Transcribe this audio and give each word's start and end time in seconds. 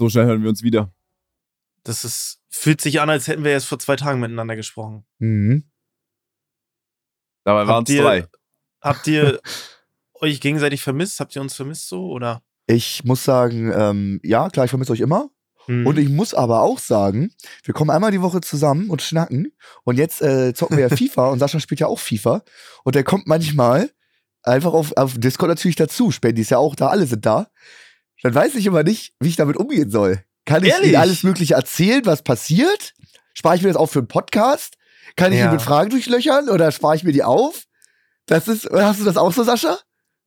So 0.00 0.08
schnell 0.08 0.24
hören 0.24 0.42
wir 0.42 0.48
uns 0.48 0.62
wieder. 0.62 0.90
Das 1.84 2.06
ist, 2.06 2.40
fühlt 2.48 2.80
sich 2.80 3.02
an, 3.02 3.10
als 3.10 3.28
hätten 3.28 3.44
wir 3.44 3.50
erst 3.50 3.66
vor 3.66 3.78
zwei 3.78 3.96
Tagen 3.96 4.18
miteinander 4.18 4.56
gesprochen. 4.56 5.04
Mhm. 5.18 5.70
Dabei 7.44 7.66
waren 7.66 7.84
es 7.86 7.94
drei. 7.94 8.26
Habt 8.80 9.06
ihr 9.08 9.42
euch 10.14 10.40
gegenseitig 10.40 10.80
vermisst? 10.80 11.20
Habt 11.20 11.36
ihr 11.36 11.42
uns 11.42 11.54
vermisst 11.54 11.86
so? 11.86 12.06
Oder? 12.06 12.42
Ich 12.66 13.04
muss 13.04 13.24
sagen, 13.24 13.70
ähm, 13.76 14.20
ja, 14.22 14.48
klar, 14.48 14.64
ich 14.64 14.70
vermisse 14.70 14.92
euch 14.92 15.00
immer. 15.00 15.28
Hm. 15.66 15.86
Und 15.86 15.98
ich 15.98 16.08
muss 16.08 16.32
aber 16.32 16.62
auch 16.62 16.78
sagen, 16.78 17.34
wir 17.64 17.74
kommen 17.74 17.90
einmal 17.90 18.10
die 18.10 18.22
Woche 18.22 18.40
zusammen 18.40 18.88
und 18.88 19.02
schnacken. 19.02 19.52
Und 19.84 19.98
jetzt 19.98 20.22
äh, 20.22 20.54
zocken 20.54 20.78
wir 20.78 20.88
ja 20.88 20.96
FIFA 20.96 21.28
und 21.28 21.40
Sascha 21.40 21.60
spielt 21.60 21.80
ja 21.80 21.88
auch 21.88 21.98
FIFA. 21.98 22.42
Und 22.84 22.94
der 22.94 23.04
kommt 23.04 23.26
manchmal 23.26 23.90
einfach 24.42 24.72
auf, 24.72 24.96
auf 24.96 25.18
Discord 25.18 25.50
natürlich 25.50 25.76
dazu. 25.76 26.10
Spendi 26.10 26.40
ist 26.40 26.52
ja 26.52 26.56
auch 26.56 26.74
da, 26.74 26.86
alle 26.86 27.04
sind 27.04 27.26
da. 27.26 27.48
Dann 28.22 28.34
weiß 28.34 28.54
ich 28.56 28.66
immer 28.66 28.82
nicht, 28.82 29.14
wie 29.20 29.28
ich 29.28 29.36
damit 29.36 29.56
umgehen 29.56 29.90
soll. 29.90 30.22
Kann 30.46 30.64
ich 30.64 30.70
Ehrlich? 30.70 30.92
ihm 30.92 30.96
alles 31.00 31.22
Mögliche 31.22 31.54
erzählen, 31.54 32.02
was 32.04 32.22
passiert? 32.22 32.92
Spare 33.34 33.56
ich 33.56 33.62
mir 33.62 33.68
das 33.68 33.76
auf 33.76 33.90
für 33.92 34.00
einen 34.00 34.08
Podcast? 34.08 34.74
Kann 35.16 35.32
ich 35.32 35.38
Ja. 35.38 35.46
ihn 35.46 35.52
mit 35.52 35.62
Fragen 35.62 35.90
durchlöchern 35.90 36.48
oder 36.48 36.70
spare 36.72 36.96
ich 36.96 37.04
mir 37.04 37.12
die 37.12 37.22
auf? 37.24 37.64
Das 38.26 38.48
ist, 38.48 38.68
hast 38.70 39.00
du 39.00 39.04
das 39.04 39.16
auch 39.16 39.32
so, 39.32 39.42
Sascha? 39.42 39.78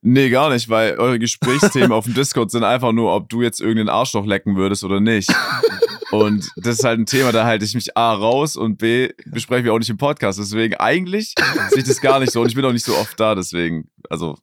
Nee, 0.01 0.29
gar 0.29 0.49
nicht, 0.49 0.67
weil 0.69 0.97
eure 0.97 1.17
Gesprächsthemen 1.19 1.91
auf 1.93 2.05
dem 2.05 2.13
Discord 2.13 2.51
sind 2.51 2.63
einfach 2.65 2.91
nur, 2.91 3.15
ob 3.15 3.29
du 3.29 3.41
jetzt 3.41 3.61
irgendeinen 3.61 3.89
Arschloch 3.89 4.25
lecken 4.25 4.55
würdest 4.57 4.83
oder 4.83 4.99
nicht. 4.99 5.29
Und 6.11 6.51
das 6.57 6.77
ist 6.79 6.83
halt 6.83 6.99
ein 6.99 7.05
Thema, 7.07 7.31
da 7.31 7.45
halte 7.45 7.65
ich 7.65 7.73
mich 7.73 7.97
A 7.97 8.13
raus 8.13 8.55
und 8.55 8.77
B 8.77 9.09
besprechen 9.25 9.65
wir 9.65 9.73
auch 9.73 9.79
nicht 9.79 9.89
im 9.89 9.97
Podcast. 9.97 10.37
Deswegen 10.37 10.75
eigentlich 10.75 11.33
sehe 11.71 11.79
ich 11.79 11.85
das 11.85 12.01
gar 12.01 12.19
nicht 12.19 12.31
so 12.31 12.41
und 12.41 12.49
ich 12.49 12.53
bin 12.55 12.63
auch 12.65 12.71
nicht 12.71 12.85
so 12.85 12.95
oft 12.95 13.19
da, 13.19 13.33
deswegen, 13.33 13.89
also 14.11 14.37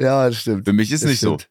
Ja, 0.00 0.26
das 0.26 0.40
stimmt. 0.40 0.64
für 0.66 0.72
mich 0.72 0.90
ist 0.90 1.04
Das 1.04 1.10
nicht 1.10 1.18
stimmt. 1.18 1.42
so. 1.42 1.46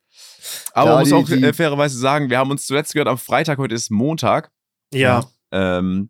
Aber 0.74 0.90
Ja, 0.90 0.96
man 0.96 1.00
muss 1.02 1.10
die- 1.30 1.36
auch 1.36 1.50
die- 1.50 1.54
fairerweise 1.54 1.98
sagen, 1.98 2.30
wir 2.30 2.38
haben 2.38 2.52
uns 2.52 2.66
zuletzt 2.66 2.94
gehört 2.94 3.08
am 3.08 3.18
Freitag, 3.18 3.58
heute 3.58 3.76
ist 3.76 3.90
Montag, 3.92 4.52
ja. 4.94 5.26
ähm, 5.52 6.10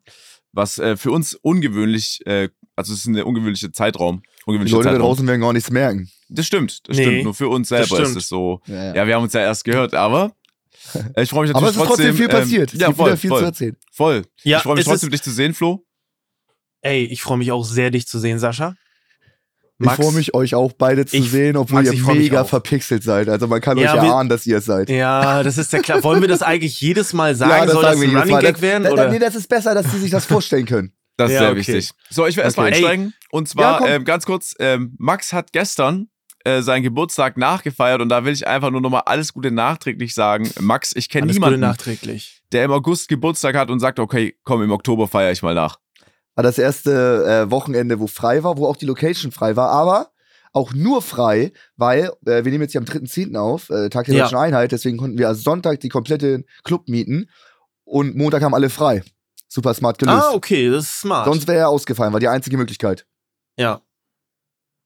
was 0.51 0.77
äh, 0.79 0.95
für 0.97 1.11
uns 1.11 1.33
ungewöhnlich, 1.35 2.21
äh, 2.25 2.49
also 2.75 2.93
es 2.93 2.99
ist 2.99 3.05
ein 3.07 3.21
ungewöhnlicher 3.23 3.71
Zeitraum. 3.73 4.21
Die 4.23 4.43
Ungewöhnlicher 4.49 4.77
Leute 4.77 4.89
da 4.89 4.93
Zeitraum. 4.95 5.07
draußen 5.09 5.27
werden 5.27 5.41
gar 5.41 5.53
nichts 5.53 5.69
merken. 5.71 6.09
Das 6.29 6.45
stimmt, 6.45 6.87
das 6.87 6.97
Nee, 6.97 7.03
stimmt. 7.03 7.23
Nur 7.25 7.33
für 7.33 7.47
uns 7.49 7.69
selber 7.69 7.99
ist 7.99 8.15
es 8.15 8.27
so. 8.27 8.61
Ja, 8.67 8.95
Ja, 8.95 9.07
wir 9.07 9.15
haben 9.15 9.23
uns 9.23 9.33
ja 9.33 9.41
erst 9.41 9.63
gehört, 9.63 9.93
aber 9.93 10.33
äh, 11.15 11.23
ich 11.23 11.29
freue 11.29 11.43
mich 11.47 11.53
natürlich 11.53 11.55
Aber 11.55 11.67
es 11.67 11.75
ist 11.75 11.83
trotzdem 11.83 12.15
viel 12.15 12.25
ähm, 12.25 12.31
passiert. 12.31 12.73
Es 12.73 12.79
ja, 12.79 12.87
gibt 12.87 12.97
voll, 12.97 13.07
wieder 13.07 13.17
viel 13.17 13.29
voll, 13.29 13.39
zu 13.39 13.45
erzählen. 13.45 13.77
voll. 13.91 14.25
Ja, 14.43 14.57
ich 14.57 14.63
freue 14.63 14.75
mich 14.75 14.85
trotzdem, 14.85 15.09
dich 15.11 15.21
zu 15.21 15.31
sehen, 15.31 15.53
Flo. 15.53 15.85
Ey, 16.81 17.03
ich 17.05 17.21
freue 17.21 17.37
mich 17.37 17.51
auch 17.51 17.63
sehr, 17.65 17.89
dich 17.91 18.07
zu 18.07 18.19
sehen, 18.19 18.39
Sascha. 18.39 18.75
Ich 19.77 19.91
freue 19.91 20.13
mich, 20.13 20.33
euch 20.33 20.55
auch 20.55 20.71
beide 20.71 21.05
zu 21.05 21.17
Ich- 21.17 21.29
sehen, 21.31 21.57
obwohl 21.57 21.83
Max, 21.83 21.93
ihr 21.95 22.03
mega 22.13 22.45
verpixelt 22.45 23.03
seid. 23.03 23.27
Also 23.27 23.47
man 23.47 23.59
kann 23.59 23.77
Ja, 23.77 23.93
euch 23.95 24.01
wir- 24.01 24.09
erahnen, 24.09 24.29
dass 24.29 24.45
ihr 24.47 24.57
es 24.59 24.65
seid. 24.65 24.89
Ja, 24.89 25.43
das 25.43 25.57
ist 25.57 25.73
ja 25.73 25.79
klar. 25.79 26.01
Wollen 26.03 26.21
wir 26.21 26.29
das 26.29 26.41
eigentlich 26.41 26.79
jedes 26.79 27.11
Mal 27.11 27.35
sagen? 27.35 27.51
ja, 27.51 27.65
das 27.65 27.73
Soll 27.73 27.83
sagen 27.83 27.99
das 27.99 28.01
wir 28.01 28.09
ein 28.09 28.15
Running 28.17 28.31
Mal. 28.35 28.41
Gag 28.41 28.53
Das- 28.53 28.61
werden? 28.61 28.87
oder? 28.87 29.09
Nee, 29.09 29.19
das 29.19 29.35
ist 29.35 29.49
besser, 29.49 29.73
dass 29.75 29.91
sie 29.91 29.99
sich 29.99 30.11
das 30.11 30.25
vorstellen 30.25 30.65
können. 30.65 30.91
Das 31.17 31.29
ist 31.29 31.35
Ja, 31.35 31.39
sehr 31.43 31.49
okay. 31.51 31.59
wichtig. 31.59 31.91
So, 32.09 32.25
ich 32.27 32.35
will 32.35 32.43
erstmal 32.43 32.67
Okay. 32.67 32.75
einsteigen. 32.75 33.13
Und 33.31 33.47
Ja, 33.47 33.51
zwar 33.53 33.77
komm. 33.79 33.87
ähm, 33.87 34.03
ganz 34.03 34.25
kurz, 34.25 34.53
ähm, 34.59 34.95
Max 34.97 35.31
hat 35.31 35.53
gestern 35.53 36.07
äh, 36.43 36.61
seinen 36.61 36.83
Geburtstag 36.83 37.37
nachgefeiert 37.37 38.01
und 38.01 38.09
da 38.09 38.23
will 38.25 38.31
ich 38.33 38.45
einfach 38.45 38.69
nur 38.69 38.79
nochmal 38.81 39.03
alles 39.05 39.33
Gute 39.33 39.49
nachträglich 39.49 40.13
sagen. 40.13 40.51
Max, 40.59 40.91
ich 40.95 41.09
kenne 41.09 41.31
niemanden, 41.31 41.61
nachträglich. 41.61 42.43
der 42.51 42.65
im 42.65 42.71
August 42.71 43.07
Geburtstag 43.07 43.55
hat 43.55 43.71
und 43.71 43.79
sagt, 43.79 43.97
okay, 43.99 44.35
komm, 44.43 44.61
im 44.61 44.71
Oktober 44.71 45.07
feiere 45.07 45.31
ich 45.31 45.41
mal 45.41 45.55
nach. 45.55 45.77
War 46.35 46.43
das 46.43 46.57
erste 46.57 47.45
äh, 47.47 47.51
Wochenende, 47.51 47.99
wo 47.99 48.07
frei 48.07 48.43
war, 48.43 48.57
wo 48.57 48.67
auch 48.67 48.75
die 48.75 48.85
Location 48.85 49.31
frei 49.31 49.55
war, 49.55 49.69
aber 49.69 50.11
auch 50.53 50.73
nur 50.73 51.01
frei, 51.01 51.51
weil 51.75 52.11
äh, 52.25 52.43
wir 52.43 52.51
nehmen 52.51 52.61
jetzt 52.61 52.71
hier 52.73 52.81
am 52.81 52.85
3.10. 52.87 53.35
auf, 53.37 53.69
äh, 53.69 53.89
Tag 53.89 54.05
der 54.05 54.15
Ja. 54.15 54.23
Deutschen 54.23 54.37
Einheit, 54.37 54.71
deswegen 54.71 54.97
konnten 54.97 55.17
wir 55.17 55.27
also 55.27 55.41
Sonntag 55.41 55.79
die 55.81 55.89
komplette 55.89 56.43
Club 56.63 56.87
mieten 56.87 57.29
und 57.83 58.15
Montag 58.15 58.41
haben 58.43 58.53
alle 58.53 58.69
frei. 58.69 59.03
Super 59.47 59.73
smart 59.73 59.97
gelöst. 59.97 60.23
Ah, 60.23 60.33
okay, 60.33 60.69
das 60.69 60.83
ist 60.85 60.99
smart. 61.01 61.25
Sonst 61.25 61.47
wäre 61.47 61.59
er 61.59 61.69
ausgefallen, 61.69 62.11
war 62.13 62.19
die 62.19 62.27
einzige 62.27 62.57
Möglichkeit. 62.57 63.05
ja. 63.57 63.81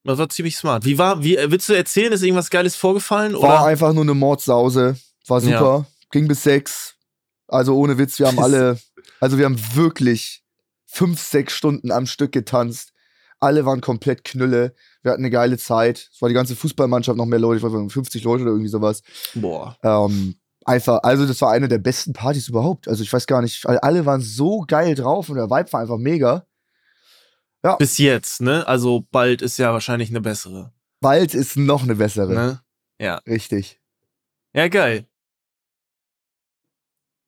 Das 0.06 0.18
war 0.18 0.30
ziemlich 0.30 0.56
smart. 0.56 0.86
Wie 0.86 0.98
war, 0.98 1.22
wie, 1.24 1.38
willst 1.38 1.68
du 1.68 1.74
erzählen, 1.74 2.14
ist 2.14 2.24
irgendwas 2.24 2.50
Geiles 2.50 2.76
vorgefallen? 2.76 3.34
War 3.34 3.40
Oder? 3.42 3.66
einfach 3.66 3.92
nur 3.94 4.04
eine 4.04 4.14
Mordsause. 4.14 4.96
War 5.28 5.42
super. 5.42 5.86
Ging 6.10 6.28
bis 6.28 6.42
sechs. 6.42 6.96
Also 7.48 7.76
ohne 7.78 7.98
Witz, 7.98 8.18
wir 8.18 8.28
haben 8.28 8.40
alle, 8.44 8.80
also 9.20 9.38
wir 9.38 9.44
haben 9.46 9.60
wirklich 9.76 10.42
fünf, 10.92 11.22
sechs 11.22 11.54
Stunden 11.54 11.92
am 11.92 12.06
Stück 12.06 12.32
getanzt. 12.32 12.94
Alle 13.40 13.66
waren 13.66 13.80
komplett 13.80 14.24
Knülle. 14.26 14.76
Wir 15.02 15.12
hatten 15.12 15.22
eine 15.22 15.30
geile 15.30 15.58
Zeit. 15.58 16.10
Es 16.14 16.22
war 16.22 16.28
die 16.30 16.36
ganze 16.36 16.56
Fußballmannschaft, 16.56 17.18
noch 17.18 17.26
mehr 17.26 17.40
Leute, 17.40 17.58
ich 17.58 17.64
weiß 17.64 17.72
nicht, 17.72 17.94
50 17.94 18.24
Leute 18.24 18.44
oder 18.44 18.52
irgendwie 18.52 18.70
sowas. 18.70 19.02
Boah. 19.36 19.78
Ähm, 19.84 20.36
einfach, 20.66 21.00
also 21.04 21.26
das 21.26 21.40
war 21.42 21.52
eine 21.52 21.68
der 21.70 21.78
besten 21.78 22.12
Partys 22.14 22.50
überhaupt. 22.50 22.88
Also 22.90 23.02
ich 23.04 23.14
weiß 23.14 23.28
gar 23.28 23.42
nicht, 23.42 23.66
alle- 23.66 24.06
waren 24.06 24.22
so 24.22 24.66
geil 24.68 24.96
drauf 24.96 25.30
und 25.30 25.36
der 25.38 25.50
Vibe 25.50 25.72
war 25.72 25.80
einfach 25.82 25.98
mega. 25.98 26.46
Bis 27.78 27.98
jetzt, 27.98 28.42
ne? 28.42 28.68
Also 28.68 29.06
bald 29.12 29.42
ist 29.42 29.58
ja 29.58 29.72
wahrscheinlich 29.74 30.10
eine 30.10 30.22
bessere. 30.22 30.74
Bald 31.02 31.34
ist 31.34 31.56
noch 31.56 31.84
eine 31.84 31.96
bessere. 31.96 32.34
Ne? 32.34 32.62
Ja. 33.00 33.16
Richtig. 33.28 33.80
Ja, 34.54 34.68
geil. 34.68 35.06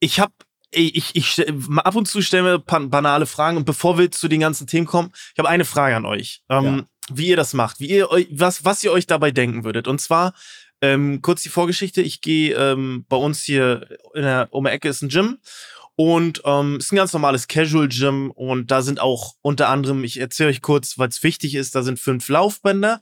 Ich 0.00 0.18
hab, 0.20 0.32
ich, 0.72 1.14
ich, 1.14 1.46
ab 1.76 1.96
und 1.96 2.08
zu 2.08 2.22
stellen 2.22 2.44
wir 2.44 2.58
banale 2.58 3.26
Fragen 3.26 3.56
und 3.56 3.64
bevor 3.64 3.98
wir 3.98 4.10
zu 4.10 4.28
den 4.28 4.40
ganzen 4.40 4.66
Themen 4.66 4.86
kommen, 4.86 5.12
ich 5.32 5.38
habe 5.38 5.48
eine 5.48 5.64
Frage 5.64 5.96
an 5.96 6.06
euch. 6.06 6.42
Ähm, 6.48 6.86
Wie 7.10 7.28
ihr 7.28 7.36
das 7.36 7.52
macht, 7.52 7.80
wie 7.80 7.88
ihr 7.88 8.10
euch, 8.10 8.28
was, 8.30 8.64
was 8.64 8.82
ihr 8.84 8.92
euch 8.92 9.06
dabei 9.06 9.32
denken 9.32 9.64
würdet. 9.64 9.88
Und 9.88 10.00
zwar, 10.00 10.34
ähm, 10.80 11.20
kurz 11.20 11.42
die 11.42 11.48
Vorgeschichte, 11.48 12.00
ich 12.00 12.20
gehe 12.20 12.54
ähm, 12.54 13.04
bei 13.08 13.16
uns 13.16 13.42
hier 13.42 13.86
in 14.14 14.22
der, 14.22 14.48
um 14.50 14.64
die 14.64 14.70
Ecke 14.70 14.88
ist 14.88 15.02
ein 15.02 15.08
Gym 15.08 15.38
und 15.96 16.42
ähm, 16.44 16.78
ist 16.78 16.92
ein 16.92 16.96
ganz 16.96 17.12
normales 17.12 17.48
Casual 17.48 17.88
Gym 17.88 18.30
und 18.30 18.70
da 18.70 18.82
sind 18.82 19.00
auch 19.00 19.34
unter 19.42 19.68
anderem, 19.68 20.04
ich 20.04 20.18
erzähle 20.18 20.50
euch 20.50 20.62
kurz, 20.62 20.98
weil 20.98 21.08
es 21.08 21.22
wichtig 21.22 21.54
ist, 21.54 21.74
da 21.74 21.82
sind 21.82 21.98
fünf 21.98 22.28
Laufbänder 22.28 23.00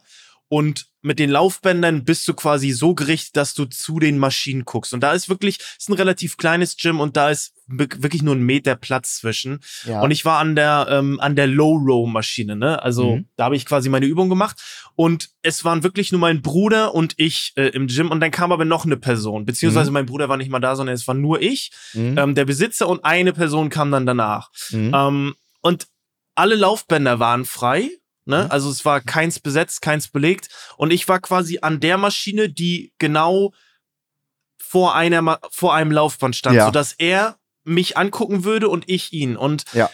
und 0.51 0.87
mit 1.01 1.17
den 1.17 1.29
Laufbändern 1.29 2.03
bist 2.03 2.27
du 2.27 2.33
quasi 2.33 2.71
so 2.71 2.93
gerichtet, 2.93 3.37
dass 3.37 3.53
du 3.53 3.63
zu 3.63 3.99
den 3.99 4.17
Maschinen 4.17 4.65
guckst. 4.65 4.93
Und 4.93 4.99
da 5.01 5.13
ist 5.13 5.29
wirklich, 5.29 5.59
ist 5.79 5.89
ein 5.89 5.93
relativ 5.93 6.35
kleines 6.35 6.75
Gym 6.75 6.99
und 6.99 7.15
da 7.15 7.29
ist 7.29 7.53
wirklich 7.67 8.21
nur 8.21 8.35
ein 8.35 8.43
Meter 8.43 8.75
Platz 8.75 9.15
zwischen. 9.15 9.61
Ja. 9.85 10.01
Und 10.01 10.11
ich 10.11 10.25
war 10.25 10.39
an 10.39 10.57
der, 10.57 10.87
ähm, 10.89 11.21
an 11.21 11.37
der 11.37 11.47
Low-Row-Maschine, 11.47 12.57
ne? 12.57 12.83
Also 12.83 13.15
Mhm. 13.15 13.29
da 13.37 13.45
habe 13.45 13.55
ich 13.55 13.65
quasi 13.65 13.87
meine 13.87 14.05
Übung 14.07 14.27
gemacht. 14.27 14.61
Und 14.95 15.29
es 15.41 15.63
waren 15.63 15.83
wirklich 15.83 16.11
nur 16.11 16.19
mein 16.19 16.41
Bruder 16.41 16.93
und 16.93 17.13
ich 17.15 17.53
äh, 17.55 17.69
im 17.69 17.87
Gym. 17.87 18.11
Und 18.11 18.19
dann 18.19 18.31
kam 18.31 18.51
aber 18.51 18.65
noch 18.65 18.83
eine 18.85 18.97
Person. 18.97 19.45
Beziehungsweise 19.45 19.89
mein 19.91 20.05
Bruder 20.05 20.27
war 20.27 20.35
nicht 20.35 20.51
mal 20.51 20.59
da, 20.59 20.75
sondern 20.75 20.93
es 20.95 21.07
war 21.07 21.15
nur 21.15 21.41
ich, 21.41 21.71
Mhm. 21.93 22.17
ähm, 22.17 22.35
der 22.35 22.43
Besitzer 22.43 22.89
und 22.89 23.05
eine 23.05 23.31
Person 23.31 23.69
kam 23.69 23.89
dann 23.89 24.05
danach. 24.05 24.49
Mhm. 24.71 24.91
Ähm, 24.93 25.35
und 25.61 25.87
alle 26.35 26.55
Laufbänder 26.55 27.19
waren 27.19 27.45
frei. 27.45 27.89
Ne? 28.25 28.45
Mhm. 28.45 28.51
Also 28.51 28.69
es 28.69 28.85
war 28.85 29.01
keins 29.01 29.39
besetzt, 29.39 29.81
keins 29.81 30.07
belegt. 30.07 30.49
Und 30.77 30.91
ich 30.91 31.07
war 31.07 31.19
quasi 31.19 31.59
an 31.61 31.79
der 31.79 31.97
Maschine, 31.97 32.49
die 32.49 32.93
genau 32.99 33.51
vor, 34.61 34.95
einer, 34.95 35.39
vor 35.51 35.73
einem 35.73 35.91
Laufband 35.91 36.35
stand, 36.35 36.55
Ja. 36.57 36.65
sodass 36.65 36.93
er 36.93 37.37
mich 37.63 37.97
angucken 37.97 38.43
würde 38.43 38.69
und 38.69 38.87
ich 38.89 39.11
ihn. 39.13 39.35
Und 39.37 39.65
Ja. 39.73 39.89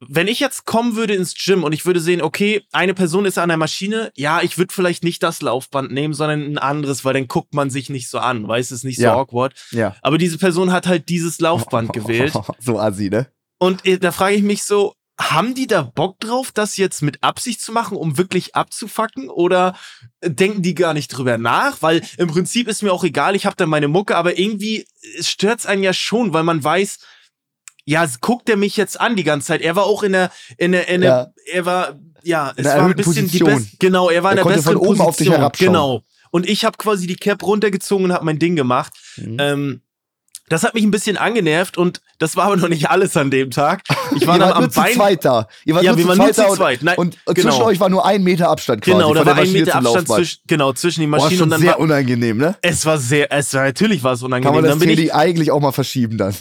wenn 0.00 0.26
ich 0.28 0.40
jetzt 0.40 0.64
kommen 0.66 0.96
würde 0.96 1.14
ins 1.14 1.34
Gym 1.34 1.64
und 1.64 1.72
ich 1.72 1.86
würde 1.86 2.00
sehen, 2.00 2.20
okay, 2.20 2.62
eine 2.72 2.92
Person 2.94 3.24
ist 3.24 3.38
an 3.38 3.48
der 3.48 3.56
Maschine, 3.58 4.10
ja, 4.16 4.42
ich 4.42 4.58
würde 4.58 4.74
vielleicht 4.74 5.04
nicht 5.04 5.22
das 5.22 5.40
Laufband 5.40 5.92
nehmen, 5.92 6.12
sondern 6.12 6.42
ein 6.42 6.58
anderes, 6.58 7.04
weil 7.04 7.14
dann 7.14 7.28
guckt 7.28 7.54
man 7.54 7.70
sich 7.70 7.88
nicht 7.88 8.08
so 8.10 8.18
an, 8.18 8.46
weiß 8.48 8.66
es 8.66 8.78
ist 8.80 8.84
nicht 8.84 8.96
so 8.98 9.04
Ja. 9.04 9.14
awkward. 9.14 9.54
ja. 9.70 9.96
Aber 10.02 10.18
diese 10.18 10.36
Person 10.38 10.72
hat 10.72 10.86
halt 10.86 11.08
dieses 11.08 11.38
Laufband 11.40 11.92
gewählt. 11.92 12.32
so 12.58 12.78
assi, 12.78 13.08
ne? 13.10 13.30
Und 13.58 13.86
äh, 13.86 13.98
da 13.98 14.12
frage 14.12 14.34
ich 14.34 14.42
mich 14.42 14.64
so, 14.64 14.94
haben 15.18 15.54
die 15.54 15.66
da 15.68 15.82
Bock 15.82 16.18
drauf, 16.20 16.50
das 16.52 16.76
jetzt 16.76 17.00
mit 17.02 17.22
Absicht 17.22 17.60
zu 17.60 17.70
machen, 17.72 17.96
um 17.96 18.18
wirklich 18.18 18.56
abzufacken? 18.56 19.30
Oder 19.30 19.76
denken 20.24 20.62
die 20.62 20.74
gar 20.74 20.92
nicht 20.94 21.08
drüber 21.08 21.38
nach? 21.38 21.82
Weil 21.82 22.02
im 22.18 22.28
Prinzip 22.28 22.66
ist 22.68 22.82
mir 22.82 22.92
auch 22.92 23.04
egal, 23.04 23.36
ich 23.36 23.46
habe 23.46 23.56
da 23.56 23.66
meine 23.66 23.88
Mucke, 23.88 24.16
aber 24.16 24.38
irgendwie 24.38 24.86
stört's 25.20 25.66
einen 25.66 25.82
ja 25.84 25.92
schon, 25.92 26.32
weil 26.32 26.42
man 26.42 26.62
weiß, 26.64 26.98
ja, 27.84 28.06
guckt 28.20 28.48
er 28.48 28.56
mich 28.56 28.76
jetzt 28.76 28.98
an 29.00 29.14
die 29.14 29.24
ganze 29.24 29.48
Zeit. 29.48 29.60
Er 29.60 29.76
war 29.76 29.84
auch 29.84 30.02
in 30.02 30.12
der, 30.12 30.32
in 30.58 30.72
der, 30.72 30.88
in 30.88 31.02
der 31.02 31.10
Ja. 31.10 31.26
er 31.52 31.66
war, 31.66 32.00
ja, 32.22 32.52
es 32.56 32.64
war 32.64 32.86
ein 32.86 32.94
bisschen 32.96 33.28
die 33.28 33.38
Position. 33.38 33.50
beste, 33.62 33.76
genau, 33.78 34.08
er 34.10 34.22
war 34.22 34.32
in 34.32 34.38
Er 34.38 34.44
der 34.44 34.50
besseren 34.54 34.78
von 34.78 34.86
oben 34.88 34.98
Position. 34.98 35.08
auf 35.08 35.16
dich 35.16 35.30
herabschauen. 35.30 35.66
Genau. 35.68 36.02
Und 36.30 36.48
ich 36.48 36.64
habe 36.64 36.76
quasi 36.78 37.06
die 37.06 37.14
Cap 37.16 37.42
runtergezogen 37.44 38.06
und 38.06 38.12
habe 38.12 38.24
mein 38.24 38.38
Ding 38.40 38.56
gemacht. 38.56 38.92
Mhm. 39.16 39.36
Ähm, 39.38 39.80
das 40.48 40.62
hat 40.62 40.74
mich 40.74 40.84
ein 40.84 40.90
bisschen 40.90 41.16
angenervt 41.16 41.78
und 41.78 42.00
das 42.18 42.36
war 42.36 42.44
aber 42.46 42.56
noch 42.56 42.68
nicht 42.68 42.90
alles 42.90 43.16
an 43.16 43.30
dem 43.30 43.50
Tag. 43.50 43.82
Ich 44.14 44.26
war 44.26 44.36
Ihr 44.36 44.42
wart 44.42 44.54
am 44.56 44.62
nur 44.64 44.70
zu 44.70 44.80
Bein. 44.80 44.92
zweit 44.94 45.24
da. 45.24 45.48
Ihr 45.64 45.74
wart 45.74 45.84
Ja, 45.84 45.92
nur 45.92 45.98
wir 45.98 46.02
zu 46.04 46.08
waren 46.10 46.18
nur 46.18 46.26
zweit 46.32 46.38
da 46.38 46.42
zu 46.44 46.50
und- 46.50 46.56
zweit. 46.58 46.82
Nein, 46.82 46.96
Und, 46.98 47.18
und 47.24 47.34
genau. 47.34 47.50
zwischen 47.50 47.62
euch 47.62 47.80
war 47.80 47.88
nur 47.88 48.04
ein 48.06 48.22
Meter 48.22 48.48
Abstand 48.50 48.82
quasi. 48.82 48.96
Genau, 48.96 49.14
da 49.14 49.24
war 49.26 49.36
ein 49.36 49.52
Meter 49.52 49.76
Abstand 49.76 50.08
zwischen, 50.08 50.40
genau, 50.46 50.72
zwischen 50.74 51.00
den 51.00 51.10
Boah, 51.10 51.16
Maschinen 51.18 51.38
schon 51.38 51.44
und 51.44 51.50
dann 51.50 51.60
sehr 51.60 51.70
war, 51.72 51.80
unangenehm, 51.80 52.36
ne? 52.38 52.56
es 52.62 52.84
war 52.86 52.98
sehr, 52.98 53.32
es 53.32 53.52
war 53.54 53.64
natürlich 53.64 54.04
was 54.04 54.20
Kann 54.20 54.26
unangenehm. 54.26 54.54
man 54.54 54.64
das 54.64 54.70
Dann 54.78 54.78
bin 54.80 54.90
ich, 54.98 55.14
eigentlich 55.14 55.50
auch 55.50 55.60
mal 55.60 55.72
verschieben 55.72 56.18
dann. 56.18 56.34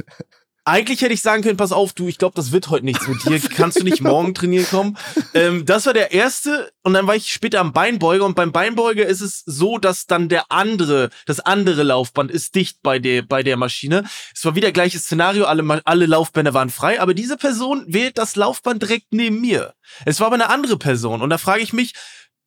Eigentlich 0.66 1.02
hätte 1.02 1.14
ich 1.14 1.22
sagen 1.22 1.44
können, 1.44 1.58
pass 1.58 1.74
auf, 1.74 1.92
du, 1.92 2.08
ich 2.08 2.18
glaube, 2.18 2.36
das 2.36 2.54
wird 2.54 2.70
heute 2.70 2.86
nichts 2.86 3.06
mit 3.08 3.26
dir. 3.26 3.40
Kannst 3.56 3.82
du 3.82 3.84
nicht 3.84 4.00
morgen 4.00 4.34
trainieren 4.34 4.66
kommen? 4.66 4.98
Ähm, 5.34 5.66
das 5.66 5.86
war 5.86 5.94
der 5.94 6.14
erste 6.14 6.72
und 6.84 6.94
dann 6.94 7.06
war 7.06 7.16
ich 7.16 7.34
später 7.34 7.60
am 7.60 7.74
Beinbeuger 7.74 8.24
und 8.24 8.36
beim 8.36 8.54
Beinbeuger 8.54 9.06
ist 9.06 9.20
es 9.20 9.44
so, 9.46 9.78
dass 9.78 10.06
dann 10.06 10.30
der 10.30 10.46
andere, 10.50 11.10
das 11.26 11.42
andere 11.42 11.84
Laufband 11.84 12.32
ist 12.32 12.56
dicht 12.56 12.82
bei 12.82 12.98
der, 12.98 13.24
bei 13.24 13.44
der 13.44 13.58
Maschine. 13.58 14.06
Es 14.34 14.46
war 14.46 14.56
wieder 14.56 14.72
gleiches 14.72 15.04
Szenario, 15.04 15.46
alle, 15.46 15.82
alle 15.84 16.06
Laufbänder 16.06 16.54
waren 16.54 16.70
frei, 16.70 17.02
aber 17.02 17.14
diese 17.14 17.36
Person 17.36 17.84
wählt 17.88 18.18
das 18.18 18.38
Laufband 18.38 18.82
direkt 18.82 19.08
neben 19.12 19.42
mir. 19.42 19.74
Es 20.06 20.22
war 20.22 20.28
aber 20.28 20.36
eine 20.36 20.50
andere 20.50 20.78
Person 20.78 21.22
und 21.22 21.30
da 21.30 21.38
frage 21.38 21.62
ich 21.62 21.74
mich, 21.74 21.94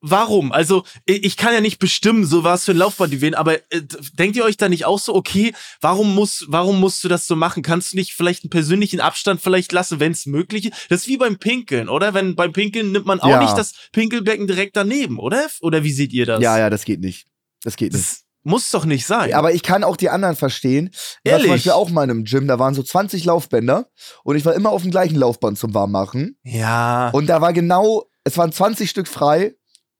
Warum? 0.01 0.51
Also, 0.51 0.83
ich 1.05 1.37
kann 1.37 1.53
ja 1.53 1.59
nicht 1.61 1.79
bestimmen, 1.79 2.25
so 2.25 2.43
was 2.43 2.65
für 2.65 2.71
ein 2.71 2.77
Laufband 2.77 3.11
die 3.11 3.21
wählen, 3.21 3.33
aber 3.33 3.55
äh, 3.71 3.81
denkt 4.13 4.35
ihr 4.37 4.43
euch 4.45 4.55
da 4.57 4.69
nicht 4.69 4.85
auch 4.85 4.99
so, 4.99 5.15
okay, 5.15 5.53
warum 5.81 6.13
muss, 6.13 6.45
warum 6.49 6.79
musst 6.79 7.03
du 7.03 7.07
das 7.07 7.25
so 7.25 7.35
machen? 7.35 7.63
Kannst 7.63 7.93
du 7.93 7.97
nicht 7.97 8.13
vielleicht 8.13 8.43
einen 8.43 8.51
persönlichen 8.51 8.99
Abstand 8.99 9.41
vielleicht 9.41 9.71
lassen, 9.71 9.99
wenn 9.99 10.11
es 10.11 10.25
möglich 10.27 10.65
ist? 10.65 10.73
Das 10.89 11.01
ist 11.01 11.07
wie 11.07 11.17
beim 11.17 11.37
Pinkeln, 11.39 11.89
oder? 11.89 12.13
Wenn 12.13 12.35
beim 12.35 12.53
Pinkeln 12.53 12.91
nimmt 12.91 13.07
man 13.07 13.19
auch 13.19 13.29
Ja. 13.29 13.41
nicht 13.41 13.57
das 13.57 13.73
Pinkelbecken 13.91 14.45
direkt 14.45 14.75
daneben, 14.77 15.17
oder? 15.19 15.47
Oder 15.61 15.83
wie 15.83 15.91
seht 15.91 16.13
ihr 16.13 16.25
das? 16.27 16.41
Ja, 16.43 16.57
ja, 16.59 16.69
das 16.69 16.85
geht 16.85 16.99
nicht. 16.99 17.25
Das 17.63 17.75
geht 17.75 17.91
nicht. 17.93 18.05
Das 18.05 18.23
muss 18.43 18.69
doch 18.71 18.85
nicht 18.85 19.05
sein. 19.05 19.33
Aber 19.33 19.51
ich 19.53 19.63
kann 19.63 19.83
auch 19.83 19.97
die 19.97 20.09
anderen 20.09 20.35
verstehen. 20.35 20.89
Ich 20.93 21.31
war 21.31 21.31
Ehrlich? 21.33 21.45
zum 21.47 21.51
Beispiel 21.55 21.71
auch 21.73 21.89
mal 21.89 22.03
in 22.03 22.11
einem 22.11 22.23
Gym, 22.23 22.47
da 22.47 22.59
waren 22.59 22.75
so 22.75 22.83
20 22.83 23.25
Laufbänder 23.25 23.89
und 24.23 24.35
ich 24.37 24.45
war 24.45 24.53
immer 24.53 24.69
auf 24.69 24.83
dem 24.83 24.91
gleichen 24.91 25.15
Laufband 25.17 25.57
zum 25.57 25.73
Warmmachen. 25.73 26.37
ja. 26.43 27.09
Und 27.09 27.27
da 27.27 27.41
war 27.41 27.51
genau, 27.51 28.05
es 28.23 28.37
waren 28.37 28.51
20 28.53 28.89
Stück 28.89 29.07
frei 29.07 29.55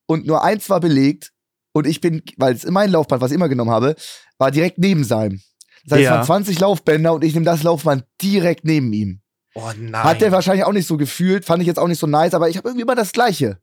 und 0.08 0.26
nur 0.26 0.42
eins 0.42 0.68
war 0.70 0.80
belegt. 0.80 1.30
Und 1.72 1.86
ich 1.86 2.00
bin, 2.00 2.22
weil 2.38 2.54
es 2.54 2.66
mein 2.68 2.90
Laufband, 2.90 3.22
was 3.22 3.30
ich 3.30 3.36
immer 3.36 3.48
genommen 3.48 3.70
habe, 3.70 3.94
war 4.38 4.50
direkt 4.50 4.78
neben 4.78 5.04
seinem. 5.04 5.40
Das 5.84 5.92
heißt, 5.92 6.00
es 6.00 6.04
Ja. 6.06 6.10
waren 6.16 6.24
20 6.26 6.58
Laufbänder 6.58 7.12
und 7.12 7.22
ich 7.22 7.34
nehme 7.34 7.44
das 7.46 7.62
Laufband 7.62 8.04
direkt 8.20 8.64
neben 8.64 8.92
ihm. 8.92 9.20
oh 9.54 9.70
nein. 9.78 10.02
Hat 10.04 10.20
der 10.20 10.32
wahrscheinlich 10.32 10.64
auch 10.64 10.72
nicht 10.72 10.86
so 10.86 10.96
gefühlt, 10.96 11.44
fand 11.44 11.62
ich 11.62 11.66
jetzt 11.66 11.78
auch 11.78 11.86
nicht 11.88 11.98
so 12.00 12.06
nice, 12.06 12.34
aber 12.34 12.48
ich 12.48 12.56
habe 12.56 12.68
irgendwie 12.68 12.82
immer 12.82 12.94
das 12.94 13.12
Gleiche. 13.12 13.58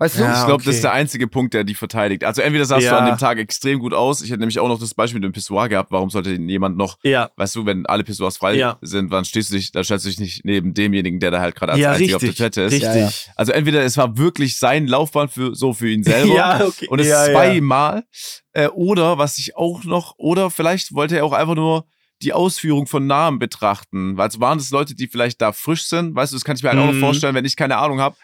Weißt 0.00 0.16
du? 0.16 0.22
Ja. 0.22 0.30
Ich 0.32 0.38
glaube, 0.46 0.52
okay. 0.54 0.64
das 0.66 0.74
ist 0.76 0.84
der 0.84 0.92
einzige 0.92 1.26
Punkt, 1.26 1.54
der 1.54 1.64
die 1.64 1.74
verteidigt. 1.74 2.22
Also 2.22 2.40
entweder 2.40 2.64
sahst 2.64 2.84
Ja. 2.84 2.92
du 2.92 2.98
an 2.98 3.06
dem 3.06 3.18
Tag 3.18 3.38
extrem 3.38 3.80
gut 3.80 3.92
aus. 3.92 4.22
Ich 4.22 4.30
hätte 4.30 4.38
nämlich 4.38 4.60
auch 4.60 4.68
noch 4.68 4.78
das 4.78 4.94
Beispiel 4.94 5.18
mit 5.20 5.24
dem 5.24 5.32
Pissoir 5.32 5.68
gehabt. 5.68 5.90
Warum 5.90 6.08
sollte 6.08 6.30
jemand 6.32 6.76
noch, 6.76 6.98
ja. 7.02 7.30
weißt 7.36 7.56
du, 7.56 7.66
wenn 7.66 7.84
alle 7.86 8.04
Pissoirs 8.04 8.36
frei 8.36 8.54
Ja. 8.54 8.78
sind, 8.80 9.12
dann 9.12 9.24
stehst 9.24 9.50
du 9.50 9.56
dich, 9.56 9.72
dann 9.72 9.82
stellst 9.82 10.04
du 10.04 10.10
dich 10.10 10.20
nicht 10.20 10.44
neben 10.44 10.72
demjenigen, 10.72 11.18
der 11.18 11.32
da 11.32 11.40
halt 11.40 11.56
gerade 11.56 11.72
als 11.72 11.80
Ja, 11.80 11.92
einziger 11.92 12.16
auf 12.16 12.22
richtig. 12.22 12.36
der 12.38 12.50
Toilette 12.52 12.62
ist. 12.76 12.82
Richtig. 12.84 13.00
Ja, 13.02 13.06
ja. 13.08 13.12
Also 13.34 13.52
entweder 13.52 13.82
es 13.82 13.96
war 13.96 14.16
wirklich 14.16 14.58
sein 14.58 14.86
Laufband 14.86 15.32
für 15.32 15.54
so 15.56 15.72
für 15.72 15.90
ihn 15.90 16.04
selber 16.04 16.32
Ja, 16.34 16.64
okay. 16.64 16.86
und 16.88 17.00
es 17.00 17.08
zweimal 17.08 18.04
äh, 18.52 18.68
oder 18.68 19.18
was 19.18 19.38
ich 19.38 19.56
auch 19.56 19.82
noch 19.84 20.14
oder 20.16 20.50
vielleicht 20.50 20.94
wollte 20.94 21.16
er 21.16 21.24
auch 21.24 21.32
einfach 21.32 21.54
nur 21.56 21.86
die 22.22 22.32
Ausführung 22.32 22.86
von 22.88 23.06
Namen 23.06 23.38
betrachten, 23.38 24.16
weil 24.16 24.28
es 24.28 24.40
waren 24.40 24.58
das 24.58 24.70
Leute, 24.70 24.96
die 24.96 25.06
vielleicht 25.06 25.40
da 25.40 25.52
frisch 25.52 25.84
sind, 25.84 26.16
weißt 26.16 26.32
du, 26.32 26.36
das 26.36 26.44
kann 26.44 26.56
ich 26.56 26.62
mir 26.64 26.70
halt 26.70 26.78
auch 26.80 26.86
noch 26.86 26.92
Mhm. 26.92 27.00
vorstellen, 27.00 27.34
wenn 27.36 27.44
ich 27.44 27.54
keine 27.54 27.76
Ahnung 27.78 28.00
habe 28.00 28.16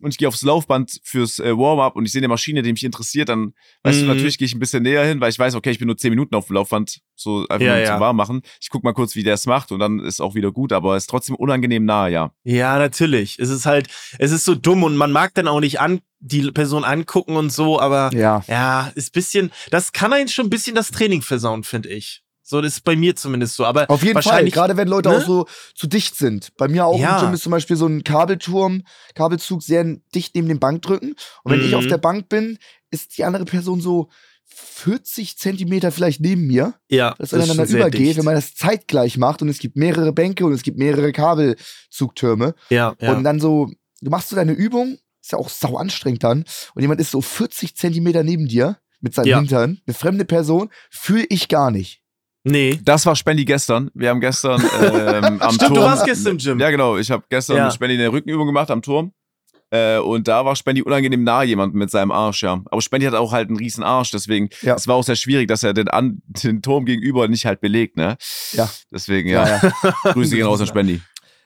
und 0.00 0.10
ich 0.12 0.18
gehe 0.18 0.28
aufs 0.28 0.42
Laufband 0.42 1.00
fürs 1.02 1.38
äh, 1.38 1.56
Warm-up 1.56 1.96
und 1.96 2.04
ich 2.06 2.12
sehe 2.12 2.20
eine 2.20 2.28
Maschine, 2.28 2.62
die 2.62 2.72
mich 2.72 2.84
interessiert, 2.84 3.28
dann 3.28 3.54
weißt 3.82 4.02
Mhm. 4.02 4.06
du, 4.08 4.14
natürlich 4.14 4.38
gehe 4.38 4.46
ich 4.46 4.54
ein 4.54 4.58
bisschen 4.60 4.82
näher 4.82 5.04
hin, 5.04 5.20
weil 5.20 5.30
ich 5.30 5.38
weiß, 5.38 5.54
okay, 5.54 5.70
ich 5.70 5.78
bin 5.78 5.86
nur 5.86 5.96
10 5.96 6.10
Minuten 6.10 6.34
auf 6.34 6.46
dem 6.46 6.54
Laufband, 6.54 7.00
so 7.14 7.46
einfach 7.48 7.66
Ja, 7.66 7.74
nur 7.74 7.82
ja. 7.84 7.92
zum 7.92 8.00
Warmmachen. 8.00 8.42
Ich 8.60 8.68
guck 8.70 8.84
mal 8.84 8.92
kurz, 8.94 9.14
wie 9.14 9.22
der 9.22 9.34
es 9.34 9.46
macht 9.46 9.72
und 9.72 9.78
dann 9.80 9.98
ist 10.00 10.20
auch 10.20 10.34
wieder 10.34 10.52
gut, 10.52 10.72
aber 10.72 10.96
es 10.96 11.04
ist 11.04 11.10
trotzdem 11.10 11.34
unangenehm 11.36 11.84
nahe, 11.84 12.10
ja. 12.10 12.32
Ja, 12.44 12.78
natürlich. 12.78 13.38
Es 13.38 13.48
ist 13.50 13.66
halt, 13.66 13.88
es 14.18 14.30
ist 14.32 14.44
so 14.44 14.54
dumm 14.54 14.82
und 14.84 14.96
man 14.96 15.12
mag 15.12 15.34
dann 15.34 15.48
auch 15.48 15.60
nicht 15.60 15.80
an, 15.80 16.00
die 16.20 16.50
Person 16.50 16.84
angucken 16.84 17.36
und 17.36 17.50
so, 17.52 17.80
aber 17.80 18.10
Ja. 18.12 18.42
ja, 18.48 18.90
ist 18.94 19.12
bisschen, 19.12 19.50
das 19.70 19.92
kann 19.92 20.12
einen 20.12 20.28
schon 20.28 20.46
ein 20.46 20.50
bisschen 20.50 20.74
das 20.74 20.90
Training 20.90 21.22
versauen, 21.22 21.62
finde 21.64 21.88
ich. 21.90 22.22
So, 22.50 22.62
das 22.62 22.74
ist 22.76 22.84
bei 22.84 22.96
mir 22.96 23.14
zumindest 23.14 23.56
so. 23.56 23.66
Aber 23.66 23.90
Auf 23.90 24.02
jeden 24.02 24.22
Fall, 24.22 24.44
gerade 24.48 24.78
wenn 24.78 24.88
Leute 24.88 25.10
ne? 25.10 25.16
auch 25.18 25.22
so 25.26 25.46
zu 25.74 25.86
dicht 25.86 26.16
sind. 26.16 26.56
Bei 26.56 26.66
mir 26.66 26.86
auch 26.86 26.98
Ja. 26.98 27.18
im 27.18 27.24
Gym 27.26 27.34
ist 27.34 27.42
zum 27.42 27.50
Beispiel 27.52 27.76
so 27.76 27.86
ein 27.86 28.04
Kabelturm, 28.04 28.84
Kabelzug 29.14 29.62
sehr 29.62 29.84
dicht 30.14 30.34
neben 30.34 30.48
dem 30.48 30.58
Bankdrücken. 30.58 31.14
Und 31.44 31.52
wenn 31.52 31.60
ich 31.60 31.72
Mhm. 31.72 31.74
auf 31.74 31.86
der 31.86 31.98
Bank 31.98 32.30
bin, 32.30 32.58
ist 32.90 33.18
die 33.18 33.24
andere 33.24 33.44
Person 33.44 33.82
so 33.82 34.08
40 34.46 35.36
Zentimeter 35.36 35.92
vielleicht 35.92 36.20
neben 36.20 36.46
mir, 36.46 36.72
ja, 36.88 37.14
dass 37.18 37.30
das 37.30 37.46
sehr 37.48 37.66
übergeht, 37.80 38.00
dicht. 38.00 38.16
wenn 38.16 38.24
man 38.24 38.34
das 38.34 38.54
zeitgleich 38.54 39.18
macht 39.18 39.42
und 39.42 39.50
es 39.50 39.58
gibt 39.58 39.76
mehrere 39.76 40.12
Bänke 40.14 40.46
und 40.46 40.52
es 40.54 40.62
gibt 40.62 40.78
mehrere 40.78 41.12
Kabelzugtürme. 41.12 42.54
ja, 42.70 42.94
ja. 43.00 43.12
Und 43.14 43.24
dann 43.24 43.40
so, 43.40 43.70
du 44.00 44.10
machst 44.10 44.30
so 44.30 44.36
deine 44.36 44.52
Übung, 44.52 44.98
ist 45.20 45.32
ja 45.32 45.38
auch 45.38 45.48
sau 45.50 45.76
anstrengend 45.76 46.24
dann, 46.24 46.44
und 46.74 46.80
jemand 46.82 47.00
ist 47.00 47.10
so 47.10 47.20
40 47.20 47.76
Zentimeter 47.76 48.22
neben 48.22 48.48
dir 48.48 48.78
mit 49.00 49.14
seinem 49.14 49.26
Ja. 49.28 49.38
Hintern, 49.38 49.80
eine 49.86 49.94
fremde 49.94 50.24
Person, 50.24 50.70
fühle 50.90 51.26
ich 51.28 51.48
gar 51.48 51.70
nicht. 51.70 52.00
Nee. 52.48 52.78
Das 52.84 53.06
war 53.06 53.14
Spendi 53.16 53.44
gestern. 53.44 53.90
Wir 53.94 54.10
haben 54.10 54.20
gestern 54.20 54.60
ähm, 54.82 55.40
am 55.40 55.52
Stimmt, 55.52 55.60
Turm. 55.60 55.74
du 55.74 55.80
warst 55.82 56.04
gestern 56.04 56.32
im 56.32 56.38
Gym. 56.38 56.58
Ja, 56.60 56.70
genau. 56.70 56.96
Ich 56.98 57.10
habe 57.10 57.22
gestern 57.28 57.56
Ja. 57.56 57.64
mit 57.64 57.74
Spendi 57.74 57.94
eine 57.94 58.10
Rückenübung 58.12 58.46
gemacht 58.46 58.70
am 58.70 58.82
Turm. 58.82 59.12
Äh, 59.70 59.98
und 59.98 60.26
da 60.28 60.46
war 60.46 60.56
Spendi 60.56 60.80
unangenehm 60.80 61.24
nahe 61.24 61.44
jemand 61.44 61.74
mit 61.74 61.90
seinem 61.90 62.10
Arsch, 62.10 62.42
ja. 62.42 62.62
Aber 62.70 62.80
Spendi 62.80 63.04
hat 63.04 63.14
auch 63.14 63.32
halt 63.32 63.48
einen 63.48 63.58
riesen 63.58 63.84
Arsch, 63.84 64.10
deswegen, 64.10 64.48
Ja. 64.62 64.74
es 64.76 64.88
war 64.88 64.94
auch 64.94 65.04
sehr 65.04 65.16
schwierig, 65.16 65.46
dass 65.48 65.62
er 65.62 65.74
den, 65.74 65.88
an, 65.88 66.22
den 66.26 66.62
Turm 66.62 66.86
gegenüber 66.86 67.28
nicht 67.28 67.44
halt 67.44 67.60
belegt, 67.60 67.96
ne? 67.98 68.16
Ja. 68.52 68.68
Deswegen, 68.90 69.28
ja. 69.28 69.60
Grüße 70.04 70.36
gehen 70.36 70.46
raus 70.46 70.60
an 70.62 70.68
Spendi. 70.68 71.02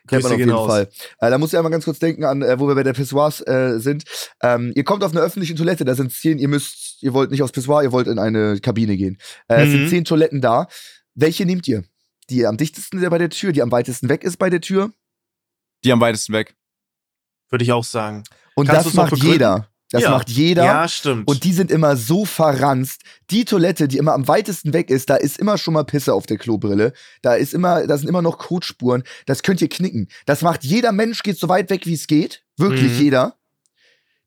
Kennt 0.08 0.22
man 0.24 0.32
auf 0.32 0.38
jeden 0.38 0.50
raus. 0.50 0.66
Fall. 0.68 0.88
Äh, 1.20 1.30
da 1.30 1.38
muss 1.38 1.52
ich 1.52 1.56
einmal 1.56 1.70
ganz 1.72 1.84
kurz 1.84 1.98
denken 1.98 2.24
an, 2.24 2.42
äh, 2.42 2.58
wo 2.58 2.66
wir 2.68 2.74
bei 2.74 2.82
der 2.82 2.92
Pissoirs 2.92 3.40
äh, 3.46 3.78
sind. 3.78 4.04
Ähm, 4.42 4.72
ihr 4.74 4.84
kommt 4.84 5.04
auf 5.04 5.12
eine 5.12 5.20
öffentliche 5.20 5.54
Toilette, 5.54 5.84
da 5.84 5.94
sind 5.94 6.12
zehn, 6.12 6.38
ihr 6.38 6.48
müsst, 6.48 7.02
ihr 7.02 7.12
wollt 7.14 7.30
nicht 7.30 7.42
aufs 7.42 7.52
Pissoir, 7.52 7.82
ihr 7.82 7.92
wollt 7.92 8.08
in 8.08 8.18
eine 8.18 8.58
Kabine 8.60 8.96
gehen. 8.96 9.18
Äh, 9.48 9.62
Es 9.62 9.68
Mhm. 9.68 9.72
sind 9.72 9.88
zehn 9.90 10.04
Toiletten 10.04 10.40
da. 10.40 10.66
Welche 11.14 11.46
nehmt 11.46 11.68
ihr? 11.68 11.84
Die 12.30 12.46
am 12.46 12.56
dichtesten 12.56 12.98
ist 13.02 13.08
bei 13.10 13.18
der 13.18 13.30
Tür, 13.30 13.52
die 13.52 13.62
am 13.62 13.70
weitesten 13.70 14.08
weg 14.08 14.24
ist 14.24 14.38
bei 14.38 14.50
der 14.50 14.60
Tür. 14.60 14.90
Die 15.84 15.92
am 15.92 16.00
weitesten 16.00 16.32
weg. 16.32 16.54
Würde 17.50 17.64
ich 17.64 17.72
auch 17.72 17.84
sagen. 17.84 18.22
Und 18.54 18.66
Kannst 18.66 18.86
das 18.86 18.94
macht 18.94 19.16
jeder. 19.22 19.68
Das 19.92 20.02
Ja. 20.02 20.10
macht 20.10 20.30
jeder. 20.30 20.64
Ja, 20.64 20.88
stimmt. 20.88 21.28
Und 21.28 21.44
die 21.44 21.52
sind 21.52 21.70
immer 21.70 21.96
so 21.96 22.24
verranzt. 22.24 23.02
Die 23.30 23.44
Toilette, 23.44 23.86
die 23.88 23.98
immer 23.98 24.14
am 24.14 24.26
weitesten 24.26 24.72
weg 24.72 24.90
ist, 24.90 25.10
da 25.10 25.16
ist 25.16 25.38
immer 25.38 25.58
schon 25.58 25.74
mal 25.74 25.84
Pisse 25.84 26.14
auf 26.14 26.26
der 26.26 26.38
Klobrille. 26.38 26.92
Da 27.20 27.34
ist 27.34 27.52
immer, 27.54 27.86
da 27.86 27.96
sind 27.98 28.08
immer 28.08 28.22
noch 28.22 28.38
Kotspuren. 28.38 29.04
Das 29.26 29.42
könnt 29.42 29.60
ihr 29.60 29.68
knicken. 29.68 30.08
Das 30.26 30.42
macht 30.42 30.64
jeder 30.64 30.92
Mensch, 30.92 31.22
geht 31.22 31.38
so 31.38 31.48
weit 31.48 31.68
weg, 31.70 31.86
wie 31.86 31.94
es 31.94 32.06
geht. 32.06 32.42
Wirklich 32.56 32.92
Mhm. 32.92 33.00
jeder. 33.00 33.36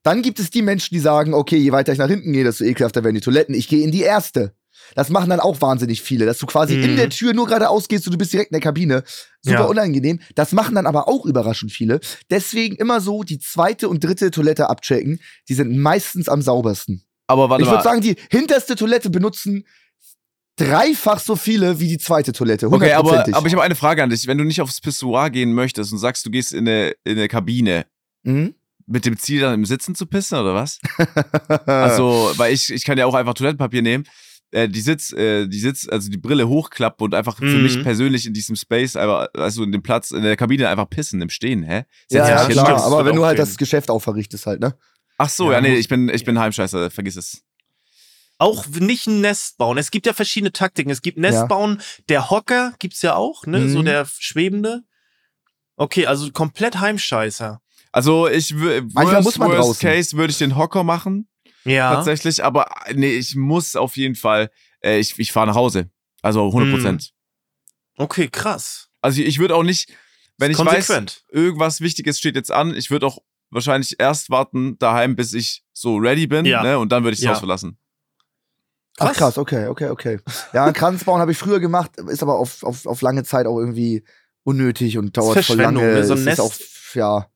Dann 0.03 0.21
gibt 0.21 0.39
es 0.39 0.51
die 0.51 0.61
Menschen, 0.61 0.93
die 0.93 0.99
sagen, 0.99 1.33
okay, 1.33 1.57
je 1.57 1.71
weiter 1.71 1.91
ich 1.91 1.97
nach 1.97 2.07
hinten 2.09 2.31
gehe, 2.31 2.43
desto 2.43 2.63
ekelhafter 2.63 3.03
werden 3.03 3.15
die 3.15 3.21
Toiletten. 3.21 3.55
Ich 3.55 3.67
gehe 3.67 3.83
in 3.83 3.91
die 3.91 4.03
erste. 4.03 4.53
Das 4.93 5.09
machen 5.09 5.29
dann 5.29 5.39
auch 5.39 5.59
wahnsinnig 5.61 6.01
viele, 6.01 6.25
dass 6.25 6.37
du 6.37 6.45
quasi 6.45 6.75
Mhm. 6.77 6.83
in 6.83 6.95
der 6.97 7.09
Tür 7.09 7.33
nur 7.33 7.47
geradeaus 7.47 7.87
gehst 7.87 8.05
und 8.07 8.13
du 8.13 8.17
bist 8.17 8.31
direkt 8.33 8.51
in 8.51 8.55
der 8.55 8.61
Kabine. 8.61 9.03
Super 9.41 9.59
Ja. 9.61 9.65
unangenehm. 9.65 10.19
Das 10.35 10.51
machen 10.51 10.75
dann 10.75 10.85
aber 10.85 11.07
auch 11.07 11.25
überraschend 11.25 11.71
viele. 11.71 11.99
Deswegen 12.29 12.75
immer 12.75 13.01
so 13.01 13.23
die 13.23 13.39
zweite 13.39 13.89
und 13.89 14.03
dritte 14.03 14.31
Toilette 14.31 14.69
abchecken. 14.69 15.19
Die 15.49 15.53
sind 15.53 15.75
meistens 15.77 16.29
am 16.29 16.41
saubersten. 16.41 17.03
Aber 17.27 17.49
warte 17.49 17.63
Ich 17.63 17.67
mal. 17.69 17.75
würde 17.77 17.83
sagen, 17.83 18.01
die 18.01 18.15
hinterste 18.29 18.75
Toilette 18.75 19.09
benutzen 19.09 19.65
dreifach 20.57 21.19
so 21.19 21.35
viele 21.35 21.79
wie 21.79 21.87
die 21.89 21.97
zweite 21.97 22.31
Toilette. 22.31 22.67
Okay, 22.67 22.93
aber, 22.93 23.27
aber 23.33 23.47
ich 23.47 23.53
habe 23.53 23.63
eine 23.63 23.75
Frage 23.75 24.01
an 24.03 24.09
dich. 24.09 24.25
Wenn 24.25 24.37
du 24.37 24.45
nicht 24.45 24.61
aufs 24.61 24.79
Pissoir 24.79 25.29
gehen 25.29 25.53
möchtest 25.53 25.91
und 25.91 25.97
sagst, 25.97 26.25
du 26.25 26.29
gehst 26.31 26.53
in 26.53 26.67
eine, 26.67 26.91
in 27.03 27.17
eine 27.17 27.27
Kabine, 27.27 27.85
Mhm. 28.23 28.55
mit 28.87 29.05
dem 29.05 29.17
Ziel 29.19 29.41
dann 29.41 29.53
im 29.55 29.65
Sitzen 29.65 29.95
zu 29.95 30.05
pissen 30.05 30.37
oder 30.39 30.53
was? 30.55 30.79
Also, 31.67 32.31
weil 32.37 32.53
ich, 32.53 32.71
ich 32.71 32.85
kann 32.85 32.97
ja 32.97 33.05
auch 33.05 33.13
einfach 33.15 33.33
Toilettenpapier 33.33 33.81
nehmen. 33.81 34.05
Äh, 34.55 34.69
die 34.69 34.79
Sitz, 34.79 35.11
äh, 35.11 35.47
die 35.47 35.59
Sitz, 35.59 35.85
also 35.89 36.09
die 36.09 36.17
Brille 36.17 36.47
hochklappen 36.47 37.03
und 37.03 37.13
einfach 37.13 37.35
für 37.37 37.43
Mhm. 37.43 37.63
mich 37.63 37.83
persönlich 37.83 38.25
in 38.25 38.33
diesem 38.33 38.55
Space, 38.55 38.95
einfach, 38.95 39.27
also 39.33 39.63
in 39.63 39.71
dem 39.73 39.83
Platz, 39.83 40.11
in 40.11 40.23
der 40.23 40.37
Kabine 40.37 40.69
einfach 40.69 40.89
pissen 40.89 41.21
im 41.21 41.29
Stehen, 41.29 41.63
hä? 41.63 41.83
ja, 42.09 42.27
ja, 42.29 42.45
klar. 42.47 42.81
Aber 42.85 43.03
wenn 43.05 43.17
du 43.17 43.25
halt 43.25 43.35
gehen. 43.35 43.45
das 43.45 43.57
Geschäft 43.57 43.89
auch 43.89 43.99
verrichtest 43.99 44.45
halt, 44.45 44.61
ne? 44.61 44.77
Ach 45.17 45.27
so, 45.29 45.47
Ja, 45.47 45.57
ja, 45.57 45.61
nee, 45.61 45.75
ich 45.75 45.89
bin, 45.89 46.07
ich 46.07 46.23
bin 46.23 46.39
Heimscheißer, 46.39 46.89
vergiss 46.89 47.17
es. 47.17 47.41
auch 48.37 48.65
nicht 48.67 49.07
ein 49.07 49.19
Nest 49.21 49.57
bauen. 49.57 49.77
Es 49.77 49.91
gibt 49.91 50.05
ja 50.05 50.13
verschiedene 50.13 50.51
Taktiken. 50.53 50.89
Es 50.89 51.01
gibt 51.01 51.17
Nest 51.17 51.35
Ja. 51.39 51.45
bauen, 51.47 51.81
der 52.09 52.29
Hocker 52.29 52.73
gibt's 52.79 53.01
ja 53.01 53.15
auch, 53.15 53.45
ne? 53.45 53.67
So 53.69 53.79
Mhm. 53.79 53.85
der 53.85 54.05
schwebende. 54.19 54.83
Okay, 55.77 56.05
also 56.05 56.31
komplett 56.31 56.79
Heimscheißer. 56.79 57.61
Also 57.91 58.27
ich 58.29 58.51
wür- 58.51 58.81
Manchmal 58.93 59.15
worst, 59.15 59.23
muss 59.25 59.37
man 59.37 59.49
worst 59.49 59.59
draußen. 59.59 59.89
Case 59.89 60.17
würde 60.17 60.31
ich 60.31 60.37
den 60.37 60.55
Hocker 60.57 60.83
machen, 60.83 61.27
Ja. 61.65 61.95
tatsächlich, 61.95 62.43
aber 62.43 62.67
äh, 62.85 62.93
nee, 62.93 63.11
ich 63.13 63.35
muss 63.35 63.75
auf 63.75 63.97
jeden 63.97 64.15
Fall, 64.15 64.49
äh, 64.83 64.99
ich, 64.99 65.17
ich 65.19 65.31
fahre 65.31 65.47
nach 65.47 65.55
Hause. 65.55 65.89
Also 66.21 66.45
100 66.47 66.71
Prozent. 66.71 67.11
Okay, 67.97 68.27
krass. 68.29 68.89
Also 69.01 69.21
ich 69.21 69.39
würde 69.39 69.55
auch 69.55 69.63
nicht, 69.63 69.91
wenn 70.37 70.51
ich 70.51 70.57
weiß, 70.57 71.23
irgendwas 71.31 71.81
Wichtiges 71.81 72.17
steht 72.19 72.35
jetzt 72.35 72.51
an, 72.51 72.75
ich 72.75 72.89
würde 72.91 73.05
auch 73.07 73.19
wahrscheinlich 73.51 73.99
erst 73.99 74.29
warten 74.29 74.77
daheim, 74.79 75.15
bis 75.15 75.33
ich 75.33 75.63
so 75.73 75.97
ready 75.97 76.27
bin, 76.27 76.45
Ja. 76.45 76.61
ne? 76.63 76.77
Und 76.79 76.91
dann 76.91 77.03
würde 77.03 77.13
ich 77.13 77.19
das 77.19 77.25
Ja. 77.25 77.31
Haus 77.31 77.39
verlassen. 77.39 77.77
Ach 78.97 79.07
Krass. 79.07 79.17
krass, 79.17 79.37
okay, 79.37 79.67
okay, 79.67 79.89
okay. 79.89 80.19
Ja, 80.53 80.63
einen 80.65 80.73
Kranz 80.73 81.03
bauen 81.03 81.19
habe 81.19 81.31
ich 81.31 81.37
früher 81.37 81.59
gemacht, 81.59 81.97
ist 81.97 82.23
aber 82.23 82.37
auf, 82.39 82.63
auf, 82.63 82.85
auf 82.85 83.01
lange 83.01 83.23
Zeit 83.23 83.45
auch 83.45 83.59
irgendwie 83.59 84.03
unnötig 84.43 84.97
und 84.97 85.17
dauert 85.17 85.43
voll 85.43 85.57
lange. 85.57 85.79
ne? 85.81 86.03
So 86.05 86.13
ein 86.13 86.19
Es 86.19 86.25
Nest. 86.25 86.39
ist 86.39 86.45
auch, 86.45 86.95
ja. 86.95 87.29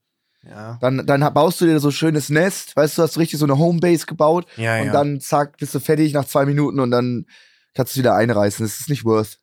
Ja. 0.47 0.77
Dann, 0.81 1.05
dann 1.05 1.33
baust 1.33 1.59
du 1.61 1.65
dir 1.65 1.79
so 1.79 1.89
ein 1.89 1.93
schönes 1.93 2.29
Nest, 2.29 2.75
weißt 2.75 2.97
du, 2.97 3.01
hast 3.01 3.17
richtig 3.17 3.39
so 3.39 3.45
eine 3.45 3.57
Homebase 3.57 4.05
gebaut 4.05 4.45
Ja, 4.55 4.79
und 4.79 4.87
ja. 4.87 4.93
dann 4.93 5.19
zack, 5.19 5.57
bist 5.57 5.75
du 5.75 5.79
fertig 5.79 6.13
nach 6.13 6.25
zwei 6.25 6.45
Minuten 6.45 6.79
und 6.79 6.91
dann 6.91 7.25
kannst 7.73 7.95
du 7.95 7.99
wieder 7.99 8.15
einreißen. 8.15 8.65
Das 8.65 8.79
ist 8.79 8.89
nicht 8.89 9.05
worth. 9.05 9.39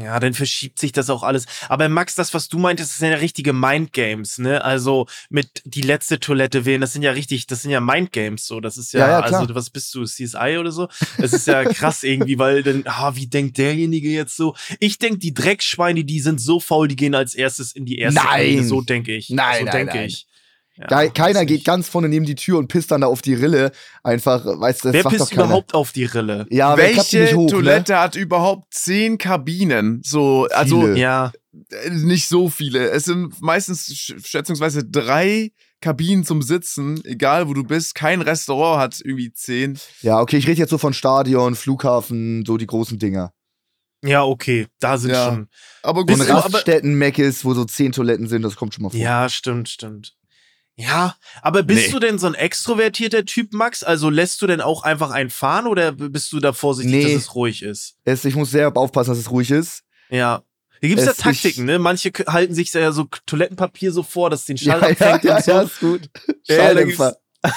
Ja, 0.00 0.20
dann 0.20 0.32
verschiebt 0.32 0.78
sich 0.78 0.92
das 0.92 1.10
auch 1.10 1.24
alles. 1.24 1.46
Aber 1.68 1.88
Max, 1.88 2.14
das, 2.14 2.32
was 2.32 2.48
du 2.48 2.58
meintest, 2.58 2.92
das 2.92 2.98
sind 2.98 3.10
ja 3.10 3.16
richtige 3.16 3.52
Mindgames, 3.52 4.38
ne? 4.38 4.64
Also 4.64 5.06
mit 5.28 5.62
die 5.64 5.80
letzte 5.80 6.20
Toilette 6.20 6.64
wählen, 6.64 6.80
das 6.80 6.92
sind 6.92 7.02
ja 7.02 7.10
richtig, 7.10 7.48
das 7.48 7.62
sind 7.62 7.72
ja 7.72 7.80
Mindgames 7.80 8.46
so. 8.46 8.60
Das 8.60 8.76
ist 8.76 8.92
ja, 8.92 9.00
Ja, 9.00 9.08
ja, 9.08 9.20
also 9.20 9.54
was 9.54 9.70
bist 9.70 9.92
du, 9.94 10.04
CSI 10.04 10.58
oder 10.58 10.70
so? 10.70 10.88
Das 11.18 11.32
ist 11.32 11.46
ja 11.48 11.64
krass 11.72 12.04
irgendwie, 12.04 12.38
weil 12.38 12.62
dann, 12.62 12.84
ah, 12.86 13.16
wie 13.16 13.26
denkt 13.26 13.58
derjenige 13.58 14.08
jetzt 14.08 14.36
so? 14.36 14.54
Ich 14.78 14.98
denke, 14.98 15.18
die 15.18 15.34
Dreckschweine, 15.34 16.04
die 16.04 16.20
sind 16.20 16.40
so 16.40 16.60
faul, 16.60 16.86
die 16.86 16.96
gehen 16.96 17.16
als 17.16 17.34
erstes 17.34 17.72
in 17.72 17.84
die 17.84 17.98
erste 17.98 18.20
Nein. 18.22 18.50
Runde. 18.50 18.64
So 18.64 18.80
denke 18.82 19.16
ich. 19.16 19.30
Nein, 19.30 19.64
so 19.66 19.72
denke 19.72 20.04
ich. 20.04 20.27
Ja, 20.78 20.86
Da, 20.86 21.06
keiner 21.08 21.44
geht 21.44 21.64
ganz 21.64 21.88
vorne 21.88 22.08
neben 22.08 22.24
die 22.24 22.34
Tür 22.36 22.58
und 22.58 22.68
pisst 22.68 22.90
dann 22.90 23.00
da 23.00 23.06
auf 23.08 23.20
die 23.22 23.34
Rille. 23.34 23.72
Einfach, 24.04 24.44
weißt 24.44 24.84
du, 24.84 24.88
das 24.88 24.94
Wer 24.94 25.04
pisst 25.10 25.32
überhaupt 25.32 25.74
auf 25.74 25.92
die 25.92 26.04
Rille? 26.04 26.46
Ja, 26.50 26.76
wer 26.76 26.92
klappt 26.92 27.12
die 27.12 27.18
Welche 27.18 27.34
nicht 27.34 27.36
hoch, 27.36 27.50
Toilette 27.50 27.98
hat 27.98 28.14
überhaupt 28.16 28.72
zehn 28.72 29.18
Kabinen? 29.18 30.00
So, 30.04 30.46
also 30.52 30.82
Viele. 30.82 30.96
Ja, 30.98 31.32
äh, 31.70 31.90
nicht 31.90 32.28
so 32.28 32.48
viele. 32.48 32.90
Es 32.90 33.04
sind 33.06 33.40
meistens 33.42 33.86
sch- 33.88 34.24
schätzungsweise 34.24 34.84
drei 34.84 35.50
Kabinen 35.80 36.24
zum 36.24 36.42
Sitzen, 36.42 37.04
egal 37.04 37.48
wo 37.48 37.54
du 37.54 37.62
bist. 37.64 37.94
Kein 37.94 38.20
Restaurant 38.20 38.80
hat 38.80 39.00
irgendwie 39.04 39.32
zehn. 39.32 39.72
Ne? 39.72 39.78
Ja, 40.02 40.20
okay, 40.20 40.36
ich 40.36 40.46
rede 40.46 40.58
jetzt 40.60 40.70
so 40.70 40.78
von 40.78 40.92
Stadion, 40.94 41.54
Flughafen, 41.54 42.44
so 42.46 42.56
die 42.56 42.66
großen 42.66 42.98
Dinger. 42.98 43.32
ja, 44.04 44.22
okay, 44.24 44.66
da 44.80 44.96
sind 44.98 45.10
Ja. 45.10 45.26
schon. 45.28 45.48
Aber 45.82 46.04
gut, 46.06 46.20
aber- 46.20 46.44
Raststätten, 46.44 46.94
Meckes, 46.94 47.44
wo 47.44 47.52
so 47.54 47.64
zehn 47.64 47.90
Toiletten 47.92 48.28
sind, 48.28 48.42
das 48.42 48.54
kommt 48.56 48.74
schon 48.74 48.84
mal 48.84 48.90
vor. 48.90 48.98
Ja, 49.00 49.28
stimmt, 49.28 49.68
stimmt. 49.68 50.14
Ja, 50.80 51.16
aber 51.42 51.64
bist 51.64 51.86
Nee. 51.88 51.92
du 51.92 51.98
denn 51.98 52.18
so 52.20 52.28
ein 52.28 52.34
extrovertierter 52.34 53.24
Typ, 53.24 53.52
Max? 53.52 53.82
Also 53.82 54.10
lässt 54.10 54.40
du 54.40 54.46
denn 54.46 54.60
auch 54.60 54.84
einfach 54.84 55.10
einen 55.10 55.28
fahren 55.28 55.66
oder 55.66 55.90
bist 55.90 56.30
du 56.32 56.38
da 56.38 56.52
vorsichtig, 56.52 56.92
Nee. 56.94 57.14
dass 57.14 57.22
es 57.24 57.34
ruhig 57.34 57.62
ist? 57.62 57.96
Es, 58.04 58.24
ich 58.24 58.36
muss 58.36 58.52
sehr 58.52 58.74
aufpassen, 58.76 59.10
dass 59.10 59.18
es 59.18 59.30
ruhig 59.30 59.50
ist. 59.50 59.82
Ja. 60.08 60.42
Hier 60.80 60.90
gibt's 60.90 61.04
ja 61.04 61.10
Es- 61.10 61.16
Taktiken, 61.16 61.62
ich- 61.62 61.66
ne? 61.66 61.80
Manche 61.80 62.12
halten 62.28 62.54
sich 62.54 62.72
ja 62.72 62.92
so 62.92 63.08
Toilettenpapier 63.26 63.90
so 63.90 64.04
vor, 64.04 64.30
dass 64.30 64.44
den 64.44 64.56
Schall 64.56 64.80
Ja, 64.80 64.86
ja, 64.88 64.92
abfängt 64.92 65.24
ja, 65.24 65.36
und 65.36 65.44
so. 65.44 65.50
ja, 65.50 65.62
ist 65.62 65.80
gut. 65.80 66.10
Ja, 66.46 66.56
Schalldämpfer. 66.56 67.16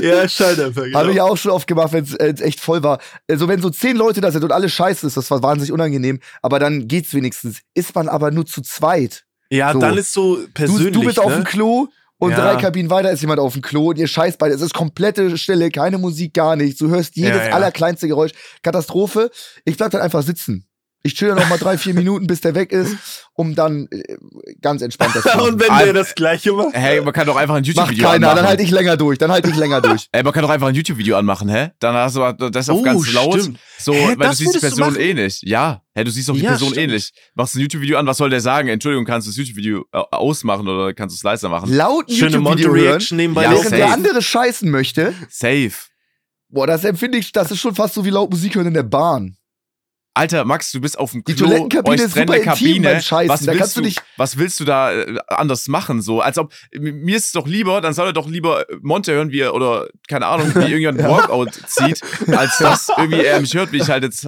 Ja, 0.00 0.28
Schalldämpfer, 0.28 0.84
genau. 0.84 0.98
Habe 0.98 1.12
ich 1.12 1.20
auch 1.20 1.36
schon 1.36 1.50
oft 1.52 1.66
gemacht, 1.66 1.92
wenn 1.92 2.04
es 2.04 2.14
äh, 2.14 2.34
echt 2.42 2.60
voll 2.60 2.82
war. 2.82 2.98
Also 3.28 3.48
wenn 3.48 3.60
so 3.60 3.70
zehn 3.70 3.96
Leute 3.96 4.20
da 4.20 4.30
sind 4.30 4.44
und 4.44 4.52
alle 4.52 4.68
scheiße 4.68 5.06
ist, 5.06 5.16
das 5.16 5.30
war 5.30 5.42
wahnsinnig 5.42 5.72
unangenehm, 5.72 6.20
aber 6.42 6.58
dann 6.58 6.86
geht's 6.88 7.14
wenigstens. 7.14 7.60
Ist 7.74 7.94
man 7.94 8.08
aber 8.08 8.30
nur 8.30 8.46
zu 8.46 8.62
zweit. 8.62 9.24
Ja, 9.50 9.72
So. 9.72 9.78
dann 9.80 9.96
ist 9.96 10.12
so 10.12 10.36
Du, 10.36 10.48
persönlich, 10.52 10.92
du 10.92 11.04
bist 11.04 11.18
auf 11.20 11.30
ne? 11.30 11.36
dem 11.36 11.44
Klo 11.44 11.88
und 12.18 12.30
Ja. 12.30 12.36
drei 12.54 12.60
Kabinen 12.60 12.90
weiter 12.90 13.10
ist 13.12 13.20
jemand 13.20 13.38
auf 13.40 13.52
dem 13.52 13.62
Klo 13.62 13.90
und 13.90 13.98
ihr 13.98 14.06
scheißt 14.08 14.38
beide. 14.38 14.54
Es 14.54 14.60
ist 14.60 14.74
komplette 14.74 15.36
Stille, 15.38 15.70
keine 15.70 15.98
Musik, 15.98 16.34
gar 16.34 16.56
nichts. 16.56 16.78
Du 16.78 16.88
hörst 16.88 17.16
jedes 17.16 17.36
Ja, 17.42 17.48
ja. 17.48 17.54
allerkleinste 17.54 18.08
Geräusch. 18.08 18.32
Katastrophe. 18.62 19.30
Ich 19.64 19.76
bleib 19.76 19.90
dann 19.90 20.00
einfach 20.00 20.22
sitzen. 20.22 20.66
Ich 21.06 21.14
chill 21.14 21.28
dann 21.28 21.38
noch 21.38 21.48
mal 21.48 21.58
drei, 21.58 21.78
vier 21.78 21.94
Minuten, 22.00 22.26
bis 22.26 22.40
der 22.40 22.54
weg 22.56 22.72
ist, 22.72 22.96
um 23.34 23.54
dann 23.54 23.86
äh, 23.92 24.16
ganz 24.60 24.82
entspannt 24.82 25.14
das 25.14 25.22
zu 25.22 25.28
machen. 25.28 25.40
Und 25.52 25.60
wenn 25.60 25.78
der 25.78 25.92
das 25.92 26.14
gleiche 26.16 26.52
macht? 26.52 26.74
hey, 26.74 27.00
man 27.00 27.12
kann 27.14 27.26
doch 27.26 27.36
einfach 27.36 27.54
ein 27.54 27.58
Macht 27.62 27.66
YouTube-Video 27.68 28.04
keiner, 28.08 28.14
anmachen. 28.28 28.36
dann 28.36 28.46
halte 28.48 28.62
ich 28.64 28.70
länger 28.70 28.96
durch, 28.96 29.18
dann 29.18 29.30
halte 29.30 29.48
ich 29.48 29.56
länger 29.56 29.80
durch. 29.80 30.08
Ey, 30.12 30.22
man 30.24 30.32
kann 30.32 30.42
doch 30.42 30.50
einfach 30.50 30.66
ein 30.66 30.74
YouTube-Video 30.74 31.16
anmachen, 31.16 31.48
hä? 31.48 31.70
Dann 31.78 31.94
hast 31.94 32.16
du 32.16 32.50
das 32.50 32.68
auf 32.68 32.78
Oh, 32.78 32.82
ganz 32.82 33.12
laut. 33.12 33.40
stimmt. 33.40 33.58
So, 33.78 33.92
Hä, 33.92 34.14
weil 34.16 34.30
du 34.30 34.34
siehst 34.34 34.54
die 34.56 34.58
Person 34.58 34.80
machen? 34.80 35.00
eh 35.00 35.14
nicht. 35.14 35.42
Ja, 35.46 35.82
hä, 35.94 36.02
du 36.02 36.10
siehst 36.10 36.28
doch 36.28 36.34
die 36.34 36.40
Ja, 36.40 36.50
Person 36.50 36.70
eh 36.70 36.72
stimmt. 36.74 36.92
nicht. 36.94 37.12
Machst 37.34 37.54
ein 37.54 37.60
YouTube-Video 37.60 37.98
an, 37.98 38.06
was 38.06 38.16
soll 38.16 38.30
der 38.30 38.40
sagen? 38.40 38.68
Entschuldigung, 38.68 39.04
kannst 39.04 39.26
du 39.26 39.30
das 39.30 39.36
YouTube-Video 39.36 39.84
äh, 39.92 39.98
ausmachen 40.10 40.66
oder 40.66 40.92
kannst 40.92 41.14
du 41.14 41.18
es 41.18 41.22
leiser 41.22 41.48
machen? 41.48 41.72
Laut 41.72 42.10
YouTube-Video 42.10 42.74
hören, 42.74 43.02
nebenbei 43.12 43.44
Ja, 43.44 43.52
während 43.52 43.70
der 43.72 43.92
andere 43.92 44.22
scheißen 44.22 44.68
möchte. 44.70 45.14
Safe. 45.30 45.70
Boah, 46.48 46.66
das 46.66 46.84
empfinde 46.84 47.18
ich, 47.18 47.32
das 47.32 47.50
ist 47.50 47.60
schon 47.60 47.74
fast 47.74 47.94
so 47.94 48.04
wie 48.04 48.10
laut 48.10 48.30
Musik 48.30 48.54
hören 48.54 48.68
in 48.68 48.74
der 48.74 48.82
Bahn. 48.82 49.36
Alter, 50.16 50.46
Max, 50.46 50.72
du 50.72 50.80
bist 50.80 50.98
auf 50.98 51.12
dem 51.12 51.24
Die 51.24 51.34
Klo, 51.34 51.46
Toilettenkabine 51.46 51.94
euch 51.94 52.00
ist 52.00 52.12
trennt 52.14 52.30
super 52.30 52.42
eine 52.42 52.52
intim 52.52 52.82
Kabine. 52.82 53.02
Scheißen. 53.02 53.28
Was 53.28 53.46
willst 53.46 53.76
du 53.76 53.80
du, 53.82 53.90
was 54.16 54.38
willst 54.38 54.60
du 54.60 54.64
da 54.64 54.92
äh, 54.92 55.18
anders 55.28 55.68
machen? 55.68 56.00
So, 56.00 56.22
als 56.22 56.38
ob 56.38 56.54
mir 56.72 57.16
ist 57.18 57.26
es 57.26 57.32
doch 57.32 57.46
lieber, 57.46 57.82
dann 57.82 57.92
soll 57.92 58.06
er 58.06 58.12
doch 58.14 58.26
lieber 58.26 58.66
äh, 58.70 58.76
Monte 58.80 59.12
hören, 59.12 59.30
wie 59.30 59.40
er 59.40 59.52
oder 59.54 59.88
keine 60.08 60.26
Ahnung, 60.26 60.54
wie 60.54 60.60
irgendjemand 60.60 61.00
einen 61.00 61.10
Walkout 61.10 61.50
zieht, 61.66 62.00
als 62.28 62.56
dass 62.56 62.88
irgendwie 62.96 63.24
er 63.24 63.38
mich 63.42 63.52
hört, 63.52 63.72
wie 63.72 63.76
ich 63.76 63.90
halt 63.90 64.04
jetzt 64.04 64.26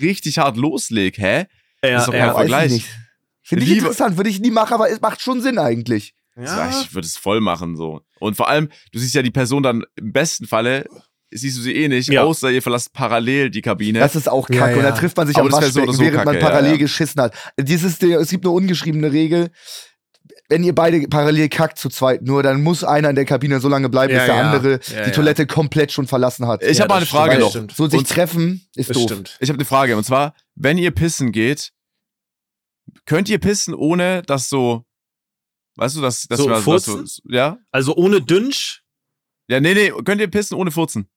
richtig 0.00 0.38
hart 0.38 0.56
loslege. 0.56 1.22
Hä? 1.22 1.46
Ja, 1.84 1.98
ist 1.98 2.08
doch 2.08 2.14
ja. 2.14 2.26
kein 2.26 2.34
Vergleich. 2.34 2.64
Weiß 2.64 2.72
ich 2.72 2.82
nicht. 2.82 2.96
Finde 3.42 3.64
ich 3.64 3.72
interessant, 3.78 4.16
würde 4.16 4.30
ich 4.30 4.40
nie 4.40 4.50
machen, 4.50 4.74
aber 4.74 4.90
es 4.90 5.00
macht 5.00 5.20
schon 5.20 5.40
Sinn 5.40 5.58
eigentlich. 5.58 6.14
Ja. 6.36 6.68
Ich 6.68 6.94
würde 6.94 7.06
es 7.06 7.16
voll 7.16 7.40
machen 7.40 7.76
so. 7.76 8.00
Und 8.18 8.36
vor 8.36 8.48
allem, 8.48 8.70
du 8.90 8.98
siehst 8.98 9.14
ja 9.14 9.22
die 9.22 9.30
Person 9.30 9.62
dann 9.62 9.84
im 9.94 10.12
besten 10.12 10.48
Falle 10.48 10.84
siehst 11.30 11.58
du 11.58 11.62
sie 11.62 11.74
eh 11.74 11.88
nicht, 11.88 12.08
Ja. 12.10 12.22
außer 12.24 12.50
ihr 12.50 12.62
verlasst 12.62 12.92
parallel 12.92 13.50
die 13.50 13.60
Kabine. 13.62 13.98
Das 13.98 14.16
ist 14.16 14.28
auch 14.28 14.46
kacke. 14.48 14.56
Ja, 14.72 14.76
Und 14.78 14.82
ja. 14.84 14.90
da 14.90 14.96
trifft 14.96 15.16
man 15.16 15.26
sich 15.26 15.36
Aber 15.36 15.46
am 15.46 15.50
so 15.50 15.56
Waschbecken, 15.58 15.88
oder 15.88 15.92
so 15.92 16.00
während 16.02 16.16
man 16.16 16.24
kacke, 16.26 16.38
ja, 16.38 16.46
parallel 16.46 16.70
ja. 16.72 16.76
geschissen 16.78 17.20
hat. 17.22 17.34
Dieses, 17.60 18.02
es 18.02 18.30
gibt 18.30 18.44
eine 18.44 18.52
ungeschriebene 18.54 19.12
Regel. 19.12 19.50
Wenn 20.50 20.64
ihr 20.64 20.74
beide 20.74 21.06
parallel 21.08 21.50
kackt 21.50 21.78
zu 21.78 21.90
zweit 21.90 22.22
nur, 22.22 22.42
dann 22.42 22.62
muss 22.62 22.82
einer 22.82 23.10
in 23.10 23.16
der 23.16 23.26
Kabine 23.26 23.60
so 23.60 23.68
lange 23.68 23.90
bleiben, 23.90 24.14
Ja, 24.14 24.20
bis 24.20 24.26
der 24.28 24.34
ja. 24.36 24.50
andere 24.50 24.70
Ja, 24.72 24.78
die 24.78 24.92
ja. 24.94 25.10
Toilette 25.10 25.46
komplett 25.46 25.92
schon 25.92 26.06
verlassen 26.06 26.46
hat. 26.46 26.62
ich 26.62 26.78
Ja, 26.78 26.84
habe 26.84 26.88
mal 26.94 26.96
eine 26.96 27.06
Frage 27.06 27.32
stimmt. 27.32 27.42
noch. 27.44 27.50
Stimmt. 27.50 27.72
so 27.76 27.86
sich 27.88 27.98
Und- 28.00 28.08
treffen 28.08 28.66
ist 28.74 28.94
doof. 28.96 29.02
stimmt. 29.02 29.36
Ich 29.40 29.50
habe 29.50 29.58
eine 29.58 29.66
Frage 29.66 29.94
und 29.98 30.04
zwar, 30.04 30.34
wenn 30.54 30.78
ihr 30.78 30.90
pissen 30.90 31.32
geht, 31.32 31.72
könnt 33.04 33.28
ihr 33.28 33.38
pissen 33.38 33.74
ohne 33.74 34.22
dass 34.22 34.48
so, 34.48 34.84
weißt 35.76 35.96
du, 35.96 36.00
dass, 36.00 36.22
dass 36.22 36.38
So, 36.38 36.46
wir- 36.46 36.54
dass 36.54 36.64
furzen? 36.64 37.04
so, 37.06 37.22
ja, 37.28 37.58
Also 37.70 37.94
ohne 37.96 38.22
Dünsch? 38.22 38.82
ja, 39.48 39.60
nee, 39.60 39.74
nee, 39.74 39.92
könnt 40.04 40.20
ihr 40.22 40.28
pissen 40.28 40.56
ohne 40.56 40.70
furzen? 40.70 41.08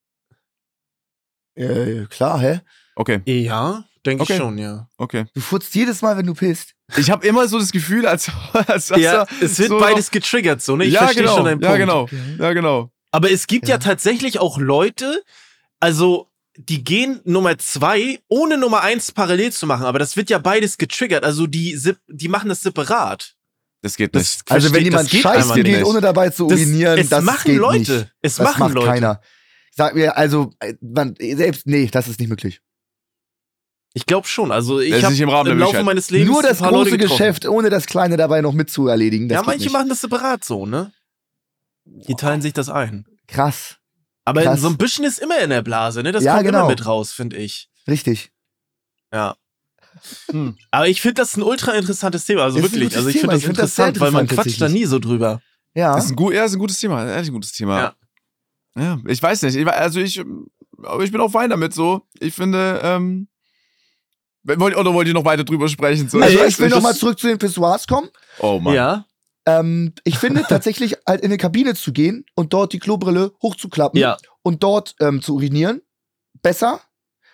Äh, 1.56 2.06
klar, 2.10 2.40
hä? 2.40 2.62
Okay, 2.96 3.22
Ja, 3.26 3.84
denke 4.06 4.24
Okay. 4.24 4.34
ich 4.34 4.40
schon, 4.40 4.58
ja. 4.58 4.88
okay. 4.98 5.26
Du 5.34 5.42
furzt 5.42 5.74
jedes 5.76 6.02
Mal, 6.02 6.18
wenn 6.18 6.26
du 6.26 6.34
pisst. 6.34 6.74
Ich 6.98 7.10
habe 7.10 7.26
immer 7.26 7.48
so 7.48 7.58
das 7.60 7.72
Gefühl, 7.72 8.06
als, 8.06 8.30
als 8.54 8.88
dass 8.88 9.00
ja, 9.00 9.26
es 9.42 9.58
wird 9.60 9.70
so 9.70 9.80
beides 9.80 10.12
getriggert, 10.12 10.62
so, 10.62 10.76
ne? 10.76 10.86
Ich 10.86 10.94
ja, 10.94 11.00
verstehe 11.02 11.24
genau, 11.24 11.36
schon 11.38 11.46
deinen 11.46 11.62
ja, 11.62 11.68
Punkt. 11.70 11.80
genau, 11.80 12.08
ja, 12.44 12.54
genau. 12.54 12.92
Aber 13.12 13.32
es 13.32 13.48
gibt 13.48 13.68
ja. 13.68 13.76
Ja. 13.76 13.80
tatsächlich 13.80 14.40
auch 14.40 14.58
Leute, 14.58 15.24
also 15.80 16.30
die 16.58 16.84
gehen 16.84 17.22
Nummer 17.24 17.58
zwei, 17.58 18.20
ohne 18.28 18.58
Nummer 18.58 18.82
eins 18.82 19.12
parallel 19.12 19.52
zu 19.54 19.66
machen, 19.66 19.86
aber 19.86 20.00
das 20.00 20.18
wird 20.18 20.30
ja 20.30 20.38
beides 20.38 20.78
getriggert. 20.78 21.24
Also 21.24 21.48
die, 21.48 21.76
sep- 21.78 22.02
die 22.08 22.28
machen 22.28 22.50
das 22.50 22.62
separat. 22.62 23.36
Das 23.82 23.96
geht 23.96 24.14
Das 24.14 24.22
nicht. 24.40 24.52
Also 24.52 24.74
wenn 24.74 24.84
jemand 24.84 25.06
das 25.06 25.12
geht 25.12 25.22
scheißen 25.24 25.44
einfach 25.44 25.56
geht, 25.56 25.66
nicht. 25.66 25.86
ohne 25.86 26.02
dabei 26.02 26.30
zu 26.30 26.48
Das- 26.48 26.60
urinieren, 26.60 27.00
es 27.00 27.10
das 27.10 27.24
machen 27.24 27.52
geht 27.52 27.58
Leute. 27.60 27.78
nicht. 27.80 28.14
Es 28.22 28.36
das 28.36 28.44
machen 28.46 28.60
macht 28.60 28.74
Leute. 28.76 28.88
keiner. 28.88 29.22
Sag 29.82 29.96
mir, 29.96 30.16
also, 30.16 30.52
äh, 30.60 30.76
man, 30.80 31.16
selbst, 31.20 31.66
nee, 31.66 31.88
das 31.92 32.08
ist 32.08 32.20
nicht 32.20 32.30
möglich. 32.30 32.62
Ich 33.94 34.06
glaube 34.06 34.28
schon. 34.28 34.52
Also 34.52 34.80
ich 34.80 35.04
habe 35.04 35.16
im 35.16 35.48
im 35.52 35.60
Laufe 35.60 35.84
meines 35.84 36.12
Lebens 36.12 36.32
Nur 36.32 36.44
das 36.44 36.60
ein 36.60 36.64
paar 36.66 36.72
Leute 36.72 36.92
große. 36.98 37.10
Geschäft, 37.10 37.48
ohne 37.48 37.70
das 37.72 37.88
kleine 37.88 38.16
dabei 38.16 38.42
noch 38.42 38.54
mitzuerledigen. 38.54 39.28
Das 39.28 39.38
Ja, 39.38 39.44
manche 39.44 39.64
nicht. 39.66 39.74
machen 39.74 39.90
das 39.90 40.02
separat 40.02 40.46
so, 40.46 40.68
ne? 40.68 40.94
Die 41.86 42.14
teilen 42.14 42.42
sich 42.44 42.54
das 42.54 42.70
ein. 42.70 43.06
Krass. 43.28 43.78
Aber 44.24 44.44
Krass. 44.44 44.62
so 44.62 44.68
ein 44.68 44.78
bisschen 44.78 45.04
ist 45.04 45.18
immer 45.20 45.40
in 45.40 45.50
der 45.50 45.64
Blase, 45.64 46.04
ne? 46.04 46.12
Das 46.12 46.24
Ja, 46.24 46.36
kommt 46.36 46.46
genau. 46.46 46.60
immer 46.60 46.70
mit 46.70 46.86
raus, 46.86 47.12
finde 47.12 47.38
ich. 47.38 47.70
Richtig. 47.88 48.32
Ja. 49.12 49.36
Aber 50.70 50.88
ich 50.88 51.02
finde 51.02 51.16
das 51.16 51.36
ein 51.36 51.42
ultra 51.42 51.72
interessantes 51.74 52.26
Thema. 52.26 52.44
Also 52.44 52.60
Ist 52.60 52.72
wirklich. 52.72 52.96
Also 52.96 53.10
ich 53.10 53.20
finde 53.20 53.36
das 53.36 53.44
find 53.44 53.58
das 53.58 53.72
interessant, 53.72 54.00
weil 54.00 54.12
man 54.12 54.28
quatscht 54.28 54.62
da 54.62 54.70
nie 54.70 54.86
so 54.86 55.00
drüber. 55.00 55.42
Ja. 55.74 55.96
Das 55.96 56.06
ist 56.06 56.12
ein, 56.12 56.16
gut, 56.16 56.34
ja, 56.34 56.46
ist 56.46 56.54
ein 56.54 56.60
gutes 56.60 56.80
Thema, 56.80 57.06
ehrlich 57.08 57.30
ein 57.30 57.34
gutes 57.34 57.52
Thema. 57.52 57.80
Ja. 57.80 57.96
Ja, 58.78 58.98
ich 59.08 59.22
weiß 59.22 59.42
nicht. 59.44 59.56
Ich, 59.56 59.68
also 59.68 60.00
ich, 60.00 60.24
aber 60.84 61.04
ich 61.04 61.12
bin 61.12 61.22
auch 61.22 61.32
fein 61.32 61.50
damit 61.50 61.74
so. 61.74 62.02
Ich 62.20 62.34
finde, 62.34 62.80
ähm, 62.84 63.28
wollt, 64.44 64.76
oder 64.76 64.94
wollt 64.94 65.08
ihr 65.08 65.14
noch 65.14 65.26
weiter 65.26 65.44
drüber 65.44 65.68
sprechen? 65.68 66.10
So, 66.10 66.20
Also 66.20 66.40
weiß 66.40 66.50
ich 66.54 66.60
will 66.60 66.70
nochmal 66.70 66.96
zurück 66.96 67.20
zu 67.20 67.28
den 67.28 67.38
Pissoirs 67.38 67.88
kommen. 67.88 68.10
Oh 68.40 68.60
Mann. 68.60 68.74
Ja. 68.74 69.06
Ähm, 69.46 69.94
ich 70.04 70.18
finde 70.18 70.44
tatsächlich 70.48 70.98
halt 71.08 71.22
in 71.22 71.28
eine 71.30 71.38
Kabine 71.38 71.74
zu 71.76 71.92
gehen 71.92 72.26
und 72.36 72.54
dort 72.54 72.74
die 72.74 72.80
Klobrille 72.80 73.32
hochzuklappen 73.42 74.00
Ja. 74.00 74.18
und 74.44 74.64
dort 74.64 74.96
ähm, 75.00 75.22
zu 75.22 75.36
urinieren 75.36 75.82
besser, 76.44 76.80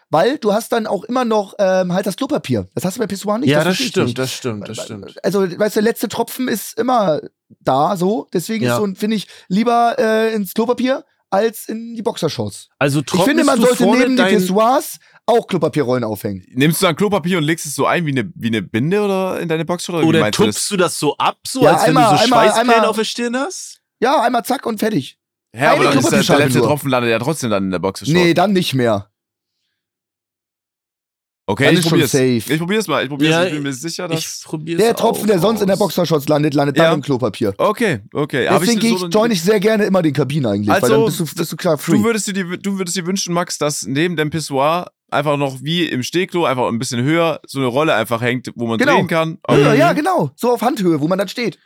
weil 0.09 0.37
du 0.37 0.53
hast 0.53 0.71
dann 0.71 0.87
auch 0.87 1.03
immer 1.03 1.25
noch 1.25 1.53
ähm, 1.59 1.91
halt 1.93 2.05
das 2.07 2.15
Klopapier. 2.15 2.67
Das 2.75 2.85
hast 2.85 2.95
du 2.95 2.99
bei 3.01 3.07
Pissoir 3.07 3.37
nicht. 3.39 3.49
Ja, 3.49 3.63
das 3.63 3.79
ich 3.79 3.87
stimmt, 3.87 4.05
nicht. 4.07 4.17
das 4.17 4.31
stimmt, 4.33 4.67
das 4.69 4.77
stimmt. 4.83 5.23
Also, 5.23 5.41
weißt 5.41 5.75
du, 5.75 5.81
der 5.81 5.89
letzte 5.89 6.07
Tropfen 6.07 6.47
ist 6.47 6.79
immer 6.79 7.19
da, 7.59 7.95
so. 7.97 8.27
Deswegen 8.33 8.63
Ja. 8.65 8.73
ist 8.75 8.79
so, 8.79 8.87
finde 8.95 9.17
ich, 9.17 9.27
lieber 9.49 9.95
äh, 9.99 10.33
ins 10.33 10.53
Klopapier 10.53 11.03
als 11.29 11.67
in 11.69 11.95
die 11.95 12.01
Boxershorts. 12.01 12.69
Also 12.79 13.01
Ich 13.01 13.21
finde, 13.23 13.43
man 13.43 13.59
sollte 13.59 13.85
neben 13.85 14.15
den 14.15 14.27
Pissoirs 14.27 14.97
auch 15.25 15.45
Klopapierrollen 15.47 16.03
aufhängen. 16.03 16.45
Nimmst 16.53 16.81
du 16.81 16.85
dann 16.85 16.95
Klopapier 16.95 17.37
und 17.37 17.43
legst 17.43 17.65
es 17.65 17.75
so 17.75 17.85
ein 17.85 18.05
wie 18.05 18.11
eine, 18.11 18.31
wie 18.35 18.47
eine 18.47 18.61
Binde 18.61 19.01
oder 19.01 19.39
in 19.41 19.49
deine 19.49 19.65
Boxshot? 19.65 19.95
Oder, 19.95 20.05
oder 20.07 20.19
meinst 20.21 20.71
du 20.71 20.77
das 20.77 20.97
so 20.99 21.17
ab, 21.17 21.37
so 21.45 21.63
Ja, 21.63 21.73
als 21.73 21.81
wenn 21.83 21.89
einmal- 21.89 22.11
du 22.17 22.27
so 22.27 22.33
einmal- 22.35 22.85
auf 22.85 22.95
der 22.95 23.03
Stirn 23.03 23.35
hast? 23.35 23.79
Ja, 23.99 24.21
einmal 24.21 24.45
zack 24.45 24.65
und 24.65 24.79
fertig. 24.79 25.17
Ja, 25.55 25.71
aber 25.71 25.81
eine 25.81 25.89
dann 25.89 25.99
ist 25.99 26.11
der, 26.11 26.23
der 26.23 26.45
letzte 26.45 26.59
nur. 26.59 26.67
Tropfen 26.67 26.89
landet 26.91 27.09
ja 27.11 27.19
trotzdem 27.19 27.49
dann 27.49 27.65
in 27.65 27.71
der 27.71 27.79
Boxershot. 27.79 28.13
Nee, 28.13 28.33
dann 28.33 28.53
nicht 28.53 28.73
mehr. 28.73 29.09
Okay, 31.47 31.73
ich 31.73 31.81
probier's. 31.87 32.11
safe. 32.11 32.43
Ich 32.53 32.57
probier's 32.59 32.87
mal. 32.87 33.03
Ich 33.03 33.09
probier's. 33.09 33.31
Ja, 33.31 33.45
ich 33.45 33.53
bin 33.53 33.63
mir 33.63 33.73
sicher, 33.73 34.07
dass. 34.07 34.19
Ich 34.19 34.43
probier's 34.45 34.79
Der 34.79 34.95
Tropfen, 34.95 35.25
der 35.27 35.39
sonst 35.39 35.61
in 35.61 35.67
der 35.67 35.75
Boxershorts 35.77 36.27
landet, 36.27 36.53
landet 36.53 36.77
Ja. 36.77 36.85
dann 36.85 36.95
im 36.95 37.01
Klopapier. 37.01 37.53
Okay, 37.57 38.01
okay. 38.13 38.47
Deswegen 38.51 38.71
ich 38.73 38.79
gehe 38.79 38.97
so 38.97 39.07
ich, 39.07 39.13
join 39.13 39.31
ich 39.31 39.41
sehr 39.41 39.59
gerne 39.59 39.85
immer 39.85 40.01
den 40.01 40.13
Kabinen 40.13 40.45
eigentlich, 40.45 40.67
weil 40.69 40.75
Also, 40.83 40.93
dann 40.95 41.05
bist 41.05 41.19
du, 41.19 41.25
bist 41.35 41.51
du 41.51 41.55
klar 41.55 41.77
free. 41.77 41.93
Du 41.97 42.03
würdest, 42.03 42.27
dir, 42.27 42.57
du 42.57 42.77
würdest 42.77 42.95
dir 42.95 43.05
wünschen, 43.07 43.33
Max, 43.33 43.57
dass 43.57 43.85
neben 43.87 44.15
dem 44.15 44.29
Pissoir 44.29 44.91
einfach 45.09 45.37
noch 45.37 45.57
wie 45.61 45.85
im 45.85 46.03
Stehklo, 46.03 46.43
einfach 46.45 46.67
ein 46.67 46.79
bisschen 46.79 47.01
höher, 47.01 47.39
so 47.47 47.59
eine 47.59 47.67
Rolle 47.67 47.95
einfach 47.95 48.21
hängt, 48.21 48.51
wo 48.55 48.67
man 48.67 48.77
Genau. 48.77 48.95
drehen 48.97 49.07
kann. 49.07 49.37
Ja, 49.49 49.71
Ähm, 49.73 49.79
ja, 49.79 49.93
genau. 49.93 50.31
So 50.35 50.51
auf 50.51 50.61
Handhöhe, 50.61 50.99
wo 50.99 51.07
man 51.07 51.17
dann 51.17 51.29
steht. 51.29 51.57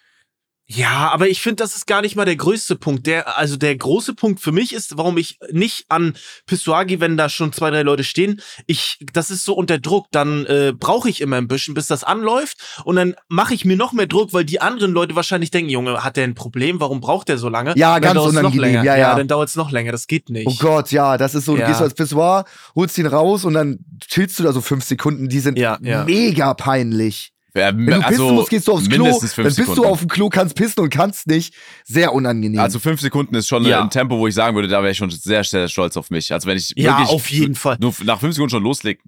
Ja, 0.74 1.10
aber 1.12 1.28
ich 1.28 1.42
finde, 1.42 1.58
das 1.58 1.75
ist 1.75 1.86
gar 1.88 2.01
nicht 2.01 2.16
mal 2.16 2.25
der 2.25 2.36
größte 2.38 2.75
Punkt. 2.75 3.06
Der, 3.06 3.38
also 3.38 3.58
der 3.58 3.75
große 3.75 4.13
Punkt 4.13 4.40
für 4.40 4.51
mich 4.51 4.74
ist, 4.74 4.98
warum 4.98 5.18
ich 5.18 5.38
nicht 5.51 5.86
an 5.90 6.13
Pissoir 6.46 6.86
gehe, 6.86 7.00
wenn 7.00 7.18
da 7.18 7.28
schon 7.30 7.51
zwei, 7.51 7.72
drei 7.72 7.82
Leute 7.82 8.04
stehen. 8.04 8.42
Ich, 8.68 8.98
das 9.12 9.32
ist 9.32 9.44
so 9.44 9.54
unter 9.54 9.80
Druck. 9.80 10.08
Dann 10.12 10.46
äh, 10.46 10.74
brauche 10.78 11.10
ich 11.10 11.20
immer 11.20 11.36
ein 11.38 11.48
bisschen, 11.48 11.74
bis 11.74 11.88
das 11.88 12.04
anläuft. 12.04 12.58
Und 12.86 12.96
dann 12.96 13.16
mache 13.28 13.54
ich 13.54 13.66
mir 13.66 13.75
noch 13.75 13.92
mehr 13.92 14.08
Druck, 14.08 14.34
weil 14.34 14.46
die 14.46 14.62
anderen 14.62 14.92
Leute 14.94 15.16
wahrscheinlich 15.16 15.51
denken, 15.51 15.70
Junge, 15.70 16.04
hat 16.04 16.16
der 16.16 16.24
ein 16.24 16.36
Problem? 16.36 16.80
Warum 16.80 17.01
braucht 17.01 17.28
der 17.30 17.38
so 17.38 17.50
lange? 17.50 17.74
Ja, 17.75 18.00
Dann 18.00 18.13
ganz 18.16 18.25
unangenehm. 18.28 18.60
länger. 18.62 18.84
Ja, 18.84 18.96
ja. 18.98 19.16
dann 19.16 19.28
dauert 19.28 19.50
es 19.50 19.56
noch 19.56 19.72
länger. 19.72 19.92
Das 19.92 20.08
geht 20.08 20.30
nicht. 20.30 20.48
Oh 20.48 20.56
Gott, 20.60 20.92
ja, 20.92 21.18
das 21.18 21.36
ist 21.36 21.46
so, 21.46 21.56
du 21.56 21.62
Ja. 21.62 21.68
gehst 21.68 21.82
als 21.82 21.94
Pissoir, 21.96 22.46
holst 22.75 22.98
ihn 22.98 23.08
raus 23.08 23.44
und 23.46 23.54
dann 23.56 23.80
chillst 24.08 24.40
du 24.40 24.44
da 24.44 24.54
so 24.54 24.62
fünf 24.62 24.84
Sekunden. 24.86 25.28
Die 25.28 25.40
sind 25.40 25.58
Ja, 25.58 25.78
ja. 25.82 26.06
mega 26.06 26.54
peinlich. 26.54 27.34
Ja, 27.53 27.67
Wenn 27.75 27.86
du 27.86 27.91
pissen 27.93 28.03
also 28.05 28.31
musst, 28.34 28.50
gehst 28.50 28.67
du 28.67 28.74
aufs 28.74 28.89
Klo, 28.89 29.03
dann 29.05 29.20
bist 29.20 29.34
fünf 29.36 29.48
du 29.48 29.53
Sekunden. 29.63 29.86
auf 29.86 30.00
dem 30.00 30.08
Klo, 30.10 30.29
kannst 30.29 30.55
pissen 30.55 30.79
und 30.79 30.89
kannst 30.89 31.27
nicht. 31.27 31.53
Sehr 31.86 32.13
unangenehm. 32.13 32.60
Also 32.60 32.79
fünf 32.79 33.01
Sekunden 33.01 33.36
ist 33.36 33.48
schon 33.48 33.65
Ja. 33.65 33.81
ein 33.81 33.89
Tempo, 33.89 34.17
wo 34.17 34.27
ich 34.27 34.36
sagen 34.36 34.55
würde, 34.55 34.67
da 34.67 34.81
wäre 34.81 34.91
ich 34.91 34.98
schon 34.98 35.10
sehr, 35.10 35.43
sehr 35.43 35.67
stolz 35.67 35.98
auf 35.98 36.10
mich. 36.10 36.31
Also 36.31 36.48
wenn 36.48 36.58
ich 36.58 36.74
Ja, 36.75 36.98
wirklich 36.98 37.10
auf 37.10 37.29
jeden 37.29 37.55
Fall. 37.55 37.77
nur 37.81 37.93
nach 38.03 38.20
fünf 38.20 38.36
Sekunden 38.36 38.51
schon 38.51 38.63
loslege, 38.63 39.01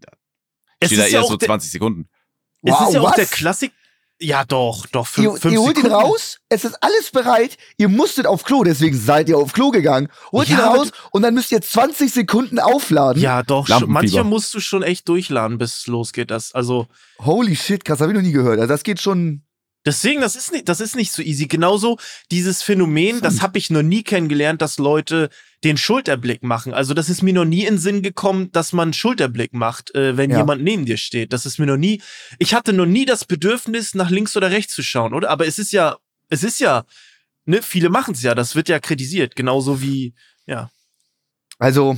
steht 0.83 1.00
da 1.00 1.03
ist 1.05 1.12
ja 1.12 1.17
eher 1.19 1.23
auch 1.25 1.29
so 1.29 1.38
der- 1.38 1.47
20 1.47 1.71
Sekunden. 1.71 2.09
Es 2.62 2.71
Wow, 2.73 2.88
ist 2.88 2.93
ja 2.95 3.01
auch 3.01 3.05
was? 3.09 3.15
der 3.15 3.25
Klassik. 3.25 3.71
Ja, 4.20 4.46
doch, 4.46 4.86
doch. 4.88 5.08
ihr, 5.17 5.32
Fünf, 5.32 5.41
fünf 5.41 5.53
ihr 5.53 5.60
holt 5.60 5.77
ihn 5.77 5.88
raus, 5.88 6.38
es 6.50 6.63
ist 6.63 6.75
alles 6.82 7.12
bereit, 7.12 7.58
ihr 7.77 7.89
musstet 7.89 8.25
auf 8.25 8.43
Klo, 8.43 8.63
deswegen 8.63 8.98
seid 8.98 9.27
ihr 9.27 9.38
auf 9.38 9.53
Klo 9.53 9.72
gegangen. 9.72 10.08
Holt 10.32 10.48
Ja, 10.48 10.58
ihn 10.58 10.62
raus 10.63 10.91
und 11.12 11.24
dann 11.24 11.34
müsst 11.34 11.51
ihr 11.51 11.62
20 11.62 12.12
Sekunden 12.12 12.60
aufladen. 12.60 13.22
Ja, 13.22 13.43
doch. 13.43 13.67
Mancher 13.88 14.24
musst 14.24 14.53
du 14.53 14.60
schon 14.60 14.84
echt 14.84 15.10
durchladen, 15.10 15.58
bis 15.58 15.79
es 15.79 15.88
losgeht. 15.88 16.32
Das, 16.32 16.53
also, 16.53 16.88
Holy 17.20 17.55
shit, 17.55 17.84
krass, 17.84 18.00
hab 18.01 18.10
ich 18.10 18.15
noch 18.15 18.22
nie 18.22 18.32
gehört. 18.32 18.60
Also 18.60 18.72
das 18.72 18.84
geht 18.84 19.01
schon. 19.01 19.43
Deswegen, 19.85 20.21
das 20.21 20.35
ist 20.35 20.51
nicht, 20.51 20.69
das 20.69 20.79
ist 20.81 20.95
nicht 20.95 21.11
so 21.11 21.21
easy. 21.21 21.47
Genauso 21.47 21.97
dieses 22.31 22.61
Phänomen, 22.61 23.21
das 23.21 23.41
habe 23.41 23.57
ich 23.57 23.69
noch 23.69 23.83
nie 23.83 24.03
kennengelernt, 24.03 24.61
dass 24.61 24.77
Leute 24.77 25.29
den 25.63 25.77
Schulterblick 25.77 26.43
machen. 26.43 26.73
Also, 26.73 26.93
das 26.93 27.09
ist 27.09 27.21
mir 27.23 27.33
noch 27.33 27.45
nie 27.45 27.61
in 27.61 27.75
den 27.75 27.77
Sinn 27.79 28.01
gekommen, 28.01 28.51
dass 28.51 28.73
man 28.73 28.87
einen 28.87 28.93
Schulterblick 28.93 29.53
macht, 29.53 29.95
äh, 29.95 30.17
wenn 30.17 30.29
Ja. 30.31 30.39
jemand 30.39 30.61
neben 30.63 30.85
dir 30.85 30.97
steht. 30.97 31.31
Das 31.33 31.45
ist 31.45 31.57
mir 31.57 31.65
noch 31.65 31.77
nie. 31.77 32.01
Ich 32.39 32.53
hatte 32.53 32.73
noch 32.73 32.85
nie 32.85 33.05
das 33.05 33.25
Bedürfnis, 33.25 33.93
nach 33.95 34.09
links 34.09 34.35
oder 34.35 34.51
rechts 34.51 34.73
zu 34.73 34.83
schauen, 34.83 35.13
oder? 35.13 35.29
Aber 35.29 35.47
es 35.47 35.59
ist 35.59 35.71
ja, 35.71 35.97
es 36.29 36.43
ist 36.43 36.59
ja, 36.59 36.83
ne, 37.45 37.61
viele 37.61 37.89
machen 37.89 38.13
es 38.13 38.21
ja. 38.23 38.35
Das 38.35 38.55
wird 38.55 38.67
ja 38.69 38.79
kritisiert, 38.79 39.35
genauso 39.35 39.81
wie, 39.81 40.13
ja. 40.45 40.69
Also, 41.59 41.97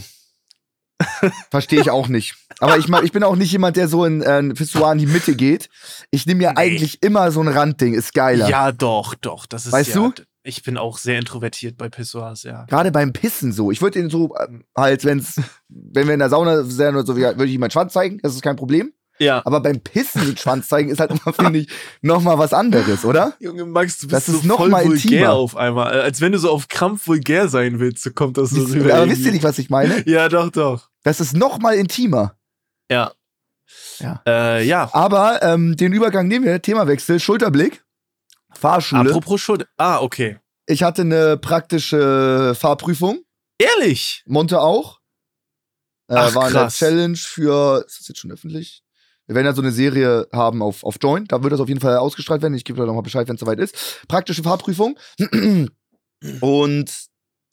verstehe 1.51 1.81
ich 1.81 1.89
auch 1.89 2.07
nicht. 2.07 2.35
Aber 2.59 2.77
ich, 2.77 2.87
ich 2.87 3.11
bin 3.11 3.23
auch 3.23 3.35
nicht 3.35 3.51
jemand, 3.51 3.77
der 3.77 3.87
so 3.87 4.05
in 4.05 4.21
äh, 4.21 4.41
Pissoir 4.53 4.91
in 4.93 4.99
die 4.99 5.05
Mitte 5.05 5.35
geht. 5.35 5.69
Ich 6.11 6.25
nehme 6.25 6.43
ja 6.43 6.51
Nee. 6.51 6.57
eigentlich 6.59 7.03
immer 7.03 7.31
so 7.31 7.41
ein 7.41 7.47
Randding, 7.47 7.93
ist 7.93 8.13
geiler. 8.13 8.49
Ja, 8.49 8.71
doch, 8.71 9.15
doch. 9.15 9.45
Das 9.45 9.65
ist 9.65 9.71
Weißt 9.73 9.95
ja, 9.95 9.95
du? 9.95 10.13
Ich 10.43 10.61
bin 10.61 10.77
auch 10.77 10.99
sehr 10.99 11.17
introvertiert 11.17 11.75
bei 11.75 11.89
Pissoirs, 11.89 12.43
ja. 12.43 12.65
Gerade 12.65 12.91
beim 12.91 13.13
Pissen 13.13 13.51
so. 13.51 13.71
Ich 13.71 13.81
würde 13.81 13.99
ihn 13.99 14.09
so 14.11 14.35
ähm, 14.39 14.63
halt, 14.77 15.03
wenn's, 15.03 15.41
wenn 15.69 16.05
wir 16.07 16.13
in 16.13 16.19
der 16.19 16.29
Sauna 16.29 16.61
wären 16.77 16.95
oder 16.95 17.05
so, 17.05 17.15
würde 17.15 17.45
ich 17.45 17.53
ihm 17.53 17.59
meinen 17.59 17.71
Schwanz 17.71 17.93
zeigen, 17.93 18.19
das 18.21 18.35
ist 18.35 18.41
kein 18.43 18.55
Problem. 18.55 18.93
Ja. 19.19 19.41
Aber 19.45 19.61
beim 19.61 19.79
Pissen 19.79 20.25
den 20.25 20.37
Schwanz 20.37 20.67
zeigen 20.67 20.89
ist 20.89 20.99
halt 20.99 21.11
immer, 21.11 21.33
finde 21.33 21.59
ich, 21.59 21.69
nochmal 22.01 22.37
was 22.37 22.53
anderes, 22.53 23.05
oder? 23.05 23.33
Junge 23.39 23.65
Max, 23.65 23.99
du 23.99 24.07
Das 24.07 24.25
bist 24.25 24.35
ist 24.37 24.41
so 24.43 24.47
noch 24.47 24.57
voll 24.57 24.69
mal 24.69 24.83
vulgär 24.85 25.11
intimer. 25.11 25.33
auf 25.33 25.55
einmal. 25.55 26.01
Als 26.01 26.19
wenn 26.21 26.31
du 26.33 26.37
so 26.37 26.51
auf 26.51 26.67
Krampf 26.67 27.07
vulgär 27.07 27.47
sein 27.47 27.79
willst, 27.79 28.03
so 28.03 28.11
kommt 28.11 28.37
das 28.37 28.49
so 28.49 28.61
rüber. 28.63 28.85
Aber 28.91 28.99
irgendwie. 28.99 29.11
wisst 29.15 29.25
ihr 29.25 29.31
nicht, 29.31 29.43
was 29.43 29.57
ich 29.57 29.69
meine? 29.69 30.03
Ja, 30.07 30.27
doch, 30.29 30.49
doch. 30.49 30.89
Das 31.03 31.19
ist 31.21 31.33
nochmal 31.35 31.75
intimer. 31.75 32.35
Ja. 32.91 33.13
Ja. 33.99 34.21
Äh, 34.27 34.65
ja. 34.65 34.89
Aber 34.93 35.41
ähm, 35.43 35.75
den 35.77 35.93
Übergang 35.93 36.27
nehmen 36.27 36.45
wir, 36.45 36.61
Themawechsel, 36.61 37.19
Schulterblick, 37.19 37.83
Fahrschule. 38.53 39.09
Apropos 39.09 39.39
Schuld. 39.41 39.67
Ah, 39.77 39.99
okay. 40.01 40.39
Ich 40.67 40.83
hatte 40.83 41.03
eine 41.03 41.37
praktische 41.37 42.53
Fahrprüfung, 42.59 43.19
Ehrlich? 43.57 44.23
Monte 44.27 44.59
auch. 44.59 44.99
Äh, 46.09 46.15
Ach, 46.15 46.35
war 46.35 46.43
eine 46.45 46.51
krass. 46.51 46.77
Challenge 46.77 47.15
für, 47.17 47.83
ist 47.87 47.99
das 48.01 48.07
jetzt 48.09 48.19
schon 48.19 48.31
öffentlich? 48.31 48.83
Wir 49.27 49.35
werden 49.35 49.45
ja 49.47 49.53
so 49.53 49.61
eine 49.61 49.71
Serie 49.71 50.27
haben 50.31 50.61
auf, 50.61 50.83
auf 50.83 50.95
Join, 51.01 51.25
da 51.25 51.41
wird 51.41 51.51
das 51.53 51.59
auf 51.59 51.67
jeden 51.67 51.79
Fall 51.81 51.97
ausgestrahlt 51.97 52.41
werden. 52.41 52.53
Ich 52.53 52.63
gebe 52.63 52.77
da 52.79 52.85
nochmal 52.85 53.01
Bescheid, 53.03 53.27
wenn 53.27 53.35
es 53.35 53.39
soweit 53.41 53.59
ist. 53.59 53.75
Praktische 54.07 54.43
Fahrprüfung. 54.43 54.97
Und 56.41 56.91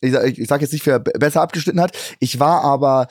ich, 0.01 0.13
sag- 0.13 0.39
ich 0.39 0.49
sag 0.49 0.61
jetzt 0.61 0.73
nicht, 0.73 0.85
wer 0.87 0.99
besser 0.99 1.43
abgeschnitten 1.43 1.81
hat. 1.81 1.97
Ich 2.19 2.41
war 2.41 2.63
aber 2.65 3.09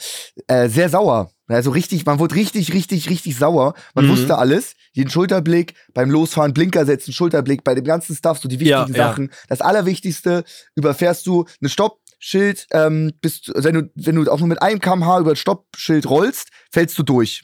äh, 0.47 0.67
sehr 0.69 0.89
sauer. 0.89 1.31
Also 1.47 1.71
richtig, 1.71 2.05
man 2.05 2.19
wurde 2.19 2.35
richtig, 2.35 2.73
richtig, 2.73 3.09
richtig 3.09 3.37
sauer. 3.37 3.73
Man 3.93 4.05
Mhm. 4.05 4.09
wusste 4.09 4.37
alles. 4.37 4.73
Den 4.95 5.09
Schulterblick, 5.09 5.73
beim 5.93 6.09
Losfahren 6.09 6.53
Blinker 6.53 6.85
setzen, 6.85 7.13
Schulterblick, 7.13 7.63
bei 7.63 7.75
dem 7.75 7.83
ganzen 7.85 8.15
Stuff, 8.15 8.39
so 8.39 8.47
die 8.49 8.55
Ja, 8.57 8.79
wichtigen 8.79 8.97
ja. 8.97 9.07
Sachen. 9.09 9.31
Das 9.47 9.61
Allerwichtigste, 9.61 10.43
überfährst 10.75 11.25
du 11.27 11.45
eine 11.61 11.69
Stoppschild, 11.69 12.67
ähm, 12.71 13.11
bist, 13.21 13.51
wenn 13.55 13.73
du, 13.75 13.91
wenn 13.95 14.15
du 14.15 14.29
auch 14.31 14.39
nur 14.39 14.47
mit 14.47 14.61
einem 14.61 14.79
kmh 14.79 15.19
über 15.19 15.31
das 15.31 15.39
Stoppschild 15.39 16.09
rollst, 16.09 16.49
fällst 16.71 16.97
du 16.97 17.03
durch. 17.03 17.43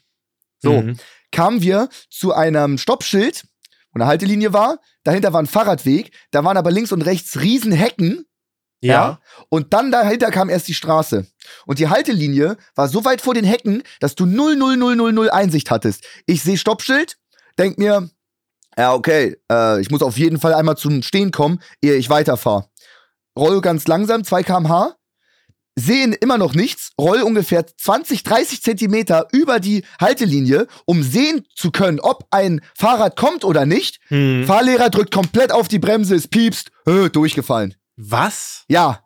So 0.60 0.82
Mhm. 0.82 0.98
kamen 1.32 1.62
wir 1.62 1.90
zu 2.10 2.34
einem 2.34 2.78
Stoppschild, 2.78 3.46
wo 3.92 4.00
eine 4.00 4.08
Haltelinie 4.08 4.54
war. 4.54 4.80
Dahinter 5.04 5.34
war 5.34 5.42
ein 5.42 5.48
Fahrradweg. 5.48 6.12
Da 6.32 6.44
waren 6.44 6.58
aber 6.58 6.72
links 6.72 6.92
und 6.92 7.02
rechts 7.04 7.40
riesen 7.40 7.72
Hecken. 7.72 8.26
Ja. 8.82 9.20
Und 9.50 9.74
dann 9.74 9.92
dahinter 9.92 10.30
kam 10.30 10.50
erst 10.50 10.68
die 10.68 10.74
Straße. 10.76 11.26
Und 11.66 11.80
die 11.80 11.88
Haltelinie 11.90 12.58
war 12.76 12.88
so 12.88 13.06
weit 13.06 13.22
vor 13.22 13.34
den 13.34 13.46
Hecken, 13.46 13.82
dass 14.00 14.14
du 14.16 14.26
00000 14.26 15.32
Einsicht 15.32 15.72
hattest. 15.72 16.04
Ich 16.28 16.44
sehe 16.44 16.58
Stoppschild, 16.58 17.18
denk 17.58 17.78
mir, 17.80 18.10
ja, 18.78 18.94
okay, 18.94 19.38
äh, 19.52 19.82
ich 19.82 19.90
muss 19.90 20.04
auf 20.04 20.18
jeden 20.18 20.40
Fall 20.40 20.54
einmal 20.54 20.78
zum 20.78 21.02
Stehen 21.02 21.32
kommen, 21.32 21.60
ehe 21.82 21.96
ich 21.96 22.10
weiterfahre. 22.12 22.70
Roll 23.38 23.62
ganz 23.62 23.88
langsam, 23.88 24.24
2 24.24 24.44
kmh, 24.44 24.96
sehen 25.80 26.12
immer 26.14 26.38
noch 26.40 26.56
nichts, 26.56 26.92
roll 27.00 27.22
ungefähr 27.22 27.66
20, 27.68 28.24
30 28.24 28.64
Zentimeter 28.64 29.28
über 29.32 29.60
die 29.60 29.84
Haltelinie, 30.02 30.68
um 30.86 31.04
sehen 31.04 31.46
zu 31.56 31.70
können, 31.72 32.00
ob 32.00 32.26
ein 32.32 32.62
Fahrrad 32.76 33.16
kommt 33.16 33.46
oder 33.46 33.66
nicht. 33.68 34.00
Hm. 34.08 34.46
Fahrlehrer 34.48 34.90
drückt 34.90 35.14
komplett 35.14 35.52
auf 35.52 35.68
die 35.68 35.80
Bremse, 35.80 36.16
es 36.16 36.28
piepst, 36.28 36.72
äh, 36.88 37.10
durchgefallen. 37.10 37.76
Was? 37.96 38.64
Ja. 38.68 39.04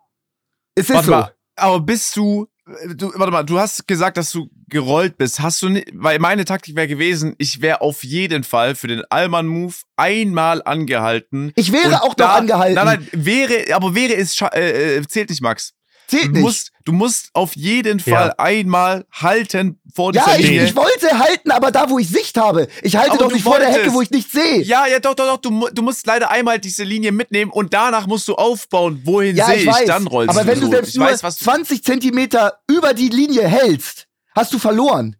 Es 0.76 0.86
ist 0.90 0.96
Warte 0.96 1.06
so. 1.06 1.12
mal, 1.12 1.36
aber 1.58 1.80
bist 1.82 2.16
du, 2.16 2.48
du, 2.96 3.12
warte 3.16 3.32
mal, 3.32 3.44
du 3.44 3.60
hast 3.60 3.86
gesagt, 3.88 4.16
dass 4.16 4.32
du 4.32 4.48
gerollt 4.70 5.18
bist. 5.18 5.42
Hast 5.42 5.62
du 5.62 5.68
nicht, 5.68 5.90
weil 5.94 6.20
meine 6.20 6.46
Taktik 6.46 6.78
wäre 6.78 6.88
gewesen, 6.88 7.36
ich 7.38 7.62
wäre 7.62 7.82
auf 7.82 8.06
jeden 8.06 8.46
Fall 8.46 8.76
für 8.76 8.88
den 8.88 9.04
Allmann-Move 9.10 9.76
einmal 9.98 10.62
angehalten. 10.64 11.52
Ich 11.58 11.74
wäre 11.74 12.04
auch 12.04 12.14
da- 12.14 12.28
noch 12.28 12.36
angehalten. 12.36 12.76
Nein, 12.76 12.86
nein, 12.86 13.08
wäre, 13.26 13.76
aber 13.76 13.94
wäre 13.94 14.16
es, 14.16 14.40
äh, 14.42 14.98
äh, 15.00 15.08
zählt 15.08 15.30
nicht, 15.30 15.42
Max. 15.42 15.74
Zählt 16.12 16.28
Du 16.28 16.32
nicht. 16.34 16.41
musst, 16.41 16.71
du 16.86 16.91
musst 16.91 17.30
auf 17.34 17.56
jeden 17.56 18.00
Ja. 18.06 18.15
Fall 18.15 18.34
einmal 18.38 19.06
halten 19.12 19.80
vor 19.95 20.13
ja, 20.13 20.24
dieser 20.26 20.39
ich, 20.39 20.45
Linie. 20.45 20.65
ich 20.65 20.76
wollte 20.76 21.17
halten, 21.17 21.52
aber 21.52 21.71
da, 21.71 21.89
wo 21.89 21.97
ich 22.00 22.08
Sicht 22.10 22.38
habe. 22.38 22.67
Ich 22.84 22.95
halte 22.95 23.12
Aber 23.12 23.19
doch 23.19 23.28
du 23.30 23.34
nicht 23.36 23.43
vor 23.43 23.58
der 23.58 23.67
wolltest. 23.69 23.86
Hecke, 23.86 23.93
wo 23.95 24.02
ich 24.02 24.12
nicht 24.12 24.32
sehe. 24.32 24.62
Ja, 24.62 24.86
ja, 24.88 25.00
doch, 25.00 25.15
doch, 25.15 25.26
doch. 25.26 25.38
Du, 25.38 25.67
du 25.69 25.82
musst 25.82 26.06
leider 26.06 26.30
einmal 26.30 26.60
diese 26.60 26.84
Linie 26.84 27.12
mitnehmen 27.12 27.50
und 27.50 27.74
danach 27.74 28.06
musst 28.08 28.28
du 28.28 28.36
aufbauen, 28.36 29.02
wohin 29.06 29.36
Ja, 29.36 29.47
sehe 29.47 29.56
ich 29.56 29.62
ich, 29.63 29.67
weiß. 29.67 29.86
dann 29.88 30.06
rollst 30.08 30.30
aber 30.36 30.41
du 30.43 30.52
wenn 30.52 30.60
du 30.62 30.67
selbst 30.69 30.89
ich 30.89 30.95
nur 30.97 31.08
weiß, 31.08 31.24
was 31.24 31.38
du, 31.38 31.45
20 31.45 31.84
Zentimeter 31.84 32.60
über 32.69 32.93
die 32.93 33.10
Linie 33.10 33.47
hältst, 33.47 34.08
hast 34.36 34.54
du 34.54 34.60
verloren. 34.60 35.15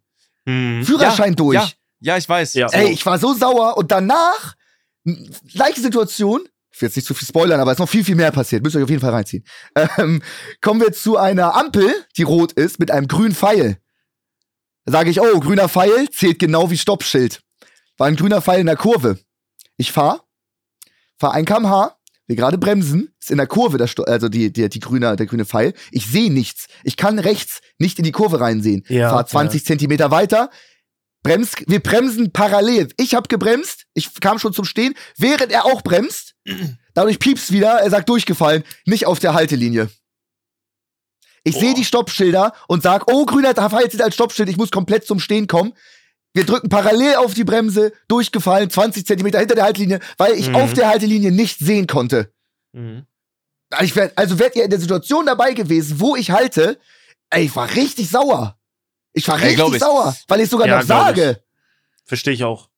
Hm. 0.46 0.84
Führerschein 0.84 1.34
durch. 1.36 1.54
ja. 1.56 1.68
Ja, 2.04 2.16
ich 2.16 2.28
weiß. 2.28 2.54
Ja. 2.54 2.66
Ey, 2.72 2.90
ich 2.90 3.06
war 3.06 3.16
so 3.18 3.32
sauer 3.32 3.76
und 3.76 3.92
danach, 3.92 4.54
gleiche 5.54 5.80
Situation, 5.80 6.40
ich 6.72 6.80
will 6.80 6.88
jetzt 6.88 6.96
nicht 6.96 7.06
zu 7.06 7.14
viel 7.14 7.28
spoilern, 7.28 7.60
aber 7.60 7.70
es 7.70 7.76
ist 7.76 7.80
noch 7.80 7.88
viel, 7.88 8.04
viel 8.04 8.14
mehr 8.14 8.32
passiert. 8.32 8.62
Müsst 8.62 8.74
ihr 8.74 8.78
euch 8.78 8.84
auf 8.84 8.90
jeden 8.90 9.02
Fall 9.02 9.10
reinziehen. 9.10 9.44
Ähm, 9.98 10.22
kommen 10.60 10.80
wir 10.80 10.92
zu 10.92 11.18
einer 11.18 11.54
Ampel, 11.54 11.92
die 12.16 12.22
rot 12.22 12.52
ist, 12.52 12.78
mit 12.78 12.90
einem 12.90 13.08
grünen 13.08 13.34
Pfeil. 13.34 13.78
Da 14.84 14.92
sage 14.92 15.10
ich, 15.10 15.20
oh, 15.20 15.40
grüner 15.40 15.68
Pfeil 15.68 16.08
zählt 16.10 16.38
genau 16.38 16.70
wie 16.70 16.78
Stoppschild. 16.78 17.42
War 17.98 18.06
ein 18.06 18.16
grüner 18.16 18.40
Pfeil 18.40 18.60
in 18.60 18.66
der 18.66 18.76
Kurve. 18.76 19.18
Ich 19.76 19.92
fahr, 19.92 20.24
fahr 21.18 21.34
1 21.34 21.46
kmh, 21.46 21.96
will 22.26 22.36
gerade 22.36 22.58
bremsen, 22.58 23.14
ist 23.20 23.30
in 23.30 23.36
der 23.36 23.46
Kurve, 23.46 23.78
der 23.78 23.86
Sto 23.86 24.04
also 24.04 24.28
die, 24.28 24.52
die, 24.52 24.68
die 24.68 24.80
grüne, 24.80 25.14
der 25.16 25.26
grüne 25.26 25.44
Pfeil. 25.44 25.74
Ich 25.90 26.06
sehe 26.06 26.32
nichts. 26.32 26.66
Ich 26.84 26.96
kann 26.96 27.18
rechts 27.18 27.60
nicht 27.78 27.98
in 27.98 28.04
die 28.04 28.12
Kurve 28.12 28.40
reinsehen. 28.40 28.84
Ja, 28.88 29.10
fahr 29.10 29.26
20 29.26 29.64
Zentimeter 29.64 30.10
weiter, 30.10 30.50
Brems, 31.22 31.52
wir 31.66 31.80
bremsen 31.80 32.32
parallel. 32.32 32.88
Ich 32.96 33.14
habe 33.14 33.28
gebremst, 33.28 33.86
ich 33.94 34.20
kam 34.20 34.38
schon 34.38 34.52
zum 34.52 34.64
Stehen, 34.64 34.94
während 35.16 35.52
er 35.52 35.64
auch 35.66 35.82
bremst. 35.82 36.34
Dadurch 36.94 37.18
piepst 37.18 37.52
wieder, 37.52 37.80
er 37.80 37.90
sagt 37.90 38.08
durchgefallen, 38.08 38.64
nicht 38.86 39.06
auf 39.06 39.18
der 39.18 39.34
Haltelinie. 39.34 39.88
Ich 41.44 41.56
sehe 41.56 41.74
die 41.74 41.84
Stoppschilder 41.84 42.52
und 42.68 42.82
sag, 42.82 43.10
oh, 43.10 43.24
grüner 43.26 43.54
zählt 43.54 44.00
als 44.02 44.14
Stoppschild, 44.14 44.48
ich 44.48 44.56
muss 44.56 44.70
komplett 44.70 45.06
zum 45.06 45.18
Stehen 45.18 45.46
kommen. 45.48 45.72
Wir 46.34 46.46
drücken 46.46 46.68
parallel 46.68 47.16
auf 47.16 47.34
die 47.34 47.44
Bremse, 47.44 47.92
durchgefallen, 48.08 48.70
20 48.70 49.04
Zentimeter 49.06 49.38
hinter 49.38 49.54
der 49.54 49.64
Haltelinie, 49.64 50.00
weil 50.18 50.34
ich 50.34 50.48
Mhm. 50.48 50.54
auf 50.56 50.72
der 50.72 50.88
Haltelinie 50.88 51.32
nicht 51.32 51.58
sehen 51.58 51.86
konnte. 51.86 52.32
Mhm. 52.72 53.06
Ich 53.80 53.96
wär, 53.96 54.12
also 54.16 54.38
wärt 54.38 54.54
ihr 54.54 54.64
in 54.64 54.70
der 54.70 54.80
Situation 54.80 55.26
dabei 55.26 55.52
gewesen, 55.52 55.98
wo 56.00 56.14
ich 56.14 56.30
halte, 56.30 56.78
ey, 57.30 57.44
ich 57.46 57.56
war 57.56 57.74
richtig 57.74 58.08
sauer. 58.08 58.58
Ich 59.12 59.26
war 59.28 59.40
richtig 59.40 59.74
ich. 59.74 59.78
sauer, 59.80 60.16
weil 60.28 60.40
ich 60.40 60.48
sogar 60.48 60.66
Ja, 60.66 60.78
noch 60.78 60.86
sage. 60.86 61.42
Verstehe 62.04 62.34
ich 62.34 62.44
auch. 62.44 62.68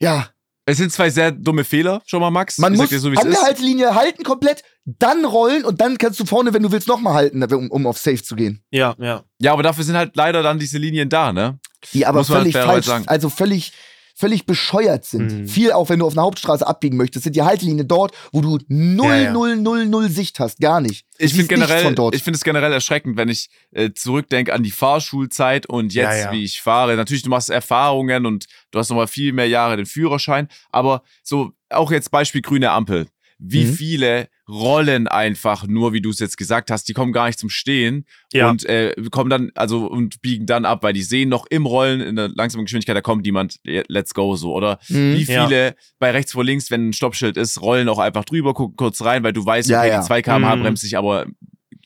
Ja, 0.00 0.28
Es 0.66 0.78
sind 0.78 0.92
zwei 0.92 1.10
sehr 1.10 1.30
dumme 1.30 1.62
Fehler, 1.64 2.02
schon 2.06 2.20
mal, 2.20 2.30
Max. 2.30 2.58
man 2.58 2.72
ich 2.74 2.80
muss 2.80 2.90
so, 2.90 3.08
an 3.08 3.30
der. 3.30 3.42
Haltelinie 3.42 3.94
halten 3.94 4.22
komplett, 4.24 4.62
dann 4.84 5.24
rollen 5.24 5.64
und 5.64 5.80
dann 5.80 5.98
kannst 5.98 6.18
du 6.20 6.24
vorne, 6.24 6.52
wenn 6.54 6.62
du 6.62 6.72
willst, 6.72 6.88
nochmal 6.88 7.14
halten, 7.14 7.42
um, 7.54 7.70
um 7.70 7.86
auf 7.86 7.98
Safe 7.98 8.22
zu 8.22 8.34
gehen. 8.34 8.62
Ja, 8.70 8.94
ja. 8.98 9.24
Ja, 9.40 9.52
aber 9.52 9.62
dafür 9.62 9.84
sind 9.84 9.96
halt 9.96 10.16
leider 10.16 10.42
dann 10.42 10.58
diese 10.58 10.78
Linien 10.78 11.08
da, 11.08 11.32
ne? 11.32 11.58
Die 11.92 12.06
aber 12.06 12.18
Muss 12.20 12.28
man 12.28 12.38
völlig 12.40 12.54
falsch, 12.56 12.86
sagen. 12.86 13.04
also 13.06 13.28
völlig, 13.28 13.72
völlig 14.14 14.46
bescheuert 14.46 15.04
sind. 15.04 15.32
Mhm. 15.40 15.48
Viel 15.48 15.72
auch, 15.72 15.88
wenn 15.88 15.98
du 15.98 16.06
auf 16.06 16.12
einer 16.14 16.22
Hauptstraße 16.22 16.66
abbiegen 16.66 16.96
möchtest, 16.96 17.24
sind 17.24 17.34
die 17.34 17.42
Haltelinien 17.42 17.86
dort, 17.88 18.12
wo 18.32 18.40
du 18.40 18.58
0, 18.68 19.06
Ja, 19.08 19.16
ja. 19.16 19.32
0, 19.32 19.56
0, 19.56 19.86
0 19.86 20.08
Sicht 20.08 20.38
hast. 20.38 20.60
Gar 20.60 20.80
nicht. 20.80 21.04
Du 21.18 21.24
Ich 21.24 21.32
finde 21.34 21.48
generell, 21.48 21.94
ich 22.12 22.22
finde 22.22 22.36
es 22.36 22.44
generell 22.44 22.72
erschreckend, 22.72 23.16
wenn 23.16 23.28
ich 23.28 23.48
äh, 23.72 23.90
zurückdenke 23.92 24.52
an 24.52 24.62
die 24.62 24.70
Fahrschulzeit 24.70 25.66
und 25.66 25.92
jetzt, 25.92 26.24
ja. 26.24 26.32
wie 26.32 26.44
ich 26.44 26.60
fahre. 26.62 26.96
Natürlich, 26.96 27.22
du 27.24 27.30
machst 27.30 27.50
Erfahrungen 27.50 28.24
und 28.26 28.46
du 28.70 28.78
hast 28.78 28.88
nochmal 28.90 29.08
viel 29.08 29.32
mehr 29.32 29.48
Jahre 29.48 29.76
den 29.76 29.86
Führerschein, 29.86 30.48
aber 30.70 31.02
so 31.22 31.52
auch 31.70 31.90
jetzt 31.90 32.10
Beispiel 32.10 32.40
grüne 32.42 32.70
Ampel. 32.70 33.06
Wie 33.38 33.64
Mhm. 33.64 33.72
viele 33.74 34.28
rollen 34.48 35.08
einfach 35.08 35.66
nur, 35.66 35.92
wie 35.92 36.00
du 36.02 36.10
es 36.10 36.18
jetzt 36.18 36.36
gesagt 36.36 36.70
hast, 36.70 36.86
die 36.88 36.92
kommen 36.92 37.12
gar 37.12 37.26
nicht 37.26 37.38
zum 37.38 37.48
Stehen 37.48 38.04
Ja. 38.32 38.50
und 38.50 38.64
äh, 38.66 38.94
kommen 39.10 39.30
dann, 39.30 39.50
also 39.54 39.86
und 39.86 40.20
biegen 40.20 40.44
dann 40.46 40.64
ab, 40.64 40.82
weil 40.82 40.92
die 40.92 41.02
sehen 41.02 41.28
noch 41.30 41.46
im 41.46 41.64
Rollen 41.66 42.00
in 42.00 42.16
der 42.16 42.28
langsamen 42.28 42.64
Geschwindigkeit, 42.66 42.96
da 42.96 43.00
kommt 43.00 43.24
jemand, 43.24 43.56
let's 43.64 44.12
go 44.12 44.36
so. 44.36 44.52
Oder 44.54 44.78
Mhm. 44.88 45.14
wie 45.14 45.22
Ja. 45.24 45.46
viele 45.46 45.76
bei 45.98 46.10
rechts 46.10 46.32
vor 46.32 46.44
links, 46.44 46.70
wenn 46.70 46.90
ein 46.90 46.92
Stoppschild 46.92 47.36
ist, 47.36 47.60
rollen 47.62 47.88
auch 47.88 47.98
einfach 47.98 48.24
drüber, 48.24 48.52
gucken 48.54 48.76
kurz 48.76 49.02
rein, 49.02 49.22
weil 49.24 49.32
du 49.32 49.44
weißt, 49.46 49.68
Ja, 49.70 49.80
okay, 49.80 49.88
ja. 49.88 50.00
die 50.00 50.06
2 50.06 50.20
km/h 50.22 50.56
Mhm. 50.56 50.60
bremst 50.62 50.82
sich 50.82 50.96
aber 50.98 51.26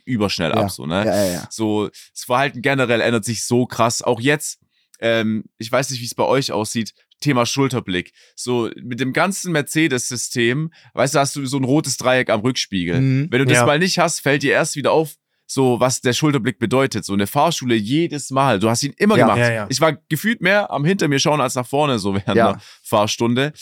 überschnell 0.04 0.50
Ja. 0.50 0.56
ab, 0.56 0.70
so, 0.70 0.86
ne? 0.86 1.04
Ja, 1.04 1.24
ja, 1.24 1.32
ja. 1.32 1.46
So, 1.50 1.88
das 1.88 2.24
Verhalten 2.24 2.62
generell 2.62 3.00
ändert 3.00 3.24
sich 3.24 3.44
so 3.44 3.66
krass. 3.66 4.02
Auch 4.02 4.20
jetzt, 4.20 4.58
ähm, 5.00 5.44
ich 5.58 5.70
weiß 5.70 5.90
nicht, 5.90 6.00
wie 6.00 6.06
es 6.06 6.14
bei 6.14 6.24
euch 6.24 6.50
aussieht, 6.50 6.92
Thema 7.20 7.46
Schulterblick. 7.46 8.12
So, 8.36 8.70
mit 8.82 9.00
dem 9.00 9.12
ganzen 9.12 9.52
Mercedes-System, 9.52 10.72
weißt 10.94 11.14
du, 11.14 11.18
hast 11.18 11.36
du 11.36 11.46
so 11.46 11.56
ein 11.58 11.64
rotes 11.64 11.96
Dreieck 11.96 12.30
am 12.30 12.40
Rückspiegel. 12.40 13.00
Mhm. 13.00 13.26
Wenn 13.30 13.40
du 13.40 13.44
das 13.46 13.58
Ja. 13.58 13.66
mal 13.66 13.78
nicht 13.78 13.98
hast, 13.98 14.20
fällt 14.20 14.42
dir 14.42 14.52
erst 14.52 14.76
wieder 14.76 14.92
auf, 14.92 15.14
so 15.46 15.80
was 15.80 16.00
der 16.00 16.12
Schulterblick 16.12 16.58
bedeutet. 16.58 17.04
So 17.04 17.14
eine 17.14 17.26
Fahrschule 17.26 17.74
jedes 17.74 18.30
Mal. 18.30 18.58
Du 18.60 18.68
hast 18.68 18.82
ihn 18.82 18.92
immer 18.98 19.16
Ja. 19.16 19.26
gemacht. 19.26 19.38
Ja. 19.50 19.66
Ich 19.70 19.80
war 19.80 19.94
gefühlt 20.08 20.40
mehr 20.42 20.70
am 20.70 20.84
hinter 20.84 21.08
mir 21.08 21.18
schauen 21.18 21.40
als 21.40 21.54
nach 21.54 21.66
vorne, 21.66 21.98
so 21.98 22.14
während 22.14 22.36
der 22.36 22.60
Fahrstunde. 22.82 23.52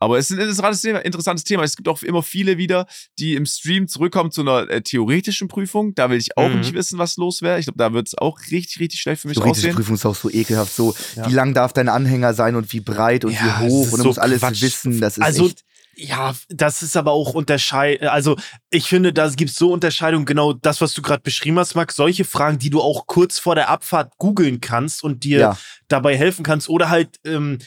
Aber 0.00 0.18
es 0.18 0.30
ist 0.30 0.36
ein 0.36 0.40
interessantes 0.42 0.80
Thema, 0.82 0.98
interessantes 1.04 1.44
Thema. 1.44 1.64
Es 1.64 1.76
gibt 1.76 1.88
auch 1.88 2.02
immer 2.02 2.22
viele 2.22 2.56
wieder, 2.56 2.86
die 3.18 3.34
im 3.34 3.46
Stream 3.46 3.88
zurückkommen 3.88 4.30
zu 4.30 4.42
einer 4.42 4.68
äh, 4.70 4.80
theoretischen 4.82 5.48
Prüfung. 5.48 5.94
Da 5.94 6.08
will 6.10 6.18
ich 6.18 6.36
auch 6.36 6.48
Mhm. 6.50 6.60
nicht 6.60 6.72
wissen, 6.74 6.98
was 6.98 7.16
los 7.16 7.42
wäre. 7.42 7.58
Ich 7.58 7.66
glaube, 7.66 7.78
da 7.78 7.92
wird 7.92 8.06
es 8.08 8.16
auch 8.16 8.38
richtig, 8.50 8.78
richtig 8.80 9.00
schlecht 9.00 9.22
für 9.22 9.28
mich 9.28 9.36
Theoretische 9.36 9.66
aussehen. 9.66 9.74
Prüfung 9.76 9.94
ist 9.96 10.06
auch 10.06 10.14
so 10.14 10.30
ekelhaft. 10.30 10.74
So, 10.74 10.94
Ja. 11.16 11.28
wie 11.28 11.34
lang 11.34 11.52
darf 11.54 11.72
dein 11.72 11.88
Anhänger 11.88 12.32
sein 12.34 12.54
und 12.56 12.72
wie 12.72 12.80
breit 12.80 13.24
und 13.24 13.32
Ja, 13.32 13.60
wie 13.60 13.66
hoch 13.68 13.84
und 13.86 13.98
du 13.98 14.02
so 14.02 14.04
musst 14.04 14.18
alles 14.20 14.40
Quatsch. 14.40 14.62
wissen. 14.62 15.00
Das 15.00 15.18
ist 15.18 15.24
Also, 15.24 15.46
echt. 15.46 15.64
Ja, 16.00 16.32
das 16.48 16.82
ist 16.82 16.96
aber 16.96 17.10
auch 17.10 17.34
unterscheid. 17.34 18.00
Also 18.04 18.36
ich 18.70 18.84
finde, 18.88 19.12
da 19.12 19.28
gibt 19.30 19.50
so 19.50 19.72
Unterscheidungen. 19.72 20.26
Genau 20.26 20.52
das, 20.52 20.80
was 20.80 20.94
du 20.94 21.02
gerade 21.02 21.22
beschrieben 21.22 21.58
hast, 21.58 21.74
Max. 21.74 21.96
Solche 21.96 22.24
Fragen, 22.24 22.60
die 22.60 22.70
du 22.70 22.80
auch 22.80 23.08
kurz 23.08 23.40
vor 23.40 23.56
der 23.56 23.68
Abfahrt 23.68 24.12
googeln 24.16 24.60
kannst 24.60 25.02
und 25.02 25.24
dir 25.24 25.38
Ja. 25.40 25.58
dabei 25.88 26.16
helfen 26.16 26.44
kannst 26.44 26.68
oder 26.68 26.88
halt 26.88 27.16
ähm, 27.26 27.58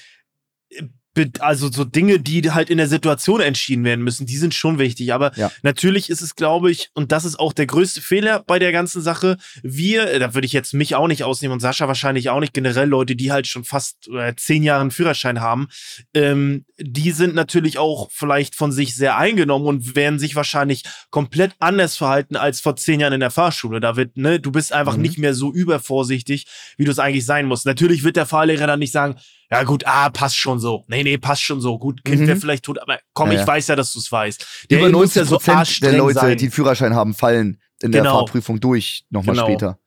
also 1.39 1.69
so 1.71 1.84
Dinge, 1.84 2.19
die 2.19 2.50
halt 2.52 2.69
in 2.69 2.78
der 2.78 2.88
Situation 2.88 3.41
entschieden 3.41 3.84
werden 3.84 4.04
müssen, 4.04 4.26
die 4.26 4.38
sind 4.38 4.54
schon 4.54 4.80
wichtig. 4.80 5.13
Aber 5.13 5.32
Ja. 5.38 5.52
natürlich 5.62 6.10
ist 6.10 6.21
es, 6.21 6.36
glaube 6.36 6.71
ich, 6.71 6.89
und 6.93 7.12
das 7.12 7.26
ist 7.26 7.39
auch 7.39 7.54
der 7.54 7.65
größte 7.65 8.02
Fehler 8.02 8.43
bei 8.47 8.60
der 8.60 8.71
ganzen 8.71 9.02
Sache. 9.02 9.38
Wir, 9.62 10.10
äh, 10.12 10.19
da 10.19 10.34
würde 10.34 10.45
ich 10.45 10.54
jetzt 10.54 10.74
mich 10.74 10.95
auch 10.95 11.08
nicht 11.08 11.24
ausnehmen 11.24 11.54
und 11.54 11.60
Sascha 11.60 11.88
wahrscheinlich 11.88 12.30
auch 12.30 12.39
nicht, 12.39 12.54
generell 12.54 12.88
Leute, 12.88 13.15
die 13.15 13.32
halt 13.32 13.47
schon 13.47 13.63
fast 13.63 14.08
äh, 14.08 14.34
zehn 14.36 14.63
Jahre 14.63 14.82
einen 14.82 14.91
Führerschein 14.91 15.41
haben, 15.41 15.67
ähm, 16.13 16.65
die 16.80 17.12
sind 17.12 17.36
natürlich 17.36 17.78
auch 17.78 18.10
vielleicht 18.12 18.56
von 18.56 18.71
sich 18.71 18.95
sehr 18.95 19.17
eingenommen 19.17 19.65
und 19.67 19.95
werden 19.95 20.17
sich 20.19 20.36
wahrscheinlich 20.36 20.84
komplett 21.10 21.52
anders 21.60 21.97
verhalten 21.97 22.36
als 22.36 22.62
vor 22.62 22.76
zehn 22.76 23.00
Jahren 23.00 23.13
in 23.13 23.19
der 23.19 23.32
Fahrschule. 23.32 23.80
Da 23.80 23.95
wird, 23.97 24.17
ne, 24.17 24.39
du 24.39 24.52
bist 24.52 24.74
einfach 24.74 24.95
Mhm. 24.95 25.02
nicht 25.02 25.17
mehr 25.17 25.34
so 25.34 25.52
übervorsichtig, 25.54 26.47
wie 26.78 26.86
du 26.86 26.91
es 26.91 27.00
eigentlich 27.00 27.26
sein 27.26 27.45
musst. 27.45 27.65
Natürlich 27.65 28.04
wird 28.04 28.15
der 28.15 28.26
Fahrlehrer 28.26 28.67
dann 28.67 28.80
nicht 28.80 28.91
sagen, 28.93 29.15
ja 29.52 29.64
gut, 29.64 29.84
ah, 29.86 30.10
passt 30.10 30.38
schon 30.38 30.60
so. 30.60 30.86
Nee, 30.88 31.04
nee, 31.04 31.18
passt 31.18 31.42
schon 31.44 31.60
so. 31.62 31.78
Gut, 31.78 32.04
Kind 32.06 32.22
Mhm. 32.22 32.28
wäre 32.28 32.38
vielleicht 32.40 32.64
tot, 32.64 32.80
aber 32.82 33.00
komm, 33.14 33.32
Ja, 33.32 33.42
ich 33.42 33.48
weiß 33.48 33.68
ja, 33.68 33.76
dass 33.76 33.94
du 33.94 34.00
es 34.00 34.12
weißt. 34.12 34.68
Der 34.70 34.80
Über 34.80 34.88
muss 34.90 35.16
90 35.16 35.16
ja 35.18 35.26
so 35.26 35.38
der 35.82 35.94
Leute, 35.98 36.20
sein. 36.20 36.38
die 36.38 36.46
einen 36.46 36.52
Führerschein 36.52 36.96
haben, 36.96 37.14
fallen 37.14 37.60
in 37.82 37.92
der 37.92 38.02
Genau. 38.02 38.20
Fahrprüfung 38.20 38.60
durch, 38.60 39.04
nochmal 39.10 39.36
Genau. 39.36 39.48
später. 39.48 39.80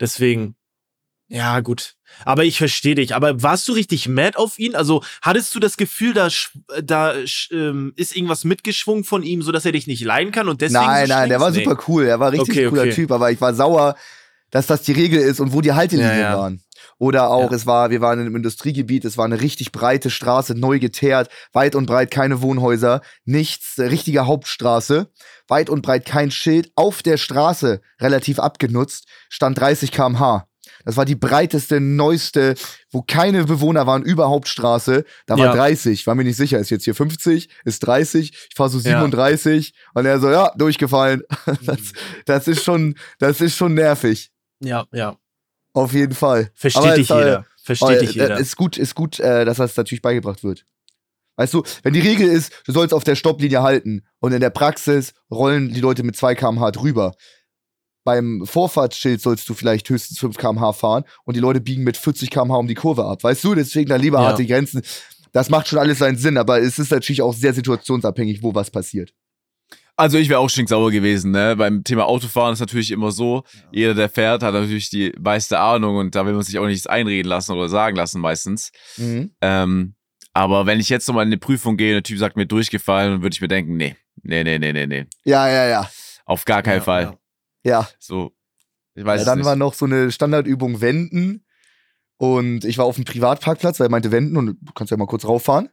Deswegen. 0.00 0.56
Ja, 1.28 1.60
gut. 1.60 1.94
Aber 2.26 2.44
ich 2.44 2.58
verstehe 2.58 2.94
dich. 2.94 3.14
Aber 3.14 3.42
warst 3.42 3.66
du 3.66 3.72
richtig 3.72 4.06
mad 4.06 4.36
auf 4.36 4.58
ihn? 4.58 4.74
Also 4.74 5.02
hattest 5.22 5.54
du 5.54 5.60
das 5.60 5.78
Gefühl, 5.78 6.12
da, 6.12 6.28
da 6.82 7.14
ähm, 7.50 7.94
ist 7.96 8.14
irgendwas 8.14 8.44
mitgeschwungen 8.44 9.04
von 9.04 9.22
ihm, 9.22 9.40
sodass 9.40 9.64
er 9.64 9.72
dich 9.72 9.86
nicht 9.86 10.02
leiden 10.04 10.30
kann 10.30 10.48
und 10.48 10.60
deswegen. 10.60 10.84
nein, 10.84 11.06
so 11.06 11.14
nein, 11.14 11.28
der 11.30 11.40
war? 11.40 11.50
Nee. 11.50 11.64
super 11.64 11.78
cool. 11.88 12.04
Er 12.04 12.20
war 12.20 12.32
richtig 12.32 12.50
Okay, 12.50 12.68
cooler 12.68 12.82
okay. 12.82 12.92
Typ, 12.92 13.12
aber 13.12 13.30
ich 13.30 13.40
war 13.40 13.54
sauer, 13.54 13.96
dass 14.50 14.66
das 14.66 14.82
die 14.82 14.92
Regel 14.92 15.20
ist 15.22 15.40
und 15.40 15.54
wo 15.54 15.62
die 15.62 15.72
Haltelinien 15.72 16.12
Ja, 16.18 16.32
ja. 16.32 16.38
waren. 16.38 16.60
Oder 17.02 17.30
auch, 17.30 17.50
Ja. 17.50 17.56
es 17.56 17.66
war, 17.66 17.90
wir 17.90 18.00
waren 18.00 18.20
in 18.20 18.26
einem 18.26 18.36
Industriegebiet, 18.36 19.04
es 19.04 19.18
war 19.18 19.24
eine 19.24 19.40
richtig 19.40 19.72
breite 19.72 20.08
Straße, 20.08 20.54
neu 20.54 20.78
geteert, 20.78 21.28
weit 21.52 21.74
und 21.74 21.86
breit 21.86 22.12
keine 22.12 22.42
Wohnhäuser, 22.42 23.00
nichts, 23.24 23.74
richtige 23.76 24.24
Hauptstraße, 24.28 25.10
weit 25.48 25.68
und 25.68 25.82
breit 25.82 26.04
kein 26.06 26.30
Schild, 26.30 26.70
auf 26.76 27.02
der 27.02 27.16
Straße, 27.16 27.80
relativ 28.00 28.38
abgenutzt, 28.38 29.08
stand 29.28 29.58
30 29.58 29.90
km/h. 29.90 30.46
Das 30.84 30.96
war 30.96 31.04
die 31.04 31.16
breiteste, 31.16 31.80
neueste, 31.80 32.54
wo 32.92 33.02
keine 33.02 33.46
Bewohner 33.46 33.84
waren, 33.88 34.04
über 34.04 34.28
Hauptstraße. 34.28 35.04
Da 35.26 35.36
war 35.36 35.46
Ja. 35.46 35.52
30, 35.54 36.06
war 36.06 36.14
mir 36.14 36.22
nicht 36.22 36.36
sicher, 36.36 36.60
ist 36.60 36.70
jetzt 36.70 36.84
hier 36.84 36.94
50, 36.94 37.48
ist 37.64 37.80
30, 37.80 38.30
ich 38.30 38.54
fahre 38.54 38.70
so 38.70 38.78
Ja. 38.78 38.84
37 38.84 39.74
und 39.94 40.06
er 40.06 40.20
so, 40.20 40.30
ja, 40.30 40.52
durchgefallen. 40.56 41.22
Das, 41.66 41.80
das 42.26 42.46
ist 42.46 42.62
schon, 42.62 42.94
das 43.18 43.40
ist 43.40 43.56
schon 43.56 43.74
nervig. 43.74 44.30
Ja, 44.60 44.86
ja. 44.92 45.16
Auf 45.74 45.92
jeden 45.94 46.14
Fall. 46.14 46.50
Versteht 46.54 46.82
Aber 46.82 46.94
dich 46.94 47.10
es, 47.10 47.16
äh, 47.16 47.18
jeder. 47.18 47.46
Versteht 47.62 47.88
aber, 47.88 47.98
dich 47.98 48.16
äh, 48.16 48.22
jeder. 48.22 48.38
Ist 48.38 48.56
gut, 48.56 48.76
ist 48.76 48.94
gut, 48.94 49.20
äh, 49.20 49.44
dass 49.44 49.56
das 49.56 49.76
natürlich 49.76 50.02
beigebracht 50.02 50.44
wird. 50.44 50.64
Weißt 51.36 51.54
du, 51.54 51.62
wenn 51.82 51.94
die 51.94 52.00
Regel 52.00 52.28
ist, 52.28 52.52
du 52.66 52.72
sollst 52.72 52.92
auf 52.92 53.04
der 53.04 53.14
Stopplinie 53.16 53.62
halten 53.62 54.02
und 54.20 54.32
in 54.32 54.40
der 54.40 54.50
Praxis 54.50 55.14
rollen 55.30 55.72
die 55.72 55.80
Leute 55.80 56.02
mit 56.02 56.14
2 56.14 56.34
km/h 56.34 56.70
drüber. 56.72 57.14
Beim 58.04 58.42
Vorfahrtsschild 58.44 59.20
sollst 59.22 59.48
du 59.48 59.54
vielleicht 59.54 59.88
höchstens 59.88 60.18
5 60.18 60.36
km/h 60.36 60.72
fahren 60.74 61.04
und 61.24 61.34
die 61.36 61.40
Leute 61.40 61.60
biegen 61.60 61.84
mit 61.84 61.96
40 61.96 62.30
km/h 62.30 62.58
um 62.58 62.66
die 62.66 62.74
Kurve 62.74 63.04
ab. 63.06 63.22
Weißt 63.24 63.42
du, 63.44 63.54
deswegen 63.54 63.88
dann 63.88 64.00
lieber 64.00 64.18
Ja. 64.18 64.26
harte 64.26 64.44
Grenzen. 64.44 64.82
Das 65.32 65.48
macht 65.48 65.68
schon 65.68 65.78
alles 65.78 65.98
seinen 65.98 66.18
Sinn, 66.18 66.36
aber 66.36 66.60
es 66.60 66.78
ist 66.78 66.90
natürlich 66.90 67.22
auch 67.22 67.32
sehr 67.32 67.54
situationsabhängig, 67.54 68.42
wo 68.42 68.54
was 68.54 68.70
passiert. 68.70 69.14
Also 70.02 70.18
ich 70.18 70.28
wäre 70.28 70.40
auch 70.40 70.50
stinksauer 70.50 70.90
gewesen, 70.90 71.30
ne? 71.30 71.54
Beim 71.54 71.84
Thema 71.84 72.06
Autofahren 72.06 72.54
ist 72.54 72.58
natürlich 72.58 72.90
immer 72.90 73.12
so, 73.12 73.44
jeder, 73.70 73.94
der 73.94 74.08
fährt, 74.08 74.42
hat 74.42 74.52
natürlich 74.52 74.90
die 74.90 75.12
meiste 75.20 75.60
Ahnung 75.60 75.94
und 75.96 76.16
da 76.16 76.26
will 76.26 76.32
man 76.32 76.42
sich 76.42 76.58
auch 76.58 76.66
nichts 76.66 76.88
einreden 76.88 77.28
lassen 77.28 77.52
oder 77.52 77.68
sagen 77.68 77.96
lassen 77.96 78.20
meistens. 78.20 78.72
Mhm. 78.96 79.30
Ähm, 79.40 79.94
aber 80.32 80.66
wenn 80.66 80.80
ich 80.80 80.88
jetzt 80.88 81.06
nochmal 81.06 81.22
in 81.22 81.28
eine 81.28 81.38
Prüfung 81.38 81.76
gehe 81.76 81.90
und 81.92 81.94
der 81.98 82.02
Typ 82.02 82.18
sagt 82.18 82.34
mir 82.34 82.46
durchgefallen, 82.46 83.12
dann 83.12 83.22
würde 83.22 83.32
ich 83.34 83.40
mir 83.40 83.46
denken, 83.46 83.76
nee, 83.76 83.94
nee, 84.24 84.42
nee, 84.42 84.58
nee, 84.58 84.72
nee, 84.72 84.86
nee. 84.88 85.06
Ja, 85.22 85.48
ja, 85.48 85.68
ja. 85.68 85.88
Auf 86.24 86.44
gar 86.46 86.64
keinen 86.64 86.78
Ja, 86.78 86.82
Fall. 86.82 87.02
ja. 87.62 87.70
Ja. 87.82 87.88
So, 88.00 88.32
ich 88.96 89.04
weiß 89.04 89.20
ja 89.20 89.24
dann 89.24 89.38
nicht. 89.38 89.46
war 89.46 89.54
noch 89.54 89.74
so 89.74 89.84
eine 89.84 90.10
Standardübung 90.10 90.80
Wenden. 90.80 91.44
Und 92.16 92.64
ich 92.64 92.76
war 92.76 92.86
auf 92.86 92.96
dem 92.96 93.04
Privatparkplatz, 93.04 93.78
weil 93.78 93.86
er 93.86 93.90
meinte 93.90 94.10
Wenden 94.10 94.36
und 94.36 94.46
du 94.46 94.72
kannst 94.74 94.90
ja 94.90 94.96
mal 94.96 95.06
kurz 95.06 95.24
rauffahren. 95.24 95.68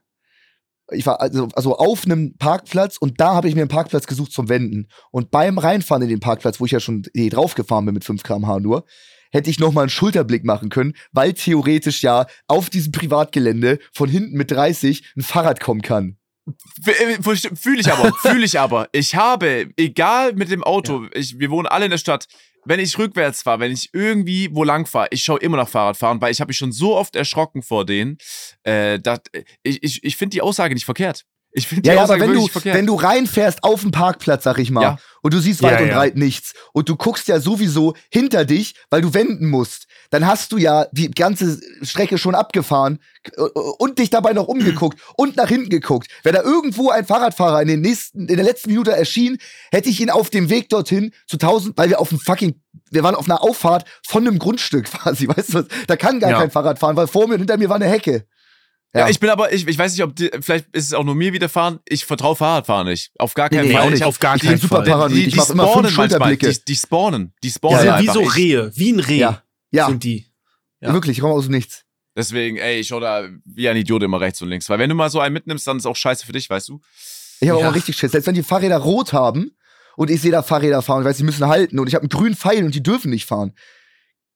Ich 0.92 1.06
war 1.06 1.20
also, 1.20 1.48
also 1.54 1.76
auf 1.76 2.04
einem 2.04 2.36
Parkplatz 2.36 2.96
und 2.96 3.20
da 3.20 3.34
habe 3.34 3.48
ich 3.48 3.54
mir 3.54 3.62
einen 3.62 3.68
Parkplatz 3.68 4.06
gesucht 4.06 4.32
zum 4.32 4.48
Wenden. 4.48 4.88
Und 5.10 5.30
beim 5.30 5.58
Reinfahren 5.58 6.02
in 6.02 6.08
den 6.08 6.20
Parkplatz, 6.20 6.60
wo 6.60 6.66
ich 6.66 6.72
ja 6.72 6.80
schon 6.80 7.02
eh 7.14 7.28
draufgefahren 7.28 7.84
bin 7.84 7.94
mit 7.94 8.04
5 8.04 8.22
km/h 8.22 8.60
nur, 8.60 8.84
hätte 9.32 9.50
ich 9.50 9.58
nochmal 9.58 9.82
einen 9.82 9.90
Schulterblick 9.90 10.44
machen 10.44 10.68
können, 10.68 10.94
weil 11.12 11.32
theoretisch 11.32 12.02
ja 12.02 12.26
auf 12.48 12.70
diesem 12.70 12.92
Privatgelände 12.92 13.78
von 13.92 14.08
hinten 14.08 14.36
mit 14.36 14.50
30 14.50 15.12
ein 15.16 15.22
Fahrrad 15.22 15.60
kommen 15.60 15.82
kann. 15.82 16.16
Fühle 16.82 17.80
ich 17.80 17.92
aber, 17.92 18.12
fühle 18.14 18.44
ich 18.44 18.58
aber. 18.58 18.88
Ich 18.92 19.14
habe, 19.14 19.68
egal 19.76 20.32
mit 20.32 20.50
dem 20.50 20.64
Auto, 20.64 21.06
ich, 21.12 21.38
wir 21.38 21.50
wohnen 21.50 21.66
alle 21.66 21.84
in 21.84 21.90
der 21.90 21.98
Stadt, 21.98 22.26
wenn 22.64 22.80
ich 22.80 22.98
rückwärts 22.98 23.42
fahre, 23.42 23.60
wenn 23.60 23.72
ich 23.72 23.90
irgendwie 23.92 24.48
wo 24.52 24.64
lang 24.64 24.86
fahre, 24.86 25.08
ich 25.10 25.22
schaue 25.22 25.40
immer 25.40 25.56
nach 25.56 25.68
Fahrradfahren, 25.68 26.20
weil 26.20 26.32
ich 26.32 26.40
habe 26.40 26.50
mich 26.50 26.58
schon 26.58 26.72
so 26.72 26.96
oft 26.96 27.16
erschrocken 27.16 27.62
vor 27.62 27.84
denen. 27.86 28.18
Äh, 28.62 28.98
dass, 28.98 29.20
ich 29.62 29.82
ich, 29.82 30.04
ich 30.04 30.16
finde 30.16 30.34
die 30.34 30.42
Aussage 30.42 30.74
nicht 30.74 30.84
verkehrt. 30.84 31.24
Ich 31.52 31.66
finde 31.66 31.88
Ja, 31.88 31.94
ja, 31.94 32.00
aber 32.00 32.04
Aussage 32.04 32.20
wenn 32.22 32.28
wirklich 32.30 32.46
du, 32.46 32.52
verkehrt. 32.52 32.76
wenn 32.76 32.86
du 32.86 32.94
reinfährst 32.94 33.64
auf 33.64 33.80
dem 33.82 33.90
Parkplatz, 33.90 34.44
sag 34.44 34.58
ich 34.58 34.70
mal, 34.70 34.82
Ja. 34.82 34.98
und 35.22 35.34
du 35.34 35.40
siehst 35.40 35.60
Ja, 35.62 35.68
weit 35.72 35.80
und 35.80 35.88
ja. 35.88 35.94
breit 35.94 36.16
nichts 36.16 36.54
und 36.72 36.88
du 36.88 36.96
guckst 36.96 37.26
ja 37.28 37.40
sowieso 37.40 37.94
hinter 38.10 38.44
dich, 38.44 38.74
weil 38.88 39.02
du 39.02 39.12
wenden 39.14 39.48
musst, 39.50 39.86
dann 40.10 40.26
hast 40.26 40.52
du 40.52 40.58
ja 40.58 40.86
die 40.92 41.10
ganze 41.10 41.60
Strecke 41.82 42.18
schon 42.18 42.34
abgefahren 42.34 42.98
und 43.78 43.98
dich 43.98 44.10
dabei 44.10 44.32
noch 44.32 44.46
umgeguckt 44.48 44.98
und 45.16 45.36
nach 45.36 45.48
hinten 45.48 45.68
geguckt. 45.70 46.08
Wäre 46.22 46.36
da 46.36 46.42
irgendwo 46.42 46.90
ein 46.90 47.04
Fahrradfahrer 47.06 47.62
in, 47.62 47.68
den 47.68 47.80
nächsten, 47.80 48.28
in 48.28 48.36
der 48.36 48.44
letzten 48.44 48.70
Minute 48.70 48.92
erschien, 48.92 49.38
hätte 49.70 49.88
ich 49.88 50.00
ihn 50.00 50.10
auf 50.10 50.30
dem 50.30 50.50
Weg 50.50 50.68
dorthin 50.68 51.12
zu 51.26 51.36
1000, 51.36 51.76
weil 51.76 51.90
wir 51.90 52.00
auf 52.00 52.08
dem 52.10 52.18
fucking 52.20 52.54
wir 52.92 53.02
waren 53.04 53.14
auf 53.14 53.26
einer 53.28 53.42
Auffahrt 53.42 53.84
von 54.06 54.26
einem 54.26 54.38
Grundstück 54.38 54.84
quasi, 54.92 55.28
weißt 55.28 55.54
du, 55.54 55.62
da 55.86 55.96
kann 55.96 56.18
gar 56.20 56.30
Ja. 56.30 56.38
kein 56.40 56.50
Fahrrad 56.50 56.78
fahren, 56.78 56.96
weil 56.96 57.06
vor 57.06 57.26
mir 57.28 57.34
und 57.34 57.40
hinter 57.40 57.56
mir 57.56 57.68
war 57.68 57.76
eine 57.76 57.86
Hecke. 57.88 58.24
Ja, 58.92 59.00
Ja. 59.02 59.08
ich 59.08 59.20
bin 59.20 59.30
aber, 59.30 59.52
ich, 59.52 59.66
ich 59.68 59.78
weiß 59.78 59.92
nicht, 59.92 60.02
ob 60.02 60.16
die, 60.16 60.30
vielleicht 60.40 60.66
ist 60.74 60.86
es 60.86 60.94
auch 60.94 61.04
nur 61.04 61.14
mir 61.14 61.32
widerfahren. 61.32 61.78
Ich 61.86 62.04
vertraue 62.04 62.34
Fahrradfahren 62.34 62.88
nicht. 62.88 63.12
Auf 63.18 63.34
gar 63.34 63.48
keinen 63.48 63.68
Nee, 63.68 63.74
Fall. 63.74 63.82
auch 63.82 63.90
nicht. 63.90 64.02
Hab- 64.02 64.08
Auf 64.08 64.18
gar 64.18 64.34
Ich 64.36 64.42
keinen 64.42 64.52
bin 64.52 64.60
super 64.60 64.76
Fall. 64.76 64.84
paranoid. 64.86 65.16
die, 65.16 65.28
die 65.28 65.36
mach 65.36 65.48
immer 65.50 65.68
fünf 65.68 65.90
spawnen 65.92 66.18
manchmal. 66.18 66.36
Die, 66.36 66.64
die 66.64 66.76
spawnen. 66.76 67.32
Die 67.42 67.50
spawnen 67.50 67.78
sind 67.78 67.86
Ja, 67.88 67.94
wie 68.00 68.08
einfach. 68.08 68.14
so 68.14 68.22
Rehe, 68.28 68.72
wie 68.74 68.90
ein 68.92 69.00
Reh 69.00 69.18
Ja, 69.18 69.42
ja, 69.70 69.86
sind 69.86 70.02
die. 70.02 70.26
Ja. 70.80 70.92
wirklich, 70.92 71.18
ich 71.18 71.20
komme 71.22 71.34
aus 71.34 71.44
dem 71.44 71.52
Nichts. 71.52 71.84
Deswegen, 72.16 72.56
ey, 72.56 72.80
ich 72.80 72.88
schau 72.88 72.98
da 72.98 73.28
wie 73.44 73.68
ein 73.68 73.76
Idiot 73.76 74.02
immer 74.02 74.20
rechts 74.20 74.42
und 74.42 74.48
links. 74.48 74.68
Weil 74.68 74.80
wenn 74.80 74.88
du 74.90 74.96
mal 74.96 75.08
so 75.10 75.20
einen 75.20 75.32
mitnimmst, 75.34 75.66
dann 75.66 75.76
ist 75.76 75.86
auch 75.86 75.94
scheiße 75.96 76.26
für 76.26 76.32
dich, 76.32 76.50
weißt 76.50 76.68
du? 76.68 76.80
Ich 77.40 77.48
habe 77.48 77.60
Ja. 77.60 77.66
auch 77.66 77.70
mal 77.70 77.76
richtig 77.76 77.96
Schiss. 77.96 78.10
Selbst 78.10 78.26
wenn 78.26 78.34
die 78.34 78.42
Fahrräder 78.42 78.78
rot 78.78 79.12
haben 79.12 79.52
und 79.96 80.10
ich 80.10 80.20
sehe 80.20 80.32
da 80.32 80.42
Fahrräder 80.42 80.82
fahren 80.82 80.96
und 80.98 81.02
ich 81.04 81.10
weiß, 81.10 81.16
die 81.18 81.22
müssen 81.24 81.46
halten 81.46 81.78
und 81.78 81.86
ich 81.86 81.94
habe 81.94 82.02
einen 82.02 82.08
grünen 82.08 82.34
Pfeil 82.34 82.64
und 82.64 82.74
die 82.74 82.82
dürfen 82.82 83.10
nicht 83.10 83.26
fahren, 83.26 83.54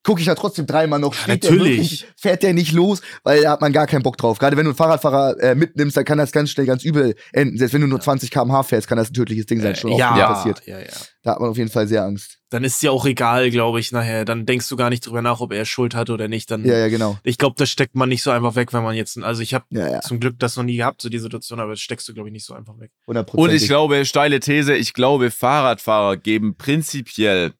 gucke 0.04 0.20
ich 0.20 0.26
da 0.26 0.34
trotzdem 0.34 0.66
dreimal 0.66 1.00
noch. 1.00 1.14
Steht 1.14 1.42
der 1.42 1.50
natürlich. 1.50 1.72
wirklich, 1.72 2.06
fährt 2.16 2.42
der 2.42 2.54
nicht 2.54 2.72
los, 2.72 3.00
weil 3.24 3.42
da 3.42 3.52
hat 3.52 3.60
man 3.60 3.72
gar 3.72 3.86
keinen 3.86 4.02
Bock 4.02 4.16
drauf. 4.16 4.38
Gerade 4.38 4.56
wenn 4.56 4.64
du 4.64 4.70
einen 4.70 4.76
Fahrradfahrer 4.76 5.40
äh, 5.40 5.54
mitnimmst, 5.54 5.96
dann 5.96 6.04
kann 6.04 6.18
das 6.18 6.30
ganz 6.30 6.50
schnell 6.50 6.66
ganz 6.66 6.84
übel 6.84 7.14
enden. 7.32 7.58
Selbst 7.58 7.72
wenn 7.72 7.80
du 7.80 7.86
nur 7.88 8.00
20 8.00 8.30
km/h 8.30 8.62
fährst, 8.62 8.86
kann 8.86 8.98
das 8.98 9.10
ein 9.10 9.14
tödliches 9.14 9.46
Ding 9.46 9.60
sein. 9.60 9.74
Schon 9.74 9.90
oft 9.90 10.00
ja, 10.00 10.16
ja, 10.16 10.26
passiert. 10.28 10.62
ja, 10.66 10.78
ja. 10.78 10.86
Da 11.22 11.32
hat 11.32 11.40
man 11.40 11.48
auf 11.50 11.56
jeden 11.56 11.70
Fall 11.70 11.88
sehr 11.88 12.04
Angst. 12.04 12.38
Dann 12.50 12.64
ist 12.64 12.82
ja 12.82 12.90
auch 12.90 13.06
egal, 13.06 13.50
glaube 13.50 13.80
ich, 13.80 13.90
nachher. 13.90 14.26
Dann 14.26 14.44
denkst 14.44 14.68
du 14.68 14.76
gar 14.76 14.90
nicht 14.90 15.06
drüber 15.06 15.22
nach, 15.22 15.40
ob 15.40 15.52
er 15.52 15.64
Schuld 15.64 15.94
hat 15.94 16.10
oder 16.10 16.28
nicht. 16.28 16.50
Dann, 16.50 16.64
Ja, 16.64 16.76
ja, 16.76 16.88
genau. 16.88 17.18
ich 17.24 17.38
glaube, 17.38 17.56
das 17.58 17.70
steckt 17.70 17.96
man 17.96 18.10
nicht 18.10 18.22
so 18.22 18.30
einfach 18.30 18.54
weg, 18.56 18.72
wenn 18.74 18.82
man 18.82 18.94
jetzt, 18.94 19.18
also 19.18 19.40
ich 19.42 19.54
habe 19.54 19.64
Ja, 19.70 19.90
ja. 19.90 20.00
zum 20.02 20.20
Glück 20.20 20.38
das 20.38 20.56
noch 20.56 20.64
nie 20.64 20.76
gehabt, 20.76 21.00
so 21.00 21.08
die 21.08 21.18
Situation, 21.18 21.58
aber 21.60 21.70
das 21.70 21.80
steckst 21.80 22.06
du, 22.08 22.14
glaube 22.14 22.28
ich, 22.28 22.32
nicht 22.34 22.44
so 22.44 22.52
einfach 22.54 22.78
weg. 22.78 22.90
100 23.08 23.32
Und 23.34 23.50
ich 23.52 23.66
glaube, 23.66 24.04
steile 24.04 24.38
These, 24.38 24.76
ich 24.76 24.92
glaube, 24.92 25.30
Fahrradfahrer 25.30 26.18
geben 26.18 26.56
prinzipiell, 26.56 27.54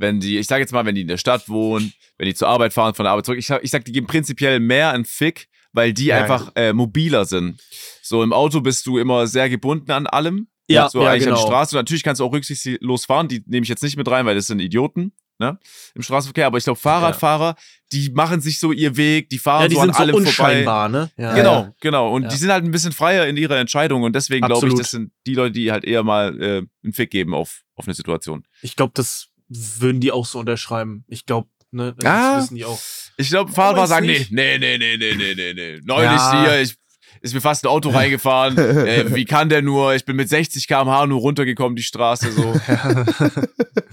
wenn 0.00 0.18
die, 0.20 0.38
ich 0.38 0.46
sage 0.46 0.62
jetzt 0.62 0.72
mal, 0.72 0.84
wenn 0.84 0.94
die 0.94 1.02
in 1.02 1.08
der 1.08 1.16
Stadt 1.18 1.48
wohnen, 1.48 1.92
wenn 2.18 2.26
die 2.26 2.34
zur 2.34 2.48
Arbeit 2.48 2.72
fahren, 2.72 2.94
von 2.94 3.04
der 3.04 3.12
Arbeit 3.12 3.26
zurück, 3.26 3.38
ich 3.38 3.46
sag, 3.46 3.62
ich 3.62 3.70
sag 3.70 3.84
die 3.84 3.92
geben 3.92 4.06
prinzipiell 4.06 4.58
mehr 4.60 4.90
einen 4.92 5.04
Fick, 5.04 5.48
weil 5.72 5.92
die 5.92 6.06
Ja, 6.06 6.22
einfach 6.22 6.50
äh, 6.56 6.72
mobiler 6.72 7.24
sind. 7.24 7.60
So 8.02 8.22
im 8.22 8.32
Auto 8.32 8.60
bist 8.60 8.86
du 8.86 8.98
immer 8.98 9.26
sehr 9.26 9.48
gebunden 9.48 9.90
an 9.92 10.06
allem. 10.06 10.48
Ja, 10.68 10.88
so 10.88 11.02
ja, 11.02 11.10
eigentlich 11.10 11.24
an 11.28 11.34
genau. 11.34 11.40
der 11.42 11.46
Straße. 11.46 11.74
Natürlich 11.76 12.02
kannst 12.02 12.20
du 12.20 12.24
auch 12.24 12.32
rücksichtslos 12.32 13.04
fahren, 13.04 13.28
die 13.28 13.42
nehme 13.46 13.62
ich 13.64 13.68
jetzt 13.68 13.82
nicht 13.82 13.96
mit 13.96 14.08
rein, 14.08 14.24
weil 14.26 14.34
das 14.36 14.46
sind 14.46 14.60
Idioten. 14.60 15.12
Ne? 15.40 15.58
Im 15.94 16.02
Straßenverkehr, 16.02 16.46
aber 16.46 16.58
ich 16.58 16.64
glaube, 16.64 16.78
Fahrradfahrer, 16.78 17.56
die 17.92 18.10
machen 18.10 18.42
sich 18.42 18.60
so 18.60 18.72
ihr 18.72 18.98
Weg, 18.98 19.30
die 19.30 19.38
fahren 19.38 19.62
Ja, 19.62 19.68
die 19.68 19.74
so 19.76 19.80
sind 19.80 19.90
an 19.90 19.94
so 19.96 20.00
allem 20.02 20.12
vorbei. 20.16 20.28
unscheinbar, 20.28 20.88
ne? 20.90 21.10
Ja, 21.16 21.34
Genau, 21.34 21.54
ja. 21.54 21.74
genau. 21.80 22.12
Und 22.14 22.24
Ja. 22.24 22.28
die 22.28 22.36
sind 22.36 22.52
halt 22.52 22.62
ein 22.62 22.70
bisschen 22.70 22.92
freier 22.92 23.26
in 23.26 23.38
ihrer 23.38 23.56
Entscheidung 23.56 24.02
und 24.02 24.14
deswegen 24.14 24.46
glaube 24.46 24.68
ich, 24.68 24.74
das 24.74 24.90
sind 24.90 25.12
die 25.26 25.34
Leute, 25.34 25.52
die 25.52 25.72
halt 25.72 25.84
eher 25.86 26.02
mal 26.02 26.38
äh, 26.42 26.62
einen 26.84 26.92
Fick 26.92 27.10
geben 27.10 27.34
auf, 27.34 27.62
auf 27.74 27.86
eine 27.86 27.94
Situation. 27.94 28.44
Ich 28.60 28.76
glaube, 28.76 28.92
das 28.94 29.29
würden 29.50 30.00
die 30.00 30.12
auch 30.12 30.24
so 30.26 30.38
unterschreiben. 30.38 31.04
Ich 31.08 31.26
glaube, 31.26 31.48
ne, 31.72 31.92
das 31.96 32.04
Ja. 32.04 32.38
wissen 32.38 32.54
die 32.54 32.64
auch. 32.64 32.78
Ich 33.16 33.28
glaube, 33.28 33.52
Fahrradfahrer 33.52 33.82
weiß 33.82 33.88
sagen, 33.90 34.06
nee, 34.06 34.18
nicht. 34.20 34.32
nee, 34.32 34.56
nee, 34.58 34.78
nee, 34.78 34.96
nee, 34.96 35.14
nee, 35.14 35.34
nee, 35.34 35.52
nee. 35.54 35.80
Neulich 35.84 36.10
Ja. 36.10 36.44
hier, 36.44 36.60
ich, 36.62 36.74
ist 37.22 37.34
mir 37.34 37.40
fast 37.42 37.64
ein 37.64 37.68
Auto 37.68 37.90
reingefahren. 37.90 38.56
äh, 38.58 39.14
wie 39.14 39.26
kann 39.26 39.50
der 39.50 39.60
nur? 39.60 39.94
Ich 39.94 40.06
bin 40.06 40.16
mit 40.16 40.28
60 40.30 40.66
km/h 40.66 41.06
nur 41.06 41.20
runtergekommen, 41.20 41.76
die 41.76 41.82
Straße 41.82 42.32
so. 42.32 42.54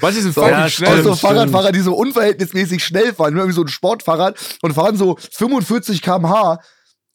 Manche 0.02 0.22
sind 0.22 0.34
So, 0.34 0.48
ja, 0.48 0.70
schnell. 0.70 0.90
auch 0.92 0.96
so 0.98 1.02
stimmt. 1.16 1.20
Fahrradfahrer, 1.20 1.72
die 1.72 1.80
so 1.82 1.94
unverhältnismäßig 1.96 2.84
schnell 2.84 3.14
fahren, 3.14 3.36
irgendwie 3.36 3.54
so 3.56 3.62
ein 3.64 3.68
Sportfahrrad 3.68 4.38
und 4.62 4.74
fahren 4.74 4.96
so 4.96 5.18
45 5.32 6.02
km/h 6.02 6.60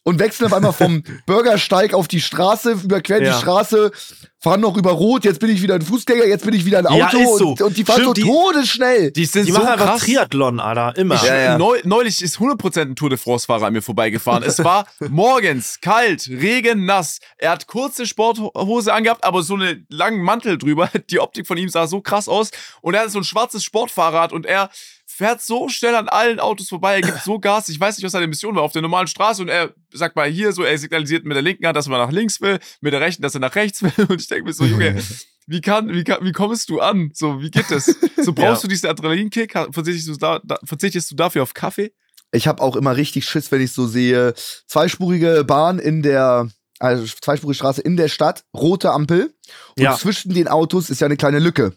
und 0.04 0.18
wechseln 0.18 0.46
auf 0.46 0.52
einmal 0.52 0.72
vom 0.72 1.02
Bürgersteig 1.26 1.94
auf 1.94 2.08
die 2.08 2.20
Straße, 2.20 2.72
überqueren 2.72 3.24
Ja. 3.24 3.34
die 3.34 3.40
Straße, 3.40 3.92
fahren 4.40 4.60
noch 4.60 4.76
über 4.76 4.90
Rot, 4.90 5.24
jetzt 5.24 5.38
bin 5.38 5.50
ich 5.50 5.62
wieder 5.62 5.74
ein 5.76 5.82
Fußgänger, 5.82 6.24
jetzt 6.26 6.44
bin 6.44 6.52
ich 6.54 6.64
wieder 6.64 6.78
ein 6.80 6.86
Auto 6.86 6.96
Ja, 6.98 7.06
ist 7.08 7.38
so. 7.38 7.50
und, 7.50 7.62
und 7.62 7.76
die 7.76 7.84
fahren 7.84 8.00
Stimmt, 8.02 8.06
so 8.08 8.12
die- 8.14 8.22
todesschnell. 8.22 9.12
Die 9.12 9.24
sind 9.24 9.46
Die 9.46 9.52
so 9.52 9.58
machen 9.58 9.68
einfach 9.74 9.86
krass. 9.92 10.02
Triathlon, 10.02 10.58
Alter, 10.58 10.96
immer. 10.96 11.14
Ich, 11.14 11.22
Ja, 11.22 11.36
ja. 11.36 11.58
Neu, 11.58 11.78
neulich 11.84 12.20
ist 12.20 12.38
100% 12.38 12.80
ein 12.80 12.96
Tour 12.96 13.10
de 13.10 13.18
France-Fahrer 13.18 13.66
an 13.66 13.72
mir 13.72 13.82
vorbeigefahren. 13.82 14.42
Es 14.42 14.62
war 14.64 14.86
morgens 15.10 15.80
kalt, 15.80 16.28
Regen, 16.28 16.84
nass. 16.84 17.20
Er 17.38 17.52
hat 17.52 17.68
kurze 17.68 18.04
Sporthose 18.06 18.92
angehabt, 18.92 19.22
aber 19.22 19.44
so 19.44 19.54
einen 19.54 19.86
langen 19.88 20.22
Mantel 20.22 20.58
drüber. 20.58 20.90
Die 21.10 21.20
Optik 21.20 21.46
von 21.46 21.56
ihm 21.56 21.68
sah 21.68 21.86
so 21.86 22.00
krass 22.00 22.28
aus. 22.28 22.50
Und 22.80 22.94
er 22.94 23.02
hat 23.02 23.10
so 23.12 23.18
ein 23.20 23.24
schwarzes 23.24 23.62
Sportfahrrad 23.62 24.32
und 24.32 24.46
er 24.46 24.70
fährt 25.12 25.42
so 25.42 25.68
schnell 25.68 25.94
an 25.94 26.08
allen 26.08 26.40
Autos 26.40 26.68
vorbei. 26.68 26.94
Er 26.96 27.00
gibt 27.02 27.22
so 27.22 27.38
Gas. 27.38 27.68
Ich 27.68 27.78
weiß 27.78 27.96
nicht, 27.96 28.04
was 28.04 28.12
seine 28.12 28.26
Mission 28.26 28.54
war 28.56 28.62
auf 28.62 28.72
der 28.72 28.82
normalen 28.82 29.06
Straße. 29.06 29.42
Und 29.42 29.48
er 29.48 29.74
sagt 29.92 30.16
mal 30.16 30.28
hier 30.28 30.52
so, 30.52 30.62
er 30.62 30.76
signalisiert 30.78 31.24
mit 31.24 31.34
der 31.34 31.42
linken 31.42 31.66
Hand, 31.66 31.76
dass 31.76 31.86
er 31.86 31.90
nach 31.98 32.10
links 32.10 32.40
will, 32.40 32.58
mit 32.80 32.92
der 32.92 33.00
rechten, 33.00 33.22
dass 33.22 33.34
er 33.34 33.40
nach 33.40 33.54
rechts 33.54 33.82
will. 33.82 33.92
Und 34.08 34.20
ich 34.20 34.28
denke 34.28 34.44
mir 34.44 34.52
so, 34.52 34.64
Junge, 34.64 34.96
wie 35.46 35.60
kann, 35.60 35.88
wie 35.92 36.04
kann, 36.04 36.24
wie 36.24 36.32
kommst 36.32 36.68
du 36.70 36.80
an? 36.80 37.10
So, 37.14 37.40
wie 37.42 37.50
geht 37.50 37.70
das? 37.70 37.86
So 38.16 38.32
brauchst 38.34 38.62
Ja. 38.62 38.66
du 38.66 38.68
diesen 38.68 38.88
Adrenalinkick? 38.88 39.52
Verzichtest 39.70 40.08
du, 40.08 40.16
da, 40.16 40.40
da, 40.44 40.58
verzichtest 40.64 41.10
du 41.10 41.14
dafür 41.14 41.42
auf 41.42 41.54
Kaffee? 41.54 41.92
Ich 42.32 42.48
habe 42.48 42.62
auch 42.62 42.76
immer 42.76 42.96
richtig 42.96 43.26
Schiss, 43.26 43.52
wenn 43.52 43.60
ich 43.60 43.72
so 43.72 43.86
sehe, 43.86 44.32
zweispurige 44.66 45.44
Bahn 45.44 45.78
in 45.78 46.02
der, 46.02 46.48
also 46.78 47.04
zweispurige 47.04 47.54
Straße 47.56 47.82
in 47.82 47.96
der 47.98 48.08
Stadt, 48.08 48.44
rote 48.56 48.90
Ampel 48.90 49.34
und 49.76 49.82
Ja. 49.82 49.96
zwischen 49.96 50.32
den 50.32 50.48
Autos 50.48 50.88
ist 50.88 51.00
ja 51.00 51.06
eine 51.06 51.18
kleine 51.18 51.38
Lücke. 51.40 51.76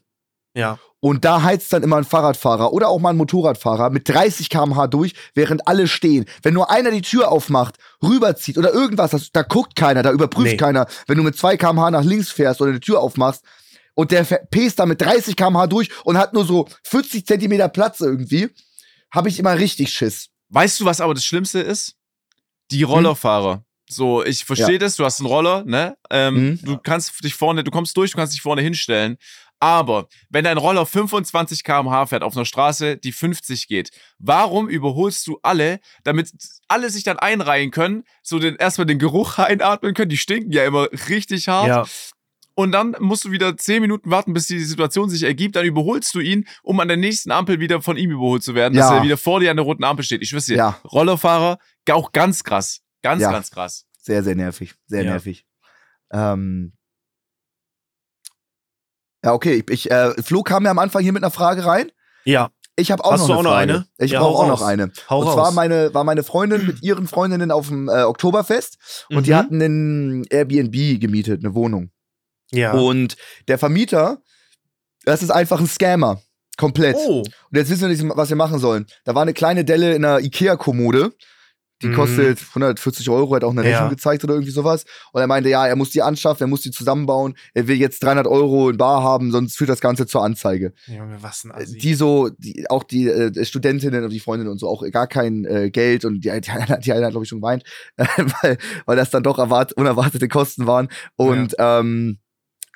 Ja. 0.56 0.80
Und 1.08 1.24
da 1.24 1.44
heizt 1.44 1.72
dann 1.72 1.84
immer 1.84 1.98
ein 1.98 2.04
Fahrradfahrer 2.04 2.74
oder 2.74 2.90
auch 2.90 2.98
mal 3.00 3.12
ein 3.12 3.18
Motorradfahrer 3.18 3.92
mit 3.92 4.10
30 4.10 4.50
km/h 4.50 4.88
durch, 4.88 5.14
während 5.36 5.68
alle 5.68 5.88
stehen. 5.88 6.26
Wenn 6.42 6.56
nur 6.56 6.72
einer 6.72 6.90
die 6.90 7.04
Tür 7.04 7.32
aufmacht, 7.32 7.76
rüberzieht 8.02 8.58
oder 8.58 8.74
irgendwas, 8.74 9.12
das, 9.12 9.32
da 9.32 9.44
guckt 9.44 9.76
keiner, 9.76 10.02
da 10.02 10.12
überprüft 10.12 10.54
Nee. 10.54 10.58
keiner. 10.58 10.88
Wenn 11.06 11.18
du 11.18 11.24
mit 11.24 11.38
2 11.38 11.58
km/h 11.58 11.92
nach 11.92 12.04
links 12.04 12.32
fährst 12.32 12.60
oder 12.60 12.74
die 12.74 12.80
Tür 12.80 13.02
aufmachst 13.02 13.44
und 13.94 14.10
der 14.10 14.24
pest 14.24 14.80
da 14.80 14.88
mit 14.88 15.00
30 15.00 15.36
km/h 15.36 15.68
durch 15.68 15.90
und 16.06 16.18
hat 16.18 16.34
nur 16.34 16.44
so 16.44 16.68
40 16.86 17.24
Zentimeter 17.28 17.70
Platz 17.70 18.00
irgendwie, 18.02 18.50
habe 19.12 19.30
ich 19.30 19.38
immer 19.38 19.60
richtig 19.60 19.92
Schiss. 19.94 20.30
Weißt 20.50 20.80
du, 20.80 20.86
was 20.86 21.02
aber 21.02 21.14
das 21.14 21.24
Schlimmste 21.24 21.60
ist? 21.60 21.94
Die 22.72 22.82
Rollerfahrer. 22.82 23.64
So, 23.88 24.24
ich 24.26 24.44
verstehe 24.44 24.72
Ja. 24.72 24.78
das, 24.80 24.96
du 24.96 25.06
hast 25.06 25.20
einen 25.20 25.28
Roller, 25.28 25.64
ne? 25.64 25.96
Ähm, 26.10 26.34
Mhm. 26.54 26.60
Du 26.64 26.78
kannst 26.80 27.24
dich 27.24 27.36
vorne, 27.36 27.64
du 27.64 27.70
kommst 27.70 27.96
durch, 27.96 28.10
du 28.10 28.18
kannst 28.18 28.34
dich 28.34 28.42
vorne 28.42 28.64
hinstellen. 28.64 29.18
Aber 29.60 30.08
wenn 30.30 30.44
dein 30.44 30.58
Roller 30.58 30.86
25 30.86 31.64
km/h 31.64 32.08
fährt 32.08 32.24
auf 32.24 32.36
einer 32.36 32.46
Straße, 32.46 32.98
die 32.98 33.12
50 33.12 33.68
geht, 33.68 33.90
warum 34.20 34.68
überholst 34.68 35.26
du 35.28 35.40
alle, 35.44 35.80
damit 36.04 36.32
alle 36.68 36.90
sich 36.90 37.04
dann 37.04 37.18
einreihen 37.18 37.72
können, 37.72 38.04
so 38.22 38.40
den, 38.40 38.56
erstmal 38.56 38.86
den 38.86 39.00
Geruch 39.00 39.38
einatmen 39.40 39.94
können? 39.94 40.10
Die 40.10 40.18
stinken 40.18 40.52
ja 40.52 40.66
immer 40.66 40.88
richtig 41.10 41.48
hart. 41.48 41.68
Ja. 41.68 41.86
Und 42.58 42.72
dann 42.72 42.96
musst 43.00 43.26
du 43.26 43.32
wieder 43.32 43.58
10 43.58 43.82
Minuten 43.82 44.10
warten, 44.12 44.34
bis 44.34 44.48
die 44.48 44.60
Situation 44.60 45.10
sich 45.10 45.24
ergibt. 45.24 45.58
Dann 45.58 45.66
überholst 45.66 46.16
du 46.16 46.22
ihn, 46.22 46.48
um 46.64 46.80
an 46.80 46.88
der 46.88 46.96
nächsten 46.96 47.32
Ampel 47.32 47.60
wieder 47.60 47.82
von 47.82 47.98
ihm 47.98 48.12
überholt 48.12 48.44
zu 48.44 48.56
werden, 48.56 48.76
dass 48.76 48.90
Ja. 48.90 48.98
er 48.98 49.04
wieder 49.04 49.18
vor 49.18 49.42
dir 49.42 49.52
an 49.52 49.58
der 49.58 49.66
roten 49.66 49.84
Ampel 49.84 50.06
steht. 50.06 50.22
Ich 50.22 50.32
wüsste, 50.32 50.56
Ja. 50.56 50.80
Rollerfahrer, 50.86 51.58
auch 51.92 52.12
ganz 52.14 52.44
krass. 52.46 52.82
Ganz, 53.02 53.22
ganz 53.22 53.52
krass. 53.52 53.86
Sehr, 54.00 54.24
sehr 54.24 54.36
nervig. 54.36 54.74
Sehr 54.88 55.04
nervig. 55.04 55.46
Ähm 56.12 56.74
ja, 59.26 59.34
okay. 59.34 59.56
Ich, 59.68 59.70
ich, 59.88 59.92
äh, 59.92 60.14
Flo 60.24 60.44
kam 60.44 60.64
ja 60.64 60.72
am 60.72 60.80
Anfang 60.80 61.02
hier 61.04 61.12
mit 61.14 61.24
einer 61.24 61.32
Frage 61.32 61.66
rein. 61.66 61.92
Ja. 62.24 62.50
Ich 62.78 62.92
habe 62.92 63.04
auch 63.06 63.14
Hast 63.14 63.22
noch 63.22 63.28
du 63.28 63.34
eine 63.34 63.40
auch 63.40 63.44
noch 63.44 63.52
Frage. 63.52 63.74
eine? 63.74 63.88
Ich 64.00 64.12
Ja, 64.12 64.20
brauche 64.20 64.44
auch 64.44 64.48
noch 64.48 64.62
eine. 64.62 64.92
Hau 65.10 65.20
und 65.22 65.28
raus. 65.28 65.34
zwar 65.36 65.52
meine, 65.52 65.94
war 65.94 66.04
meine 66.04 66.24
Freundin 66.24 66.66
mit 66.66 66.82
ihren 66.84 67.08
Freundinnen 67.08 67.50
auf 67.52 67.68
dem 67.70 67.88
äh, 67.90 68.04
Oktoberfest 68.04 69.06
und 69.10 69.26
die 69.28 69.32
Mhm. 69.32 69.36
hatten 69.36 69.62
einen 69.62 70.24
Airbnb 70.30 71.00
gemietet, 71.00 71.44
eine 71.44 71.56
Wohnung. 71.56 71.92
Ja. 72.52 72.74
Und 72.74 73.16
der 73.48 73.58
Vermieter, 73.58 74.20
das 75.06 75.24
ist 75.24 75.30
einfach 75.32 75.60
ein 75.60 75.68
Scammer. 75.68 76.22
Komplett. 76.58 76.96
oh. 76.98 77.20
Und 77.20 77.28
jetzt 77.52 77.70
wissen 77.70 77.82
wir 77.82 77.88
nicht, 77.90 78.04
was 78.18 78.30
wir 78.30 78.36
machen 78.38 78.60
sollen. 78.60 78.86
Da 79.06 79.14
war 79.16 79.22
eine 79.24 79.34
kleine 79.34 79.66
Delle 79.66 79.94
in 79.96 80.06
einer 80.06 80.20
Ikea-Kommode. 80.20 81.12
Die 81.82 81.88
Mhm. 81.88 81.94
kostet 81.96 82.40
140 82.56 83.10
Euro, 83.10 83.36
hat 83.36 83.44
auch 83.44 83.52
eine 83.52 83.64
Ja. 83.64 83.72
Rechnung 83.72 83.90
gezeigt 83.90 84.24
oder 84.24 84.34
irgendwie 84.36 84.52
sowas. 84.54 84.86
Und 85.12 85.20
er 85.20 85.28
meinte, 85.28 85.50
ja, 85.50 85.68
er 85.68 85.76
muss 85.76 85.90
die 85.90 86.02
anschaffen, 86.02 86.46
er 86.46 86.48
muss 86.48 86.62
die 86.62 86.72
zusammenbauen. 86.72 87.36
Er 87.54 87.68
will 87.68 87.76
jetzt 87.76 88.02
300 88.02 88.28
Euro 88.28 88.70
in 88.70 88.78
Bar 88.78 89.04
haben, 89.04 89.32
sonst 89.34 89.58
führt 89.58 89.70
das 89.70 89.82
Ganze 89.82 90.06
zur 90.08 90.24
Anzeige. 90.24 90.72
Junge, 90.88 91.18
was 91.22 91.44
ein 91.44 91.52
Äh, 91.52 91.64
Assi. 91.64 91.78
Die 91.78 91.94
so, 91.96 92.30
die, 92.38 92.66
auch 92.70 92.84
die 92.84 93.08
äh, 93.10 93.44
Studentinnen 93.46 94.06
und 94.06 94.10
die 94.12 94.22
Freundinnen 94.22 94.52
und 94.52 94.58
so, 94.60 94.70
auch 94.70 94.90
gar 94.92 95.08
kein 95.08 95.44
äh, 95.44 95.70
Geld. 95.70 96.06
Und 96.06 96.22
die, 96.24 96.30
die, 96.42 96.50
eine- 96.52 96.80
die 96.80 96.94
eine 96.94 97.06
hat, 97.06 97.12
glaube 97.12 97.24
ich, 97.26 97.30
schon 97.30 97.42
geweint, 97.42 97.64
weil, 97.98 98.58
weil 98.86 98.96
das 98.96 99.10
dann 99.10 99.24
doch 99.24 99.38
erwart 99.38 99.74
unerwartete 99.74 100.28
Kosten 100.30 100.68
waren. 100.68 100.88
Und 101.18 101.56
ähm, 101.60 102.20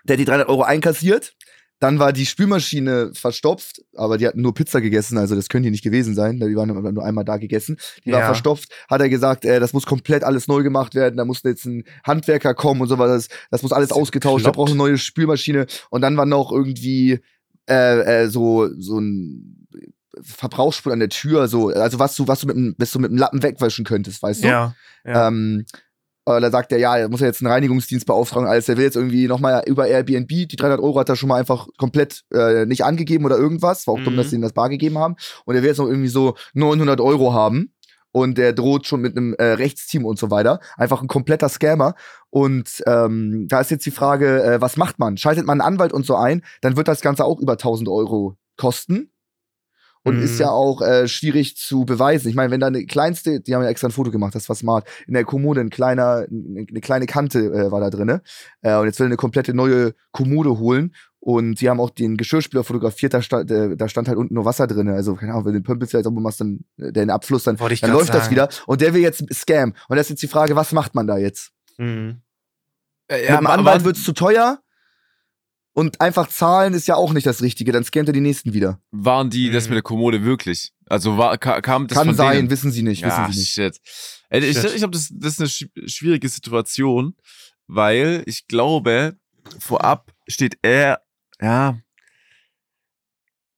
der 0.05 0.15
hat 0.15 0.19
die 0.19 0.25
300 0.25 0.49
Euro 0.49 0.63
einkassiert. 0.63 1.33
Dann 1.79 1.97
war 1.99 2.11
die 2.11 2.25
Spülmaschine 2.25 3.11
verstopft, 3.13 3.81
aber 3.95 4.17
die 4.17 4.27
hatten 4.27 4.41
nur 4.41 4.53
Pizza 4.53 4.81
gegessen, 4.81 5.17
also 5.17 5.35
das 5.35 5.47
können 5.47 5.63
die 5.63 5.71
nicht 5.71 5.83
gewesen 5.83 6.13
sein. 6.13 6.37
Die 6.39 6.55
waren 6.55 6.93
nur 6.93 7.03
einmal 7.05 7.23
da 7.23 7.37
gegessen. 7.37 7.77
Die 8.05 8.11
war 8.11 8.19
Ja. 8.19 8.25
verstopft, 8.25 8.69
hat 8.89 8.99
er 8.99 9.07
gesagt, 9.09 9.45
äh, 9.45 9.59
das 9.61 9.71
muss 9.71 9.85
komplett 9.85 10.23
alles 10.25 10.47
neu 10.47 10.61
gemacht 10.61 10.93
werden, 10.93 11.15
da 11.15 11.23
muss 11.25 11.41
jetzt 11.43 11.65
ein 11.65 11.83
Handwerker 12.03 12.53
kommen 12.53 12.81
und 12.81 12.89
sowas. 12.89 13.27
Das, 13.27 13.37
das 13.49 13.61
muss 13.63 13.71
alles 13.71 13.89
Das 13.89 13.97
ausgetauscht, 13.97 14.45
da 14.45 14.51
braucht 14.51 14.69
eine 14.69 14.77
neue 14.77 14.97
Spülmaschine. 14.97 15.67
Und 15.89 16.01
dann 16.01 16.17
war 16.17 16.25
noch 16.25 16.51
irgendwie 16.51 17.19
äh, 17.69 18.23
äh, 18.23 18.29
so, 18.29 18.67
so 18.77 18.99
ein 18.99 19.67
Verbrauchsspul 20.21 20.91
an 20.91 20.99
der 20.99 21.09
Tür, 21.09 21.47
so, 21.47 21.69
also 21.69 21.97
was 21.99 22.15
du, 22.15 22.27
was 22.27 22.41
du 22.41 22.47
mit 22.47 22.55
dem, 22.57 22.75
was 22.77 22.91
du 22.91 22.99
mit 22.99 23.11
dem 23.11 23.17
Lappen 23.17 23.41
wegwaschen 23.41 23.85
könntest, 23.85 24.21
weißt 24.21 24.43
du? 24.43 24.47
ja. 24.47 24.75
Ja. 25.05 25.29
Ähm, 25.29 25.65
Aber 26.29 26.41
da 26.41 26.51
sagt 26.51 26.71
er, 26.71 26.77
ja, 26.79 26.97
er 26.97 27.09
muss 27.09 27.19
ja 27.21 27.27
jetzt 27.27 27.41
einen 27.41 27.51
Reinigungsdienst 27.51 28.05
beauftragen, 28.05 28.47
alles. 28.47 28.69
Er 28.69 28.77
will 28.77 28.83
jetzt 28.85 28.95
irgendwie 28.95 29.27
nochmal 29.27 29.63
über 29.65 29.87
Airbnb, 29.87 30.27
die 30.29 30.55
300 30.55 30.79
Euro 30.79 30.99
hat 30.99 31.09
er 31.09 31.15
schon 31.15 31.29
mal 31.29 31.39
einfach 31.39 31.67
komplett 31.77 32.23
äh, 32.33 32.65
nicht 32.65 32.83
angegeben 32.85 33.25
oder 33.25 33.37
irgendwas. 33.37 33.87
War 33.87 33.95
auch 33.95 34.03
dumm, 34.03 34.13
Mhm. 34.13 34.17
dass 34.17 34.29
sie 34.29 34.35
ihm 34.37 34.41
das 34.41 34.53
bar 34.53 34.69
gegeben 34.69 34.97
haben. 34.97 35.15
Und 35.45 35.55
er 35.55 35.61
will 35.61 35.69
jetzt 35.69 35.77
noch 35.79 35.87
irgendwie 35.87 36.07
so 36.09 36.35
900 36.53 37.01
Euro 37.01 37.33
haben. 37.33 37.73
Und 38.11 38.39
der 38.39 38.53
droht 38.53 38.87
schon 38.87 39.01
mit 39.01 39.15
einem 39.15 39.35
äh, 39.35 39.43
Rechtsteam 39.43 40.03
und 40.03 40.17
so 40.17 40.31
weiter. 40.31 40.59
Einfach 40.77 41.01
ein 41.03 41.07
kompletter 41.07 41.47
Scammer. 41.47 41.93
Und 42.31 42.81
ähm, 42.87 43.45
da 43.47 43.61
ist 43.61 43.69
jetzt 43.69 43.85
die 43.85 43.91
Frage, 43.91 44.43
äh, 44.43 44.61
was 44.61 44.77
macht 44.77 44.97
man? 44.97 45.15
Schaltet 45.17 45.45
man 45.45 45.61
einen 45.61 45.73
Anwalt 45.75 45.93
und 45.93 46.05
so 46.07 46.15
ein, 46.15 46.41
dann 46.61 46.75
wird 46.75 46.87
das 46.87 47.01
Ganze 47.01 47.23
auch 47.23 47.39
über 47.39 47.53
1000 47.53 47.87
Euro 47.87 48.35
kosten. 48.57 49.11
Und 50.03 50.17
Mhm. 50.17 50.23
ist 50.23 50.39
ja 50.39 50.49
auch 50.49 50.81
äh, 50.81 51.07
schwierig 51.09 51.57
zu 51.57 51.83
beweisen. 51.85 52.29
Ich 52.29 52.35
meine, 52.35 52.51
wenn 52.51 52.62
da 52.62 52.67
eine 52.67 52.85
kleinste, 52.85 53.41
die 53.41 53.53
haben 53.53 53.63
ja 53.63 53.69
extra 53.69 53.89
ein 53.89 53.91
Foto 53.91 54.12
gemacht, 54.12 54.33
das 54.33 54.47
war 54.47 54.55
smart, 54.55 54.88
in 55.07 55.13
der 55.13 55.25
Kommode 55.25 55.59
ein 55.59 55.69
kleiner, 55.69 56.25
eine 56.29 56.65
eine 56.69 56.79
kleine 56.81 57.05
Kante 57.05 57.39
äh, 57.39 57.69
war 57.71 57.81
da 57.81 57.89
drinne. 57.89 58.21
Äh, 58.62 58.75
und 58.77 58.85
jetzt 58.85 58.99
will 58.99 59.05
er 59.05 59.09
eine 59.09 59.17
komplette 59.17 59.53
neue 59.53 59.93
Kommode 60.12 60.57
holen. 60.57 60.95
Und 61.21 61.59
die 61.59 61.69
haben 61.69 61.81
auch 61.81 61.89
den 61.89 62.15
Geschirrspüler 62.15 62.63
fotografiert, 62.63 63.13
da 63.13 63.21
stand, 63.21 63.51
äh, 63.51 63.75
da 63.75 63.89
stand 63.89 64.07
halt 64.07 64.17
unten 64.17 64.35
nur 64.35 64.45
Wasser 64.45 64.67
drinne. 64.67 64.93
Also, 64.93 65.15
keine 65.15 65.33
Ahnung, 65.33 65.43
wenn 65.45 65.51
du 65.53 65.59
den 65.59 65.65
Pömpelst 65.65 65.91
ja 65.93 66.01
sauber 66.01 66.21
machst, 66.21 66.39
dann 66.39 66.62
äh, 66.77 66.93
den 66.93 67.09
Abfluss, 67.09 67.43
dann, 67.43 67.57
dann 67.57 67.91
läuft 67.91 68.09
das 68.13 68.23
sagen. 68.23 68.31
wieder. 68.31 68.47
Und 68.67 68.79
der 68.79 68.93
will 68.93 69.01
jetzt 69.01 69.25
Scam. 69.33 69.73
Und 69.89 69.97
das 69.97 70.05
ist 70.05 70.12
jetzt 70.12 70.23
die 70.23 70.27
Frage, 70.27 70.55
was 70.55 70.71
macht 70.71 70.95
man 70.95 71.07
da 71.07 71.17
jetzt? 71.17 71.51
Mhm. 71.77 72.21
Äh, 73.09 73.19
Mit 73.31 73.39
dem 73.41 73.47
Anwalt 73.47 73.75
aber- 73.77 73.85
wird's 73.85 74.03
zu 74.03 74.13
teuer. 74.13 74.59
Und 75.79 76.01
einfach 76.01 76.27
zahlen 76.27 76.73
ist 76.73 76.87
ja 76.87 76.95
auch 76.95 77.13
nicht 77.13 77.25
das 77.25 77.41
Richtige. 77.41 77.71
Dann 77.71 77.83
scammt 77.85 78.09
er 78.09 78.13
die 78.13 78.19
nächsten 78.21 78.53
wieder. 78.53 78.81
waren 78.91 79.29
die 79.29 79.49
das 79.49 79.65
Mhm. 79.65 79.69
mit 79.71 79.75
der 79.77 79.83
Kommode 79.83 80.23
wirklich? 80.25 80.73
Also 80.87 81.17
war, 81.17 81.37
ka- 81.37 81.61
kam 81.61 81.87
das 81.87 81.97
Kann 81.97 82.07
von 82.07 82.15
sein, 82.15 82.35
denen? 82.37 82.49
wissen 82.49 82.71
sie 82.71 82.83
nicht, 82.83 83.03
wissen 83.03 83.17
ja, 83.17 83.29
sie 83.31 83.39
nicht. 83.39 83.51
shit. 83.53 83.79
Ey, 84.29 84.41
ich 84.43 84.57
Shit. 84.57 84.71
ich 84.71 84.77
glaube, 84.77 84.91
das, 84.91 85.09
das 85.11 85.33
ist 85.33 85.39
eine 85.39 85.47
sch- 85.49 85.89
schwierige 85.89 86.27
Situation, 86.27 87.15
weil 87.67 88.23
ich 88.25 88.47
glaube, 88.47 89.15
vorab 89.59 90.11
steht 90.27 90.57
er, 90.63 91.01
ja, 91.41 91.77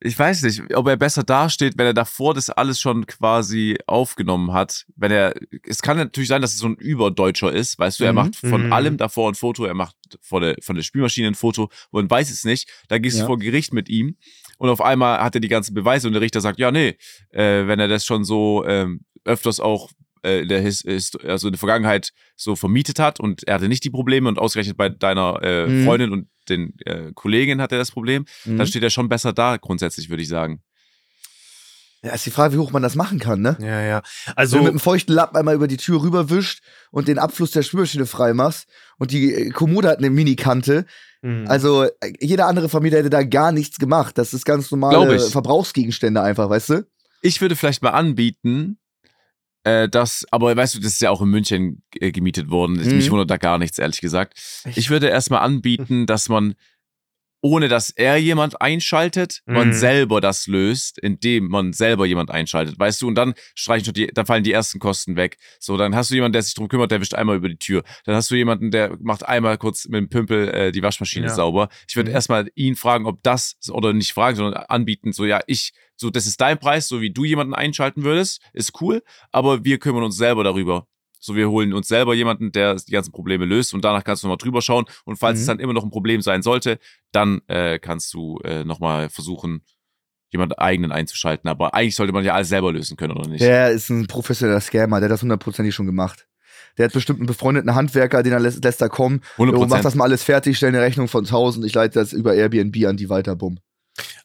ich 0.04 0.18
weiß 0.18 0.42
nicht, 0.44 0.76
ob 0.76 0.88
er 0.88 0.98
besser 0.98 1.24
dasteht, 1.24 1.78
wenn 1.78 1.86
er 1.86 1.94
davor 1.94 2.34
das 2.34 2.50
alles 2.50 2.80
schon 2.80 3.06
quasi 3.06 3.78
aufgenommen 3.88 4.52
hat. 4.52 4.86
Wenn 4.96 5.12
er, 5.12 5.34
es 5.68 5.82
kann 5.82 5.98
natürlich 5.98 6.28
sein, 6.30 6.42
dass 6.42 6.54
es 6.54 6.60
so 6.60 6.68
ein 6.68 6.76
Überdeutscher 6.76 7.52
ist, 7.52 7.78
weißt 7.78 8.00
du, 8.00 8.04
er 8.06 8.12
Mhm. 8.14 8.16
macht 8.16 8.36
von 8.36 8.66
Mhm. 8.66 8.74
allem 8.74 8.98
davor 8.98 9.30
ein 9.32 9.36
Foto, 9.36 9.66
er 9.66 9.76
macht 9.76 9.96
von 10.22 10.42
der, 10.42 10.56
von 10.62 10.76
der 10.76 10.84
Spülmaschine 10.84 11.28
ein 11.28 11.36
Foto 11.36 11.70
und 11.92 12.10
weiß 12.10 12.32
es 12.32 12.44
nicht. 12.44 12.68
Da 12.88 12.98
gehst 12.98 13.18
Ja. 13.18 13.24
du 13.24 13.28
vor 13.28 13.38
Gericht 13.40 13.74
mit 13.74 13.90
ihm 13.90 14.18
und 14.58 14.70
auf 14.70 14.82
einmal 14.82 15.20
hat 15.22 15.36
er 15.36 15.42
die 15.42 15.48
ganzen 15.48 15.74
Beweise 15.74 16.08
und 16.08 16.14
der 16.14 16.22
Richter 16.22 16.42
sagt, 16.42 16.60
ja, 16.60 16.72
nee, 16.72 16.98
äh, 17.30 17.68
wenn 17.68 17.80
er 17.80 17.88
das 17.88 18.04
schon 18.06 18.24
so 18.24 18.66
ähm, 18.66 19.02
öfters 19.24 19.60
auch 19.60 19.92
äh, 20.24 20.42
in 20.42 20.50
der 20.50 20.62
His, 20.62 20.84
also 21.24 21.48
in 21.48 21.54
der 21.54 21.60
Vergangenheit 21.60 22.12
so 22.36 22.56
vermietet 22.56 23.00
hat 23.00 23.20
und 23.20 23.44
er 23.48 23.56
hatte 23.56 23.68
nicht 23.68 23.84
die 23.84 23.90
Probleme 23.92 24.28
und 24.30 24.40
ausgerechnet 24.40 24.78
bei 24.78 24.90
deiner 24.90 25.40
äh, 25.44 25.68
Mhm. 25.68 25.84
Freundin 25.86 26.12
und 26.12 26.28
den 26.52 26.74
äh, 26.86 27.12
Kollegin 27.16 27.62
hat 27.62 27.72
er 27.72 27.80
das 27.80 27.90
Problem, 27.92 28.26
Mhm. 28.46 28.58
dann 28.58 28.68
steht 28.68 28.84
er 28.84 28.90
schon 28.92 29.10
besser 29.10 29.34
da, 29.34 29.58
grundsätzlich, 29.58 30.10
würde 30.10 30.22
ich 30.24 30.30
sagen. 30.30 30.62
Ja, 32.04 32.14
ist 32.14 32.26
die 32.26 32.32
Frage, 32.32 32.56
wie 32.56 32.58
hoch 32.58 32.72
man 32.72 32.82
das 32.82 32.96
machen 32.96 33.20
kann, 33.20 33.42
ne? 33.42 33.56
Ja, 33.60 33.80
ja. 33.82 33.98
Also, 33.98 34.34
Also, 34.36 34.54
wenn 34.56 34.60
du 34.60 34.64
mit 34.66 34.72
einem 34.72 34.80
feuchten 34.80 35.14
Lappen 35.14 35.38
einmal 35.38 35.54
über 35.54 35.68
die 35.68 35.78
Tür 35.78 36.02
rüberwischt 36.02 36.64
und 36.90 37.08
den 37.08 37.20
Abfluss 37.20 37.52
der 37.52 37.62
Spülmaschine 37.62 38.08
freimachst 38.08 38.68
und 38.98 39.12
die 39.12 39.32
äh, 39.34 39.50
Kommode 39.52 39.88
hat 39.90 40.00
eine 40.00 40.10
Minikante. 40.10 40.86
Mhm. 41.22 41.46
Also, 41.48 41.84
äh, 41.84 41.90
jeder 42.20 42.48
andere 42.48 42.70
Vermieter 42.70 42.98
hätte 42.98 43.12
da 43.12 43.22
gar 43.22 43.52
nichts 43.52 43.78
gemacht. 43.78 44.18
Das 44.18 44.34
ist 44.34 44.46
ganz 44.46 44.72
normale. 44.72 45.20
Verbrauchsgegenstände 45.20 46.22
einfach, 46.24 46.50
weißt 46.50 46.70
du? 46.70 46.88
Ich 47.22 47.40
würde 47.40 47.56
vielleicht 47.56 47.84
mal 47.84 47.92
anbieten, 47.92 48.80
äh, 49.64 49.88
dass, 49.88 50.26
aber 50.32 50.56
weißt 50.56 50.76
du, 50.76 50.80
das 50.80 50.94
ist 50.94 51.02
ja 51.02 51.10
auch 51.10 51.22
in 51.22 51.30
München 51.30 51.84
äh, 51.96 52.12
gemietet 52.12 52.50
worden. 52.50 52.78
Mhm. 52.78 52.96
Mich 52.96 53.12
wundert 53.12 53.30
da 53.30 53.38
gar 53.38 53.58
nichts, 53.58 53.78
ehrlich 53.78 54.02
gesagt. 54.02 54.40
Ich 54.76 54.90
würde 54.90 55.08
erstmal 55.08 55.42
anbieten, 55.42 56.06
dass 56.06 56.30
man, 56.30 56.56
ohne 57.42 57.68
dass 57.68 57.90
er 57.90 58.18
jemand 58.18 58.62
einschaltet, 58.62 59.42
man 59.48 59.70
Mhm. 59.70 59.74
selber 59.74 60.22
das 60.22 60.48
löst, 60.48 61.00
indem 61.00 61.48
man 61.48 61.74
selber 61.74 62.06
jemand 62.06 62.30
einschaltet, 62.32 62.78
weißt 62.80 63.02
du, 63.02 63.08
und 63.08 63.16
dann 63.16 63.34
streichen 63.56 63.86
schon 63.86 63.94
die, 63.96 64.08
dann 64.08 64.26
fallen 64.26 64.44
die 64.44 64.52
ersten 64.52 64.80
Kosten 64.80 65.16
weg. 65.16 65.38
So, 65.60 65.76
dann 65.78 65.96
hast 65.96 66.12
du 66.12 66.16
jemanden, 66.16 66.34
der 66.34 66.44
sich 66.44 66.54
drum 66.54 66.68
kümmert, 66.68 66.92
der 66.92 67.02
wischt 67.02 67.14
einmal 67.16 67.36
über 67.38 67.50
die 67.50 67.58
Tür. 67.58 67.84
Dann 68.06 68.16
hast 68.16 68.30
du 68.32 68.36
jemanden, 68.36 68.72
der 68.72 68.98
macht 69.02 69.26
einmal 69.26 69.58
kurz 69.58 69.86
mit 69.88 70.00
dem 70.00 70.10
Pümpel 70.10 70.50
äh, 70.50 70.72
die 70.72 70.84
Waschmaschine 70.84 71.28
Ja. 71.28 71.34
sauber. 71.34 71.70
Ich 71.90 71.96
würde 71.96 72.10
Mhm. 72.12 72.16
erstmal 72.16 72.50
ihn 72.56 72.76
fragen, 72.76 73.06
ob 73.06 73.22
das, 73.24 73.56
oder 73.72 73.94
nicht 73.94 74.14
fragen, 74.14 74.38
sondern 74.38 74.64
anbieten, 74.66 75.12
so, 75.12 75.26
ja, 75.26 75.40
ich, 75.48 75.74
so, 75.96 76.10
das 76.10 76.26
ist 76.28 76.42
dein 76.42 76.60
Preis, 76.60 76.88
so 76.88 77.02
wie 77.02 77.12
du 77.12 77.24
jemanden 77.26 77.54
einschalten 77.54 78.04
würdest, 78.04 78.42
ist 78.54 78.82
cool, 78.82 79.02
aber 79.32 79.64
wir 79.66 79.78
kümmern 79.80 80.04
uns 80.04 80.18
selber 80.18 80.44
darüber. 80.44 80.88
So, 81.24 81.36
wir 81.36 81.50
holen 81.52 81.72
uns 81.74 81.88
selber 81.88 82.16
jemanden, 82.16 82.52
der 82.52 82.76
die 82.76 82.92
ganzen 82.92 83.12
Probleme 83.12 83.46
löst 83.46 83.76
und 83.76 83.86
danach 83.86 84.04
kannst 84.04 84.24
du 84.24 84.28
nochmal 84.28 84.38
drüber 84.38 84.62
schauen. 84.64 84.86
Und 85.06 85.18
falls 85.18 85.38
Mhm. 85.38 85.42
es 85.42 85.46
dann 85.46 85.60
immer 85.60 85.74
noch 85.74 85.84
ein 85.84 85.92
Problem 85.92 86.20
sein 86.22 86.42
sollte, 86.42 86.80
dann 87.12 87.42
äh, 87.48 87.78
kannst 87.78 88.12
du 88.16 88.40
äh, 88.44 88.64
nochmal 88.64 89.08
versuchen, 89.10 89.64
jemanden 90.32 90.56
eigenen 90.56 90.92
einzuschalten. 90.92 91.48
Aber 91.48 91.76
eigentlich 91.76 91.96
sollte 91.96 92.12
man 92.12 92.24
ja 92.26 92.34
alles 92.34 92.50
selber 92.50 92.74
lösen 92.74 92.98
können, 92.98 93.14
oder 93.16 93.30
nicht? 93.30 93.42
Der 93.42 93.70
ist 93.70 93.90
ein 93.90 94.08
professioneller 94.08 94.62
Scammer, 94.62 95.00
der 95.00 95.10
hat 95.10 95.14
das 95.14 95.22
hundertprozentig 95.22 95.76
schon 95.76 95.86
gemacht. 95.86 96.28
Der 96.78 96.86
hat 96.86 96.94
bestimmt 96.94 97.20
einen 97.20 97.28
befreundeten 97.28 97.76
Handwerker, 97.76 98.24
den 98.24 98.34
er 98.34 98.40
lässt, 98.40 98.64
lässt 98.64 98.82
da 98.82 98.88
kommen. 98.90 99.22
100 99.34 99.60
Jo, 99.60 99.68
mach 99.68 99.82
das 99.82 99.94
mal 99.94 100.06
alles 100.06 100.24
fertig, 100.24 100.58
stell 100.58 100.70
eine 100.70 100.82
Rechnung 100.82 101.08
von 101.08 101.26
1000, 101.26 101.66
ich 101.66 101.74
leite 101.74 102.00
das 102.00 102.14
über 102.14 102.34
Airbnb 102.34 102.76
an 102.88 102.98
die 102.98 103.10
weiter, 103.10 103.36
bumm. 103.36 103.60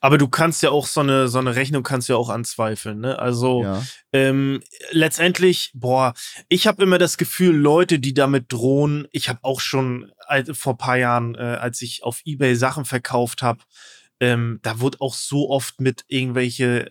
Aber 0.01 0.17
du 0.17 0.27
kannst 0.27 0.63
ja 0.63 0.69
auch 0.69 0.87
so 0.87 1.01
eine, 1.01 1.27
so 1.27 1.39
eine 1.39 1.55
Rechnung 1.55 1.83
kannst 1.83 2.09
ja 2.09 2.15
auch 2.15 2.29
anzweifeln, 2.29 2.99
ne? 2.99 3.17
Also, 3.19 3.63
Ja. 3.63 3.83
ähm, 4.13 4.61
letztendlich, 4.91 5.71
boah, 5.73 6.13
ich 6.49 6.67
habe 6.67 6.83
immer 6.83 6.97
das 6.97 7.17
Gefühl, 7.17 7.55
Leute, 7.55 7.99
die 7.99 8.13
damit 8.13 8.51
drohen, 8.51 9.07
ich 9.11 9.29
habe 9.29 9.39
auch 9.43 9.59
schon 9.59 10.11
vor 10.53 10.73
ein 10.73 10.77
paar 10.77 10.97
Jahren, 10.97 11.35
äh, 11.35 11.39
als 11.39 11.81
ich 11.81 12.03
auf 12.03 12.21
Ebay 12.25 12.55
Sachen 12.55 12.85
verkauft 12.85 13.41
habe, 13.41 13.59
ähm, 14.19 14.59
da 14.63 14.79
wurde 14.79 14.99
auch 15.01 15.13
so 15.13 15.49
oft 15.49 15.79
mit 15.79 16.03
irgendwelche 16.07 16.89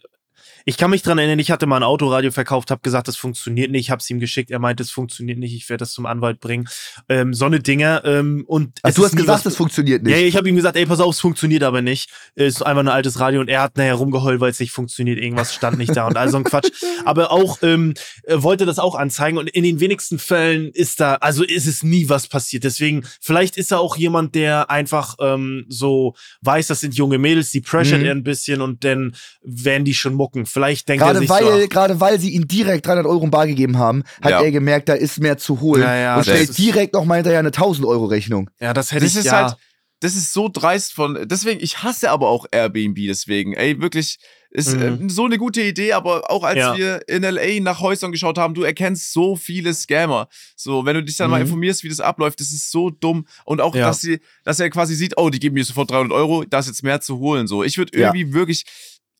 ich 0.68 0.76
kann 0.76 0.90
mich 0.90 1.00
dran 1.02 1.16
erinnern, 1.16 1.38
ich 1.38 1.50
hatte 1.50 1.64
mal 1.66 1.76
ein 1.76 1.82
Autoradio 1.84 2.30
verkauft, 2.32 2.70
habe 2.70 2.80
gesagt, 2.82 3.06
das 3.08 3.16
funktioniert 3.16 3.70
nicht, 3.70 3.90
habe 3.90 4.00
es 4.00 4.10
ihm 4.10 4.20
geschickt, 4.20 4.50
er 4.50 4.58
meinte, 4.58 4.82
es 4.82 4.90
funktioniert 4.90 5.38
nicht, 5.38 5.54
ich 5.54 5.68
werde 5.70 5.82
das 5.82 5.92
zum 5.92 6.04
Anwalt 6.06 6.40
bringen. 6.40 6.68
Ähm, 7.08 7.32
so 7.32 7.44
eine 7.46 7.60
Dinger. 7.60 8.02
Ähm, 8.04 8.44
und 8.46 8.80
es 8.82 8.96
du 8.96 9.04
hast 9.04 9.16
gesagt, 9.16 9.44
was- 9.44 9.52
es 9.52 9.56
funktioniert 9.56 10.02
nicht. 10.02 10.12
ja, 10.12 10.18
ich 10.26 10.36
habe 10.36 10.48
ihm 10.48 10.56
gesagt, 10.56 10.76
ey, 10.76 10.84
pass 10.84 11.00
auf, 11.00 11.14
es 11.14 11.20
funktioniert 11.20 11.62
aber 11.62 11.80
nicht. 11.82 12.10
Ist 12.34 12.66
einfach 12.66 12.82
ein 12.82 12.88
altes 12.88 13.20
Radio 13.20 13.40
und 13.40 13.48
er 13.48 13.62
hat 13.62 13.76
nachher 13.76 13.94
rumgeheult, 13.94 14.40
weil 14.40 14.50
es 14.50 14.60
nicht 14.60 14.72
funktioniert. 14.72 15.18
Irgendwas 15.18 15.54
stand 15.54 15.78
nicht 15.78 15.96
da 15.96 16.06
und 16.08 16.16
all 16.16 16.28
so 16.28 16.36
ein 16.36 16.44
Quatsch. 16.44 16.68
Aber 17.04 17.30
auch, 17.30 17.58
ähm, 17.62 17.94
er 18.24 18.42
wollte 18.42 18.66
das 18.66 18.80
auch 18.80 18.96
anzeigen 18.96 19.38
und 19.38 19.48
in 19.48 19.62
den 19.62 19.78
wenigsten 19.78 20.18
Fällen 20.18 20.70
ist 20.72 20.98
da, 20.98 21.14
also 21.14 21.44
ist 21.44 21.66
es 21.66 21.84
nie 21.84 22.08
was 22.08 22.26
passiert. 22.26 22.64
Deswegen, 22.64 23.04
vielleicht 23.20 23.56
ist 23.56 23.70
er 23.70 23.78
auch 23.78 23.96
jemand, 23.96 24.34
der 24.34 24.68
einfach 24.70 25.14
ähm, 25.20 25.64
so 25.68 26.14
weiß, 26.42 26.66
das 26.66 26.80
sind 26.80 26.96
junge 26.96 27.18
Mädels, 27.18 27.50
die 27.52 27.60
pressure 27.60 27.98
Mhm. 27.98 28.04
er 28.04 28.10
ein 28.12 28.24
bisschen 28.24 28.60
und 28.60 28.82
dann 28.82 29.14
werden 29.42 29.84
die 29.84 29.94
schon 29.94 30.14
mucken. 30.14 30.44
Vielleicht 30.56 30.88
denkt 30.88 31.02
er 31.02 31.08
Gerade 31.08 31.18
sich 31.18 31.28
weil, 31.28 31.60
so, 31.62 31.68
gerade 31.68 32.00
weil 32.00 32.18
sie 32.18 32.30
ihm 32.30 32.48
direkt 32.48 32.86
300 32.86 33.04
Euro 33.04 33.22
im 33.24 33.30
Bar 33.30 33.46
gegeben 33.46 33.76
haben, 33.76 34.04
hat 34.22 34.30
Ja. 34.30 34.40
er 34.40 34.50
gemerkt, 34.50 34.88
da 34.88 34.94
ist 34.94 35.20
mehr 35.20 35.36
zu 35.36 35.60
holen. 35.60 35.82
Ja, 35.82 35.94
ja, 35.94 36.16
und 36.16 36.22
stellt 36.22 36.56
direkt 36.56 36.94
noch 36.94 37.04
mal 37.04 37.16
hinterher 37.16 37.40
eine 37.40 37.50
1000 37.52 37.86
Euro 37.86 38.06
Rechnung. 38.06 38.48
ja, 38.58 38.72
das 38.72 38.90
hätte 38.90 39.04
Das 39.04 39.12
ich 39.12 39.18
ist 39.18 39.24
ja. 39.26 39.48
halt, 39.48 39.56
das 40.00 40.16
ist 40.16 40.32
so 40.32 40.48
dreist 40.50 40.94
von, 40.94 41.18
deswegen, 41.28 41.60
ich 41.62 41.82
hasse 41.82 42.10
aber 42.10 42.28
auch 42.28 42.46
Airbnb 42.50 42.96
deswegen. 43.06 43.52
Ey, 43.52 43.80
wirklich, 43.82 44.18
ist 44.50 44.74
Mhm. 44.74 45.06
äh, 45.06 45.10
so 45.10 45.26
eine 45.26 45.36
gute 45.36 45.60
Idee, 45.60 45.92
aber 45.92 46.30
auch 46.30 46.42
als 46.42 46.56
Ja. 46.58 46.74
wir 46.74 47.06
in 47.06 47.22
LA 47.22 47.60
nach 47.60 47.80
Häusern 47.80 48.10
geschaut 48.12 48.38
haben, 48.38 48.54
du 48.54 48.62
erkennst 48.62 49.12
so 49.12 49.36
viele 49.36 49.74
Scammer. 49.74 50.28
So, 50.56 50.86
wenn 50.86 50.94
du 50.94 51.02
dich 51.02 51.18
dann 51.18 51.28
mal 51.30 51.36
Mhm. 51.40 51.46
informierst, 51.46 51.84
wie 51.84 51.90
das 51.90 52.00
abläuft, 52.00 52.40
das 52.40 52.52
ist 52.52 52.70
so 52.70 52.88
dumm. 52.88 53.26
Und 53.44 53.60
auch, 53.60 53.74
Ja. 53.74 53.88
dass 53.88 54.00
sie, 54.00 54.20
dass 54.44 54.58
er 54.58 54.70
quasi 54.70 54.94
sieht, 54.94 55.18
oh, 55.18 55.28
die 55.28 55.38
geben 55.40 55.52
mir 55.54 55.64
sofort 55.66 55.90
300 55.90 56.12
Euro, 56.16 56.44
da 56.44 56.60
ist 56.60 56.68
jetzt 56.68 56.82
mehr 56.82 57.02
zu 57.02 57.18
holen. 57.18 57.46
So, 57.46 57.62
ich 57.62 57.76
würde 57.76 57.98
Ja. 57.98 58.06
irgendwie 58.14 58.32
wirklich, 58.32 58.64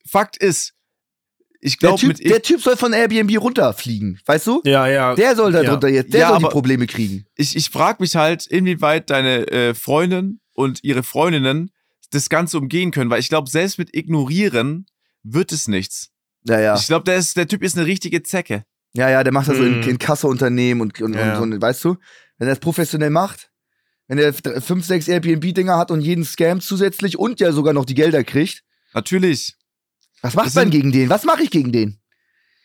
Fakt 0.09 0.37
ist, 0.37 0.73
ich 1.61 1.79
Der 1.79 1.89
glaube 1.91 2.01
typ, 2.01 2.09
mit 2.09 2.25
der 2.31 2.43
typ 2.43 2.61
soll 2.61 2.77
von 2.77 2.93
Airbnb 2.93 3.41
runterfliegen, 3.41 4.21
weißt 4.27 4.47
du? 4.47 4.61
ja, 4.65 4.87
ja. 4.87 5.15
Der 5.15 5.35
soll 5.37 5.53
da 5.53 5.63
Ja. 5.63 5.71
drunter 5.71 5.89
jetzt, 5.89 6.13
der 6.13 6.21
Ja, 6.21 6.29
soll 6.31 6.39
die 6.39 6.45
Probleme 6.47 6.87
kriegen. 6.87 7.27
ich, 7.37 7.57
ich 7.57 7.71
frage 7.71 7.99
mich 8.01 8.17
halt, 8.17 8.47
inwieweit 8.47 9.11
deine 9.11 9.47
äh, 9.51 9.75
Freundin 9.75 10.41
und 10.53 10.83
ihre 10.85 11.03
Freundinnen 11.03 11.71
das 12.11 12.29
Ganze 12.29 12.59
umgehen 12.59 12.91
können, 12.93 13.11
weil 13.11 13.21
ich 13.21 13.29
glaube, 13.29 13.51
selbst 13.51 13.79
mit 13.79 13.95
Ignorieren 13.97 14.87
wird 15.23 15.53
es 15.53 15.67
nichts. 15.69 16.11
Ja, 16.45 16.61
ja. 16.61 16.77
Ich 16.77 16.87
glaube, 16.87 17.05
der, 17.05 17.17
ist- 17.17 17.37
der 17.37 17.49
Typ 17.49 17.63
ist 17.63 17.77
eine 17.77 17.87
richtige 17.87 18.23
Zecke. 18.23 18.65
Ja, 18.95 19.11
ja, 19.11 19.25
der 19.25 19.33
macht 19.33 19.49
das 19.49 19.57
so 19.59 19.65
in, 19.65 19.81
Mhm. 19.81 19.89
in 19.89 19.99
Kasseunternehmen 19.99 20.81
und, 20.81 21.01
und, 21.03 21.15
Ja. 21.15 21.39
und 21.41 21.53
so, 21.53 21.61
weißt 21.61 21.85
du? 21.85 21.97
Wenn 22.39 22.49
er 22.49 22.55
das 22.55 22.61
professionell 22.61 23.11
macht, 23.11 23.51
wenn 24.09 24.19
er 24.19 24.33
fünf, 24.33 24.87
sechs 24.87 25.09
Airbnb-Dinger 25.09 25.77
hat 25.77 25.91
und 25.91 26.01
jeden 26.01 26.25
Scam 26.25 26.61
zusätzlich 26.61 27.19
und 27.19 27.41
ja 27.41 27.51
sogar 27.53 27.73
noch 27.75 27.85
die 27.85 27.95
Gelder 27.95 28.23
kriegt, 28.25 28.63
Natürlich. 28.95 29.55
Was 30.23 30.35
macht 30.35 30.55
man 30.55 30.71
gegen 30.71 30.93
den? 30.93 31.11
Was 31.11 31.25
mache 31.25 31.43
ich 31.43 31.51
gegen 31.51 31.73
den? 31.73 31.99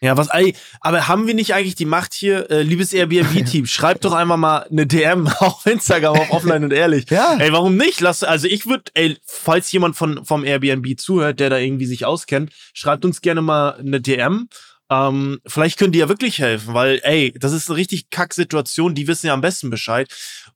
Ja, 0.04 0.18
was, 0.18 0.30
ey, 0.30 0.56
aber 0.80 1.08
haben 1.08 1.28
wir 1.28 1.36
nicht 1.36 1.54
eigentlich 1.54 1.76
die 1.76 1.86
Macht 1.86 2.16
hier, 2.16 2.50
äh, 2.50 2.64
liebes 2.64 2.92
Airbnb-Team, 2.92 3.66
schreibt 3.68 4.04
doch 4.04 4.14
einmal 4.14 4.38
mal 4.38 4.66
eine 4.72 4.88
DM 4.88 5.28
auf 5.28 5.64
Instagram, 5.68 6.18
auf 6.18 6.32
Offline 6.32 6.64
und 6.64 6.74
Ehrlich. 6.74 7.06
Ja. 7.12 7.36
Ey, 7.38 7.52
warum 7.52 7.78
nicht? 7.78 8.00
Lass, 8.00 8.24
also 8.24 8.48
ich 8.48 8.66
würde, 8.66 8.86
ey, 8.96 9.18
falls 9.26 9.72
jemand 9.72 9.96
von, 9.96 10.26
vom 10.26 10.44
Airbnb 10.44 10.98
zuhört, 11.00 11.40
der 11.40 11.52
da 11.52 11.58
irgendwie 11.58 11.86
sich 11.86 12.06
auskennt, 12.06 12.52
schreibt 12.74 13.06
uns 13.06 13.22
gerne 13.22 13.42
mal 13.42 13.76
eine 13.76 14.02
DM. 14.02 14.48
Ähm, 14.90 15.40
vielleicht 15.46 15.78
können 15.78 15.92
die 15.92 16.00
ja 16.00 16.10
wirklich 16.10 16.40
helfen, 16.40 16.74
weil, 16.74 17.00
ey, 17.04 17.34
das 17.38 17.54
ist 17.54 17.70
eine 17.70 17.78
richtig 17.78 18.10
Kack-Situation, 18.10 18.96
die 18.96 19.08
wissen 19.08 19.28
ja 19.28 19.34
am 19.34 19.42
besten 19.42 19.70
Bescheid. 19.70 20.12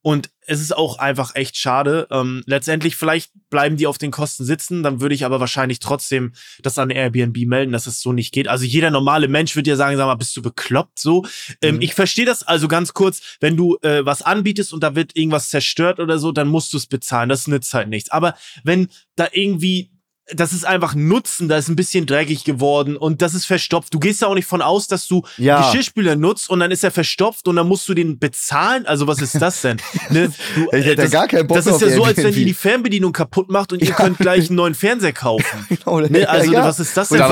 Und 0.05 0.29
es 0.41 0.61
ist 0.61 0.77
auch 0.77 0.99
einfach 0.99 1.33
echt 1.33 1.57
schade. 1.57 2.05
Ähm, 2.11 2.43
letztendlich, 2.45 2.95
vielleicht 2.95 3.31
bleiben 3.49 3.75
die 3.75 3.87
auf 3.87 3.97
den 3.97 4.11
Kosten 4.11 4.45
sitzen, 4.45 4.83
dann 4.83 5.01
würde 5.01 5.15
ich 5.15 5.25
aber 5.25 5.39
wahrscheinlich 5.39 5.79
trotzdem 5.79 6.33
das 6.61 6.77
an 6.77 6.91
Airbnb 6.91 7.35
melden, 7.47 7.71
dass 7.71 7.87
es 7.87 8.01
so 8.01 8.13
nicht 8.13 8.31
geht. 8.31 8.47
Also 8.47 8.65
jeder 8.65 8.91
normale 8.91 9.27
Mensch 9.27 9.55
würde 9.55 9.71
ja 9.71 9.75
sagen, 9.75 9.97
sag 9.97 10.05
mal, 10.05 10.13
bist 10.13 10.37
du 10.37 10.43
bekloppt 10.43 10.99
so? 10.99 11.25
Ähm, 11.63 11.77
Mhm. 11.77 11.81
Ich 11.81 11.95
verstehe 11.95 12.25
das 12.27 12.43
also 12.43 12.67
ganz 12.67 12.93
kurz, 12.93 13.37
wenn 13.39 13.57
du 13.57 13.79
äh, 13.81 14.05
was 14.05 14.21
anbietest 14.21 14.73
und 14.73 14.83
da 14.83 14.93
wird 14.93 15.15
irgendwas 15.15 15.49
zerstört 15.49 15.99
oder 15.99 16.19
so, 16.19 16.31
dann 16.31 16.49
musst 16.49 16.71
du 16.73 16.77
es 16.77 16.85
bezahlen. 16.85 17.27
Das 17.27 17.47
nützt 17.47 17.73
halt 17.73 17.89
nichts. 17.89 18.11
Aber 18.11 18.35
wenn 18.63 18.89
da 19.15 19.29
irgendwie 19.31 19.89
das 20.33 20.53
ist 20.53 20.65
einfach 20.65 20.95
Nutzen, 20.95 21.47
da 21.49 21.57
ist 21.57 21.67
ein 21.69 21.75
bisschen 21.75 22.05
dreckig 22.07 22.43
geworden 22.43 22.97
und 22.97 23.21
das 23.21 23.35
ist 23.35 23.45
verstopft. 23.45 23.93
Du 23.93 23.99
gehst 23.99 24.21
ja 24.21 24.27
auch 24.27 24.33
nicht 24.33 24.47
von 24.47 24.61
aus, 24.61 24.87
dass 24.87 25.07
du 25.07 25.23
Ja. 25.37 25.61
Geschirrspüler 25.61 26.15
nutzt 26.15 26.49
und 26.49 26.59
dann 26.59 26.71
ist 26.71 26.83
er 26.83 26.91
verstopft 26.91 27.47
und 27.47 27.55
dann 27.55 27.67
musst 27.67 27.87
du 27.87 27.93
den 27.93 28.17
bezahlen. 28.17 28.85
Also 28.87 29.05
was 29.05 29.21
ist 29.21 29.35
das 29.39 29.61
denn? 29.61 29.77
ne? 30.09 30.31
du, 30.55 30.77
Ich 30.77 30.85
hätte 30.85 31.03
das, 31.03 31.11
gar 31.11 31.27
keinen 31.27 31.45
Bock 31.45 31.57
das 31.57 31.67
ist 31.67 31.81
ja 31.81 31.89
so, 31.89 32.03
als 32.03 32.17
wenn 32.17 32.33
ihr 32.33 32.45
die 32.45 32.53
Fernbedienung 32.53 33.13
kaputt 33.13 33.49
macht 33.49 33.71
und 33.73 33.81
ihr 33.81 33.91
könnt 33.91 34.17
gleich 34.17 34.47
einen 34.49 34.55
neuen 34.55 34.73
Fernseher 34.73 35.13
kaufen. 35.13 35.45
Genau, 35.75 35.99
Ne? 35.99 36.27
Also 36.27 36.51
ja. 36.51 36.63
was 36.63 36.79
ist 36.79 36.95
das 36.95 37.09
denn? 37.09 37.19
da 37.19 37.29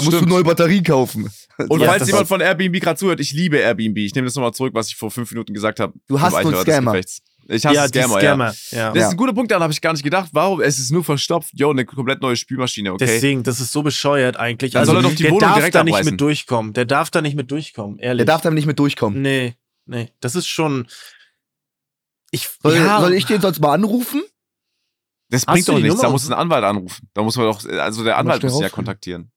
musst 0.00 0.20
du 0.20 0.26
neue 0.26 0.44
Batterien 0.44 0.84
kaufen. 0.84 1.30
Und 1.68 1.80
Ja, 1.80 1.88
falls 1.88 2.06
jemand 2.06 2.28
von 2.28 2.40
Airbnb 2.40 2.80
gerade 2.80 2.98
zuhört, 2.98 3.20
ich 3.20 3.32
liebe 3.32 3.58
Airbnb. 3.58 3.96
Ich 3.98 4.14
nehme 4.14 4.26
das 4.26 4.34
nochmal 4.34 4.52
zurück, 4.52 4.74
was 4.74 4.88
ich 4.88 4.96
vor 4.96 5.10
fünf 5.10 5.30
Minuten 5.30 5.54
gesagt 5.54 5.80
habe. 5.80 5.94
Du 6.08 6.20
hast 6.20 6.36
des 6.36 6.60
Scammer. 6.62 6.92
Gefechts. 6.92 7.22
Ich 7.48 7.64
hasse 7.64 7.74
ja, 7.76 7.88
die 7.88 7.98
Scammer, 7.98 8.14
ja. 8.14 8.20
Scammer. 8.20 8.54
Ja. 8.70 8.92
Das 8.92 9.04
ist 9.04 9.10
ein 9.10 9.16
guter 9.16 9.32
Punkt, 9.32 9.50
daran 9.50 9.62
habe 9.62 9.72
ich 9.72 9.80
gar 9.80 9.92
nicht 9.92 10.02
gedacht. 10.02 10.30
Warum? 10.32 10.60
Es 10.60 10.78
ist 10.78 10.90
nur 10.90 11.04
verstopft. 11.04 11.50
Jo, 11.54 11.70
eine 11.70 11.84
komplett 11.84 12.20
neue 12.20 12.36
Spülmaschine, 12.36 12.92
okay? 12.92 13.06
Deswegen, 13.06 13.42
das 13.42 13.60
ist 13.60 13.72
so 13.72 13.82
bescheuert 13.82 14.36
eigentlich. 14.36 14.72
Dann 14.72 14.80
also, 14.80 14.92
soll 14.92 15.00
er 15.00 15.08
doch 15.08 15.14
die 15.14 15.22
der 15.22 15.32
Wohnung 15.32 15.40
darf 15.40 15.56
direkt 15.56 15.74
da 15.74 15.84
nicht 15.84 15.94
abreißen. 15.94 16.12
mit 16.12 16.20
durchkommen. 16.20 16.72
Der 16.72 16.84
darf 16.84 17.10
da 17.10 17.22
nicht 17.22 17.36
mit 17.36 17.50
durchkommen, 17.50 17.98
ehrlich. 17.98 18.26
Der 18.26 18.34
darf 18.34 18.42
damit 18.42 18.56
nicht 18.56 18.66
mit 18.66 18.78
durchkommen. 18.78 19.22
Nee, 19.22 19.54
nee. 19.84 20.10
Das 20.20 20.34
ist 20.34 20.48
schon. 20.48 20.88
Ich, 22.32 22.48
Soll, 22.62 22.74
ja, 22.74 23.00
soll 23.00 23.14
ich 23.14 23.26
den 23.26 23.40
sonst 23.40 23.60
mal 23.60 23.72
anrufen? 23.72 24.22
Das 25.28 25.42
Hast 25.46 25.54
bringt 25.54 25.68
doch 25.68 25.74
nichts. 25.74 25.88
Nummer? 25.88 26.02
Da 26.02 26.10
muss 26.10 26.28
ein 26.28 26.32
Anwalt 26.32 26.64
anrufen. 26.64 27.08
Da 27.14 27.22
muss 27.22 27.36
man 27.36 27.46
doch, 27.46 27.64
also 27.64 28.04
der 28.04 28.18
Anwalt 28.18 28.42
muss 28.42 28.54
ihn 28.54 28.62
ja 28.62 28.68
kontaktieren. 28.68 29.30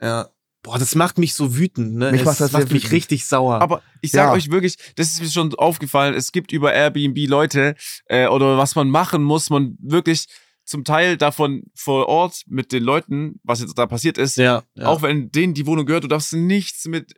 Ja. 0.00 0.28
Boah, 0.64 0.78
das 0.78 0.94
macht 0.94 1.18
mich 1.18 1.34
so 1.34 1.56
wütend, 1.56 1.94
ne? 1.94 2.10
Mich 2.10 2.22
es 2.22 2.26
macht 2.26 2.40
das 2.40 2.50
macht 2.52 2.64
mich 2.72 2.84
wütend. 2.84 2.92
richtig 2.92 3.26
sauer. 3.26 3.60
Aber 3.60 3.82
ich 4.00 4.10
sage 4.10 4.28
Ja. 4.28 4.32
euch 4.32 4.50
wirklich, 4.50 4.76
das 4.96 5.12
ist 5.12 5.20
mir 5.20 5.28
schon 5.28 5.54
aufgefallen, 5.54 6.14
es 6.14 6.32
gibt 6.32 6.50
über 6.52 6.72
Airbnb 6.72 7.16
Leute 7.28 7.76
äh, 8.06 8.26
oder 8.28 8.58
was 8.58 8.74
man 8.74 8.88
machen 8.88 9.22
muss, 9.22 9.50
man 9.50 9.76
wirklich 9.80 10.26
zum 10.64 10.82
Teil 10.82 11.18
davon 11.18 11.64
vor 11.74 12.08
Ort 12.08 12.40
mit 12.46 12.72
den 12.72 12.82
Leuten, 12.82 13.38
was 13.44 13.60
jetzt 13.60 13.76
da 13.76 13.84
passiert 13.86 14.16
ist, 14.16 14.38
ja, 14.38 14.62
ja. 14.74 14.86
auch 14.86 15.02
wenn 15.02 15.30
denen 15.30 15.52
die 15.52 15.66
Wohnung 15.66 15.84
gehört, 15.84 16.04
du 16.04 16.08
darfst 16.08 16.32
nichts 16.32 16.86
mit 16.86 17.12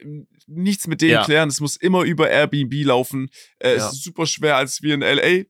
nichts 0.48 0.88
mit 0.88 1.00
denen 1.00 1.12
Ja. 1.12 1.24
klären, 1.24 1.48
es 1.48 1.60
muss 1.60 1.76
immer 1.76 2.02
über 2.02 2.28
Airbnb 2.28 2.74
laufen. 2.84 3.30
Äh, 3.60 3.76
Ja. 3.76 3.86
Es 3.86 3.92
ist 3.94 4.02
super 4.04 4.26
schwer, 4.26 4.56
als 4.56 4.82
wir 4.82 4.94
in 4.94 5.02
LA 5.02 5.44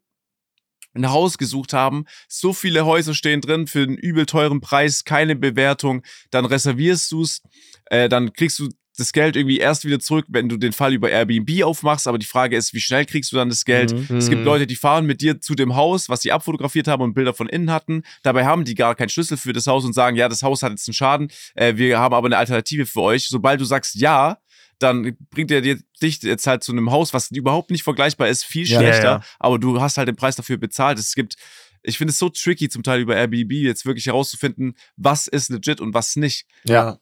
ein 0.95 1.11
Haus 1.11 1.37
gesucht 1.37 1.75
haben. 1.75 2.05
So 2.29 2.55
viele 2.55 2.87
Häuser 2.87 3.13
stehen 3.15 3.43
drin 3.43 3.67
für 3.67 3.83
einen 3.83 3.97
übel 3.99 4.25
teuren 4.25 4.61
Preis, 4.63 5.05
keine 5.05 5.37
Bewertung. 5.37 6.03
Dann 6.31 6.47
reservierst 6.47 7.13
du's, 7.13 7.43
äh, 7.87 8.09
dann 8.09 8.33
kriegst 8.33 8.59
du 8.59 8.69
das 8.99 9.13
Geld 9.13 9.37
irgendwie 9.37 9.59
erst 9.59 9.85
wieder 9.85 10.01
zurück, 10.01 10.25
wenn 10.29 10.49
du 10.49 10.57
den 10.57 10.73
Fall 10.73 10.95
über 10.95 11.11
Airbnb 11.11 11.63
aufmachst. 11.65 12.09
Aber 12.09 12.17
die 12.17 12.25
Frage 12.25 12.57
ist, 12.57 12.73
wie 12.73 12.81
schnell 12.81 13.05
kriegst 13.05 13.31
du 13.31 13.37
dann 13.37 13.51
das 13.51 13.67
Geld? 13.67 13.93
Mhm. 14.09 14.17
Es 14.17 14.31
gibt 14.31 14.41
Mhm. 14.41 14.47
Leute, 14.47 14.67
die 14.67 14.75
fahren 14.77 15.05
mit 15.05 15.21
dir 15.21 15.39
zu 15.39 15.55
dem 15.55 15.77
Haus, 15.77 16.09
was 16.09 16.23
sie 16.23 16.33
abfotografiert 16.33 16.89
haben 16.89 17.03
und 17.03 17.13
Bilder 17.13 17.35
von 17.35 17.47
innen 17.47 17.71
hatten. 17.71 18.05
Dabei 18.23 18.47
haben 18.47 18.65
die 18.65 18.75
gar 18.75 18.95
keinen 18.95 19.11
Schlüssel 19.11 19.37
für 19.37 19.53
das 19.53 19.67
Haus 19.67 19.85
und 19.85 19.93
sagen, 19.93 20.17
ja, 20.17 20.31
das 20.31 20.43
Haus 20.43 20.63
hat 20.63 20.71
jetzt 20.71 20.89
einen 20.89 20.95
Schaden. 20.95 21.29
Äh, 21.55 21.77
wir 21.77 21.99
haben 21.99 22.15
aber 22.15 22.27
eine 22.27 22.39
Alternative 22.39 22.87
für 22.87 23.03
euch. 23.03 23.29
Sobald 23.29 23.61
du 23.61 23.67
sagst 23.67 23.97
ja, 23.97 24.39
dann 24.79 25.15
bringt 25.31 25.51
er 25.51 25.61
dir, 25.61 25.79
dich 26.03 26.23
jetzt 26.23 26.47
halt 26.47 26.63
zu 26.65 26.73
einem 26.73 26.91
Haus, 26.91 27.13
was 27.13 27.31
überhaupt 27.31 27.71
nicht 27.71 27.83
vergleichbar 27.83 28.29
ist, 28.29 28.45
viel 28.45 28.67
Ja, 28.67 28.79
schlechter. 28.79 29.05
ja, 29.05 29.11
ja. 29.19 29.25
Aber 29.39 29.59
du 29.59 29.79
hast 29.79 29.99
halt 29.99 30.09
den 30.09 30.17
Preis 30.17 30.37
dafür 30.37 30.57
bezahlt. 30.57 30.99
Es 30.99 31.15
gibt, 31.15 31.37
ich 31.83 31.99
finde 31.99 32.13
es 32.13 32.19
so 32.19 32.31
tricky 32.31 32.71
zum 32.71 32.83
Teil 32.83 33.01
über 33.01 33.15
Airbnb 33.15 33.53
jetzt 33.53 33.85
wirklich 33.85 34.07
herauszufinden, 34.07 34.75
was 34.97 35.27
ist 35.27 35.51
legit 35.51 35.83
und 35.83 35.93
was 35.93 36.17
nicht. 36.17 36.47
ja. 36.65 36.99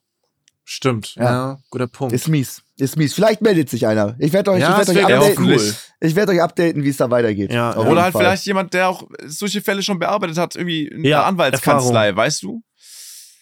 Stimmt. 0.66 1.14
Ja. 1.16 1.24
Ja. 1.24 1.58
guter 1.70 1.86
Punkt. 1.86 2.14
Ist 2.14 2.26
mies. 2.28 2.62
Ist 2.76 2.96
mies. 2.96 3.12
Vielleicht 3.14 3.42
meldet 3.42 3.68
sich 3.68 3.86
einer. 3.86 4.16
Ich 4.18 4.32
werde 4.32 4.50
euch, 4.52 4.60
Ja, 4.60 4.72
ich 4.72 4.78
werd 4.78 4.88
euch 4.88 4.96
Ja, 4.96 5.02
updaten. 5.04 5.28
hoffentlich. 5.28 5.74
Ich 6.00 6.16
werde 6.16 6.32
euch 6.32 6.40
updaten, 6.42 6.82
wie 6.82 6.88
es 6.88 6.96
da 6.96 7.10
weitergeht. 7.10 7.52
Ja, 7.52 7.72
ja. 7.72 7.76
Oder 7.78 8.02
halt 8.02 8.12
Fall. 8.12 8.22
vielleicht 8.24 8.46
jemand, 8.46 8.72
der 8.72 8.88
auch 8.88 9.06
solche 9.26 9.60
Fälle 9.60 9.82
schon 9.82 9.98
bearbeitet 9.98 10.38
hat, 10.38 10.56
irgendwie 10.56 10.86
in 10.88 11.04
Ja, 11.04 11.18
der 11.18 11.26
Anwaltskanzlei, 11.26 12.16
weißt 12.16 12.42
du? 12.42 12.62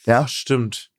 Ja. 0.04 0.26
Stimmt. 0.26 0.90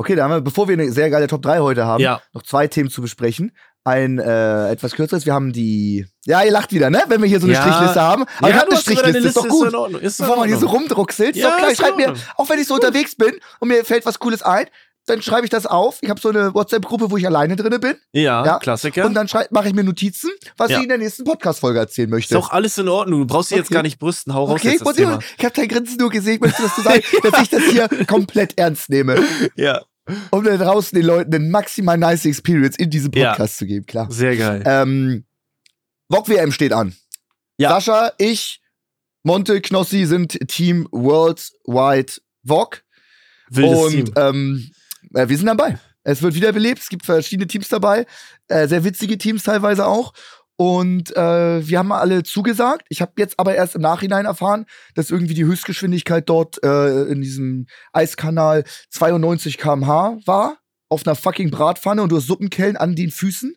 Okay, 0.00 0.14
da 0.14 0.24
haben 0.24 0.30
wir, 0.30 0.40
bevor 0.40 0.68
wir 0.68 0.74
eine 0.74 0.90
sehr 0.92 1.10
geile 1.10 1.26
Top 1.26 1.42
3 1.42 1.58
heute 1.58 1.84
haben, 1.84 2.00
Ja. 2.02 2.22
noch 2.32 2.44
zwei 2.44 2.68
Themen 2.68 2.88
zu 2.88 3.02
besprechen. 3.02 3.52
Ein 3.88 4.18
äh, 4.18 4.70
etwas 4.70 4.92
kürzeres. 4.92 5.24
Wir 5.26 5.32
haben 5.34 5.52
die. 5.52 6.06
Ja, 6.26 6.42
ihr 6.42 6.50
lacht 6.52 6.72
wieder, 6.72 6.90
ne? 6.90 7.02
Wenn 7.08 7.22
wir 7.22 7.28
hier 7.28 7.40
so 7.40 7.46
eine 7.46 7.54
Ja. 7.54 7.62
Strichliste 7.62 8.00
haben. 8.00 8.24
Aber 8.38 8.50
ja, 8.50 8.56
ich 8.56 8.62
du 8.64 8.68
eine 8.70 8.80
Strichliste, 8.80 9.18
ist 9.28 9.36
doch 9.36 9.48
gut. 9.48 9.74
Ordnung. 9.74 10.00
Ist 10.00 10.18
Bevor 10.18 10.36
man 10.36 10.48
hier 10.48 10.58
so 10.58 10.66
rumdruckselt, 10.66 11.36
ist 11.36 11.42
Ja, 11.42 11.50
doch 11.50 11.56
klar, 11.58 11.70
ist 11.70 11.78
schreib 11.78 11.96
mir, 11.96 12.12
auch 12.36 12.48
wenn 12.50 12.58
ich 12.58 12.66
so 12.66 12.74
unterwegs 12.74 13.14
bin 13.16 13.32
und 13.60 13.68
mir 13.68 13.84
fällt 13.84 14.04
was 14.04 14.18
Cooles 14.18 14.42
ein, 14.42 14.66
dann 15.06 15.22
schreibe 15.22 15.44
ich 15.44 15.50
das 15.50 15.64
auf. 15.64 15.98
Ich 16.02 16.10
habe 16.10 16.20
so 16.20 16.28
eine 16.28 16.52
WhatsApp-Gruppe, 16.52 17.10
wo 17.10 17.16
ich 17.16 17.26
alleine 17.26 17.56
drinne 17.56 17.78
bin. 17.78 17.94
Ja, 18.12 18.44
Ja. 18.44 18.58
Klassiker. 18.58 19.06
Und 19.06 19.14
dann 19.14 19.26
mache 19.50 19.68
ich 19.68 19.74
mir 19.74 19.82
Notizen, 19.84 20.28
was 20.58 20.70
Ja. 20.70 20.76
ich 20.76 20.82
in 20.82 20.88
der 20.90 20.98
nächsten 20.98 21.24
Podcast-Folge 21.24 21.78
erzählen 21.78 22.08
ist 22.08 22.12
möchte. 22.12 22.34
doch 22.34 22.50
alles 22.50 22.76
in 22.76 22.88
Ordnung. 22.88 23.20
Du 23.20 23.26
brauchst 23.26 23.50
dich 23.50 23.56
jetzt 23.56 23.68
Okay. 23.68 23.74
gar 23.74 23.82
nicht 23.82 23.98
brüsten. 23.98 24.34
Hau 24.34 24.44
raus 24.44 24.60
Okay, 24.60 24.72
jetzt 24.72 24.86
das 24.86 24.96
Thema. 24.96 25.18
ich 25.38 25.44
habe 25.44 25.54
dein 25.56 25.68
Grinsen 25.68 25.96
nur 25.96 26.10
gesehen, 26.10 26.34
ich 26.34 26.40
möchte, 26.40 26.60
dass 26.62 26.76
du 26.76 26.82
sagst, 26.82 27.04
dass 27.24 27.40
ich 27.42 27.48
das 27.48 27.62
hier 27.62 27.88
komplett 28.06 28.58
ernst 28.58 28.90
nehme, 28.90 29.16
Ja. 29.56 29.80
Um 30.30 30.44
dann 30.44 30.58
draußen 30.58 30.96
den 30.96 31.06
Leuten 31.06 31.34
eine 31.34 31.44
maximal 31.44 31.96
nice 31.98 32.24
Experience 32.24 32.76
in 32.76 32.90
diesem 32.90 33.12
Ja. 33.14 33.30
Podcast 33.30 33.58
zu 33.58 33.66
geben, 33.66 33.86
klar. 33.86 34.10
Sehr 34.10 34.36
geil. 34.36 34.62
Ähm, 34.66 35.24
VOG 36.08 36.28
WM 36.28 36.52
steht 36.52 36.72
an. 36.72 36.94
Ja. 37.58 37.70
Sascha, 37.70 38.12
ich, 38.18 38.60
Monte, 39.22 39.60
Knossi 39.60 40.06
sind 40.06 40.38
Team 40.48 40.86
Worldwide 40.92 42.12
VOG. 42.44 42.82
Wildes 43.50 43.78
und 43.78 43.92
Team. 43.92 44.14
ähm, 44.16 44.70
äh, 45.14 45.28
wir 45.28 45.36
sind 45.36 45.46
dabei. 45.46 45.78
Es 46.04 46.22
wird 46.22 46.34
wiederbelebt, 46.34 46.80
es 46.80 46.88
gibt 46.88 47.04
verschiedene 47.04 47.46
Teams 47.46 47.68
dabei, 47.68 48.06
äh, 48.48 48.66
sehr 48.68 48.84
witzige 48.84 49.18
Teams 49.18 49.42
teilweise 49.42 49.86
auch. 49.86 50.14
Und 50.60 51.16
äh, 51.16 51.68
wir 51.68 51.78
haben 51.78 51.92
alle 51.92 52.24
zugesagt. 52.24 52.84
Ich 52.88 53.00
habe 53.00 53.12
jetzt 53.18 53.38
aber 53.38 53.54
erst 53.54 53.76
im 53.76 53.80
Nachhinein 53.80 54.26
erfahren, 54.26 54.66
dass 54.96 55.10
irgendwie 55.10 55.34
die 55.34 55.44
Höchstgeschwindigkeit 55.44 56.28
dort 56.28 56.60
äh, 56.64 57.04
in 57.04 57.20
diesem 57.20 57.66
Eiskanal 57.92 58.64
92 58.90 59.56
km/h 59.56 60.18
war. 60.26 60.58
Auf 60.88 61.06
einer 61.06 61.14
fucking 61.14 61.52
Bratpfanne 61.52 62.02
und 62.02 62.10
du 62.10 62.16
hast 62.16 62.26
Suppenkellen 62.26 62.76
an 62.76 62.96
den 62.96 63.12
Füßen. 63.12 63.54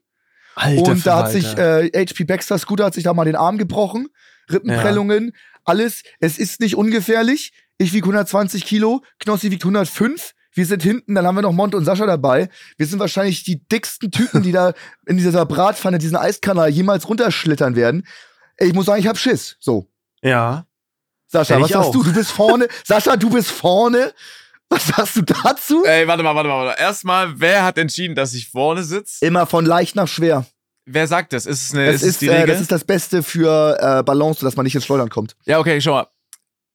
Alter 0.53 0.91
und 0.91 1.07
da 1.07 1.23
hat 1.23 1.31
sich 1.31 1.57
äh, 1.57 1.89
HP 1.89 2.23
Baxter 2.25 2.59
Scooter 2.59 2.85
hat 2.85 2.93
sich 2.93 3.05
da 3.05 3.15
mal 3.15 3.25
den 3.25 3.35
Arm 3.35 3.57
gebrochen, 3.57 4.09
Rippenprellungen, 4.51 5.31
alles. 5.63 6.03
Es 6.19 6.37
ist 6.37 6.59
nicht 6.59 6.75
ungefährlich. 6.75 7.51
Ich 7.79 7.93
wiege 7.93 8.05
120 8.05 8.63
Kilo, 8.63 9.01
Knossi 9.17 9.49
wiegt 9.49 9.63
105. 9.63 10.33
Wir 10.53 10.65
sind 10.65 10.83
hinten, 10.83 11.15
dann 11.15 11.25
haben 11.25 11.35
wir 11.35 11.41
noch 11.43 11.53
Monte 11.53 11.77
und 11.77 11.85
Sascha 11.85 12.05
dabei. 12.05 12.49
Wir 12.77 12.85
sind 12.85 12.99
wahrscheinlich 12.99 13.43
die 13.43 13.65
dicksten 13.67 14.11
Typen, 14.11 14.43
die 14.43 14.51
da 14.51 14.73
in 15.05 15.17
dieser 15.17 15.45
Bratpfanne 15.45 15.97
diesen 15.97 16.17
Eiskanal 16.17 16.69
jemals 16.69 17.07
runterschlittern 17.07 17.75
werden. 17.75 18.05
Ey, 18.57 18.67
Ich 18.69 18.73
muss 18.73 18.85
sagen, 18.85 18.99
ich 18.99 19.07
hab 19.07 19.17
Schiss. 19.17 19.55
So, 19.59 19.87
ja. 20.21 20.65
Sascha, 21.27 21.59
was 21.61 21.69
sagst 21.69 21.87
auch. 21.87 21.91
du? 21.93 22.03
Du 22.03 22.13
bist 22.13 22.31
vorne. 22.31 22.67
Sascha, 22.85 23.15
du 23.15 23.29
bist 23.29 23.49
vorne. 23.51 24.13
Was 24.67 24.87
sagst 24.87 25.15
du 25.17 25.21
dazu? 25.21 25.83
Ey, 25.85 26.07
warte 26.07 26.23
mal, 26.23 26.35
warte 26.35 26.49
mal, 26.49 26.65
warte 26.65 26.79
mal. 26.81 26.85
Erstmal, 26.85 27.39
wer 27.39 27.63
hat 27.63 27.77
entschieden, 27.77 28.15
dass 28.15 28.33
ich 28.33 28.49
vorne 28.49 28.83
sitze? 28.83 29.25
Immer 29.25 29.45
von 29.45 29.65
leicht 29.65 29.95
nach 29.95 30.07
schwer. 30.07 30.45
Wer 30.85 31.07
sagt 31.07 31.31
das? 31.33 31.45
Ist 31.45 31.61
es, 31.61 31.73
eine, 31.73 31.85
Das 31.85 31.95
ist 31.95 32.01
es 32.01 32.07
ist, 32.09 32.21
die 32.21 32.27
äh, 32.27 32.33
Regel? 32.33 32.47
das 32.47 32.61
ist 32.61 32.71
das 32.71 32.83
Beste 32.83 33.23
für 33.23 33.77
äh, 33.79 34.03
Balance, 34.03 34.43
dass 34.43 34.55
man 34.57 34.65
nicht 34.65 34.75
ins 34.75 34.85
Schleudern 34.85 35.09
kommt. 35.09 35.35
ja, 35.45 35.59
okay, 35.59 35.79
schau 35.79 35.93
mal. 35.93 36.07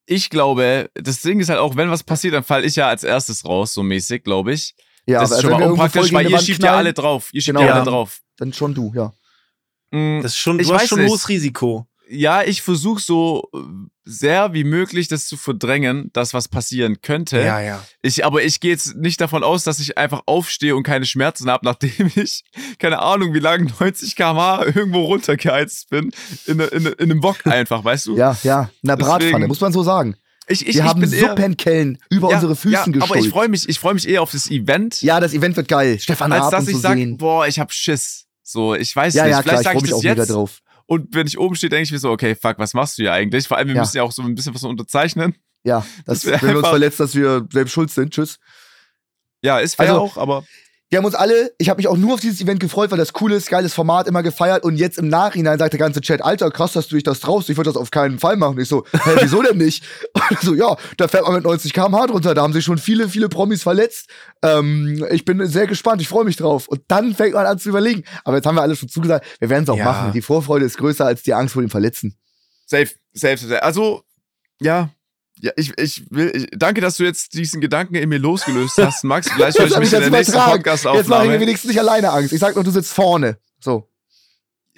Ich 0.06 0.30
glaube, 0.30 0.90
das 0.94 1.20
Ding 1.20 1.40
ist 1.40 1.48
halt 1.48 1.58
auch, 1.58 1.76
wenn 1.76 1.90
was 1.90 2.02
passiert, 2.04 2.34
dann 2.34 2.44
falle 2.44 2.64
ich 2.66 2.76
ja 2.76 2.88
als 2.88 3.02
erstes 3.04 3.44
raus, 3.44 3.74
so 3.74 3.82
mäßig, 3.82 4.22
glaube 4.22 4.52
ich. 4.52 4.74
Ja, 5.06 5.20
das 5.20 5.30
ist 5.32 5.38
aber 5.38 5.50
schon 5.50 5.60
mal 5.60 5.70
unpraktisch, 5.70 6.12
weil 6.12 6.30
ihr 6.30 6.38
schiebt 6.38 6.62
ja 6.62 6.76
alle 6.76 6.92
drauf. 6.92 7.28
Ihr 7.32 7.40
schiebt 7.42 7.56
Genau. 7.56 7.66
ja 7.68 7.74
alle 7.74 7.84
Ja. 7.84 7.90
drauf. 7.90 8.20
Dann 8.36 8.52
schon 8.52 8.74
du, 8.74 8.92
ja. 8.94 9.12
Mm, 9.90 10.22
Das 10.22 10.32
ist 10.32 10.38
schon, 10.38 10.58
Ich 10.60 10.68
du 10.68 10.74
hast 10.74 10.82
weiß 10.82 10.88
schon 10.88 11.06
hohes 11.06 11.28
Risiko. 11.28 11.86
Ja, 12.08 12.42
ich 12.42 12.62
versuche 12.62 13.00
so 13.00 13.48
äh, 13.54 13.58
sehr 14.04 14.52
wie 14.52 14.62
möglich 14.64 15.08
das 15.08 15.26
zu 15.26 15.36
verdrängen, 15.36 16.10
dass 16.12 16.32
was 16.34 16.46
passieren 16.48 17.00
könnte. 17.02 17.40
ja. 17.42 17.82
Ich, 18.02 18.24
aber 18.24 18.42
ich 18.44 18.60
gehe 18.60 18.70
jetzt 18.70 18.94
nicht 18.96 19.20
davon 19.20 19.42
aus, 19.42 19.64
dass 19.64 19.80
ich 19.80 19.98
einfach 19.98 20.22
aufstehe 20.26 20.76
und 20.76 20.84
keine 20.84 21.06
Schmerzen 21.06 21.50
habe, 21.50 21.64
nachdem 21.64 22.10
ich, 22.14 22.44
keine 22.78 23.00
Ahnung, 23.00 23.34
wie 23.34 23.40
lange 23.40 23.66
90 23.80 24.14
km/h 24.14 24.64
irgendwo 24.66 25.04
runtergeheizt 25.06 25.90
bin. 25.90 26.12
In, 26.46 26.60
in, 26.60 26.86
in 26.86 26.94
einem 27.10 27.20
Bock 27.20 27.38
einfach, 27.46 27.82
weißt 27.84 28.06
du? 28.06 28.16
Ja, 28.16 28.36
ja. 28.44 28.70
In 28.82 28.86
der 28.88 28.96
Deswegen- 28.96 29.10
Bratpfanne, 29.18 29.48
muss 29.48 29.60
man 29.60 29.72
so 29.72 29.82
sagen. 29.82 30.16
Ich, 30.48 30.60
ich, 30.64 30.76
wir 30.76 30.82
ich 30.84 30.88
haben 30.88 31.04
Suppenkellen 31.04 31.98
über 32.08 32.28
ja, 32.30 32.36
unsere 32.36 32.54
Füßen 32.54 32.70
ja, 32.72 32.84
gestülpt. 32.84 33.02
Aber 33.10 33.16
ich 33.18 33.28
freue 33.30 33.48
mich, 33.48 33.68
ich 33.68 33.80
freue 33.80 33.94
mich 33.94 34.08
eher 34.08 34.22
auf 34.22 34.30
das 34.30 34.48
Event, 34.48 35.02
ja, 35.02 35.18
das 35.18 35.34
Event 35.34 35.56
wird 35.56 35.66
geil. 35.66 35.98
Stefan 35.98 36.30
als 36.30 36.42
Raab 36.44 36.50
dass 36.52 36.68
ich 36.68 36.76
sage, 36.76 37.04
boah, 37.18 37.48
ich 37.48 37.58
hab 37.58 37.72
Schiss. 37.72 38.26
So, 38.44 38.76
ich 38.76 38.94
weiß 38.94 39.14
Ja, 39.14 39.24
nicht. 39.24 39.32
ja, 39.32 39.42
Vielleicht 39.42 39.58
ich 39.62 39.64
sage 39.64 39.76
ich 39.78 39.82
mich 39.82 39.90
das 39.90 40.02
jetzt. 40.04 40.30
drauf. 40.30 40.60
Und 40.86 41.14
wenn 41.14 41.26
ich 41.26 41.38
oben 41.38 41.54
stehe, 41.56 41.68
denke 41.70 41.84
ich 41.84 41.92
mir 41.92 41.98
so, 41.98 42.10
okay, 42.10 42.34
fuck, 42.34 42.58
was 42.58 42.72
machst 42.74 42.96
du 42.98 43.02
hier 43.02 43.12
eigentlich? 43.12 43.48
Vor 43.48 43.56
allem, 43.56 43.68
wir 43.68 43.74
Ja. 43.74 43.80
müssen 43.82 43.96
ja 43.96 44.02
auch 44.04 44.12
so 44.12 44.22
ein 44.22 44.34
bisschen 44.34 44.54
was 44.54 44.62
unterzeichnen. 44.62 45.34
Ja, 45.64 45.84
das, 46.04 46.20
Das 46.20 46.26
wär 46.26 46.42
wenn 46.42 46.50
wir 46.50 46.58
uns 46.58 46.68
verletzt, 46.68 47.00
dass 47.00 47.14
wir 47.16 47.46
selbst 47.52 47.72
schuld 47.72 47.90
sind. 47.90 48.12
Tschüss. 48.14 48.38
Ja, 49.42 49.58
ist 49.58 49.74
fair 49.74 49.90
Also- 49.90 50.00
auch, 50.00 50.16
aber 50.16 50.44
Wir 50.88 50.98
haben 50.98 51.04
uns 51.04 51.16
alle, 51.16 51.50
ich 51.58 51.68
habe 51.68 51.78
mich 51.78 51.88
auch 51.88 51.96
nur 51.96 52.14
auf 52.14 52.20
dieses 52.20 52.40
Event 52.40 52.60
gefreut, 52.60 52.92
weil 52.92 52.98
das 52.98 53.10
cool 53.20 53.32
ist, 53.32 53.50
geiles 53.50 53.74
Format, 53.74 54.06
immer 54.06 54.22
gefeiert. 54.22 54.62
Und 54.62 54.76
jetzt 54.76 54.98
im 54.98 55.08
Nachhinein 55.08 55.58
sagt 55.58 55.72
der 55.72 55.80
ganze 55.80 56.00
Chat, 56.00 56.22
Alter, 56.22 56.48
krass, 56.52 56.74
dass 56.74 56.86
du 56.86 56.94
dich 56.94 57.02
das 57.02 57.18
traust. 57.18 57.50
Ich 57.50 57.56
würde 57.56 57.70
das 57.70 57.76
auf 57.76 57.90
keinen 57.90 58.20
Fall 58.20 58.36
machen. 58.36 58.60
Ich 58.60 58.68
so, 58.68 58.84
hä, 58.92 59.10
wieso 59.20 59.42
denn 59.42 59.58
nicht? 59.58 59.82
Und 60.30 60.40
so, 60.42 60.54
ja, 60.54 60.76
da 60.96 61.08
fährt 61.08 61.24
man 61.24 61.34
mit 61.34 61.42
90 61.44 61.72
km/h 61.72 62.06
drunter. 62.06 62.34
Da 62.34 62.42
haben 62.42 62.52
sich 62.52 62.64
schon 62.64 62.78
viele, 62.78 63.08
viele 63.08 63.28
Promis 63.28 63.64
verletzt. 63.64 64.08
Ähm, 64.42 65.04
ich 65.10 65.24
bin 65.24 65.44
sehr 65.48 65.66
gespannt, 65.66 66.00
ich 66.02 66.08
freue 66.08 66.24
mich 66.24 66.36
drauf. 66.36 66.68
Und 66.68 66.82
dann 66.86 67.16
fängt 67.16 67.34
man 67.34 67.46
an 67.46 67.58
zu 67.58 67.68
überlegen. 67.68 68.04
Aber 68.24 68.36
jetzt 68.36 68.46
haben 68.46 68.54
wir 68.54 68.62
alles 68.62 68.78
schon 68.78 68.88
zugesagt, 68.88 69.26
wir 69.40 69.50
werden 69.50 69.64
es 69.64 69.70
auch 69.70 69.76
Ja. 69.78 69.84
machen. 69.86 70.12
Die 70.12 70.22
Vorfreude 70.22 70.66
ist 70.66 70.78
größer 70.78 71.04
als 71.04 71.24
die 71.24 71.34
Angst 71.34 71.54
vor 71.54 71.62
dem 71.62 71.70
Verletzen. 71.70 72.16
safe, 72.66 72.90
safe, 73.12 73.38
safe. 73.38 73.60
Also, 73.62 74.02
ja. 74.60 74.90
Ja, 75.40 75.52
ich, 75.56 75.76
ich 75.78 76.04
will, 76.10 76.32
ich, 76.34 76.46
danke, 76.58 76.80
dass 76.80 76.96
du 76.96 77.04
jetzt 77.04 77.34
diesen 77.34 77.60
Gedanken 77.60 77.94
in 77.94 78.08
mir 78.08 78.18
losgelöst 78.18 78.78
hast, 78.78 79.04
Max. 79.04 79.30
Vielleicht 79.30 79.58
höre 79.58 79.66
ich 79.66 79.76
mich 79.78 79.88
ich 79.88 79.94
in 79.94 80.00
der 80.00 80.10
nächsten 80.10 80.32
übertragen. 80.32 80.62
Jetzt 80.64 80.82
mache 80.84 80.88
ich 80.88 80.94
mir 80.94 80.98
Podcast-Aufnahme. 81.02 81.40
wenigstens 81.40 81.68
nicht 81.68 81.78
alleine 81.80 82.10
Angst. 82.10 82.32
Ich 82.32 82.40
sag 82.40 82.54
nur, 82.54 82.64
du 82.64 82.70
sitzt 82.70 82.92
vorne. 82.92 83.38
So. 83.60 83.88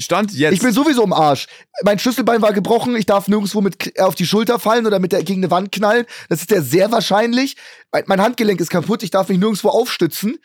Stand 0.01 0.33
jetzt. 0.33 0.53
Ich 0.55 0.61
bin 0.61 0.73
sowieso 0.73 1.03
im 1.03 1.13
Arsch. 1.13 1.47
Mein 1.85 1.99
Schlüsselbein 1.99 2.41
war 2.41 2.53
gebrochen. 2.53 2.95
Ich 2.97 3.07
darf 3.07 3.27
nirgendwo 3.29 3.61
mit 3.61 3.79
K- 3.81 3.93
auf 4.05 4.15
die 4.15 4.27
Schulter 4.27 4.59
fallen 4.61 4.87
oder 4.87 5.01
mit 5.01 5.11
der, 5.13 5.25
gegen 5.25 5.41
eine 5.43 5.51
Wand 5.51 5.73
knallen. 5.73 6.07
Das 6.29 6.41
ist 6.41 6.51
ja 6.53 6.61
sehr 6.63 6.93
wahrscheinlich. 6.93 7.57
Mein, 7.91 8.05
mein 8.07 8.21
Handgelenk 8.21 8.61
ist 8.61 8.71
kaputt. 8.71 9.03
Ich 9.03 9.11
darf 9.11 9.29
mich 9.29 9.39
nirgendwo 9.39 9.69
aufstützen. 9.71 10.39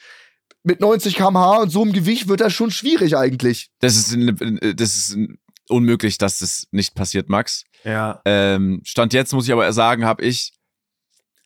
Mit 0.64 0.80
90 0.80 1.16
km/h 1.16 1.57
und 1.57 1.70
so 1.70 1.82
einem 1.82 1.91
Gewicht 1.93 2.28
wird 2.30 2.39
das 2.41 2.53
schon 2.53 2.72
schwierig 2.72 3.16
eigentlich. 3.18 3.70
das 3.80 3.95
ist, 3.95 4.16
das 4.76 4.95
ist 4.95 5.18
unmöglich, 5.68 6.18
dass 6.18 6.39
das 6.39 6.68
nicht 6.72 6.95
passiert, 6.95 7.30
Max. 7.30 7.64
Ja. 7.84 8.21
Ähm, 8.25 8.81
Stand 8.86 9.13
jetzt 9.13 9.34
muss 9.34 9.45
ich 9.45 9.53
aber 9.53 9.71
sagen, 9.73 10.05
habe 10.05 10.23
ich 10.23 10.53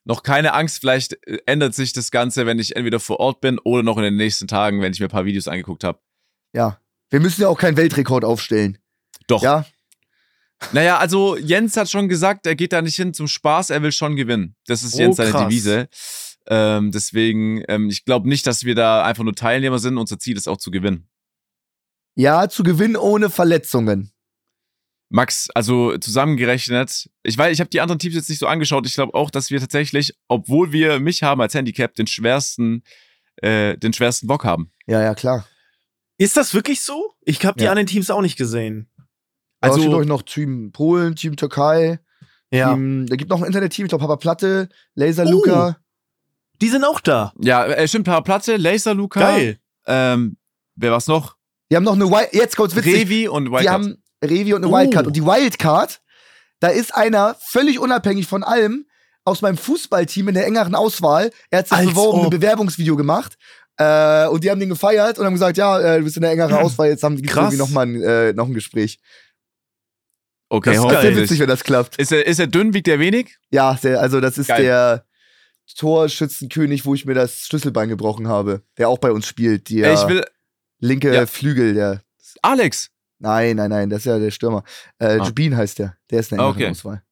noch 0.03 0.23
keine 0.23 0.53
Angst. 0.53 0.79
Vielleicht 0.79 1.13
äh, 1.27 1.39
ändert 1.45 1.75
sich 1.75 1.93
das 1.93 2.11
Ganze, 2.11 2.45
wenn 2.45 2.59
ich 2.59 2.75
entweder 2.75 2.99
vor 2.99 3.19
Ort 3.19 3.41
bin 3.41 3.59
oder 3.59 3.83
noch 3.83 3.97
in 3.97 4.03
den 4.03 4.15
nächsten 4.15 4.47
Tagen, 4.47 4.81
wenn 4.81 4.93
ich 4.93 4.99
mir 4.99 5.07
ein 5.07 5.11
paar 5.11 5.25
Videos 5.25 5.47
angeguckt 5.47 5.83
habe. 5.83 5.99
Ja. 6.53 6.79
Wir 7.09 7.19
müssen 7.19 7.41
ja 7.41 7.47
auch 7.47 7.57
keinen 7.59 7.77
Weltrekord 7.77 8.25
aufstellen. 8.25 8.77
Doch. 9.27 9.41
Ja. 9.41 9.65
Naja, 10.71 10.97
also 10.97 11.37
Jens 11.37 11.77
hat 11.77 11.89
schon 11.89 12.09
gesagt, 12.09 12.45
er 12.47 12.55
geht 12.55 12.73
da 12.73 12.81
nicht 12.81 12.95
hin 12.95 13.13
zum 13.13 13.27
Spaß, 13.27 13.69
er 13.69 13.81
will 13.83 13.91
schon 13.91 14.15
gewinnen. 14.15 14.55
Das 14.65 14.83
ist 14.83 14.95
Oh, 14.95 14.99
Jens 14.99 15.17
seine 15.17 15.31
krass. 15.31 15.43
Devise. 15.43 15.87
Ähm, 16.47 16.91
deswegen, 16.91 17.63
ähm, 17.67 17.89
ich 17.89 18.05
glaube 18.05 18.27
nicht, 18.27 18.47
dass 18.47 18.63
wir 18.63 18.73
da 18.73 19.03
einfach 19.03 19.23
nur 19.23 19.35
Teilnehmer 19.35 19.79
sind. 19.79 19.97
Unser 19.97 20.17
Ziel 20.17 20.35
ist 20.37 20.47
auch 20.47 20.57
zu 20.57 20.71
gewinnen. 20.71 21.07
Ja, 22.15 22.49
zu 22.49 22.63
gewinnen 22.63 22.95
ohne 22.95 23.29
Verletzungen. 23.29 24.11
Max, 25.09 25.47
also 25.55 25.97
zusammengerechnet, 25.97 27.09
ich 27.23 27.37
weiß, 27.37 27.53
ich 27.53 27.59
habe 27.61 27.69
die 27.69 27.79
anderen 27.79 27.99
Teams 27.99 28.15
jetzt 28.15 28.29
nicht 28.29 28.39
so 28.39 28.47
angeschaut. 28.47 28.85
Ich 28.85 28.93
glaube 28.93 29.13
auch, 29.13 29.29
dass 29.31 29.51
wir 29.51 29.59
tatsächlich, 29.59 30.13
obwohl 30.27 30.71
wir 30.73 30.99
mich 30.99 31.23
haben 31.23 31.39
als 31.41 31.53
Handicap, 31.53 31.95
den 31.95 32.07
schwersten, 32.07 32.83
äh, 33.37 33.77
den 33.77 33.93
schwersten 33.93 34.27
Bock 34.27 34.43
haben. 34.43 34.71
Ja, 34.85 35.01
ja, 35.01 35.15
klar. 35.15 35.47
Ist 36.17 36.35
das 36.35 36.53
wirklich 36.53 36.81
so? 36.81 37.13
Ich 37.21 37.45
habe 37.45 37.57
die 37.57 37.65
Ja. 37.65 37.69
anderen 37.71 37.87
Teams 37.87 38.09
auch 38.09 38.21
nicht 38.21 38.37
gesehen. 38.37 38.89
Also, 39.61 39.77
da 39.77 39.81
steht 39.81 39.89
Also, 39.93 40.01
euch 40.01 40.07
noch 40.07 40.21
Team 40.23 40.71
Polen, 40.71 41.15
Team 41.15 41.35
Türkei. 41.35 41.99
Ja. 42.51 42.73
Team, 42.73 43.05
da 43.07 43.15
gibt 43.15 43.29
noch 43.29 43.39
ein 43.41 43.45
Internetteam, 43.47 43.85
ich 43.85 43.89
glaube 43.89 44.01
Papa 44.03 44.17
Platte, 44.17 44.69
Laser 44.95 45.25
Luca. 45.25 45.77
Die 46.61 46.69
sind 46.69 46.83
auch 46.83 46.99
da. 46.99 47.33
ja, 47.39 47.65
äh, 47.65 47.87
stimmt, 47.87 48.05
Paar 48.05 48.23
Platte, 48.23 48.57
Laser 48.57 48.93
Luca. 48.93 49.19
Geil. 49.19 49.59
Ähm, 49.85 50.37
wer 50.75 50.91
war's 50.91 51.07
noch? 51.07 51.35
Die 51.71 51.75
haben 51.75 51.83
noch 51.83 51.93
eine 51.95 52.09
Wild, 52.09 52.33
jetzt 52.33 52.55
kommt's 52.57 52.75
witzig. 52.75 52.93
Revi 52.95 53.27
und 53.27 53.45
die 53.45 53.51
Wildcard. 53.51 53.73
haben 53.73 54.03
Revi 54.23 54.53
und 54.53 54.63
eine 54.63 54.73
Oh. 54.73 54.77
Wildcard. 54.77 55.07
Und 55.07 55.15
die 55.15 55.23
Wildcard, 55.25 55.99
da 56.59 56.69
ist 56.69 56.93
einer 56.95 57.35
völlig 57.49 57.79
unabhängig 57.79 58.27
von 58.27 58.43
allem 58.43 58.85
aus 59.25 59.41
meinem 59.41 59.57
Fußballteam 59.57 60.29
in 60.29 60.35
der 60.35 60.45
engeren 60.45 60.73
Auswahl. 60.75 61.31
Er 61.49 61.59
hat 61.59 61.67
sich 61.67 61.77
Als 61.77 61.87
beworben, 61.89 62.19
ein 62.21 62.25
ob. 62.25 62.31
Bewerbungsvideo 62.31 62.95
gemacht. 62.95 63.37
Äh, 63.79 64.27
und 64.27 64.43
die 64.43 64.49
haben 64.49 64.59
den 64.59 64.69
gefeiert 64.69 65.19
und 65.19 65.25
haben 65.25 65.33
gesagt, 65.33 65.57
ja, 65.57 65.79
äh, 65.79 65.97
du 65.99 66.03
bist 66.05 66.15
in 66.17 66.23
der 66.23 66.31
engeren 66.31 66.53
Auswahl, 66.55 66.87
jetzt 66.89 67.03
haben 67.03 67.15
die 67.15 67.27
irgendwie 67.27 67.57
noch 67.57 67.69
mal 67.69 67.85
ein, 67.85 68.01
äh, 68.01 68.33
noch 68.33 68.47
ein 68.47 68.53
Gespräch. 68.55 68.99
Okay, 70.49 70.69
Das 70.71 70.77
ist 70.79 70.83
hoffentlich. 70.85 71.15
witzig, 71.17 71.39
wenn 71.41 71.47
das 71.49 71.63
klappt. 71.63 71.97
Ist 71.97 72.11
er, 72.11 72.25
ist 72.25 72.39
er 72.39 72.47
dünn, 72.47 72.73
wiegt 72.73 72.87
er 72.87 72.99
wenig? 72.99 73.37
Ja, 73.51 73.77
sehr, 73.79 73.99
also 73.99 74.19
das 74.21 74.37
ist 74.39 74.47
Geil. 74.47 74.63
der 74.63 75.05
Torschützenkönig, 75.75 76.85
wo 76.85 76.95
ich 76.95 77.05
mir 77.05 77.13
das 77.13 77.41
Schlüsselbein 77.41 77.89
gebrochen 77.89 78.27
habe, 78.27 78.63
der 78.77 78.89
auch 78.89 78.97
bei 78.97 79.11
uns 79.11 79.27
spielt. 79.27 79.69
Der 79.69 79.93
Ich 79.93 80.07
will. 80.07 80.25
linke 80.79 81.13
Ja. 81.13 81.25
Flügel, 81.27 81.73
der. 81.73 82.01
Alex! 82.41 82.89
Nein, 83.19 83.55
nein, 83.55 83.69
nein, 83.69 83.89
das 83.89 83.99
ist 83.99 84.05
ja 84.05 84.19
der 84.19 84.31
Stürmer. 84.31 84.63
Äh, 84.99 85.17
Ah. 85.19 85.25
Jubin 85.25 85.55
heißt 85.57 85.79
der. 85.79 85.97
Der 86.11 86.19
ist 86.19 86.31
Ah, 86.33 86.35
engeren 86.35 86.51
okay. 86.51 86.69
Auswahl. 86.69 87.03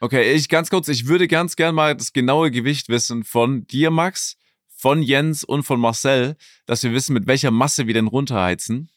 Okay, 0.00 0.32
ich 0.32 0.48
ganz 0.48 0.68
kurz, 0.70 0.88
ich 0.88 1.06
würde 1.06 1.28
ganz 1.28 1.54
gern 1.56 1.74
mal 1.74 1.94
das 1.94 2.12
genaue 2.12 2.50
Gewicht 2.50 2.88
wissen 2.88 3.22
von 3.22 3.66
dir, 3.66 3.90
Max, 3.90 4.36
von 4.68 5.00
Jens 5.02 5.44
und 5.44 5.62
von 5.62 5.78
Marcel, 5.78 6.36
dass 6.66 6.82
wir 6.82 6.92
wissen, 6.92 7.12
mit 7.12 7.26
welcher 7.28 7.50
Masse 7.52 7.86
wir 7.86 7.94
denn 7.94 8.08
runterheizen. 8.08 8.90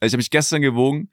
Äh, 0.00 0.06
Ich 0.06 0.12
habe 0.12 0.18
mich 0.18 0.30
gestern 0.30 0.62
gewogen. 0.62 1.10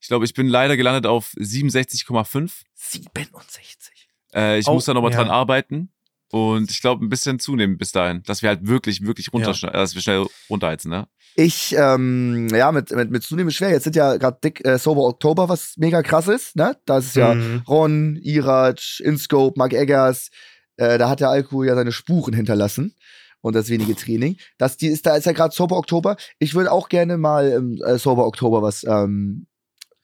Ich 0.00 0.08
glaube, 0.08 0.24
ich 0.24 0.34
bin 0.34 0.46
leider 0.46 0.76
gelandet 0.76 1.06
auf 1.06 1.32
67,5. 1.38 2.62
67. 2.74 4.08
Äh, 4.34 4.58
ich 4.58 4.66
Oh, 4.68 4.74
muss 4.74 4.84
da 4.84 4.94
nochmal 4.94 5.10
ja. 5.12 5.18
dran 5.18 5.30
arbeiten. 5.30 5.90
Und 6.32 6.70
ich 6.70 6.80
glaube, 6.80 7.04
ein 7.04 7.10
bisschen 7.10 7.38
zunehmen 7.38 7.76
bis 7.76 7.92
dahin, 7.92 8.22
dass 8.22 8.40
wir 8.40 8.48
halt 8.48 8.66
wirklich, 8.66 9.04
wirklich 9.04 9.30
runter, 9.34 9.50
äh, 9.50 9.72
dass 9.72 9.94
wir 9.94 10.00
schnell 10.00 10.24
runterheizen, 10.48 10.90
ne? 10.90 11.06
Ich, 11.34 11.74
ähm, 11.78 12.48
ja, 12.48 12.72
mit, 12.72 12.90
mit, 12.90 13.10
mit 13.10 13.22
zunehmend 13.22 13.52
schwer. 13.52 13.70
Jetzt 13.70 13.84
sind 13.84 13.96
ja 13.96 14.16
gerade 14.16 14.38
dick 14.42 14.64
äh, 14.64 14.78
Sober 14.78 15.02
Oktober, 15.02 15.50
was 15.50 15.74
mega 15.76 16.02
krass 16.02 16.28
ist, 16.28 16.56
ne? 16.56 16.76
Da 16.86 16.98
ist 16.98 17.16
ja 17.16 17.34
Mhm. 17.34 17.62
Ron, 17.68 18.16
Irac, 18.22 19.00
Inscope, 19.00 19.58
Mark 19.58 19.74
Eggers. 19.74 20.30
Äh, 20.78 20.96
da 20.96 21.10
hat 21.10 21.20
der 21.20 21.28
Alkohol 21.28 21.66
ja 21.66 21.74
seine 21.74 21.92
Spuren 21.92 22.32
hinterlassen. 22.32 22.94
Und 23.42 23.54
das 23.54 23.68
wenige 23.68 23.94
Training. 23.94 24.36
Das, 24.56 24.76
die 24.78 24.86
ist, 24.86 25.04
da 25.04 25.16
ist 25.16 25.26
ja 25.26 25.32
gerade 25.32 25.54
Sober 25.54 25.76
Oktober. 25.76 26.16
Ich 26.38 26.54
würde 26.54 26.72
auch 26.72 26.88
gerne 26.88 27.18
mal 27.18 27.48
im 27.50 27.82
äh, 27.82 27.98
Sober 27.98 28.24
Oktober 28.26 28.62
was 28.62 28.84
ähm, 28.84 29.46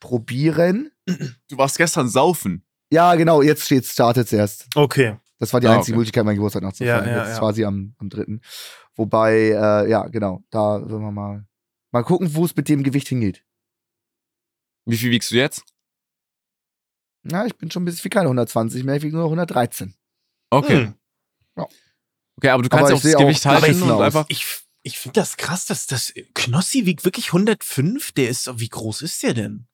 probieren. 0.00 0.90
Du 1.06 1.56
warst 1.56 1.78
gestern 1.78 2.08
saufen. 2.08 2.64
Ja, 2.90 3.14
genau, 3.14 3.40
jetzt 3.42 3.64
steht's, 3.64 3.92
startet 3.92 4.32
erst. 4.32 4.66
Okay. 4.74 5.16
Das 5.38 5.52
war 5.52 5.60
die 5.60 5.68
Ah, 5.68 5.76
einzige 5.76 5.94
okay. 5.94 5.98
Möglichkeit, 5.98 6.24
meinen 6.24 6.36
Geburtstag 6.36 6.62
nachzufeiern. 6.62 7.06
Ja, 7.06 7.10
ja, 7.18 7.26
Jetzt 7.26 7.36
ja. 7.36 7.42
war 7.42 7.52
sie 7.54 7.64
am, 7.64 7.94
am 7.98 8.08
dritten. 8.08 8.40
Wobei, 8.96 9.34
äh, 9.50 9.88
ja, 9.90 10.06
genau, 10.08 10.42
da 10.50 10.80
würden 10.80 11.02
wir 11.02 11.12
mal, 11.12 11.46
mal 11.92 12.02
gucken, 12.02 12.34
wo 12.34 12.44
es 12.44 12.56
mit 12.56 12.68
dem 12.68 12.82
Gewicht 12.82 13.08
hingeht. 13.08 13.44
Wie 14.86 14.96
viel 14.96 15.10
wiegst 15.10 15.30
du 15.30 15.36
jetzt? 15.36 15.62
Ja, 17.30 17.44
ich 17.46 17.56
bin 17.56 17.70
schon 17.70 17.82
ein 17.82 17.84
bisschen 17.84 18.02
viel 18.02 18.10
keine 18.10 18.26
120 18.26 18.84
mehr, 18.84 18.96
ich 18.96 19.02
wiege 19.02 19.14
nur 19.14 19.24
noch 19.24 19.30
113. 19.30 19.94
Okay. 20.50 20.86
Hm. 20.86 20.94
Okay, 22.36 22.50
aber 22.50 22.62
du 22.62 22.68
Aber 22.70 22.86
kannst 22.86 22.90
ich 22.90 22.96
auch 22.96 23.02
das 23.02 23.02
sehe 23.02 23.16
auch 23.16 23.20
Gewicht 23.20 23.46
halten 23.46 23.82
und 23.82 23.90
aus. 23.90 24.00
einfach. 24.00 24.26
Ich, 24.28 24.46
ich 24.82 24.98
finde 24.98 25.20
das 25.20 25.36
krass, 25.36 25.66
dass 25.66 25.86
das 25.86 26.14
Knossi 26.34 26.86
wiegt 26.86 27.04
wirklich 27.04 27.26
105. 27.28 28.12
Der 28.12 28.28
ist, 28.28 28.48
wie 28.60 28.68
groß 28.68 29.02
ist 29.02 29.22
der 29.24 29.34
denn? 29.34 29.66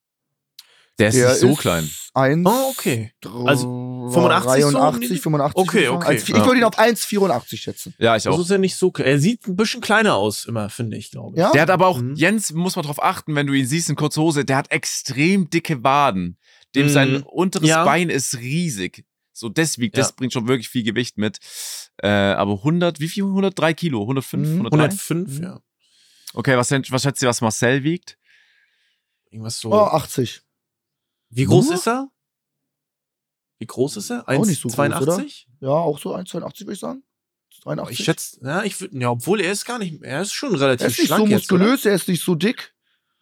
Der 0.98 1.08
ist 1.08 1.16
nicht 1.16 1.36
so 1.36 1.54
klein. 1.54 1.90
1, 2.14 2.46
Oh, 2.46 2.70
okay. 2.70 3.12
Also, 3.46 4.08
85 4.12 4.62
so 4.62 4.68
um 4.68 4.74
83, 4.74 5.08
die- 5.08 5.18
85. 5.18 5.56
Okay, 5.60 5.88
okay. 5.88 6.06
Eins- 6.08 6.22
Ich 6.22 6.28
Ja. 6.28 6.46
würde 6.46 6.58
ihn 6.58 6.64
auf 6.64 6.78
1,84 6.78 7.56
schätzen. 7.60 7.94
Ja, 7.98 8.14
ich 8.14 8.28
auch. 8.28 8.38
ist 8.38 8.50
er 8.50 8.58
nicht 8.58 8.76
so. 8.76 8.92
Er 8.92 9.18
sieht 9.18 9.46
ein 9.48 9.56
bisschen 9.56 9.80
kleiner 9.80 10.14
aus, 10.14 10.44
immer, 10.44 10.70
finde 10.70 10.96
ich, 10.96 11.10
glaube 11.10 11.34
ich. 11.34 11.40
Ja? 11.40 11.50
Der 11.50 11.62
hat 11.62 11.70
aber 11.70 11.88
auch, 11.88 12.00
Mhm. 12.00 12.14
Jens, 12.14 12.52
muss 12.52 12.76
man 12.76 12.84
drauf 12.84 13.02
achten, 13.02 13.34
wenn 13.34 13.48
du 13.48 13.52
ihn 13.54 13.66
siehst 13.66 13.90
in 13.90 13.96
kurzer 13.96 14.22
Hose, 14.22 14.44
der 14.44 14.56
hat 14.56 14.70
extrem 14.70 15.50
dicke 15.50 15.82
Waden. 15.82 16.38
Dem 16.76 16.86
Mhm. 16.86 16.90
sein 16.90 17.22
unteres 17.24 17.68
Ja. 17.68 17.84
Bein 17.84 18.08
ist 18.10 18.36
riesig. 18.38 19.04
So, 19.32 19.48
das 19.48 19.78
wiegt, 19.78 19.98
das 19.98 20.10
Ja. 20.10 20.14
bringt 20.16 20.32
schon 20.32 20.46
wirklich 20.46 20.68
viel 20.68 20.84
Gewicht 20.84 21.18
mit. 21.18 21.38
Äh, 22.00 22.06
aber 22.08 22.62
100, 22.62 23.00
wie 23.00 23.08
viel? 23.08 23.24
103 23.24 23.74
Kilo? 23.74 24.06
105? 24.06 24.46
Mhm. 24.48 24.56
103? 24.58 24.76
105, 24.76 25.38
Mhm. 25.38 25.42
ja. 25.42 25.60
Okay, 26.34 26.56
was, 26.56 26.70
was 26.70 27.02
schätzt 27.02 27.20
ihr, 27.22 27.28
was 27.28 27.40
Marcel 27.40 27.82
wiegt? 27.82 28.16
Irgendwas 29.30 29.58
so. 29.58 29.72
Oh, 29.72 29.86
80. 29.86 30.42
Wie 31.34 31.44
groß 31.44 31.66
Nur? 31.66 31.74
ist 31.74 31.86
er? 31.88 32.08
Wie 33.58 33.66
groß 33.66 33.96
ist 33.96 34.10
er? 34.10 34.28
Auch 34.28 34.44
nicht 34.46 34.60
so 34.60 34.68
groß, 34.68 34.78
1,82? 34.78 35.44
Ja, 35.60 35.68
auch 35.70 35.98
so 35.98 36.14
1,82 36.14 36.60
würde 36.60 36.72
ich 36.72 36.80
sagen. 36.80 37.02
83. 37.62 37.98
Ich 37.98 38.04
schätze, 38.04 38.38
ja, 38.42 38.62
ich 38.64 38.80
würde, 38.80 38.98
ja, 38.98 39.10
obwohl 39.10 39.40
er 39.40 39.52
ist 39.52 39.64
gar 39.64 39.78
nicht, 39.78 40.02
er 40.02 40.22
ist 40.22 40.32
schon 40.32 40.52
er 40.54 40.60
relativ 40.60 40.86
ist 40.88 40.98
nicht 40.98 41.06
schlank 41.06 41.22
so 41.26 41.30
jetzt, 41.30 41.40
muskulös, 41.50 41.86
er 41.86 41.94
ist 41.94 42.08
nicht 42.08 42.22
so 42.22 42.34
dick. 42.34 42.74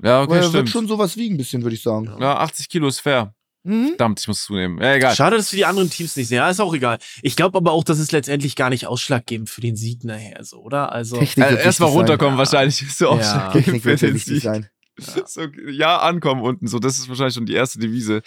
Ja, 0.03 0.23
aber 0.23 0.35
okay, 0.35 0.45
er 0.45 0.53
wird 0.53 0.69
schon 0.69 0.89
sowas 0.89 1.17
wiegen, 1.17 1.35
ein 1.35 1.39
bisschen, 1.39 1.63
würde 1.63 1.77
ich 1.77 1.83
sagen. 1.83 2.07
Ja, 2.19 2.39
80 2.39 2.69
Kilo 2.69 2.89
ist 2.89 3.01
fair. 3.01 3.35
Mhm. 3.63 3.89
Verdammt, 3.91 4.19
ich 4.19 4.27
muss 4.27 4.43
zunehmen. 4.43 4.83
Ja, 4.83 4.95
egal. 4.95 5.15
Schade, 5.15 5.37
dass 5.37 5.53
wir 5.53 5.59
die 5.59 5.65
anderen 5.67 5.89
Teams 5.91 6.17
nicht 6.17 6.27
sehen. 6.27 6.39
Ja, 6.39 6.51
ist 6.51 6.59
auch 6.59 6.75
egal. 6.75 6.99
Ich 7.23 7.37
glaube 7.37 7.57
aber 7.59 7.71
auch, 7.71 7.85
das 7.85 8.01
ist 8.01 8.11
letztendlich 8.11 8.57
gar 8.57 8.71
nicht 8.71 8.89
ausschlaggebend 8.89 9.49
für 9.49 9.61
den 9.61 9.77
Sieg 9.77 10.03
nachher, 10.03 10.43
so, 10.43 10.59
oder? 10.63 10.91
Also, 10.91 11.19
Technik 11.19 11.49
wird 11.51 11.61
Äh, 11.61 11.65
Erstmal 11.65 11.91
runterkommen, 11.91 12.35
Ja. 12.35 12.39
wahrscheinlich 12.39 12.83
ist 12.83 12.99
so 12.99 13.05
Ja. 13.05 13.11
ausschlaggebend 13.13 13.65
Technik 13.65 13.83
für 13.83 13.97
den 14.09 14.19
Sieg. 14.19 14.43
sein. 14.43 14.69
So, 14.99 15.41
ja, 15.71 15.99
ankommen 15.99 16.43
unten. 16.43 16.67
So, 16.67 16.79
das 16.79 16.99
ist 16.99 17.09
wahrscheinlich 17.09 17.35
schon 17.35 17.47
die 17.47 17.55
erste 17.55 17.79
Devise. 17.79 18.23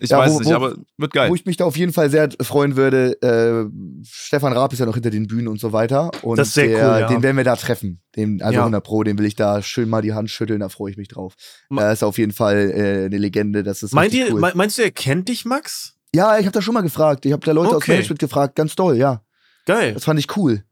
Ich 0.00 0.10
Ja, 0.10 0.18
weiß 0.18 0.32
wo- 0.34 0.38
nicht, 0.40 0.50
wo- 0.50 0.54
aber 0.54 0.76
wird 0.98 1.12
geil. 1.14 1.30
Wo 1.30 1.34
ich 1.34 1.46
mich 1.46 1.56
da 1.56 1.64
auf 1.64 1.76
jeden 1.76 1.94
Fall 1.94 2.10
sehr 2.10 2.28
freuen 2.42 2.76
würde, 2.76 3.20
äh, 3.22 4.04
Stefan 4.04 4.52
Raab 4.52 4.72
ist 4.74 4.80
ja 4.80 4.86
noch 4.86 4.94
hinter 4.94 5.08
den 5.10 5.26
Bühnen 5.26 5.48
und 5.48 5.58
so 5.58 5.72
weiter. 5.72 6.10
Und 6.22 6.36
Das 6.38 6.48
ist 6.48 6.54
sehr 6.54 6.68
der, 6.68 6.76
cool, 6.94 7.00
ja. 7.00 7.08
den 7.08 7.22
werden 7.22 7.36
wir 7.38 7.44
da 7.44 7.56
treffen. 7.56 8.02
Den, 8.14 8.42
also 8.42 8.54
Ja. 8.56 8.60
100 8.64 8.84
Pro, 8.84 9.02
den 9.02 9.16
will 9.18 9.24
ich 9.24 9.34
da 9.34 9.62
schön 9.62 9.88
mal 9.88 10.02
die 10.02 10.12
Hand 10.12 10.28
schütteln, 10.30 10.60
da 10.60 10.68
freue 10.68 10.90
ich 10.90 10.98
mich 10.98 11.08
drauf. 11.08 11.34
Er 11.74 11.90
ist 11.92 12.04
auf 12.04 12.18
jeden 12.18 12.32
Fall 12.32 12.70
äh, 12.70 13.04
eine 13.06 13.16
Legende, 13.16 13.62
das 13.62 13.82
ist 13.82 13.94
meint 13.94 14.12
ihr, 14.12 14.30
cool. 14.32 14.40
me- 14.40 14.52
meinst 14.54 14.76
du, 14.76 14.82
er 14.82 14.90
kennt 14.90 15.28
dich, 15.30 15.44
Max? 15.46 15.94
ja, 16.14 16.38
ich 16.38 16.44
habe 16.44 16.52
da 16.52 16.60
schon 16.62 16.74
mal 16.74 16.82
gefragt. 16.82 17.24
Ich 17.26 17.32
habe 17.32 17.44
da 17.44 17.52
Leute 17.52 17.70
aus 17.70 17.76
Okay. 17.76 17.92
Management 17.92 18.18
gefragt, 18.20 18.56
ganz 18.56 18.74
doll, 18.76 18.96
ja. 18.96 19.22
Geil. 19.64 19.94
Das 19.94 20.04
fand 20.04 20.18
ich 20.20 20.36
cool. 20.36 20.64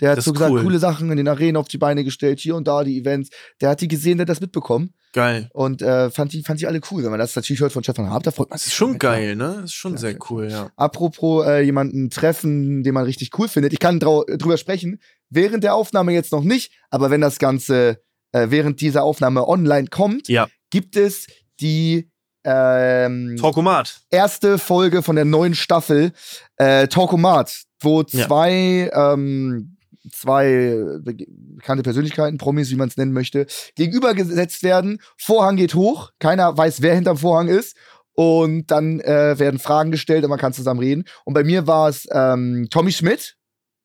Der 0.00 0.10
hat 0.10 0.18
Das 0.18 0.24
so 0.24 0.32
gesagt, 0.32 0.50
cool. 0.52 0.62
coole 0.62 0.78
Sachen 0.78 1.10
in 1.10 1.16
den 1.16 1.28
Arenen 1.28 1.56
auf 1.56 1.68
die 1.68 1.78
Beine 1.78 2.02
gestellt, 2.04 2.40
hier 2.40 2.56
und 2.56 2.66
da, 2.66 2.82
die 2.82 2.98
Events. 2.98 3.30
Der 3.60 3.68
hat 3.70 3.80
die 3.80 3.86
gesehen, 3.88 4.18
der 4.18 4.24
hat 4.24 4.28
das 4.28 4.40
mitbekommen. 4.40 4.92
Geil. 5.12 5.48
Und 5.52 5.82
äh, 5.82 6.10
fand, 6.10 6.32
die, 6.32 6.42
fand 6.42 6.60
die 6.60 6.66
alle 6.66 6.80
cool. 6.90 7.04
Wenn 7.04 7.10
man 7.10 7.20
das 7.20 7.36
natürlich 7.36 7.60
hört 7.60 7.72
von 7.72 7.84
Stefan 7.84 8.06
Raab, 8.08 8.24
da 8.24 8.32
freut 8.32 8.50
man 8.50 8.56
Das 8.56 8.64
sich. 8.64 8.72
ist 8.72 8.76
schon 8.76 8.92
ja. 8.92 8.98
geil, 8.98 9.36
ne? 9.36 9.54
Das 9.60 9.64
ist 9.66 9.74
schon 9.74 9.92
Ja, 9.92 9.98
sehr 9.98 10.16
cool, 10.30 10.48
ja. 10.50 10.70
Apropos 10.74 11.46
äh, 11.46 11.60
jemanden 11.60 12.10
treffen, 12.10 12.82
den 12.82 12.92
man 12.94 13.04
richtig 13.04 13.30
cool 13.38 13.46
findet. 13.46 13.72
Ich 13.72 13.78
kann 13.78 14.00
drau 14.00 14.24
drüber 14.24 14.56
sprechen. 14.58 15.00
Während 15.30 15.62
der 15.62 15.74
Aufnahme 15.76 16.12
jetzt 16.12 16.32
noch 16.32 16.42
nicht, 16.42 16.72
aber 16.90 17.10
wenn 17.10 17.20
das 17.20 17.38
Ganze 17.38 18.00
äh, 18.32 18.46
während 18.50 18.80
dieser 18.80 19.04
Aufnahme 19.04 19.46
online 19.46 19.86
kommt, 19.86 20.26
Ja. 20.28 20.48
gibt 20.70 20.96
es 20.96 21.28
die 21.60 22.10
ähm, 22.44 23.36
Talkomat. 23.40 24.00
erste 24.10 24.58
Folge 24.58 25.02
von 25.02 25.16
der 25.16 25.24
neuen 25.24 25.54
Staffel 25.54 26.12
äh, 26.56 26.88
Talkomat, 26.88 27.62
wo 27.80 28.02
Ja. 28.10 28.26
zwei, 28.26 28.90
ähm, 28.92 29.73
zwei 30.12 30.82
be- 31.02 31.26
bekannte 31.28 31.82
Persönlichkeiten, 31.82 32.38
Promis, 32.38 32.70
wie 32.70 32.76
man 32.76 32.88
es 32.88 32.96
nennen 32.96 33.12
möchte, 33.12 33.46
gegenübergesetzt 33.76 34.62
werden. 34.62 35.00
Vorhang 35.18 35.56
geht 35.56 35.74
hoch, 35.74 36.10
keiner 36.18 36.56
weiß, 36.56 36.82
wer 36.82 36.94
hinterm 36.94 37.16
Vorhang 37.18 37.48
ist. 37.48 37.76
Und 38.16 38.70
dann 38.70 39.00
äh, 39.00 39.36
werden 39.38 39.58
Fragen 39.58 39.90
gestellt 39.90 40.22
und 40.22 40.30
man 40.30 40.38
kann 40.38 40.52
zusammen 40.52 40.78
reden. 40.78 41.04
Und 41.24 41.34
bei 41.34 41.42
mir 41.42 41.66
war 41.66 41.88
es 41.88 42.06
ähm, 42.12 42.68
Tommy 42.70 42.92
Schmidt, 42.92 43.34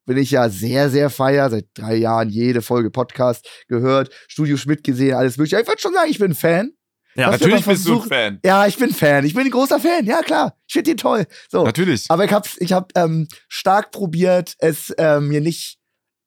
bin 0.05 0.17
ich 0.17 0.30
ja 0.30 0.49
sehr, 0.49 0.91
sehr 0.91 1.09
feier, 1.09 1.49
seit 1.49 1.65
drei 1.74 1.95
Jahren 1.95 2.30
jede 2.30 2.61
Folge 2.61 2.91
Podcast 2.91 3.47
gehört, 3.67 4.13
Studio 4.28 4.55
Schmidt 4.55 4.84
gesehen, 4.84 5.15
alles 5.15 5.38
mögliche. 5.38 5.59
Ich 5.59 5.67
würde 5.67 5.82
schon 5.82 5.93
sagen, 5.93 6.11
ich 6.11 6.20
bin 6.20 6.36
Fan. 6.36 6.74
Ja, 7.15 7.30
Was 7.32 7.39
Natürlich 7.41 7.65
bist 7.65 7.88
du 7.88 8.03
ein 8.03 8.07
Fan. 8.07 8.39
Ja, 8.45 8.67
ich 8.67 8.78
bin 8.78 8.91
Fan. 8.93 9.26
Ich 9.26 9.34
bin 9.34 9.45
ein 9.45 9.51
großer 9.51 9.80
Fan. 9.80 10.05
Ja, 10.05 10.22
klar. 10.22 10.55
Ich 10.67 10.74
finde 10.74 10.91
ihn 10.91 10.97
toll. 10.97 11.26
So. 11.51 11.63
Natürlich. 11.63 12.05
Aber 12.09 12.24
ich 12.24 12.32
habe 12.32 12.47
ich 12.59 12.72
hab, 12.72 12.95
ähm, 12.95 13.28
stark 13.47 13.89
probiert, 13.91 14.53
es 14.59 14.93
ähm, 14.99 15.28
mir 15.30 15.41
nicht 15.41 15.78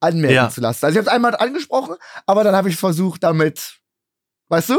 anmerken 0.02 0.34
Ja. 0.34 0.50
zu 0.50 0.60
lassen. 0.60 0.84
Also 0.84 0.94
ich 0.94 0.98
habe 0.98 1.08
es 1.08 1.14
einmal 1.14 1.34
angesprochen, 1.36 1.96
aber 2.26 2.44
dann 2.44 2.54
habe 2.56 2.68
ich 2.68 2.76
versucht 2.76 3.22
damit, 3.22 3.78
weißt 4.48 4.70
du? 4.70 4.78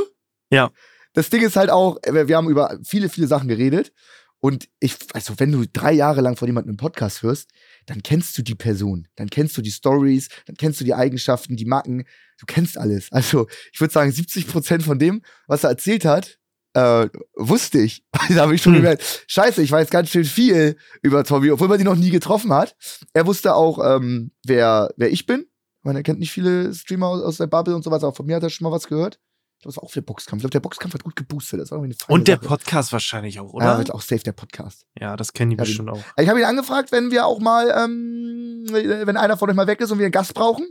Ja. 0.52 0.72
Das 1.14 1.30
Ding 1.30 1.42
ist 1.44 1.56
halt 1.56 1.70
auch, 1.70 1.98
äh, 2.04 2.28
wir 2.28 2.38
haben 2.38 2.50
über 2.50 2.80
viele, 2.84 3.10
viele 3.10 3.28
Sachen 3.28 3.48
geredet. 3.48 3.92
Und 4.40 4.68
ich, 4.82 4.98
also 5.14 5.36
wenn 5.40 5.54
du 5.54 5.66
drei 5.66 5.94
Jahre 5.94 6.20
lang 6.20 6.36
von 6.36 6.48
jemandem 6.50 6.72
einen 6.72 6.78
Podcast 6.78 7.22
hörst, 7.22 7.50
dann 7.86 8.04
kennst 8.04 8.38
du 8.38 8.42
die 8.42 8.56
Person, 8.56 9.08
dann 9.16 9.30
kennst 9.30 9.56
du 9.56 9.62
die 9.62 9.72
Stories, 9.72 10.28
dann 10.48 10.58
kennst 10.58 10.82
du 10.82 10.84
die 10.84 10.94
Eigenschaften, 10.94 11.56
die 11.56 11.64
Macken, 11.64 12.04
du 12.40 12.46
kennst 12.46 12.78
alles. 12.78 13.10
Also 13.14 13.48
ich 13.72 13.80
würde 13.80 13.94
sagen, 13.94 14.12
70 14.12 14.48
Prozent 14.50 14.84
von 14.84 15.00
dem, 15.00 15.22
was 15.48 15.64
er 15.64 15.70
erzählt 15.70 16.04
hat, 16.04 16.40
äh, 16.74 17.08
wusste 17.36 17.80
ich. 17.80 18.04
da 18.30 18.36
habe 18.42 18.56
ich 18.56 18.62
schon 18.62 18.74
Hm. 18.74 18.82
gemerkt, 18.82 19.26
scheiße, 19.28 19.62
ich 19.62 19.72
weiß 19.72 19.90
ganz 19.90 20.10
schön 20.10 20.26
viel 20.26 20.76
über 21.02 21.24
Tommy, 21.24 21.52
obwohl 21.52 21.68
man 21.68 21.80
ihn 21.80 21.86
noch 21.86 21.96
nie 21.96 22.10
getroffen 22.10 22.52
hat. 22.54 22.76
Er 23.14 23.26
wusste 23.28 23.56
auch, 23.56 23.80
ähm, 23.84 24.32
wer, 24.46 24.90
wer 24.98 25.12
ich 25.12 25.26
bin. 25.26 25.42
Ich 25.42 25.86
meine, 25.86 26.00
er 26.00 26.04
kennt 26.04 26.20
nicht 26.20 26.32
viele 26.32 26.74
Streamer 26.74 27.08
aus, 27.08 27.22
aus 27.24 27.38
der 27.38 27.48
Bubble 27.48 27.76
und 27.76 27.84
sowas, 27.84 28.04
aber 28.04 28.14
von 28.16 28.26
mir 28.26 28.38
hat 28.38 28.44
er 28.44 28.50
schon 28.50 28.64
mal 28.66 28.72
was 28.72 28.88
gehört. 28.88 29.20
Ich 29.58 29.64
glaube, 29.64 29.76
das 29.76 29.78
war 29.78 29.84
auch 29.84 29.92
der 29.94 30.02
Boxkampf. 30.02 30.40
Ich 30.40 30.42
glaube, 30.44 30.52
der 30.52 30.60
Boxkampf 30.62 30.94
hat 30.94 31.04
gut 31.04 31.16
geboostet. 31.16 31.60
Das 31.62 31.72
war 31.72 31.82
eine 31.82 31.94
Und 32.08 32.28
der 32.28 32.36
Sache. 32.38 32.48
Podcast 32.48 32.92
wahrscheinlich 32.92 33.40
auch, 33.40 33.50
Ja, 33.52 33.54
oder? 33.56 33.78
wird 33.78 33.92
auch 33.92 34.02
safe 34.02 34.24
der 34.24 34.32
Podcast. 34.34 34.86
Ja, 35.00 35.16
das 35.16 35.32
kennen 35.34 35.52
die 35.52 35.58
Ja, 35.58 35.64
bestimmt 35.64 35.90
auch. 35.90 36.00
Ich 36.18 36.28
habe 36.28 36.40
ihn 36.40 36.46
angefragt, 36.46 36.92
wenn 36.92 37.12
wir 37.12 37.26
auch 37.26 37.40
mal, 37.40 37.70
ähm, 37.78 38.66
wenn 38.72 39.16
einer 39.18 39.38
von 39.38 39.50
euch 39.50 39.56
mal 39.56 39.68
weg 39.68 39.80
ist 39.82 39.92
und 39.92 40.00
wir 40.00 40.06
einen 40.06 40.12
Gast 40.12 40.34
brauchen. 40.34 40.66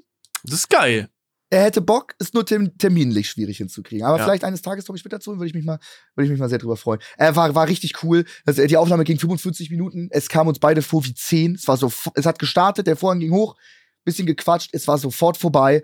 Das 0.44 0.54
ist 0.54 0.68
geil. 0.70 1.08
Er 1.52 1.64
hätte 1.64 1.82
Bock, 1.82 2.14
ist 2.18 2.32
nur 2.32 2.46
term 2.46 2.78
terminlich 2.78 3.28
schwierig 3.28 3.58
hinzukriegen. 3.58 4.06
Aber 4.06 4.16
Ja. 4.16 4.24
vielleicht 4.24 4.42
eines 4.42 4.62
Tages 4.62 4.86
komme 4.86 4.96
ich 4.96 5.04
mit 5.04 5.12
dazu 5.12 5.32
und 5.32 5.38
würde 5.38 5.48
ich 5.48 5.54
mich 5.54 5.66
mal, 5.66 5.78
würde 6.14 6.24
ich 6.24 6.30
mich 6.30 6.40
mal 6.40 6.48
sehr 6.48 6.56
drüber 6.56 6.78
freuen. 6.78 6.98
Er 7.18 7.36
war, 7.36 7.54
war 7.54 7.68
richtig 7.68 8.02
cool. 8.02 8.24
Also, 8.46 8.66
die 8.66 8.76
Aufnahme 8.78 9.04
ging 9.04 9.18
45 9.18 9.68
Minuten. 9.70 10.08
Es 10.12 10.30
kam 10.30 10.48
uns 10.48 10.60
beide 10.60 10.80
vor 10.80 11.04
wie 11.04 11.12
10. 11.12 11.56
Es 11.56 11.68
war 11.68 11.76
so, 11.76 11.92
es 12.14 12.24
hat 12.24 12.38
gestartet, 12.38 12.86
der 12.86 12.96
Vorhang 12.96 13.20
ging 13.20 13.32
hoch, 13.32 13.54
bisschen 14.02 14.24
gequatscht, 14.26 14.70
es 14.72 14.88
war 14.88 14.96
sofort 14.96 15.36
vorbei. 15.36 15.82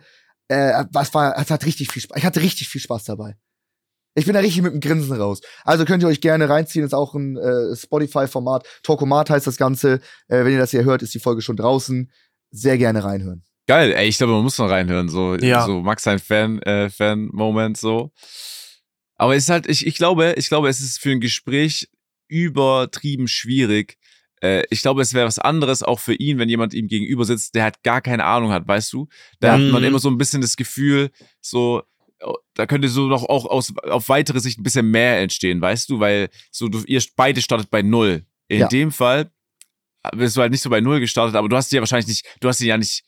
Äh, 0.49 0.85
was 0.91 1.13
war, 1.13 1.37
es 1.39 1.51
hat 1.51 1.67
richtig 1.67 1.93
viel 1.93 2.01
Spaß. 2.01 2.17
Ich 2.17 2.25
hatte 2.25 2.41
richtig 2.41 2.71
viel 2.71 2.81
Spaß 2.81 3.05
dabei. 3.05 3.37
Ich 4.15 4.25
bin 4.25 4.33
da 4.33 4.41
richtig 4.41 4.63
mit 4.63 4.73
dem 4.73 4.81
Grinsen 4.81 5.13
raus. 5.21 5.43
Also 5.65 5.85
könnt 5.85 6.03
ihr 6.03 6.09
euch 6.09 6.23
gerne 6.23 6.49
reinziehen. 6.49 6.83
Ist 6.87 6.95
auch 6.95 7.15
ein 7.15 7.37
äh, 7.37 7.77
Spotify-Format. 7.77 8.67
Talkomat 8.83 9.29
heißt 9.29 9.47
das 9.47 9.59
Ganze. 9.59 10.01
Äh, 10.29 10.47
wenn 10.47 10.53
ihr 10.55 10.59
das 10.59 10.71
hier 10.71 10.85
hört, 10.85 11.03
ist 11.03 11.13
die 11.13 11.21
Folge 11.21 11.43
schon 11.43 11.57
draußen. 11.57 12.11
Sehr 12.51 12.79
gerne 12.79 13.05
reinhören. 13.05 13.45
Geil, 13.69 13.93
ey, 13.93 14.09
ich 14.09 14.17
glaube, 14.17 14.33
man 14.33 14.43
muss 14.43 14.57
noch 14.59 14.71
reinhören. 14.71 15.09
So, 15.11 15.35
Ja. 15.37 15.65
so 15.67 15.81
Max 15.83 16.03
sein 16.03 16.19
Fan, 16.19 16.61
äh, 16.63 16.89
Fan-Moment 16.89 17.77
so. 17.77 18.11
Aber 19.17 19.37
es 19.37 19.45
ist 19.45 19.51
halt, 19.51 19.69
ich, 19.69 19.87
ich 19.87 19.95
glaube, 19.97 20.35
ich 20.39 20.49
glaube, 20.49 20.69
es 20.71 20.81
ist 20.81 20.99
für 20.99 21.11
ein 21.11 21.21
Gespräch 21.21 21.89
übertrieben 22.29 23.29
schwierig. 23.29 23.99
Äh, 24.41 24.65
ich 24.71 24.81
glaube, 24.81 25.03
es 25.03 25.13
wäre 25.13 25.27
was 25.27 25.39
anderes 25.39 25.83
auch 25.83 25.99
für 26.01 26.15
ihn, 26.15 26.39
wenn 26.39 26.49
jemand 26.49 26.73
ihm 26.73 26.87
gegenüber 26.89 27.25
sitzt, 27.27 27.55
der 27.55 27.65
halt 27.65 27.83
gar 27.83 28.01
keine 28.01 28.25
Ahnung 28.25 28.53
hat, 28.53 28.67
weißt 28.67 28.91
du? 28.93 29.07
Da 29.41 29.53
hat 29.53 29.61
man 29.61 29.83
Mhm. 29.83 29.89
immer 29.89 29.99
so 29.99 30.09
ein 30.09 30.17
bisschen 30.19 30.41
das 30.41 30.57
Gefühl, 30.57 31.11
so, 31.43 31.83
oh, 32.23 32.37
da 32.55 32.65
könnte 32.67 32.89
so 32.89 33.07
noch 33.09 33.25
auch 33.25 33.45
aus, 33.45 33.75
auf 33.83 34.09
weitere 34.09 34.41
Sicht 34.41 34.59
ein 34.59 34.63
bisschen 34.63 34.91
mehr 34.91 35.21
entstehen, 35.21 35.61
weißt 35.61 35.91
du? 35.91 36.01
Weil 36.01 36.31
so, 36.51 36.69
du, 36.69 36.83
ihr 36.87 37.03
beide 37.17 37.43
startet 37.43 37.71
bei 37.71 37.83
Null. 37.83 38.25
In 38.47 38.61
Ja. 38.61 38.69
dem 38.69 38.93
Fall 38.93 39.31
bist 40.17 40.37
du 40.37 40.41
halt 40.41 40.53
nicht 40.53 40.63
so 40.63 40.71
bei 40.71 40.81
Null 40.81 41.01
gestartet, 41.01 41.35
aber 41.37 41.49
du 41.51 41.57
hast 41.57 41.71
ja 41.73 41.81
wahrscheinlich 41.81 42.07
nicht, 42.09 42.25
du 42.41 42.49
hast 42.49 42.61
ihn 42.63 42.69
ja 42.69 42.79
nicht, 42.79 43.03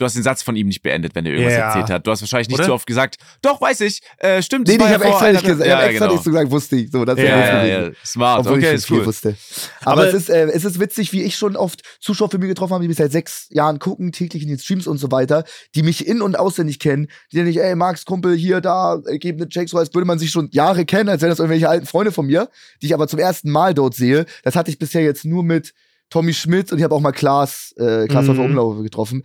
du 0.00 0.06
hast 0.06 0.14
den 0.16 0.22
Satz 0.22 0.42
von 0.42 0.56
ihm 0.56 0.66
nicht 0.68 0.82
beendet, 0.82 1.14
wenn 1.14 1.26
er 1.26 1.32
irgendwas 1.32 1.52
Ja. 1.54 1.66
erzählt 1.68 1.90
hat. 1.90 2.06
Du 2.06 2.10
hast 2.10 2.22
wahrscheinlich 2.22 2.48
nicht 2.48 2.58
Oder? 2.58 2.66
so 2.68 2.74
oft 2.74 2.86
gesagt, 2.86 3.16
doch, 3.42 3.60
weiß 3.60 3.82
ich, 3.82 4.00
äh, 4.16 4.40
stimmt. 4.42 4.66
Nee, 4.66 4.76
ich 4.76 4.80
habe 4.80 5.04
extra, 5.04 5.30
nicht 5.30 5.44
gesagt, 5.44 5.68
ja, 5.68 5.82
extra 5.82 6.06
genau. 6.06 6.12
nicht 6.14 6.24
so 6.24 6.30
gesagt, 6.30 6.50
wusste 6.50 6.76
ich. 6.76 6.90
So, 6.90 7.04
das 7.04 7.18
Ja, 7.18 7.24
ja, 7.24 7.64
ja, 7.66 7.90
smart, 8.04 8.40
Obwohl 8.40 8.54
okay, 8.58 8.68
ich 8.70 8.74
ist 8.76 8.90
cool. 8.90 9.04
wusste. 9.04 9.36
Aber, 9.82 9.92
Aber- 10.02 10.08
es, 10.08 10.14
ist, 10.14 10.30
äh, 10.30 10.46
es 10.46 10.64
ist 10.64 10.80
witzig, 10.80 11.12
wie 11.12 11.22
ich 11.22 11.36
schon 11.36 11.54
oft 11.56 11.82
Zuschauer 12.00 12.30
für 12.30 12.38
mich 12.38 12.48
getroffen 12.48 12.72
habe, 12.72 12.82
die 12.82 12.88
mich 12.88 12.96
seit 12.96 13.12
sechs 13.12 13.46
Jahren 13.50 13.78
gucken, 13.78 14.10
täglich 14.12 14.42
in 14.42 14.48
den 14.48 14.58
Streams 14.58 14.86
und 14.86 14.96
so 14.96 15.12
weiter, 15.12 15.44
die 15.74 15.82
mich 15.82 16.06
in- 16.06 16.22
und 16.22 16.38
auswendig 16.38 16.78
kennen, 16.78 17.08
die 17.32 17.36
dann 17.36 17.46
nicht, 17.46 17.58
ey, 17.60 17.74
Max, 17.76 18.06
Kumpel, 18.06 18.34
hier, 18.34 18.60
da, 18.62 19.00
äh, 19.06 19.18
geben 19.18 19.38
eine 19.40 19.48
Check, 19.50 19.68
so 19.68 19.76
als 19.76 19.92
würde 19.94 20.06
man 20.06 20.18
sich 20.18 20.30
schon 20.30 20.48
Jahre 20.52 20.86
kennen, 20.86 21.08
als 21.10 21.20
wären 21.20 21.30
das 21.30 21.38
irgendwelche 21.38 21.68
alten 21.68 21.84
Freunde 21.86 22.10
von 22.12 22.26
mir, 22.26 22.48
die 22.80 22.86
ich 22.86 22.94
aber 22.94 23.06
zum 23.06 23.18
ersten 23.18 23.50
Mal 23.50 23.74
dort 23.74 23.94
sehe. 23.94 24.24
Das 24.44 24.56
hatte 24.56 24.70
ich 24.70 24.78
bisher 24.78 25.02
jetzt 25.02 25.26
nur 25.26 25.42
mit 25.44 25.74
Tommy 26.08 26.32
Schmidt 26.34 26.72
und 26.72 26.78
ich 26.78 26.84
habe 26.84 26.94
auch 26.94 27.00
mal 27.00 27.12
Klaas, 27.12 27.72
äh, 27.78 28.06
Klaas 28.08 28.26
Mhm. 28.26 28.32
mhm. 28.34 28.40
Umlauf 28.40 28.82
getroffen, 28.82 29.22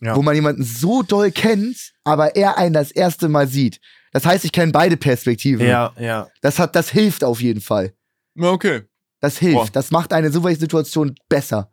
Ja. 0.00 0.14
wo 0.16 0.22
man 0.22 0.34
jemanden 0.34 0.62
so 0.62 1.02
doll 1.02 1.30
kennt, 1.32 1.92
aber 2.04 2.36
er 2.36 2.56
einen 2.58 2.72
das 2.74 2.90
erste 2.90 3.28
Mal 3.28 3.48
sieht. 3.48 3.80
Das 4.12 4.24
heißt, 4.24 4.44
ich 4.44 4.52
kenne 4.52 4.72
beide 4.72 4.96
Perspektiven. 4.96 5.66
Ja, 5.66 5.92
ja. 5.98 6.28
Das, 6.40 6.58
hat, 6.58 6.74
das 6.76 6.90
hilft 6.90 7.24
auf 7.24 7.40
jeden 7.40 7.60
Fall. 7.60 7.92
Ja, 8.34 8.50
okay. 8.50 8.82
Das 9.20 9.38
hilft. 9.38 9.56
Boah. 9.56 9.68
Das 9.72 9.90
macht 9.90 10.12
eine 10.12 10.30
solche 10.30 10.58
Situation 10.60 11.14
besser. 11.28 11.72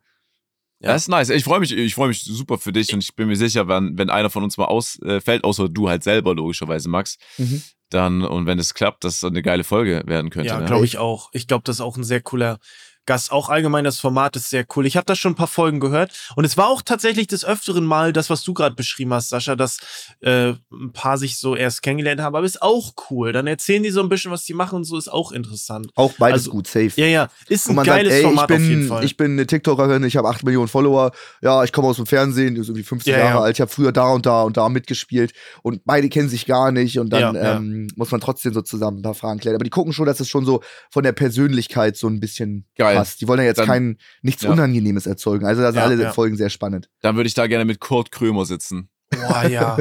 Ja, 0.79 0.93
das 0.93 1.03
ist 1.03 1.07
nice. 1.07 1.29
Ich 1.29 1.43
freue 1.43 1.59
mich, 1.59 1.71
ich 1.71 1.95
freue 1.95 2.09
mich 2.09 2.21
super 2.23 2.57
für 2.57 2.73
dich 2.73 2.93
und 2.93 3.01
ich 3.03 3.15
bin 3.15 3.27
mir 3.27 3.37
sicher, 3.37 3.67
wenn, 3.67 3.97
wenn 3.97 4.09
einer 4.09 4.29
von 4.29 4.43
uns 4.43 4.57
mal 4.57 4.65
ausfällt, 4.65 5.43
außer 5.43 5.69
du 5.69 5.87
halt 5.89 6.03
selber, 6.03 6.35
logischerweise, 6.35 6.89
Max, 6.89 7.17
Mhm. 7.37 7.61
dann, 7.89 8.23
und 8.23 8.45
wenn 8.45 8.59
es 8.59 8.73
klappt, 8.73 9.03
dass 9.03 9.17
es 9.17 9.23
eine 9.23 9.41
geile 9.41 9.63
Folge 9.63 10.03
werden 10.05 10.29
könnte. 10.31 10.49
Ja, 10.49 10.59
ne? 10.59 10.65
glaube 10.65 10.85
ich 10.85 10.97
auch. 10.97 11.29
Ich 11.31 11.47
glaube, 11.47 11.63
das 11.63 11.77
ist 11.77 11.81
auch 11.81 11.95
ein 11.97 12.03
sehr 12.03 12.21
cooler 12.21 12.59
Gast. 13.05 13.31
Auch 13.31 13.49
allgemein 13.49 13.83
das 13.83 13.99
Format 13.99 14.35
ist 14.35 14.49
sehr 14.49 14.65
cool. 14.75 14.85
Ich 14.85 14.97
habe 14.97 15.05
da 15.05 15.15
schon 15.15 15.33
ein 15.33 15.35
paar 15.35 15.47
Folgen 15.47 15.79
gehört 15.79 16.11
und 16.35 16.45
es 16.45 16.57
war 16.57 16.67
auch 16.67 16.81
tatsächlich 16.81 17.27
des 17.27 17.45
öfteren 17.45 17.85
Mal 17.85 18.13
das, 18.13 18.29
was 18.29 18.43
du 18.43 18.53
gerade 18.53 18.75
beschrieben 18.75 19.13
hast, 19.13 19.29
Sascha, 19.29 19.55
dass 19.55 19.79
äh, 20.21 20.53
ein 20.71 20.91
paar 20.93 21.17
sich 21.17 21.37
so 21.37 21.55
erst 21.55 21.81
kennengelernt 21.81 22.21
haben. 22.21 22.35
Aber 22.35 22.45
ist 22.45 22.61
auch 22.61 22.93
cool. 23.09 23.31
Dann 23.31 23.47
erzählen 23.47 23.83
die 23.83 23.89
so 23.91 24.01
ein 24.01 24.09
bisschen, 24.09 24.31
was 24.31 24.43
die 24.43 24.53
machen 24.53 24.77
und 24.77 24.83
so 24.85 24.97
ist 24.97 25.07
auch 25.07 25.31
interessant. 25.31 25.87
Auch 25.95 26.13
beides 26.17 26.41
Also, 26.41 26.51
gut, 26.51 26.67
safe. 26.67 26.91
Ja, 26.95 27.05
ja, 27.07 27.27
ist 27.47 27.69
ein 27.69 27.75
geiles 27.77 27.87
sagt, 27.87 28.11
ey, 28.11 28.17
ich 28.19 28.23
Format 28.25 28.51
auf 28.51 28.59
jeden 28.59 28.79
bin, 28.81 28.87
Fall. 28.87 29.03
ich 29.05 29.17
bin 29.17 29.31
eine 29.33 29.47
TikTokerin, 29.47 30.03
ich 30.03 30.17
habe 30.17 30.27
8 30.27 30.43
Millionen 30.43 30.67
Follower, 30.67 31.11
ja, 31.41 31.63
ich 31.63 31.71
komme 31.71 31.87
aus 31.87 31.97
dem 31.97 32.05
Fernsehen, 32.05 32.55
ist 32.55 32.67
irgendwie 32.67 32.83
15 32.83 33.13
Ja, 33.13 33.19
Jahre 33.19 33.35
ja. 33.35 33.41
alt, 33.41 33.55
ich 33.55 33.61
habe 33.61 33.71
früher 33.71 33.91
da 33.91 34.09
und 34.11 34.25
da 34.25 34.43
und 34.43 34.57
da 34.57 34.69
mitgespielt 34.69 35.33
und 35.63 35.81
beide 35.85 36.09
kennen 36.09 36.29
sich 36.29 36.45
gar 36.45 36.71
nicht 36.71 36.99
und 36.99 37.09
dann 37.09 37.35
ja. 37.35 37.55
Ähm, 37.55 37.87
muss 37.95 38.11
man 38.11 38.21
trotzdem 38.21 38.53
so 38.53 38.61
zusammen 38.61 38.99
ein 38.99 39.01
paar 39.03 39.13
Fragen 39.13 39.39
klären. 39.39 39.55
Aber 39.55 39.63
die 39.63 39.69
gucken 39.69 39.93
schon, 39.93 40.05
dass 40.05 40.19
es 40.19 40.27
schon 40.29 40.45
so 40.45 40.61
von 40.89 41.03
der 41.03 41.11
Persönlichkeit 41.11 41.97
so 41.97 42.07
ein 42.07 42.19
bisschen 42.19 42.65
Geil. 42.77 42.94
Passt. 42.97 43.21
Die 43.21 43.27
wollen 43.27 43.39
ja 43.39 43.45
jetzt 43.45 43.57
Dann- 43.59 43.67
kein, 43.67 43.97
nichts 44.21 44.43
ja. 44.43 44.51
Unangenehmes 44.51 45.05
erzeugen. 45.05 45.45
Also 45.45 45.61
da 45.61 45.71
sind 45.71 45.79
Ja, 45.79 45.85
alle 45.85 46.01
ja. 46.01 46.13
Folgen 46.13 46.37
sehr 46.37 46.49
spannend. 46.49 46.89
Dann 47.01 47.15
würde 47.15 47.27
ich 47.27 47.33
da 47.33 47.47
gerne 47.47 47.65
mit 47.65 47.79
Kurt 47.79 48.11
Krömer 48.11 48.45
sitzen. 48.45 48.89
Boah, 49.11 49.47
ja. 49.47 49.77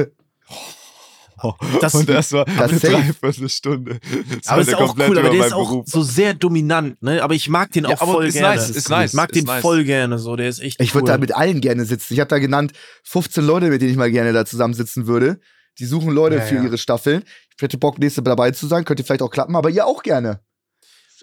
Das- 1.81 1.93
und 1.95 2.07
das 2.09 2.31
war 2.31 2.45
das 2.45 2.71
eine. 2.71 2.79
Dreiviertelstunde. 2.79 3.99
Das 4.37 4.47
aber 4.47 4.61
ist 4.61 4.69
der 4.71 4.79
auch 4.79 4.95
cool, 4.97 5.19
aber 5.19 5.29
der 5.29 5.45
ist 5.45 5.53
auch 5.53 5.69
Beruf. 5.69 5.85
so 5.87 6.01
sehr 6.01 6.33
dominant, 6.33 7.01
ne? 7.03 7.21
Aber 7.21 7.33
ich 7.33 7.49
mag 7.49 7.71
den 7.71 7.83
Ja, 7.83 7.89
auch 7.95 8.01
aber 8.01 8.11
voll 8.13 8.25
ist 8.27 8.35
gerne. 8.35 8.55
nice, 8.55 8.69
ist 8.69 8.89
cool. 8.89 8.95
nice, 8.97 9.11
Ich 9.11 9.15
mag 9.15 9.29
ist 9.31 9.35
den 9.41 9.45
nice. 9.45 9.61
voll 9.61 9.83
gerne, 9.83 10.17
so, 10.17 10.35
der 10.37 10.47
ist 10.47 10.61
echt 10.61 10.79
Ich 10.81 10.89
cool. 10.91 11.01
würde 11.01 11.11
da 11.11 11.17
mit 11.17 11.35
allen 11.35 11.59
gerne 11.61 11.83
sitzen. 11.85 12.13
Ich 12.13 12.19
habe 12.21 12.29
da 12.29 12.39
genannt 12.39 12.71
15 13.03 13.45
Leute, 13.45 13.67
mit 13.67 13.81
denen 13.81 13.91
ich 13.91 13.97
mal 13.97 14.11
gerne 14.11 14.31
da 14.31 14.45
zusammensitzen 14.45 15.07
würde. 15.07 15.39
Die 15.77 15.85
suchen 15.85 16.11
Leute 16.13 16.37
Ja, 16.37 16.41
für 16.41 16.55
ja. 16.55 16.63
ihre 16.63 16.77
Staffeln. 16.77 17.23
Ich 17.57 17.61
hätte 17.61 17.77
Bock, 17.77 17.99
nächste 17.99 18.21
dabei 18.23 18.51
zu 18.51 18.65
sein. 18.67 18.85
Könnte 18.85 19.03
vielleicht 19.03 19.21
auch 19.21 19.29
klappen, 19.29 19.57
aber 19.57 19.69
ihr 19.69 19.85
auch 19.85 20.03
gerne. 20.03 20.39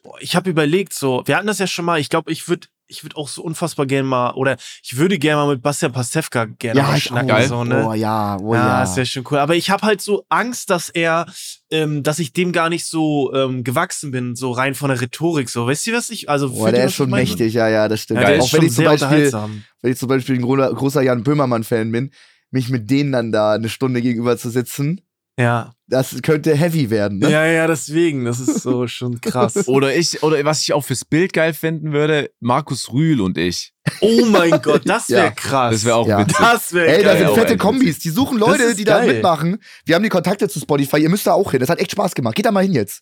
Boah, 0.03 0.17
ich 0.21 0.35
habe 0.35 0.51
überlegt, 0.51 0.95
so, 0.95 1.23
wir 1.27 1.37
hatten 1.37 1.47
das 1.47 1.59
ja 1.59 1.67
schon 1.67 1.85
mal, 1.85 2.01
ich 2.01 2.09
glaube, 2.09 2.33
ich 2.33 2.49
würde 2.49 2.67
ich 2.93 3.03
würde 3.03 3.17
auch 3.17 3.29
so 3.29 3.43
unfassbar 3.43 3.87
gerne 3.87 4.07
mal, 4.07 4.33
oder 4.33 4.57
ich 4.83 4.97
würde 4.97 5.19
gerne 5.19 5.43
mal 5.43 5.55
mit 5.55 5.63
Bastian 5.63 5.93
Pastewka 5.93 6.45
gerne 6.45 6.81
Ja, 6.81 6.87
mal 6.87 7.01
schnacken. 7.01 7.49
So, 7.49 7.65
ne? 7.65 7.87
Oh 7.89 7.95
ja, 7.95 8.37
oh 8.39 8.55
ja, 8.55 8.67
ja. 8.67 8.81
das 8.81 8.97
wäre 8.97 9.07
schon 9.07 9.25
cool. 9.31 9.39
Aber 9.39 9.57
ich 9.57 9.71
habe 9.71 9.87
halt 9.87 10.01
so 10.01 10.25
Angst, 10.29 10.71
dass 10.71 10.91
er, 10.91 11.27
ähm, 11.71 12.03
dass 12.03 12.19
ich 12.19 12.33
dem 12.33 12.53
gar 12.53 12.69
nicht 12.69 12.85
so 12.85 13.33
ähm, 13.35 13.65
gewachsen 13.65 14.11
bin, 14.11 14.37
so 14.37 14.53
rein 14.53 14.75
von 14.75 14.91
der 14.91 15.01
Rhetorik. 15.01 15.49
So, 15.49 15.67
weißt 15.67 15.87
du, 15.87 15.93
was 15.93 16.11
ich? 16.11 16.29
Also 16.29 16.49
fühlt 16.49 16.77
der 16.77 16.87
ist 16.87 16.95
schon 16.95 17.11
mächtig, 17.11 17.55
ja, 17.55 17.69
ja, 17.69 17.89
das 17.89 18.03
stimmt. 18.03 18.21
Ja, 18.21 18.39
auch 18.39 18.53
wenn 18.53 18.63
ich 18.65 18.75
zum 18.75 18.85
Beispiel, 18.85 19.33
wenn 19.33 19.93
ich 19.93 19.99
zum 19.99 20.09
Beispiel 20.09 20.37
ein 20.37 20.43
großer, 20.43 20.75
großer 20.75 21.03
Jan 21.03 21.23
Böhmermann-Fan 21.23 21.91
bin, 21.91 22.11
mich 22.51 22.69
mit 22.69 22.91
denen 22.91 23.13
dann 23.13 23.33
da 23.33 23.55
eine 23.55 23.71
Stunde 23.71 24.03
gegenüber 24.03 24.37
zu 24.37 24.51
sitzen, 24.51 25.01
Ja. 25.39 25.73
das 25.89 26.21
könnte 26.23 26.55
heavy 26.55 26.91
werden, 26.91 27.19
ne? 27.19 27.31
ja, 27.31 27.47
ja, 27.47 27.67
deswegen. 27.67 28.25
Das 28.27 28.39
ist 28.39 28.63
so 28.63 28.87
schon 28.87 29.21
krass. 29.21 29.67
Oder 29.67 29.95
ich, 29.95 30.23
oder 30.23 30.45
was 30.45 30.63
ich 30.63 30.73
auch 30.75 30.83
fürs 30.85 31.05
Bild 31.05 31.33
geil 31.33 31.55
finden 31.55 31.93
würde, 31.93 32.31
Markus 32.41 32.93
Rühl 32.93 33.21
und 33.21 33.39
ich. 33.39 33.73
Oh 34.01 34.25
mein 34.27 34.61
Gott, 34.63 34.83
das 34.85 35.09
wäre 35.09 35.25
Ja. 35.27 35.31
krass. 35.31 35.73
Das 35.75 35.85
wäre 35.85 35.97
auch 35.97 36.07
Ja. 36.07 36.21
witzig. 36.21 36.37
Das 36.39 36.73
wäre 36.73 36.87
Ey, 36.89 37.03
da 37.03 37.17
sind 37.17 37.31
fette 37.35 37.57
Kombis. 37.57 37.99
Die 37.99 38.11
suchen 38.11 38.39
Leute, 38.39 38.75
die 38.75 38.85
da 38.85 39.03
mitmachen. 39.03 39.59
Wir 39.87 39.95
haben 39.95 40.03
die 40.03 40.09
Kontakte 40.11 40.49
zu 40.49 40.61
Spotify. 40.61 40.99
Ihr 40.99 41.09
müsst 41.09 41.27
da 41.27 41.33
auch 41.33 41.51
hin. 41.51 41.61
Das 41.61 41.69
hat 41.71 41.79
echt 41.81 41.93
Spaß 41.93 42.15
gemacht. 42.15 42.35
Geht 42.37 42.47
da 42.47 42.53
mal 42.53 42.63
hin 42.63 42.73
jetzt. 42.75 43.01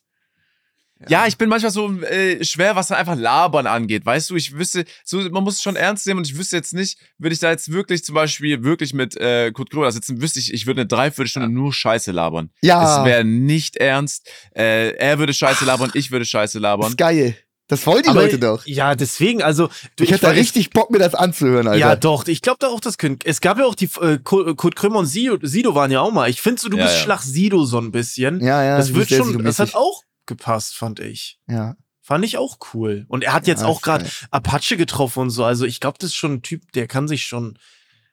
Ja, 1.09 1.26
ich 1.26 1.38
bin 1.38 1.48
manchmal 1.48 1.70
so 1.72 1.90
äh, 2.03 2.44
schwer, 2.44 2.76
was 2.76 2.88
dann 2.88 2.98
einfach 2.98 3.16
Labern 3.16 3.66
angeht. 3.66 4.05
Weißt 4.05 4.28
du, 4.30 4.36
ich 4.36 4.57
wüsste, 4.57 4.84
so, 5.05 5.18
man 5.30 5.42
muss 5.44 5.55
es 5.55 5.62
schon 5.62 5.76
ernst 5.76 6.07
nehmen 6.07 6.18
und 6.18 6.26
ich 6.26 6.36
wüsste 6.36 6.57
jetzt 6.57 6.74
nicht, 6.74 6.98
würde 7.18 7.32
ich 7.32 7.40
da 7.40 7.51
jetzt 7.51 7.72
wirklich 7.72 8.05
zum 8.05 8.14
Beispiel 8.14 8.62
wirklich 8.64 8.92
mit 8.92 9.16
äh, 9.16 9.51
Kurt 9.53 9.70
Krömer 9.70 9.90
sitzen, 9.92 10.20
wüsste 10.20 10.38
ich, 10.40 10.53
ich 10.53 10.66
würde 10.66 10.82
eine 10.82 10.88
Dreiviertelstunde 10.88 11.48
nur 11.48 11.72
Scheiße 11.72 12.12
labern. 12.12 12.51
Ja. 12.62 13.01
Es 13.01 13.05
wäre 13.07 13.24
nicht 13.24 13.76
ernst. 13.76 14.28
Äh, 14.55 14.90
er 14.96 15.18
würde 15.18 15.32
Scheiße 15.32 15.64
labern, 15.64 15.90
ich 15.94 16.11
würde 16.11 16.24
Scheiße 16.26 16.59
Das 16.59 16.62
labern. 16.62 16.88
ist 16.90 16.98
geil. 16.98 17.36
Das 17.68 17.86
wollen 17.86 18.03
die 18.03 18.09
Aber- 18.09 18.22
Leute 18.22 18.38
doch. 18.40 18.66
Ja, 18.66 18.96
deswegen, 18.96 19.42
also. 19.44 19.68
Du, 19.94 20.03
Ich 20.03 20.11
hätte 20.11 20.22
da 20.26 20.30
richtig 20.32 20.70
Bock, 20.70 20.90
mir 20.90 20.98
das 20.98 21.14
anzuhören, 21.14 21.68
Alter. 21.68 21.78
Ja, 21.78 21.94
doch. 21.94 22.26
Ich 22.26 22.42
glaube 22.42 22.57
da 22.59 22.66
auch, 22.66 22.80
das 22.80 22.98
können. 22.98 23.18
Es 23.24 23.40
gab 23.40 23.59
ja 23.59 23.64
auch 23.64 23.76
die 23.76 23.88
äh, 24.03 24.18
Kurt 24.18 24.57
Kurt 24.57 24.74
Krömer 24.74 24.98
und 24.98 25.07
Sido, 25.07 25.38
Sido 25.40 25.72
waren 25.76 25.92
ja 25.92 26.01
auch 26.01 26.11
mal. 26.12 26.28
Ich 26.28 26.40
finde 26.42 26.61
so, 26.61 26.68
du 26.68 26.76
Ja, 26.76 26.82
bist 26.82 26.96
ja. 26.96 27.03
Schlag 27.05 27.22
Sido 27.22 27.64
so 27.64 27.78
ein 27.78 27.92
bisschen. 27.92 28.40
ja, 28.40 28.64
ja, 28.64 28.76
das 28.76 28.92
wird 28.92 29.09
schon, 29.09 29.44
das 29.44 29.61
hat 29.61 29.76
auch 29.76 30.03
gepasst, 30.31 30.74
fand 30.76 30.99
ich. 31.01 31.39
Ja. 31.47 31.76
Fand 32.01 32.24
ich 32.24 32.39
auch 32.39 32.57
cool. 32.72 33.05
Und 33.09 33.22
er 33.24 33.35
hat 33.35 33.47
jetzt 33.47 33.61
Ja, 33.61 33.66
auch 33.68 33.83
gerade. 33.83 34.07
Apache 34.31 34.76
getroffen 34.78 35.20
und 35.20 35.31
so. 35.31 35.45
Also 35.45 35.66
ich 35.66 35.78
glaube, 35.81 35.99
das 36.01 36.09
ist 36.11 36.16
schon 36.16 36.35
ein 36.35 36.43
Typ, 36.43 36.72
der 36.72 36.87
kann 36.89 37.07
sich 37.07 37.24
schon, 37.26 37.59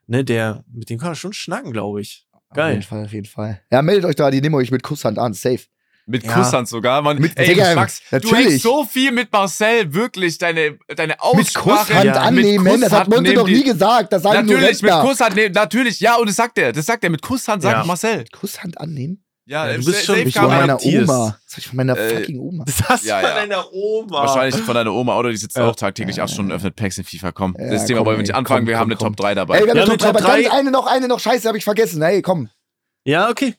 ne, 0.08 0.24
der, 0.26 0.64
mit 0.72 0.90
dem 0.90 1.00
kann 1.00 1.14
er 1.14 1.16
schon 1.16 1.34
schnacken, 1.34 1.72
glaube 1.72 2.02
ich. 2.02 2.28
Auf 2.34 2.56
Geil. 2.56 2.74
jeden 2.74 2.84
Fall, 2.84 3.06
auf 3.06 3.14
jeden 3.14 3.26
Fall. 3.26 3.62
Ja, 3.72 3.82
meldet 3.82 4.06
euch 4.06 4.16
da, 4.16 4.30
die 4.30 4.42
nehmen 4.42 4.56
euch 4.56 4.72
mit 4.72 4.84
Kusshand 4.84 5.18
an. 5.18 5.34
Safe. 5.34 5.60
Mit 6.10 6.24
Ja. 6.24 6.34
Kusshand 6.36 6.70
sogar. 6.70 7.02
Man, 7.02 7.18
Mit- 7.20 7.38
ey, 7.38 7.48
Digga, 7.48 7.76
Max, 7.76 8.00
du 8.10 8.16
natürlich. 8.16 8.46
hängst 8.48 8.62
so 8.64 8.86
viel 8.86 9.12
mit 9.12 9.30
Marcel, 9.32 9.94
wirklich, 9.94 10.38
deine, 10.38 10.78
deine 10.96 11.14
Mit 11.14 11.20
Aussprache. 11.20 11.88
Kusshand 11.88 12.06
ja, 12.06 12.14
annehmen, 12.22 12.64
mit 12.64 12.74
das 12.84 12.92
hat 12.94 13.06
Kusshand 13.08 13.10
Monte 13.26 13.34
doch 13.34 13.48
nie 13.48 13.64
gesagt. 13.64 14.14
Das 14.14 14.22
sagen 14.24 14.46
nur 14.46 14.56
Natürlich, 14.58 14.82
mit 14.82 14.92
Rentner. 14.92 15.10
Kusshand 15.10 15.36
nehmen, 15.36 15.54
natürlich, 15.54 16.00
ja, 16.00 16.16
und 16.16 16.28
das 16.30 16.38
sagt 16.38 16.58
er, 16.60 16.72
das 16.72 16.86
sagt 16.86 17.04
er, 17.04 17.10
mit 17.10 17.22
Kusshand 17.22 17.62
sagt 17.62 17.80
Ja. 17.80 17.84
Marcel. 17.84 18.24
Kusshand 18.32 18.80
annehmen? 18.80 19.22
Ja, 19.50 19.66
Ja, 19.72 19.78
du 19.78 19.86
bist 19.86 20.04
schon- 20.06 20.30
von 20.32 20.48
meiner. 20.48 20.78
Oma. 20.84 21.38
Das 21.46 21.54
hab 21.54 21.58
ich 21.60 21.68
von 21.68 21.78
meiner 21.78 21.98
Äh, 21.98 22.18
fucking 22.20 22.40
Oma. 22.40 22.66
Das 22.66 22.84
hast 22.90 23.06
Ja, 23.06 23.22
du 23.22 23.28
ja. 23.28 23.32
von 23.34 23.40
deiner 23.50 23.74
Oma. 23.74 24.12
Wahrscheinlich 24.26 24.62
von 24.62 24.76
deiner 24.76 24.94
Oma, 24.94 25.18
oder 25.18 25.30
die 25.30 25.38
sitzt 25.38 25.56
Ja. 25.56 25.70
auch 25.70 25.76
tagtäglich 25.76 26.22
acht 26.22 26.32
Stunden 26.32 26.52
öffnet 26.52 26.76
Packs 26.76 26.98
in 26.98 27.06
FIFA. 27.06 27.32
Komm, 27.32 27.56
Ja, 27.58 27.70
das 27.72 27.86
Thema 27.86 28.00
komm, 28.00 28.08
wollen 28.08 28.18
wir 28.18 28.24
nicht 28.24 28.36
anfangen, 28.36 28.62
komm, 28.62 28.68
wir 28.68 28.78
haben 28.78 28.90
komm, 28.90 28.92
eine 28.92 28.98
komm. 28.98 29.08
Top 29.16 29.18
3 29.26 29.36
dabei. 29.36 29.58
Ey, 29.60 29.64
wir 29.64 29.70
haben 29.72 29.78
Ja, 29.78 29.84
eine 29.84 29.92
Top 29.98 30.00
3. 30.00 30.08
Top 30.22 30.22
Ganz 30.44 30.54
eine 30.54 30.72
noch, 30.72 30.86
eine 30.88 31.08
noch. 31.08 31.20
Scheiße, 31.22 31.48
habe 31.48 31.58
ich 31.58 31.64
vergessen. 31.64 32.02
Hey, 32.02 32.22
komm. 32.22 32.50
Ja, 33.06 33.30
okay. 33.30 33.56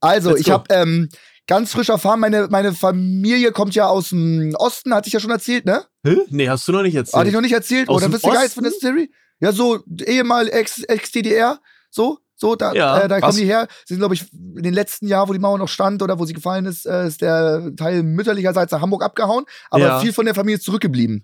Also, 0.00 0.30
Let's 0.30 0.40
ich 0.40 0.50
habe 0.50 0.64
ähm, 0.74 1.08
ganz 1.46 1.70
frisch 1.72 1.88
erfahren, 1.88 2.18
meine, 2.18 2.48
meine 2.50 2.72
Familie 2.72 3.52
kommt 3.52 3.74
ja 3.76 3.86
aus 3.86 4.08
dem 4.08 4.54
Osten, 4.56 4.92
hatte 4.92 5.06
ich 5.06 5.12
ja 5.14 5.20
schon 5.20 5.30
erzählt, 5.30 5.64
ne? 5.66 5.84
Hä? 6.04 6.16
Nee, 6.30 6.48
hast 6.48 6.66
du 6.66 6.72
noch 6.72 6.82
nicht 6.82 6.94
erzählt. 6.96 7.14
Hatte 7.16 7.28
ich 7.28 7.34
noch 7.34 7.40
nicht 7.42 7.52
erzählt? 7.54 7.88
Aus 7.88 8.02
Oder 8.02 8.12
ihr 8.12 8.18
gar 8.20 8.40
nichts 8.40 8.54
von 8.54 8.64
der? 8.64 8.72
Story? 8.72 9.10
Ja, 9.40 9.52
so 9.52 9.78
ehemal 10.04 10.48
Ex- 10.48 10.82
Ex-DDR, 10.82 11.60
so, 11.90 12.18
so, 12.40 12.54
da, 12.56 12.72
Ja, 12.72 13.00
äh, 13.00 13.08
da 13.08 13.20
kommen 13.20 13.36
die 13.36 13.44
her. 13.44 13.66
Sie 13.84 13.94
sind, 13.94 13.98
glaube 13.98 14.14
ich, 14.14 14.32
in 14.32 14.62
den 14.62 14.72
letzten 14.72 15.06
Jahren, 15.08 15.28
wo 15.28 15.32
die 15.34 15.38
Mauer 15.38 15.58
noch 15.58 15.68
stand 15.68 16.02
oder 16.02 16.18
wo 16.18 16.24
sie 16.24 16.32
gefallen 16.32 16.64
ist, 16.66 16.86
äh, 16.86 17.06
ist 17.06 17.20
der 17.20 17.72
Teil 17.76 18.02
mütterlicherseits 18.04 18.72
nach 18.72 18.80
Hamburg 18.80 19.02
abgehauen, 19.04 19.44
aber 19.70 19.84
Ja. 19.84 20.00
viel 20.00 20.12
von 20.12 20.24
der 20.24 20.34
Familie 20.34 20.56
ist 20.58 20.64
zurückgeblieben. 20.64 21.22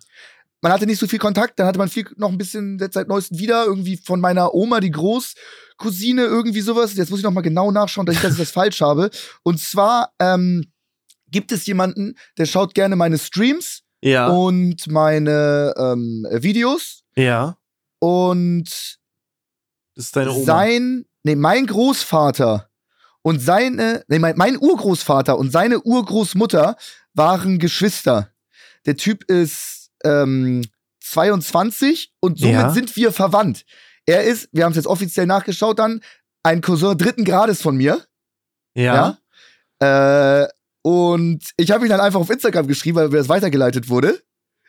Man 0.61 0.73
hatte 0.73 0.87
nicht 0.87 0.99
so 0.99 1.07
viel 1.07 1.19
Kontakt, 1.19 1.59
dann 1.59 1.67
hatte 1.67 1.79
man 1.79 1.89
viel 1.89 2.07
noch 2.17 2.31
ein 2.31 2.39
bisschen 2.39 2.79
seit 2.93 3.07
neuestem 3.07 3.39
wieder, 3.39 3.65
irgendwie 3.67 3.97
von 3.99 4.19
meiner 4.21 4.55
Oma, 4.55 4.81
die 4.81 4.91
Großcousine, 4.91 6.25
irgendwie 6.25 6.63
sowas. 6.63 6.95
Jetzt 6.95 7.11
muss 7.11 7.21
ich 7.21 7.25
noch 7.25 7.33
mal 7.33 7.43
genau 7.43 7.71
nachschauen, 7.71 8.07
dass 8.07 8.17
ich, 8.17 8.23
dass 8.23 8.33
ich 8.33 8.39
das 8.39 8.51
falsch 8.51 8.81
habe. 8.81 9.11
Und 9.43 9.61
zwar 9.61 10.11
ähm, 10.19 10.65
gibt 11.31 11.53
es 11.53 11.67
jemanden, 11.67 12.15
der 12.39 12.47
schaut 12.47 12.75
gerne 12.75 12.97
meine 12.97 13.19
Streams 13.19 13.83
Ja. 14.03 14.29
und 14.29 14.87
meine 14.91 15.75
ähm, 15.77 16.27
Videos 16.31 17.03
Ja. 17.15 17.57
und 17.99 18.97
Das 19.95 20.07
ist 20.07 20.17
deine 20.17 20.33
Oma. 20.33 20.45
sein, 20.45 21.05
nee, 21.23 21.37
mein 21.37 21.67
Großvater 21.67 22.69
und 23.23 23.41
seine, 23.41 24.05
nee, 24.09 24.19
mein, 24.19 24.37
mein 24.37 24.59
Urgroßvater 24.59 25.39
und 25.39 25.51
seine 25.51 25.81
Urgroßmutter 25.81 26.77
waren 27.15 27.59
Geschwister. 27.59 28.31
Der 28.87 28.97
Typ 28.97 29.25
ist 29.31 29.91
ähm, 30.05 30.63
22 31.01 32.13
und 32.21 32.39
somit 32.39 32.55
Ja. 32.55 32.71
sind 32.71 32.95
wir 32.97 33.13
verwandt. 33.13 33.65
Er 34.07 34.25
ist, 34.25 34.49
wir 34.53 34.65
haben 34.65 34.73
es 34.73 34.77
jetzt 34.77 34.87
offiziell 34.87 35.27
nachgeschaut 35.27 35.79
dann, 35.79 36.01
ein 36.43 36.61
Cousin 36.61 36.99
dritten 36.99 37.25
Grades 37.25 37.63
von 37.63 37.77
mir. 37.77 38.05
ja. 38.75 39.19
Ja. 39.81 40.43
Äh, 40.43 40.49
und 40.83 41.43
ich 41.57 41.71
habe 41.71 41.87
ihn 41.87 41.89
dann 41.91 42.01
einfach 42.01 42.21
auf 42.21 42.29
Instagram 42.29 42.67
geschrieben, 42.67 42.97
weil 42.99 43.09
mir 43.09 43.17
das 43.17 43.29
weitergeleitet 43.31 43.89
wurde. 43.89 44.21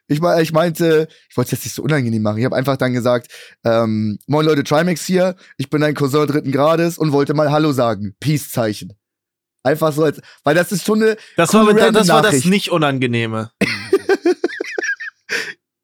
Ich, 0.07 0.21
mein, 0.21 0.41
ich 0.43 0.51
meinte, 0.53 1.07
ich 1.29 1.35
wollte 1.35 1.47
es 1.47 1.51
jetzt 1.53 1.65
nicht 1.65 1.73
so 1.75 1.81
unangenehm 1.83 2.21
machen. 2.21 2.37
Ich 2.37 2.45
habe 2.45 2.55
einfach 2.55 2.77
dann 2.77 2.93
gesagt, 2.93 3.31
ähm, 3.63 4.19
moin 4.27 4.45
Leute, 4.45 4.63
Trimax 4.63 5.03
hier, 5.05 5.35
ich 5.57 5.69
bin 5.69 5.81
ein 5.81 5.95
Cousin 5.95 6.27
dritten 6.27 6.51
Grades 6.51 6.97
und 6.99 7.11
wollte 7.11 7.33
mal 7.33 7.51
Hallo 7.51 7.71
sagen. 7.71 8.15
Peace-Zeichen. 8.19 8.93
Einfach 9.63 9.91
so 9.91 10.03
als, 10.03 10.21
weil 10.43 10.53
das 10.53 10.71
ist 10.71 10.85
schon 10.85 11.01
eine, 11.01 11.17
Das, 11.37 11.49
coole 11.49 11.75
war, 11.75 11.91
das, 11.91 12.07
war 12.09 12.21
das 12.21 12.45
nicht 12.45 12.69
Unangenehme. 12.71 13.51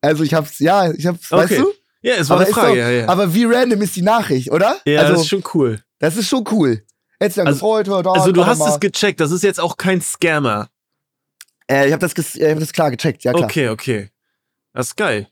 also 0.01 0.23
ich 0.23 0.33
hab's, 0.33 0.59
ja, 0.59 0.91
ich 0.91 1.05
hab's, 1.07 1.31
weißt 1.31 1.51
Okay. 1.53 1.61
du? 1.61 1.71
Ja, 2.03 2.15
es 2.15 2.29
war 2.29 2.37
Aber 2.37 2.45
eine 2.45 2.53
Frage. 2.53 2.69
doch- 2.69 2.75
ja, 2.77 2.89
ja. 2.89 3.07
Aber 3.09 3.33
wie 3.33 3.45
random 3.45 3.81
ist 3.81 3.95
die 3.95 4.01
Nachricht, 4.01 4.51
oder? 4.51 4.77
ja, 4.85 5.01
also, 5.01 5.13
das 5.13 5.21
ist 5.23 5.27
schon 5.29 5.43
cool. 5.53 5.81
das 5.99 6.17
ist 6.17 6.27
schon 6.29 6.45
cool. 6.51 6.83
Hättest 7.19 7.37
du 7.37 7.41
dann 7.41 7.47
Also- 7.47 7.59
gefreut, 7.59 7.87
da, 8.05 8.11
Also 8.11 8.31
du 8.31 8.45
hast 8.45 8.59
mal. 8.59 8.69
es 8.69 8.79
gecheckt, 8.79 9.19
das 9.19 9.31
ist 9.31 9.43
jetzt 9.43 9.59
auch 9.59 9.77
kein 9.77 10.01
Scammer. 10.01 10.69
Äh, 11.71 11.87
ich 11.87 11.93
habe 11.93 11.99
das, 12.07 12.13
äh, 12.35 12.45
ich 12.47 12.51
hab 12.51 12.59
das 12.59 12.73
klar 12.73 12.91
gecheckt, 12.91 13.23
ja 13.23 13.31
klar. 13.33 13.45
Okay, 13.45 13.69
okay. 13.69 14.09
Das 14.73 14.87
ist 14.87 14.97
geil. 14.97 15.27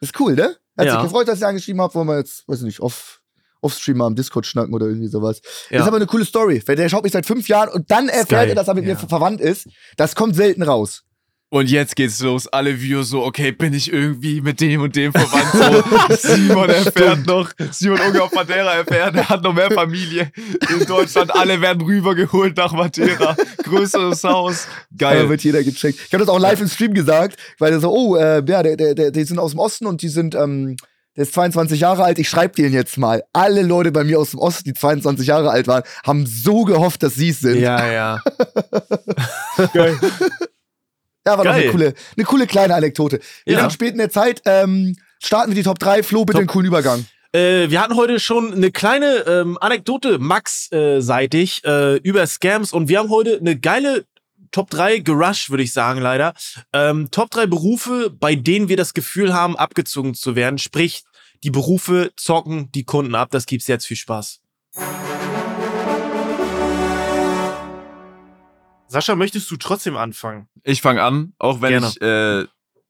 Das 0.00 0.10
ist 0.10 0.20
cool, 0.20 0.34
ne? 0.34 0.56
Hat 0.76 0.86
Ja. 0.86 0.92
sich 0.94 1.02
gefreut, 1.02 1.28
dass 1.28 1.38
ich 1.38 1.44
angeschrieben 1.46 1.80
habe, 1.80 1.94
wollen 1.94 2.08
wir 2.08 2.18
jetzt, 2.18 2.46
weiß 2.48 2.58
ich 2.58 2.64
nicht, 2.64 2.80
off, 2.80 3.20
off-stream 3.60 3.96
mal 3.98 4.06
am 4.06 4.14
Discord 4.16 4.44
schnacken 4.46 4.74
oder 4.74 4.86
irgendwie 4.86 5.06
sowas. 5.08 5.40
Ja. 5.70 5.80
Ist 5.80 5.86
aber 5.86 5.96
eine 5.96 6.06
coole 6.06 6.24
Story. 6.24 6.58
Der 6.60 6.88
schaut 6.88 7.04
mich 7.04 7.12
seit 7.12 7.26
fünf 7.26 7.48
Jahren 7.48 7.68
und 7.70 7.90
dann 7.90 8.08
erfährt 8.08 8.48
er, 8.48 8.54
dass 8.54 8.68
er 8.68 8.74
mit 8.74 8.84
ja. 8.84 8.94
mir 8.94 8.98
ver- 8.98 9.08
verwandt 9.08 9.40
ist. 9.40 9.68
Das 9.96 10.14
kommt 10.14 10.34
selten 10.36 10.62
raus. 10.62 11.04
Und 11.54 11.70
jetzt 11.70 11.94
geht's 11.94 12.20
los. 12.20 12.48
Alle 12.48 12.80
Views 12.80 13.10
so, 13.10 13.24
okay, 13.24 13.52
bin 13.52 13.74
ich 13.74 13.92
irgendwie 13.92 14.40
mit 14.40 14.60
dem 14.60 14.80
und 14.80 14.96
dem 14.96 15.12
verwandt? 15.12 16.16
So, 16.18 16.28
Simon 16.34 16.68
erfährt 16.68 17.26
noch, 17.26 17.48
Simon 17.70 18.00
Unge 18.00 18.24
auf 18.24 18.32
Madeira 18.32 18.74
erfährt, 18.74 19.14
er 19.14 19.28
hat 19.28 19.44
noch 19.44 19.54
mehr 19.54 19.70
Familie 19.70 20.32
in 20.68 20.84
Deutschland. 20.84 21.32
Alle 21.32 21.60
werden 21.60 21.80
rübergeholt 21.80 22.56
nach 22.56 22.72
Madeira. 22.72 23.36
Größeres 23.62 24.24
Haus. 24.24 24.66
Da 24.90 25.12
Geil. 25.12 25.28
wird 25.28 25.44
jeder 25.44 25.62
gecheckt. 25.62 26.00
Ich 26.04 26.12
habe 26.12 26.24
das 26.24 26.28
auch 26.28 26.40
live 26.40 26.60
im 26.60 26.66
Stream 26.66 26.92
gesagt, 26.92 27.36
weil 27.60 27.72
er 27.72 27.78
so, 27.78 27.92
oh, 27.92 28.16
äh, 28.16 28.42
ja, 28.44 28.64
der, 28.64 28.76
der, 28.76 28.96
der, 28.96 29.10
die 29.12 29.22
sind 29.22 29.38
aus 29.38 29.52
dem 29.52 29.60
Osten 29.60 29.86
und 29.86 30.02
die 30.02 30.08
sind, 30.08 30.34
ähm, 30.34 30.76
der 31.14 31.22
ist 31.22 31.34
22 31.34 31.78
Jahre 31.78 32.02
alt, 32.02 32.18
ich 32.18 32.28
schreib 32.28 32.56
den 32.56 32.72
jetzt 32.72 32.98
mal. 32.98 33.22
Alle 33.32 33.62
Leute 33.62 33.92
bei 33.92 34.02
mir 34.02 34.18
aus 34.18 34.32
dem 34.32 34.40
Osten, 34.40 34.64
die 34.64 34.74
22 34.74 35.28
Jahre 35.28 35.50
alt 35.50 35.68
waren, 35.68 35.84
haben 36.04 36.26
so 36.26 36.64
gehofft, 36.64 37.04
dass 37.04 37.14
sie 37.14 37.28
es 37.28 37.38
sind. 37.38 37.60
Ja, 37.60 37.92
ja. 37.92 38.20
Geil. 39.72 39.96
Ja, 41.26 41.38
war 41.38 41.44
doch 41.44 41.52
eine 41.52 41.70
coole, 41.70 41.94
eine 42.16 42.24
coole 42.26 42.46
kleine 42.46 42.74
Anekdote. 42.74 43.20
Wir 43.44 43.54
Ja. 43.54 43.60
sind 43.60 43.72
spät 43.72 43.92
in 43.92 43.98
der 43.98 44.10
Zeit. 44.10 44.42
Ähm, 44.44 44.96
starten 45.22 45.50
wir 45.50 45.54
die 45.56 45.62
Top 45.62 45.78
3. 45.78 46.02
Flo, 46.02 46.24
bitte 46.24 46.34
Top- 46.34 46.40
einen 46.40 46.48
coolen 46.48 46.66
Übergang. 46.66 47.06
Äh, 47.32 47.70
wir 47.70 47.80
hatten 47.80 47.96
heute 47.96 48.20
schon 48.20 48.52
eine 48.52 48.70
kleine 48.70 49.24
ähm, 49.26 49.58
Anekdote 49.60 50.18
Max-seitig 50.18 51.64
äh, 51.64 51.96
über 51.96 52.26
Scams 52.26 52.72
und 52.72 52.88
wir 52.88 52.98
haben 52.98 53.08
heute 53.10 53.38
eine 53.38 53.58
geile 53.58 54.04
Top 54.52 54.70
3 54.70 54.98
gerusht, 54.98 55.50
würde 55.50 55.62
ich 55.64 55.72
sagen, 55.72 56.00
leider. 56.00 56.32
Ähm, 56.72 57.08
Top 57.10 57.30
3 57.30 57.46
Berufe, 57.46 58.10
bei 58.10 58.34
denen 58.36 58.68
wir 58.68 58.76
das 58.76 58.94
Gefühl 58.94 59.34
haben, 59.34 59.56
abgezogen 59.56 60.14
zu 60.14 60.36
werden. 60.36 60.58
Sprich, 60.58 61.02
die 61.42 61.50
Berufe 61.50 62.12
zocken 62.16 62.70
die 62.72 62.84
Kunden 62.84 63.14
ab. 63.16 63.30
Das 63.32 63.46
gibt's 63.46 63.66
jetzt 63.66 63.86
viel 63.86 63.96
Spaß. 63.96 64.40
Sascha, 68.86 69.14
möchtest 69.16 69.50
du 69.50 69.56
trotzdem 69.56 69.96
anfangen? 69.96 70.48
Ich 70.62 70.80
fange 70.82 71.02
an, 71.02 71.32
auch 71.38 71.60
wenn 71.60 71.70
Gerne. 71.70 71.88
ich 71.88 72.00
äh, 72.00 72.46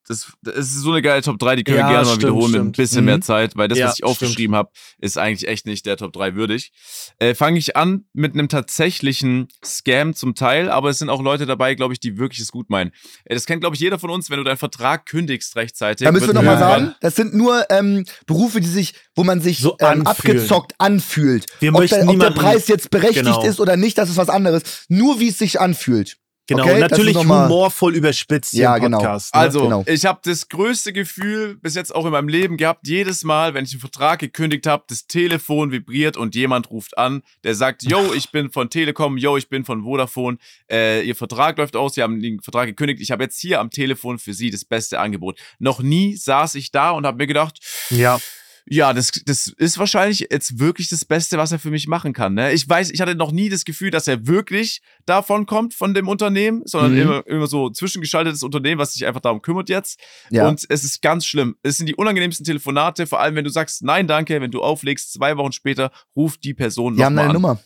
das, 0.07 0.33
das 0.43 0.57
ist 0.57 0.81
so 0.83 0.91
eine 0.93 1.01
geile 1.03 1.23
Top 1.23 1.39
3, 1.39 1.57
die 1.57 1.65
können 1.65 1.79
Ja, 1.79 1.87
wir 1.89 1.93
gerne 1.93 2.05
mal 2.07 2.11
stimmt, 2.15 2.23
wiederholen 2.23 2.53
mit 2.53 2.61
ein 2.61 2.63
stimmt. 2.65 2.77
bisschen 2.77 3.01
Mhm. 3.01 3.05
mehr 3.07 3.21
Zeit, 3.21 3.57
weil 3.57 3.69
das, 3.69 3.79
Ja, 3.79 3.89
was 3.89 3.99
ich 3.99 4.05
aufgeschrieben 4.05 4.55
habe, 4.55 4.71
ist 4.99 5.17
eigentlich 5.19 5.49
echt 5.49 5.67
nicht 5.67 5.87
der 5.87 5.97
Top 5.97 6.13
3 6.13 6.35
würdig. 6.35 6.73
Äh, 7.19 7.35
Fange 7.35 7.59
ich 7.59 7.77
an 7.77 8.05
mit 8.13 8.35
einem 8.35 8.49
tatsächlichen 8.49 9.49
Scam 9.65 10.15
zum 10.15 10.35
Teil, 10.35 10.69
aber 10.71 10.91
es 10.91 10.99
sind 10.99 11.09
auch 11.09 11.23
Leute 11.23 11.47
dabei, 11.47 11.75
glaube 11.75 11.95
ich, 11.95 12.01
die 12.01 12.19
wirklich 12.19 12.41
es 12.41 12.51
gut 12.53 12.71
meinen. 12.71 12.91
Äh, 13.25 13.35
das 13.35 13.47
kennt, 13.47 13.61
glaube 13.63 13.77
ich, 13.77 13.81
jeder 13.81 13.99
von 13.99 14.11
uns, 14.11 14.31
wenn 14.31 14.39
du 14.39 14.45
deinen 14.45 14.57
Vertrag 14.59 15.07
kündigst 15.07 15.57
rechtzeitig. 15.57 16.05
Da 16.05 16.13
müssen 16.13 16.27
wir 16.29 16.35
nochmal 16.35 16.59
sagen, 16.59 16.95
das 17.01 17.17
sind 17.17 17.35
nur 17.35 17.65
ähm, 17.71 18.05
Berufe, 18.27 18.61
die 18.61 18.69
sich, 18.69 18.95
wo 19.15 19.25
man 19.25 19.41
sich 19.41 19.59
So 19.59 19.77
ähm, 19.81 20.07
anfühlen. 20.07 20.07
abgezockt 20.39 20.75
anfühlt. 20.79 21.47
Wir 21.61 21.73
ob, 21.73 21.81
möchten 21.81 22.01
der, 22.07 22.09
ob 22.09 22.21
der 22.21 22.31
Preis 22.31 22.69
jetzt 22.69 22.91
berechtigt 22.91 23.25
Genau. 23.25 23.45
ist 23.45 23.61
oder 23.61 23.77
nicht, 23.77 23.97
das 23.99 24.11
ist 24.11 24.17
was 24.17 24.29
anderes. 24.29 24.63
Nur 24.89 25.21
wie 25.21 25.29
es 25.29 25.39
sich 25.39 25.61
anfühlt. 25.61 26.19
Genau, 26.47 26.65
Okay, 26.65 26.75
ist 26.75 26.81
natürlich 26.91 27.17
humorvoll 27.17 27.95
überspitzt 27.95 28.51
hier 28.51 28.65
Ja, 28.65 28.77
im 28.77 28.83
genau. 28.83 28.99
Podcast. 28.99 29.35
Ne? 29.35 29.41
Also, 29.41 29.63
Genau. 29.63 29.85
ich 29.87 30.05
habe 30.05 30.21
das 30.25 30.49
größte 30.49 30.93
Gefühl 30.93 31.57
bis 31.57 31.75
jetzt 31.75 31.95
auch 31.95 32.05
in 32.05 32.13
meinem 32.13 32.29
Leben 32.29 32.59
gehabt, 32.59 32.87
jedes 32.87 33.25
Mal, 33.25 33.55
wenn 33.55 33.65
ich 33.65 33.73
einen 33.73 33.81
Vertrag 33.81 34.19
gekündigt 34.19 34.67
habe, 34.67 34.85
das 34.89 35.07
Telefon 35.07 35.73
vibriert 35.73 36.19
und 36.19 36.35
jemand 36.35 36.71
ruft 36.71 36.99
an, 36.99 37.23
der 37.45 37.55
sagt, 37.55 37.83
yo, 37.85 38.13
ich 38.15 38.31
bin 38.31 38.51
von 38.51 38.69
Telekom, 38.69 39.17
yo, 39.17 39.39
ich 39.39 39.49
bin 39.49 39.65
von 39.65 39.85
Vodafone, 39.85 40.37
äh, 40.71 41.03
ihr 41.07 41.17
Vertrag 41.17 41.57
läuft 41.57 41.77
aus, 41.77 41.95
Sie 41.95 42.03
haben 42.03 42.21
den 42.21 42.41
Vertrag 42.41 42.67
gekündigt, 42.67 43.01
ich 43.01 43.11
habe 43.11 43.23
jetzt 43.25 43.41
hier 43.41 43.59
am 43.61 43.71
Telefon 43.71 44.19
für 44.19 44.35
Sie 44.35 44.51
das 44.51 44.67
beste 44.67 45.01
Angebot. 45.01 45.39
Noch 45.59 45.81
nie 45.81 46.15
saß 46.17 46.57
ich 46.57 46.71
da 46.71 46.91
und 46.91 47.07
habe 47.07 47.17
mir 47.17 47.27
gedacht, 47.27 47.59
ja. 47.89 48.19
Ja, 48.67 48.93
das, 48.95 49.13
das 49.27 49.49
ist 49.49 49.79
wahrscheinlich 49.79 50.29
jetzt 50.31 50.59
wirklich 50.59 50.89
das 50.89 51.05
Beste, 51.05 51.37
was 51.37 51.53
er 51.53 51.59
für 51.59 51.71
mich 51.71 51.87
machen 51.87 52.13
kann. 52.15 52.35
Ne? 52.35 52.53
Ich 52.53 52.67
weiß, 52.69 52.91
ich 52.91 53.01
hatte 53.01 53.15
noch 53.15 53.31
nie 53.31 53.49
das 53.51 53.65
Gefühl, 53.65 53.91
dass 53.91 54.09
er 54.09 54.27
wirklich 54.27 54.81
davon 55.05 55.45
kommt, 55.47 55.75
von 55.75 55.93
dem 55.93 56.09
Unternehmen, 56.09 56.63
sondern 56.65 56.93
Mhm. 56.93 56.99
immer, 57.01 57.27
immer 57.27 57.47
so 57.47 57.69
zwischengeschaltetes 57.71 58.43
Unternehmen, 58.43 58.79
was 58.81 58.95
sich 58.95 59.05
einfach 59.07 59.21
darum 59.21 59.43
kümmert 59.43 59.69
jetzt. 59.69 60.01
Ja. 60.31 60.49
Und 60.49 60.65
es 60.69 60.83
ist 60.83 61.03
ganz 61.03 61.27
schlimm. 61.27 61.57
Es 61.63 61.77
sind 61.77 61.87
die 61.89 61.95
unangenehmsten 61.95 62.45
Telefonate, 62.47 63.07
vor 63.07 63.21
allem 63.21 63.35
wenn 63.35 63.45
du 63.45 63.51
sagst, 63.51 63.83
nein, 63.83 64.07
danke, 64.07 64.41
wenn 64.41 64.51
du 64.51 64.63
auflegst, 64.63 65.13
zwei 65.13 65.37
Wochen 65.37 65.53
später 65.53 65.91
ruft 66.17 66.43
die 66.45 66.55
Person 66.55 66.95
Die 66.95 66.99
noch 67.01 67.07
haben 67.07 67.15
mal 67.15 67.23
deine 67.23 67.31
an. 67.37 67.43
Nummer. 67.43 67.61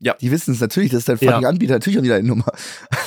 Ja. 0.00 0.14
Die 0.20 0.30
wissen 0.30 0.54
es 0.54 0.60
natürlich, 0.60 0.90
das 0.92 1.00
ist 1.00 1.08
dein 1.08 1.18
Ja. 1.20 1.32
fucking 1.32 1.46
Anbieter, 1.46 1.72
natürlich 1.74 1.96
haben 1.96 2.04
die 2.04 2.08
deine 2.10 2.26
Nummer. 2.28 2.46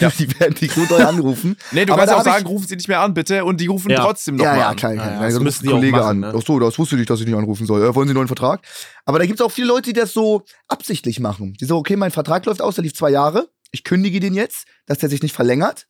Ja. 0.01 0.09
die 0.19 0.39
werden 0.39 0.55
dich 0.55 0.73
so 0.73 0.85
doll 0.85 1.01
anrufen. 1.01 1.55
Nee, 1.71 1.85
du 1.85 1.93
Aber 1.93 2.01
kannst 2.05 2.15
auch 2.15 2.23
sagen, 2.23 2.45
rufen 2.45 2.67
sie 2.67 2.75
nicht 2.75 2.89
mehr 2.89 2.99
an, 2.99 3.13
bitte. 3.13 3.45
Und 3.45 3.61
die 3.61 3.67
rufen 3.67 3.89
Ja. 3.91 4.01
trotzdem 4.01 4.35
noch 4.35 4.43
ja, 4.43 4.57
ja, 4.57 4.69
an. 4.69 4.75
klar. 4.75 4.93
Ja, 4.93 5.01
klar. 5.01 5.11
ja, 5.13 5.19
Ja, 5.21 5.25
das 5.25 5.33
ruft 5.35 5.43
müssen 5.43 5.59
ein 5.59 5.63
die 5.63 5.69
auch 5.69 5.73
Kollege 5.77 5.97
machen, 5.97 6.23
an. 6.25 6.31
ne? 6.31 6.33
Ach 6.37 6.45
so, 6.45 6.59
das 6.59 6.77
wusste 6.77 6.95
ich 6.95 6.99
nicht, 6.99 7.09
dass 7.09 7.19
ich 7.21 7.25
nicht 7.27 7.35
anrufen 7.35 7.65
soll. 7.65 7.81
Äh, 7.81 7.95
wollen 7.95 8.07
Sie 8.07 8.11
einen 8.11 8.15
neuen 8.17 8.27
Vertrag? 8.27 8.61
Aber 9.05 9.19
da 9.19 9.25
gibt 9.25 9.39
es 9.39 9.45
auch 9.45 9.51
viele 9.51 9.67
Leute, 9.67 9.93
die 9.93 9.99
das 9.99 10.11
so 10.11 10.43
absichtlich 10.67 11.19
machen. 11.21 11.53
Die 11.61 11.65
so, 11.65 11.77
okay, 11.77 11.95
mein 11.95 12.11
Vertrag 12.11 12.45
läuft 12.45 12.61
aus, 12.61 12.75
der 12.75 12.83
lief 12.83 12.93
zwei 12.93 13.09
Jahre. 13.09 13.47
Ich 13.71 13.83
kündige 13.85 14.19
den 14.19 14.33
jetzt, 14.33 14.65
dass 14.85 14.97
der 14.97 15.07
sich 15.09 15.21
nicht 15.23 15.33
verlängert. 15.33 15.87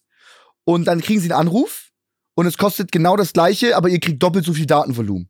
Und 0.65 0.85
dann 0.85 1.01
kriegen 1.01 1.19
sie 1.19 1.31
einen 1.31 1.39
Anruf 1.39 1.89
und 2.35 2.45
es 2.45 2.57
kostet 2.59 2.91
genau 2.91 3.17
das 3.17 3.33
gleiche, 3.33 3.75
aber 3.75 3.89
ihr 3.89 3.99
kriegt 3.99 4.21
doppelt 4.21 4.45
so 4.45 4.53
viel 4.53 4.67
Datenvolumen. 4.67 5.29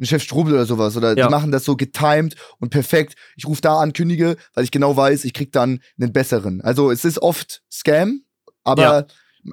Ein 0.00 0.06
Chef 0.06 0.22
Strobel 0.22 0.54
oder 0.54 0.66
sowas. 0.66 0.96
Oder 0.96 1.16
Ja. 1.16 1.26
die 1.26 1.30
machen 1.30 1.52
das 1.52 1.64
so 1.64 1.76
getimed 1.76 2.34
und 2.58 2.70
perfekt. 2.70 3.14
Ich 3.36 3.46
rufe 3.46 3.60
da 3.60 3.78
an, 3.78 3.92
kündige, 3.92 4.36
weil 4.54 4.64
ich 4.64 4.70
genau 4.70 4.96
weiß, 4.96 5.24
ich 5.24 5.32
krieg 5.34 5.52
dann 5.52 5.80
einen 6.00 6.12
besseren. 6.12 6.60
Also 6.62 6.90
es 6.90 7.04
ist 7.04 7.20
oft 7.20 7.62
Scam, 7.70 8.22
aber 8.64 8.82
Ja. 8.82 9.06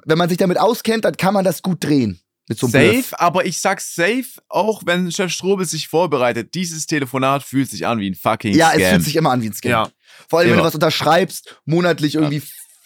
wenn 0.06 0.18
man 0.18 0.28
sich 0.28 0.38
damit 0.38 0.58
auskennt, 0.58 1.04
dann 1.04 1.16
kann 1.16 1.34
man 1.34 1.44
das 1.44 1.62
gut 1.62 1.84
drehen. 1.84 2.20
Mit 2.48 2.58
so 2.58 2.66
einem 2.66 2.72
Safe, 2.72 2.92
Bluff. 2.94 3.14
aber 3.18 3.46
ich 3.46 3.60
sag's 3.60 3.94
safe, 3.94 4.24
auch 4.48 4.82
wenn 4.84 5.12
Chef 5.12 5.30
Strobel 5.30 5.66
sich 5.66 5.86
vorbereitet. 5.86 6.54
Dieses 6.54 6.86
Telefonat 6.86 7.44
fühlt 7.44 7.70
sich 7.70 7.86
an 7.86 8.00
wie 8.00 8.10
ein 8.10 8.16
fucking 8.16 8.54
Ja, 8.56 8.70
Scam. 8.70 8.80
es 8.80 8.88
fühlt 8.88 9.02
sich 9.04 9.14
immer 9.16 9.30
an 9.30 9.40
wie 9.42 9.48
ein 9.50 9.52
Scam. 9.52 9.70
Ja. 9.70 9.88
Vor 10.28 10.40
allem, 10.40 10.48
wenn 10.48 10.54
Immer. 10.54 10.62
du 10.62 10.66
was 10.68 10.74
unterschreibst, 10.74 11.56
monatlich 11.64 12.16
irgendwie 12.16 12.42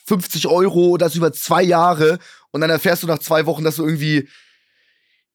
50 0.06 0.48
Euro, 0.48 0.98
das 0.98 1.14
über 1.14 1.32
zwei 1.32 1.62
Jahre 1.62 2.18
und 2.50 2.60
dann 2.60 2.68
erfährst 2.68 3.02
du 3.02 3.06
nach 3.06 3.20
zwei 3.20 3.46
Wochen, 3.46 3.64
dass 3.64 3.76
du 3.76 3.84
irgendwie, 3.84 4.28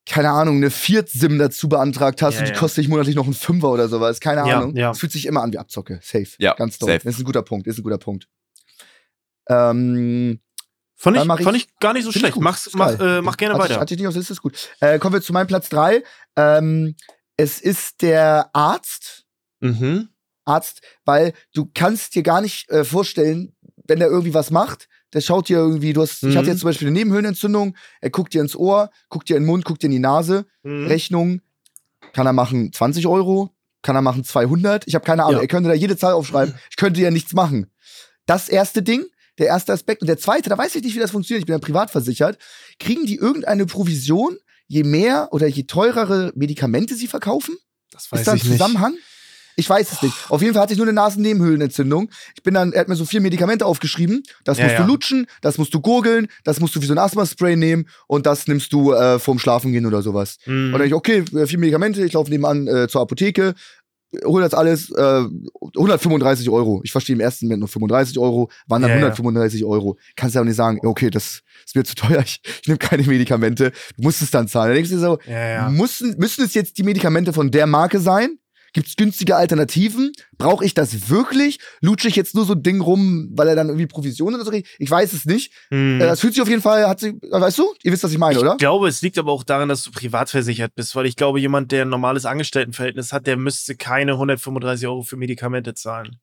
keine 0.06 0.30
Ahnung, 0.30 0.56
eine 0.56 0.70
Viert-Sim 0.70 1.38
dazu 1.38 1.68
beantragt 1.68 2.22
hast 2.22 2.34
Ja, 2.34 2.40
und 2.40 2.48
die 2.48 2.52
ja. 2.54 2.58
kostet 2.58 2.84
dich 2.84 2.88
monatlich 2.88 3.14
noch 3.16 3.24
einen 3.24 3.34
Fünfer 3.34 3.70
oder 3.70 3.88
sowas. 3.88 4.18
Keine 4.20 4.48
Ja, 4.48 4.58
Ahnung. 4.58 4.74
ja. 4.76 4.90
Es 4.90 4.98
fühlt 4.98 5.12
sich 5.12 5.26
immer 5.26 5.42
an 5.42 5.52
wie 5.52 5.58
Abzocke. 5.58 6.00
Safe. 6.02 6.26
Ja, 6.38 6.54
Ganz 6.54 6.78
doll. 6.78 6.88
safe. 6.90 7.04
Das 7.04 7.14
ist 7.14 7.20
ein 7.20 7.24
guter 7.24 7.42
Punkt. 7.42 7.66
Das 7.66 7.74
ist 7.74 7.80
ein 7.80 7.82
guter 7.84 7.98
Punkt. 7.98 8.26
Ähm, 9.48 10.40
Fand 10.96 11.16
ich, 11.16 11.22
ich- 11.22 11.44
fand 11.44 11.56
ich 11.56 11.78
gar 11.78 11.94
nicht 11.94 12.04
so 12.04 12.10
ich 12.10 12.18
schlecht. 12.18 12.36
Mach's, 12.40 12.70
mach, 12.74 12.98
äh, 13.00 13.22
mach 13.22 13.36
gerne 13.38 13.54
hatte, 13.54 13.64
ich, 13.64 13.70
weiter. 13.70 13.80
hatte 13.80 13.94
ich 13.94 14.00
nicht 14.00 14.06
auf 14.08 14.14
Liste, 14.14 14.34
ist 14.34 14.42
gut. 14.42 14.68
Äh, 14.80 14.98
kommen 14.98 15.14
wir 15.14 15.22
zu 15.22 15.32
meinem 15.32 15.46
Platz 15.46 15.70
drei. 15.70 16.02
Ähm, 16.36 16.94
es 17.38 17.58
ist 17.60 18.02
der 18.02 18.50
Arzt. 18.52 19.24
Mhm. 19.60 20.10
Arzt, 20.44 20.82
weil 21.06 21.32
du 21.54 21.70
kannst 21.74 22.14
dir 22.14 22.22
gar 22.22 22.40
nicht 22.42 22.68
äh, 22.70 22.84
vorstellen, 22.84 23.54
wenn 23.86 23.98
der 23.98 24.08
irgendwie 24.08 24.34
was 24.34 24.50
macht, 24.50 24.88
der 25.12 25.20
schaut 25.20 25.48
dir 25.48 25.58
irgendwie, 25.58 25.92
du 25.92 26.02
hast, 26.02 26.22
ich 26.22 26.28
Mhm. 26.34 26.38
hatte 26.38 26.50
jetzt 26.50 26.60
zum 26.60 26.68
Beispiel 26.68 26.88
eine 26.88 26.96
Nebenhöhlenentzündung, 26.98 27.76
er 28.00 28.10
guckt 28.10 28.32
dir 28.34 28.40
ins 28.40 28.56
Ohr, 28.56 28.90
guckt 29.08 29.28
dir 29.28 29.36
in 29.36 29.42
den 29.42 29.46
Mund, 29.48 29.64
guckt 29.64 29.82
dir 29.82 29.86
in 29.86 29.92
die 29.92 29.98
Nase, 29.98 30.46
Mhm. 30.62 30.86
Rechnung, 30.86 31.40
kann 32.12 32.26
er 32.26 32.32
machen 32.32 32.72
20 32.72 33.06
Euro, 33.06 33.50
kann 33.82 33.96
er 33.96 34.02
machen 34.02 34.24
200, 34.24 34.86
ich 34.86 34.94
habe 34.94 35.04
keine 35.04 35.22
Ahnung, 35.24 35.36
Ja. 35.36 35.42
er 35.42 35.48
könnte 35.48 35.68
da 35.68 35.74
jede 35.74 35.96
Zahl 35.96 36.12
aufschreiben, 36.12 36.54
ich 36.70 36.76
könnte 36.76 37.00
ja 37.00 37.10
nichts 37.10 37.32
machen. 37.32 37.70
Das 38.26 38.48
erste 38.48 38.82
Ding, 38.82 39.04
der 39.38 39.46
erste 39.46 39.72
Aspekt 39.72 40.02
und 40.02 40.06
der 40.08 40.18
zweite, 40.18 40.50
da 40.50 40.58
weiß 40.58 40.74
ich 40.74 40.82
nicht, 40.82 40.94
wie 40.94 40.98
das 41.00 41.10
funktioniert, 41.12 41.42
ich 41.42 41.46
bin 41.46 41.54
ja 41.54 41.58
privat 41.58 41.90
versichert, 41.90 42.38
kriegen 42.78 43.06
die 43.06 43.16
irgendeine 43.16 43.66
Provision, 43.66 44.36
je 44.66 44.84
mehr 44.84 45.28
oder 45.32 45.46
je 45.48 45.64
teurere 45.64 46.30
Medikamente 46.36 46.94
sie 46.94 47.06
verkaufen? 47.08 47.56
Das 47.90 48.04
Ist 48.12 48.26
da 48.26 48.32
ein 48.32 48.40
Zusammenhang? 48.40 48.94
Ich 49.60 49.70
weiß 49.70 49.92
es 49.92 50.02
nicht. 50.02 50.14
Auf 50.28 50.40
jeden 50.42 50.54
Fall 50.54 50.62
hatte 50.62 50.72
ich 50.72 50.78
nur 50.78 50.86
eine 50.86 50.94
Nasennebenhöhlenentzündung. 50.94 52.10
Ich 52.34 52.42
bin 52.42 52.54
dann, 52.54 52.72
er 52.72 52.80
hat 52.80 52.88
mir 52.88 52.96
so 52.96 53.04
vier 53.04 53.20
Medikamente 53.20 53.64
aufgeschrieben. 53.66 54.22
Das 54.44 54.58
Ja, 54.58 54.64
musst 54.64 54.74
ja. 54.78 54.82
du 54.82 54.88
lutschen, 54.88 55.26
das 55.42 55.58
musst 55.58 55.72
du 55.74 55.80
gurgeln, 55.80 56.26
das 56.44 56.60
musst 56.60 56.74
du 56.74 56.82
wie 56.82 56.86
so 56.86 56.94
ein 56.94 56.98
Asthma-Spray 56.98 57.56
nehmen 57.56 57.86
und 58.08 58.26
das 58.26 58.46
nimmst 58.48 58.72
du 58.72 58.92
äh, 58.92 59.18
vorm 59.18 59.38
Schlafen 59.38 59.72
gehen 59.72 59.86
oder 59.86 60.02
sowas. 60.02 60.38
Mhm. 60.46 60.72
Und 60.72 60.78
dann 60.80 60.88
ich, 60.88 60.94
okay, 60.94 61.24
äh, 61.34 61.46
vier 61.46 61.58
Medikamente, 61.58 62.04
ich 62.04 62.12
laufe 62.12 62.30
nebenan 62.30 62.66
äh, 62.66 62.88
zur 62.88 63.02
Apotheke, 63.02 63.54
hol 64.24 64.42
das 64.42 64.54
alles, 64.54 64.90
äh, 64.90 65.22
135 65.76 66.50
Euro. 66.50 66.80
Ich 66.84 66.90
verstehe 66.92 67.14
im 67.14 67.20
ersten 67.20 67.46
Moment 67.46 67.60
nur 67.60 67.68
35 67.68 68.18
Euro, 68.18 68.50
waren 68.66 68.82
dann 68.82 68.90
Ja, 68.90 68.96
ja. 68.96 69.02
135 69.04 69.64
Euro. 69.64 69.98
Kannst 70.16 70.34
ja 70.34 70.40
auch 70.40 70.44
nicht 70.44 70.56
sagen, 70.56 70.80
okay, 70.84 71.10
das 71.10 71.42
ist 71.64 71.76
mir 71.76 71.84
zu 71.84 71.94
teuer, 71.94 72.20
ich, 72.24 72.40
ich 72.62 72.66
nehme 72.66 72.78
keine 72.78 73.04
Medikamente. 73.04 73.70
Du 73.96 74.02
musst 74.02 74.20
es 74.22 74.30
dann 74.32 74.48
zahlen. 74.48 74.70
Dann 74.70 74.74
denkst 74.76 74.90
du 74.90 74.96
dir 74.96 75.00
so, 75.02 75.18
ja, 75.28 75.48
ja. 75.48 75.70
Müssen, 75.70 76.16
müssen 76.18 76.44
es 76.44 76.54
jetzt 76.54 76.76
die 76.78 76.82
Medikamente 76.82 77.32
von 77.32 77.50
der 77.52 77.66
Marke 77.66 78.00
sein? 78.00 78.39
Gibt 78.72 78.88
es 78.88 78.96
günstige 78.96 79.36
Alternativen? 79.36 80.12
Brauche 80.38 80.64
ich 80.64 80.74
das 80.74 81.08
wirklich? 81.10 81.58
Lutsche 81.80 82.08
ich 82.08 82.16
jetzt 82.16 82.34
nur 82.34 82.44
so 82.44 82.54
ein 82.54 82.62
Ding 82.62 82.80
rum, 82.80 83.30
weil 83.32 83.48
er 83.48 83.56
dann 83.56 83.68
irgendwie 83.68 83.86
Provisionen 83.86 84.36
oder 84.36 84.44
so 84.44 84.50
kriegt? 84.50 84.68
Ich 84.78 84.90
weiß 84.90 85.12
es 85.12 85.24
nicht. 85.24 85.52
Mhm. 85.70 86.00
Äh, 86.00 86.06
Das 86.06 86.20
fühlt 86.20 86.34
sich 86.34 86.42
auf 86.42 86.48
jeden 86.48 86.62
Fall, 86.62 86.88
hat 86.88 87.00
sie, 87.00 87.18
weißt 87.30 87.58
du? 87.58 87.74
Ihr 87.82 87.92
wisst, 87.92 88.04
was 88.04 88.12
ich 88.12 88.18
meine, 88.18 88.38
oder? 88.38 88.52
Ich 88.52 88.58
glaube, 88.58 88.88
es 88.88 89.02
liegt 89.02 89.18
aber 89.18 89.32
auch 89.32 89.44
daran, 89.44 89.68
dass 89.68 89.84
du 89.84 89.90
privat 89.90 90.30
versichert 90.30 90.74
bist, 90.74 90.94
weil 90.94 91.06
ich 91.06 91.16
glaube, 91.16 91.40
jemand, 91.40 91.72
der 91.72 91.84
ein 91.84 91.88
normales 91.88 92.24
Angestelltenverhältnis 92.26 93.12
hat, 93.12 93.26
der 93.26 93.36
müsste 93.36 93.76
keine 93.76 94.12
135 94.12 94.86
Euro 94.86 95.02
für 95.02 95.16
Medikamente 95.16 95.74
zahlen. 95.74 96.18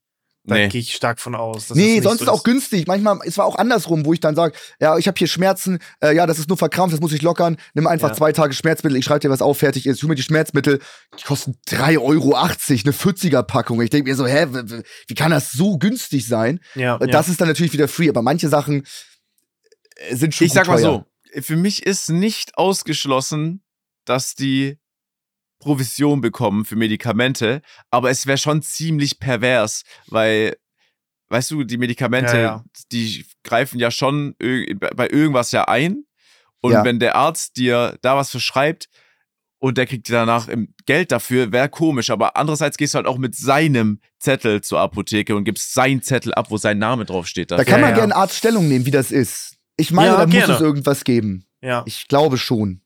Da 0.47 0.55
Nee. 0.55 0.69
gehe 0.69 0.79
ich 0.81 0.95
stark 0.95 1.19
von 1.19 1.35
aus. 1.35 1.67
dass 1.67 1.77
nee, 1.77 1.83
das 1.87 1.93
nicht 1.95 2.03
sonst 2.03 2.17
so 2.19 2.23
ist 2.23 2.29
auch 2.29 2.43
günstig. 2.43 2.87
Manchmal, 2.87 3.19
es 3.25 3.37
war 3.37 3.45
auch 3.45 3.55
andersrum, 3.57 4.05
wo 4.05 4.13
ich 4.13 4.21
dann 4.21 4.33
sage, 4.33 4.57
ja, 4.79 4.97
ich 4.97 5.07
habe 5.07 5.17
hier 5.17 5.27
Schmerzen, 5.27 5.79
äh, 6.01 6.15
ja, 6.15 6.25
das 6.25 6.39
ist 6.39 6.47
nur 6.47 6.57
verkrampft, 6.57 6.93
das 6.93 7.01
muss 7.01 7.11
ich 7.11 7.21
lockern, 7.21 7.57
nimm 7.73 7.85
einfach 7.85 8.09
Ja. 8.09 8.15
zwei 8.15 8.31
Tage 8.31 8.53
Schmerzmittel, 8.53 8.97
ich 8.97 9.03
schreibe 9.05 9.19
dir 9.19 9.29
was 9.29 9.41
auf, 9.41 9.57
fertig 9.57 9.85
ist. 9.85 9.97
Ich 9.97 10.03
hol 10.03 10.09
mir 10.09 10.15
die 10.15 10.23
Schmerzmittel, 10.23 10.79
die 11.19 11.23
kosten 11.23 11.55
3,80 11.67 11.99
Euro, 12.01 12.33
eine 12.35 12.93
40er-Packung. 12.93 13.81
Ich 13.81 13.89
denke 13.89 14.09
mir 14.09 14.15
so, 14.15 14.25
hä, 14.25 14.47
wie 15.07 15.15
kann 15.15 15.31
das 15.31 15.51
so 15.51 15.77
günstig 15.77 16.25
sein? 16.25 16.61
Ja, 16.75 16.95
Äh, 16.95 17.01
ja. 17.01 17.07
Das 17.11 17.27
ist 17.27 17.41
dann 17.41 17.49
natürlich 17.49 17.73
wieder 17.73 17.89
free, 17.89 18.07
aber 18.09 18.21
manche 18.21 18.47
Sachen 18.47 18.85
äh, 19.95 20.15
sind 20.15 20.33
schon 20.33 20.47
Ich 20.47 20.53
sag 20.53 20.67
mal 20.67 20.81
teuer. 20.81 21.05
so, 21.33 21.41
für 21.41 21.57
mich 21.57 21.85
ist 21.85 22.09
nicht 22.09 22.57
ausgeschlossen, 22.57 23.63
dass 24.05 24.33
die 24.35 24.77
Provision 25.59 26.21
bekommen 26.21 26.65
für 26.65 26.75
Medikamente, 26.75 27.61
aber 27.91 28.09
es 28.09 28.27
wäre 28.27 28.37
schon 28.37 28.61
ziemlich 28.61 29.19
pervers, 29.19 29.83
weil, 30.07 30.55
weißt 31.29 31.51
du, 31.51 31.63
die 31.63 31.77
Medikamente, 31.77 32.35
Ja, 32.37 32.41
ja. 32.41 32.63
die 32.91 33.25
greifen 33.43 33.79
ja 33.79 33.89
schon 33.91 34.35
bei 34.39 35.09
irgendwas 35.09 35.51
ja 35.51 35.67
ein. 35.67 36.03
Und 36.61 36.71
Ja. 36.73 36.83
wenn 36.83 36.99
der 36.99 37.15
Arzt 37.15 37.57
dir 37.57 37.97
da 38.01 38.15
was 38.17 38.31
verschreibt 38.31 38.89
und 39.59 39.77
der 39.77 39.85
kriegt 39.85 40.07
dir 40.09 40.13
danach 40.13 40.47
im 40.47 40.73
Geld 40.85 41.11
dafür, 41.11 41.51
wäre 41.51 41.69
komisch. 41.69 42.09
Aber 42.09 42.35
andererseits 42.35 42.77
gehst 42.77 42.93
du 42.93 42.97
halt 42.97 43.07
auch 43.07 43.17
mit 43.19 43.35
seinem 43.35 43.99
Zettel 44.19 44.61
zur 44.61 44.79
Apotheke 44.79 45.35
und 45.35 45.43
gibst 45.43 45.73
seinen 45.73 46.01
Zettel 46.01 46.33
ab, 46.33 46.49
wo 46.49 46.57
sein 46.57 46.79
Name 46.79 47.05
draufsteht. 47.05 47.51
Da 47.51 47.57
dafür. 47.57 47.71
kann 47.71 47.81
Ja, 47.81 47.85
man 47.87 47.95
ja. 47.95 47.99
gerne 48.01 48.15
Arzt 48.15 48.35
Stellung 48.37 48.67
nehmen, 48.67 48.85
wie 48.85 48.91
das 48.91 49.11
ist. 49.11 49.57
Ich 49.75 49.91
meine, 49.91 50.09
Ja, 50.09 50.17
da 50.17 50.25
gerne. 50.25 50.47
muss 50.47 50.55
es 50.55 50.61
irgendwas 50.61 51.03
geben. 51.03 51.45
ja, 51.61 51.83
Ich 51.85 52.07
glaube 52.07 52.37
schon. 52.37 52.81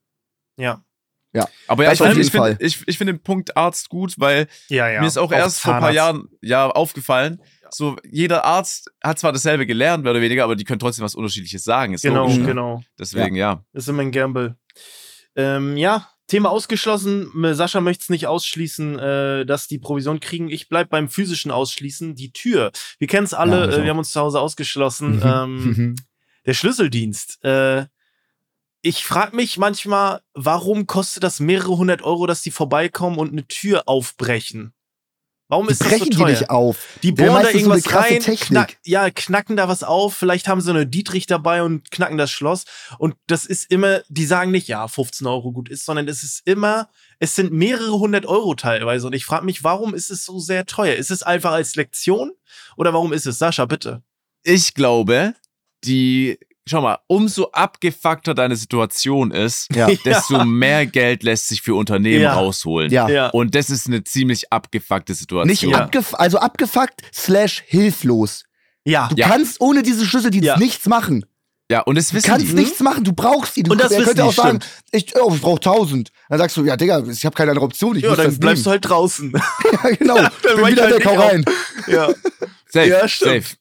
ja. 0.57 0.83
Aber 1.67 1.83
ja, 1.85 1.93
ich 1.93 2.01
auf 2.01 2.07
finde 2.07 2.17
jeden 2.17 2.27
ich 2.27 2.31
find, 2.31 2.43
Fall. 2.43 2.57
ich, 2.59 2.83
ich 2.87 2.97
find 2.97 3.07
den 3.09 3.21
Punkt 3.23 3.55
Arzt 3.55 3.89
gut, 3.89 4.15
weil 4.17 4.47
Ja, 4.67 4.89
ja. 4.89 5.01
mir 5.01 5.07
ist 5.07 5.17
auch, 5.17 5.31
erst 5.31 5.61
vor 5.61 5.75
ein 5.75 5.79
paar 5.81 5.93
Zahnarzt. 5.93 5.95
Jahren 5.95 6.27
ja, 6.41 6.69
aufgefallen, 6.69 7.41
so 7.69 7.95
jeder 8.09 8.43
Arzt 8.43 8.91
hat 9.01 9.17
zwar 9.19 9.31
dasselbe 9.31 9.65
gelernt, 9.65 10.03
mehr 10.03 10.11
oder 10.11 10.21
weniger, 10.21 10.43
aber 10.43 10.55
die 10.57 10.65
können 10.65 10.79
trotzdem 10.79 11.05
was 11.05 11.15
Unterschiedliches 11.15 11.63
sagen. 11.63 11.93
Ist 11.93 12.01
Genau, 12.01 12.23
logisch, 12.23 12.37
ne? 12.39 12.45
genau. 12.47 12.83
Deswegen, 12.99 13.35
ja. 13.35 13.63
Das 13.71 13.83
ist 13.83 13.87
immer 13.89 14.01
ein 14.01 14.11
Gamble. 14.11 14.57
Ähm, 15.35 15.77
ja, 15.77 16.09
Thema 16.27 16.49
ausgeschlossen. 16.49 17.31
M- 17.33 17.53
Sascha 17.53 17.79
möchte 17.79 18.03
es 18.03 18.09
nicht 18.09 18.27
ausschließen, 18.27 18.99
äh, 18.99 19.45
dass 19.45 19.67
die 19.67 19.79
Provision 19.79 20.19
kriegen. 20.19 20.49
Ich 20.49 20.67
bleib 20.67 20.89
beim 20.89 21.07
physischen 21.09 21.51
Ausschließen. 21.51 22.15
Die 22.15 22.33
Tür. 22.33 22.71
Wir 22.99 23.07
kennen 23.07 23.23
es 23.25 23.33
alle, 23.33 23.59
Ja, 23.59 23.65
ich 23.69 23.71
äh, 23.75 23.77
auch. 23.79 23.83
wir 23.83 23.89
haben 23.91 23.97
uns 23.99 24.11
zu 24.11 24.19
Hause 24.19 24.39
ausgeschlossen. 24.41 25.15
Mhm. 25.17 25.21
Ähm, 25.23 25.95
der 26.45 26.53
Schlüsseldienst. 26.53 27.43
Äh, 27.45 27.85
ich 28.81 29.05
frage 29.05 29.35
mich 29.35 29.57
manchmal, 29.57 30.21
warum 30.33 30.87
kostet 30.87 31.23
das 31.23 31.39
mehrere 31.39 31.77
hundert 31.77 32.01
Euro, 32.01 32.27
dass 32.27 32.41
die 32.41 32.51
vorbeikommen 32.51 33.17
und 33.17 33.31
eine 33.31 33.47
Tür 33.47 33.83
aufbrechen? 33.87 34.73
Warum 35.51 35.67
Die 35.67 35.73
ist 35.73 35.81
das 35.81 35.89
so 35.89 35.97
brechen 35.97 36.11
teuer? 36.11 36.25
die 36.27 36.31
nicht 36.31 36.49
auf. 36.49 36.77
Die 37.03 37.11
bohren 37.11 37.43
da 37.43 37.51
so 37.51 37.57
irgendwas 37.57 37.83
krasse 37.83 38.13
rein, 38.13 38.21
knack, 38.21 38.77
ja, 38.85 39.09
knacken 39.09 39.57
da 39.57 39.67
was 39.67 39.83
auf, 39.83 40.15
vielleicht 40.15 40.47
haben 40.47 40.61
sie 40.61 40.69
eine 40.69 40.87
Dietrich 40.87 41.25
dabei 41.25 41.61
und 41.61 41.91
knacken 41.91 42.17
das 42.17 42.31
Schloss. 42.31 42.63
Und 42.99 43.15
das 43.27 43.45
ist 43.45 43.69
immer, 43.69 44.01
die 44.07 44.25
sagen 44.25 44.51
nicht, 44.51 44.69
ja, 44.69 44.87
15 44.87 45.27
Euro 45.27 45.51
gut 45.51 45.67
ist, 45.67 45.83
sondern 45.85 46.07
es 46.07 46.23
ist 46.23 46.41
immer, 46.47 46.89
es 47.19 47.35
sind 47.35 47.51
mehrere 47.51 47.99
hundert 47.99 48.25
Euro 48.25 48.55
teilweise. 48.55 49.07
Und 49.07 49.13
ich 49.13 49.25
frage 49.25 49.43
mich, 49.43 49.61
warum 49.61 49.93
ist 49.93 50.09
es 50.09 50.23
so 50.23 50.39
sehr 50.39 50.65
teuer? 50.65 50.95
Ist 50.95 51.11
es 51.11 51.21
einfach 51.21 51.51
als 51.51 51.75
Lektion 51.75 52.31
oder 52.77 52.93
warum 52.93 53.11
ist 53.11 53.27
es? 53.27 53.37
Sascha, 53.37 53.65
bitte. 53.65 54.03
Ich 54.43 54.73
glaube, 54.73 55.35
die, 55.83 56.39
schau 56.67 56.81
mal, 56.81 56.99
umso 57.07 57.49
abgefuckter 57.51 58.33
deine 58.33 58.55
Situation 58.55 59.31
ist, 59.31 59.67
Ja. 59.75 59.87
desto 60.05 60.45
mehr 60.45 60.85
Geld 60.85 61.23
lässt 61.23 61.47
sich 61.47 61.61
für 61.61 61.75
Unternehmen 61.75 62.21
Ja. 62.23 62.33
rausholen. 62.33 62.91
Ja. 62.91 63.09
Ja. 63.09 63.27
Und 63.29 63.55
das 63.55 63.69
ist 63.69 63.87
eine 63.87 64.03
ziemlich 64.03 64.51
abgefuckte 64.53 65.13
Situation. 65.13 65.47
Nicht 65.47 65.63
Ja. 65.63 65.83
abgef 65.85 66.13
also 66.13 66.37
abgefuckt 66.39 67.01
slash 67.13 67.63
hilflos. 67.65 68.43
Ja. 68.85 69.07
Du 69.09 69.15
Ja. 69.15 69.27
kannst 69.27 69.59
ohne 69.61 69.83
diesen 69.83 70.05
Schlüsseldienst 70.05 70.45
Ja. 70.47 70.57
nichts 70.57 70.85
machen. 70.87 71.25
ja, 71.69 71.79
und 71.81 71.95
das 71.95 72.09
Du 72.09 72.15
wissen 72.15 72.27
kannst 72.27 72.47
die. 72.49 72.53
nichts 72.53 72.79
machen, 72.81 73.03
du 73.05 73.13
brauchst 73.13 73.55
die. 73.55 73.63
Du, 73.63 73.71
Und 73.71 73.79
das 73.79 73.91
er 73.91 73.99
wissen 73.99 74.07
könnte 74.07 74.21
die, 74.23 74.27
auch 74.27 74.33
sagen, 74.33 74.59
ich, 74.91 75.15
oh, 75.15 75.33
ich 75.33 75.39
brauche 75.41 75.59
1000. 75.61 76.11
Dann 76.29 76.37
sagst 76.39 76.57
du, 76.57 76.65
ja, 76.65 76.75
Digga, 76.75 77.01
ich 77.09 77.25
habe 77.25 77.33
keine 77.35 77.51
andere 77.51 77.65
Option, 77.65 77.95
ich 77.95 78.03
Ja, 78.03 78.09
muss 78.09 78.17
dann 78.17 78.25
das 78.27 78.39
bleibst 78.39 78.65
du 78.65 78.71
halt 78.71 78.87
draußen. 78.89 79.31
Ja, 79.71 79.89
genau. 79.95 80.15
dann 80.43 80.55
Bin 80.57 80.67
wieder 80.67 80.83
halt 80.83 80.95
nicht 80.95 81.07
auf. 81.07 81.17
rein. 81.17 81.45
ja. 81.87 82.09
Safe, 82.67 82.87
Ja, 82.89 83.07
stimmt. 83.07 83.43
safe. 83.45 83.55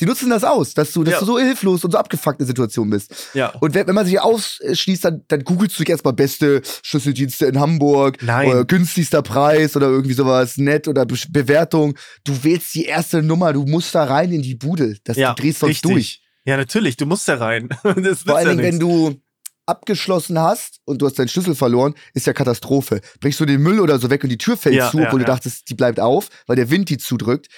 Die 0.00 0.04
nutzen 0.04 0.28
das 0.28 0.44
aus, 0.44 0.74
dass 0.74 0.92
du, 0.92 1.04
dass 1.04 1.14
Ja. 1.14 1.20
du 1.20 1.26
so 1.26 1.38
hilflos 1.38 1.84
und 1.84 1.92
so 1.92 1.98
abgefuckt 1.98 2.34
in 2.40 2.44
der 2.44 2.48
Situation 2.48 2.90
bist. 2.90 3.14
Ja. 3.34 3.48
Und 3.60 3.74
wenn, 3.74 3.86
wenn 3.86 3.94
man 3.94 4.04
sich 4.04 4.20
ausschließt, 4.20 5.04
dann, 5.04 5.22
dann 5.28 5.42
googelst 5.44 5.78
du 5.78 5.82
dich 5.84 5.90
erstmal 5.90 6.12
beste 6.12 6.60
Schlüsseldienste 6.82 7.46
in 7.46 7.58
Hamburg, 7.58 8.18
Nein. 8.22 8.50
oder 8.50 8.64
günstigster 8.64 9.22
Preis 9.22 9.74
oder 9.76 9.86
irgendwie 9.88 10.14
sowas, 10.14 10.58
nett 10.58 10.86
oder 10.88 11.06
Be 11.06 11.16
Bewertung. 11.30 11.96
Du 12.24 12.44
wählst 12.44 12.74
die 12.74 12.84
erste 12.84 13.22
Nummer, 13.22 13.52
du 13.52 13.64
musst 13.64 13.94
da 13.94 14.04
rein 14.04 14.32
in 14.32 14.42
die 14.42 14.54
Bude. 14.54 14.96
Das, 15.04 15.16
ja, 15.16 15.32
du 15.32 15.42
drehst 15.42 15.60
sonst 15.60 15.70
richtig. 15.70 15.90
durch. 15.90 16.22
Ja, 16.44 16.56
natürlich, 16.56 16.96
du 16.96 17.06
musst 17.06 17.26
da 17.28 17.36
rein. 17.36 17.68
Das 17.96 18.22
Vor 18.22 18.36
allen 18.36 18.46
ja 18.46 18.52
Dingen, 18.54 18.62
wenn 18.64 18.78
du 18.78 19.20
abgeschlossen 19.66 20.38
hast 20.38 20.80
und 20.84 21.02
du 21.02 21.06
hast 21.06 21.18
deinen 21.18 21.28
Schlüssel 21.28 21.54
verloren, 21.54 21.94
ist 22.14 22.26
ja 22.26 22.32
Katastrophe. 22.32 23.00
Bringst 23.20 23.40
du 23.40 23.44
den 23.46 23.60
Müll 23.62 23.80
oder 23.80 23.98
so 23.98 24.10
weg 24.10 24.22
und 24.22 24.30
die 24.30 24.38
Tür 24.38 24.56
fällt 24.56 24.76
Ja, 24.76 24.90
zu, 24.90 24.98
ja, 24.98 25.06
obwohl 25.06 25.20
ja. 25.20 25.26
du 25.26 25.32
dachtest, 25.32 25.68
die 25.68 25.74
bleibt 25.74 25.98
auf, 25.98 26.28
weil 26.46 26.56
der 26.56 26.70
Wind 26.70 26.88
die 26.88 26.98
zudrückt. 26.98 27.48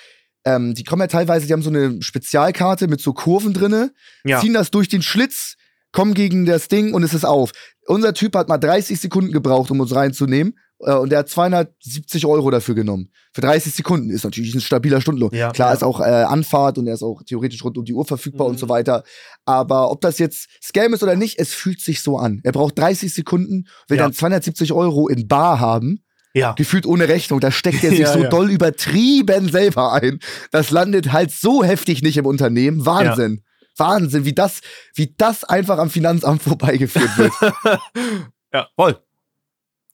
Ähm, 0.57 0.74
die 0.74 0.84
kommen 0.84 1.01
ja 1.03 1.07
teilweise, 1.09 1.46
die 1.46 1.53
haben 1.53 1.62
so 1.62 1.70
eine 1.70 2.01
Spezialkarte 2.03 2.88
mit 2.88 3.01
so 3.01 3.12
Kurven 3.12 3.53
drinne, 3.53 3.92
Ja. 4.24 4.40
ziehen 4.40 4.55
das 4.55 4.70
durch 4.70 4.88
den 4.88 5.03
Schlitz, 5.03 5.57
kommen 5.92 6.14
gegen 6.14 6.44
das 6.46 6.68
Ding 6.68 6.94
und 6.94 7.03
es 7.03 7.14
ist 7.14 7.24
auf. 7.24 7.51
Unser 7.86 8.12
Typ 8.14 8.34
hat 8.36 8.49
mal 8.49 8.59
30 8.59 9.01
Sekunden 9.01 9.32
gebraucht, 9.32 9.70
um 9.70 9.80
uns 9.80 9.94
reinzunehmen. 9.94 10.55
äh, 10.80 10.92
Und 10.94 11.11
der 11.11 11.20
hat 11.20 11.28
270 11.28 12.24
Euro 12.26 12.51
dafür 12.53 12.74
genommen. 12.76 13.09
Für 13.32 13.40
30 13.40 13.74
Sekunden 13.74 14.11
ist 14.11 14.22
natürlich 14.24 14.55
ein 14.55 14.61
stabiler 14.61 15.01
Stundenlohn. 15.01 15.30
Ja, 15.34 15.51
Klar 15.51 15.70
ja. 15.70 15.74
ist 15.74 15.82
auch 15.82 15.99
äh, 16.01 16.05
Anfahrt 16.05 16.78
und 16.78 16.86
er 16.86 16.94
ist 16.94 17.03
auch 17.03 17.22
theoretisch 17.24 17.64
rund 17.64 17.78
um 17.78 17.84
die 17.84 17.94
Uhr 17.94 18.05
verfügbar 18.05 18.46
Mhm. 18.46 18.53
und 18.53 18.59
so 18.59 18.68
weiter. 18.68 19.03
Aber 19.44 19.90
ob 19.90 20.01
das 20.03 20.18
jetzt 20.18 20.49
Scam 20.62 20.92
ist 20.94 21.03
oder 21.03 21.16
nicht, 21.16 21.38
es 21.40 21.53
fühlt 21.55 21.80
sich 21.80 22.01
so 22.03 22.16
an. 22.18 22.40
Er 22.44 22.53
braucht 22.53 22.78
30 22.78 23.12
Sekunden, 23.12 23.66
will 23.88 23.96
Ja. 23.99 24.05
dann 24.05 24.12
270 24.12 24.72
Euro 24.72 25.09
in 25.09 25.26
Bar 25.26 25.59
haben, 25.59 26.05
Ja. 26.39 26.53
gefühlt 26.53 26.86
ohne 26.86 27.09
Rechnung. 27.09 27.41
Da 27.41 27.51
steckt 27.51 27.82
er 27.84 27.91
sich 27.97 27.99
Ja, 28.01 28.12
so 28.12 28.22
ja. 28.22 28.28
doll 28.28 28.51
übertrieben 28.51 29.51
selber 29.51 29.93
ein. 29.93 30.20
Das 30.51 30.70
landet 30.70 31.12
halt 31.12 31.30
so 31.32 31.62
heftig 31.64 32.03
nicht 32.03 32.16
im 32.16 32.26
Unternehmen. 32.26 32.84
Wahnsinn. 32.86 33.43
Wahnsinn, 33.76 34.24
wie 34.24 34.32
das, 34.34 34.61
wie 34.95 35.14
das 35.16 35.45
einfach 35.45 35.78
am 35.78 35.91
Finanzamt 35.91 36.43
vorbeigeführt 36.45 37.16
wird. 37.18 37.32
Voll. 38.76 38.99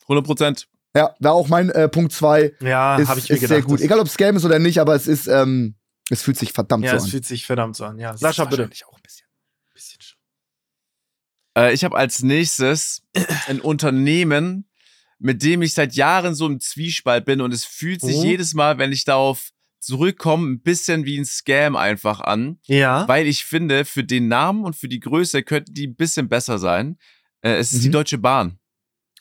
100 0.03 0.25
Prozent. 0.25 0.69
ja, 0.95 1.15
war 1.19 1.33
auch 1.33 1.49
mein 1.49 1.71
äh, 1.71 1.89
Punkt 1.89 2.13
2. 2.13 2.55
Ja, 2.61 2.99
habe 2.99 3.03
ich 3.03 3.09
mir 3.09 3.15
ist 3.17 3.29
gedacht. 3.29 3.49
sehr 3.49 3.63
gut. 3.63 3.81
Egal 3.81 3.99
ob 4.01 4.09
Scam 4.09 4.37
ist 4.37 4.45
oder 4.45 4.59
nicht, 4.59 4.79
aber 4.81 4.95
es 4.95 5.07
ist, 5.07 5.27
ähm, 5.27 5.75
es 6.11 6.23
fühlt 6.23 6.39
sich 6.39 6.53
verdammt 6.53 6.85
Ja, 6.85 6.93
so 6.93 6.97
es 6.99 7.05
an. 7.05 7.11
fühlt 7.11 7.27
sich 7.27 7.47
verdammt 7.47 7.77
so 7.77 7.85
an. 7.85 7.99
Ja, 7.99 8.17
Sascha, 8.17 8.45
es 8.45 8.51
bitte. 8.51 8.65
Auch 8.87 8.97
ein 8.97 9.03
bisschen. 9.03 9.27
Bisschen 9.73 10.01
schon. 10.03 10.19
Äh, 11.57 11.73
ich 11.73 11.85
habe 11.85 11.97
als 11.97 12.23
nächstes 12.23 13.03
ein 13.49 13.61
Unternehmen, 13.61 14.67
mit 15.25 15.43
dem 15.43 15.63
ich 15.63 15.73
seit 15.73 15.95
Jahren 15.95 16.35
so 16.35 16.47
im 16.47 16.61
Zwiespalt 16.61 17.25
bin 17.25 17.41
und 17.41 17.53
es 17.55 17.65
fühlt 17.65 18.03
sich 18.03 18.17
Oh. 18.17 18.25
jedes 18.25 18.53
Mal, 18.53 18.77
wenn 18.79 18.93
ich 18.93 19.05
darauf 19.05 19.51
zurückkomme, 19.81 20.49
ein 20.51 20.61
bisschen 20.61 21.05
wie 21.07 21.19
ein 21.19 21.25
Scam 21.25 21.77
einfach 21.77 22.21
an, 22.21 22.59
Ja. 22.67 23.09
weil 23.09 23.27
ich 23.27 23.45
finde, 23.45 23.85
für 23.87 24.05
den 24.05 24.29
Namen 24.29 24.65
und 24.65 24.77
für 24.77 24.89
die 24.89 25.01
Größe 25.01 25.43
könnten 25.43 25.73
die 25.75 25.87
ein 25.87 25.97
bisschen 25.97 26.29
besser 26.29 26.59
sein. 26.59 26.99
Äh, 27.43 27.55
es 27.57 27.73
ist 27.73 27.83
die 27.85 27.89
Mhm. 27.89 27.93
Deutsche 27.93 28.19
Bahn. 28.19 28.59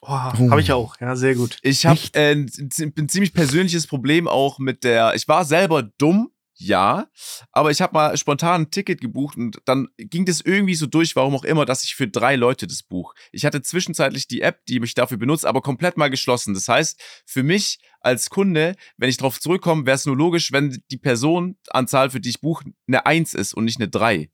Oh, 0.01 0.07
Oh. 0.09 0.51
Habe 0.51 0.59
ich 0.59 0.71
auch. 0.73 0.99
Ja, 0.99 1.15
sehr 1.15 1.35
gut. 1.35 1.57
Ich 1.61 1.85
habe 1.85 1.99
äh, 2.13 2.31
ein, 2.33 2.51
ein 2.97 3.07
ziemlich 3.09 3.33
persönliches 3.33 3.87
Problem 3.87 4.27
auch 4.27 4.59
mit 4.59 4.83
der. 4.83 5.13
Ich 5.15 5.29
war 5.29 5.45
selber 5.45 5.83
dumm, 5.97 6.29
ja, 6.64 7.07
aber 7.51 7.72
ich 7.72 7.82
habe 7.82 7.93
mal 7.93 8.18
spontan 8.18 8.61
ein 8.61 8.72
Ticket 8.72 9.01
gebucht 9.01 9.38
und 9.38 9.57
dann 9.66 9.89
ging 9.97 10.26
das 10.26 10.41
irgendwie 10.41 10.76
so 10.76 10.86
durch, 10.86 11.16
warum 11.16 11.36
auch 11.36 11.43
immer, 11.43 11.66
dass 11.66 11.84
ich 11.84 11.95
für 11.95 12.07
drei 12.07 12.36
Leute 12.36 12.68
das 12.68 12.84
buch. 12.84 13.14
Ich 13.32 13.45
hatte 13.45 13.61
zwischenzeitlich 13.61 14.28
die 14.28 14.41
App, 14.41 14.66
die 14.68 14.80
mich 14.80 14.93
dafür 14.93 15.18
benutzt, 15.18 15.45
aber 15.45 15.61
komplett 15.61 15.97
mal 15.97 16.09
geschlossen. 16.09 16.53
Das 16.53 16.68
heißt, 16.68 17.01
für 17.26 17.43
mich 17.43 17.80
als 17.99 18.30
Kunde, 18.30 18.76
wenn 18.97 19.09
ich 19.09 19.18
drauf 19.18 19.39
zurückkomme, 19.39 19.86
wäre 19.86 19.95
es 19.95 20.05
nur 20.05 20.16
logisch, 20.18 20.51
wenn 20.51 20.82
die 20.91 20.97
Personenanzahl, 20.97 22.09
für 22.09 22.20
die 22.20 22.30
ich 22.30 22.41
buche, 22.41 22.66
eine 22.88 23.05
Eins 23.05 23.34
ist 23.34 23.53
und 23.53 23.66
nicht 23.66 23.80
eine 23.80 23.89
drei. 23.89 24.30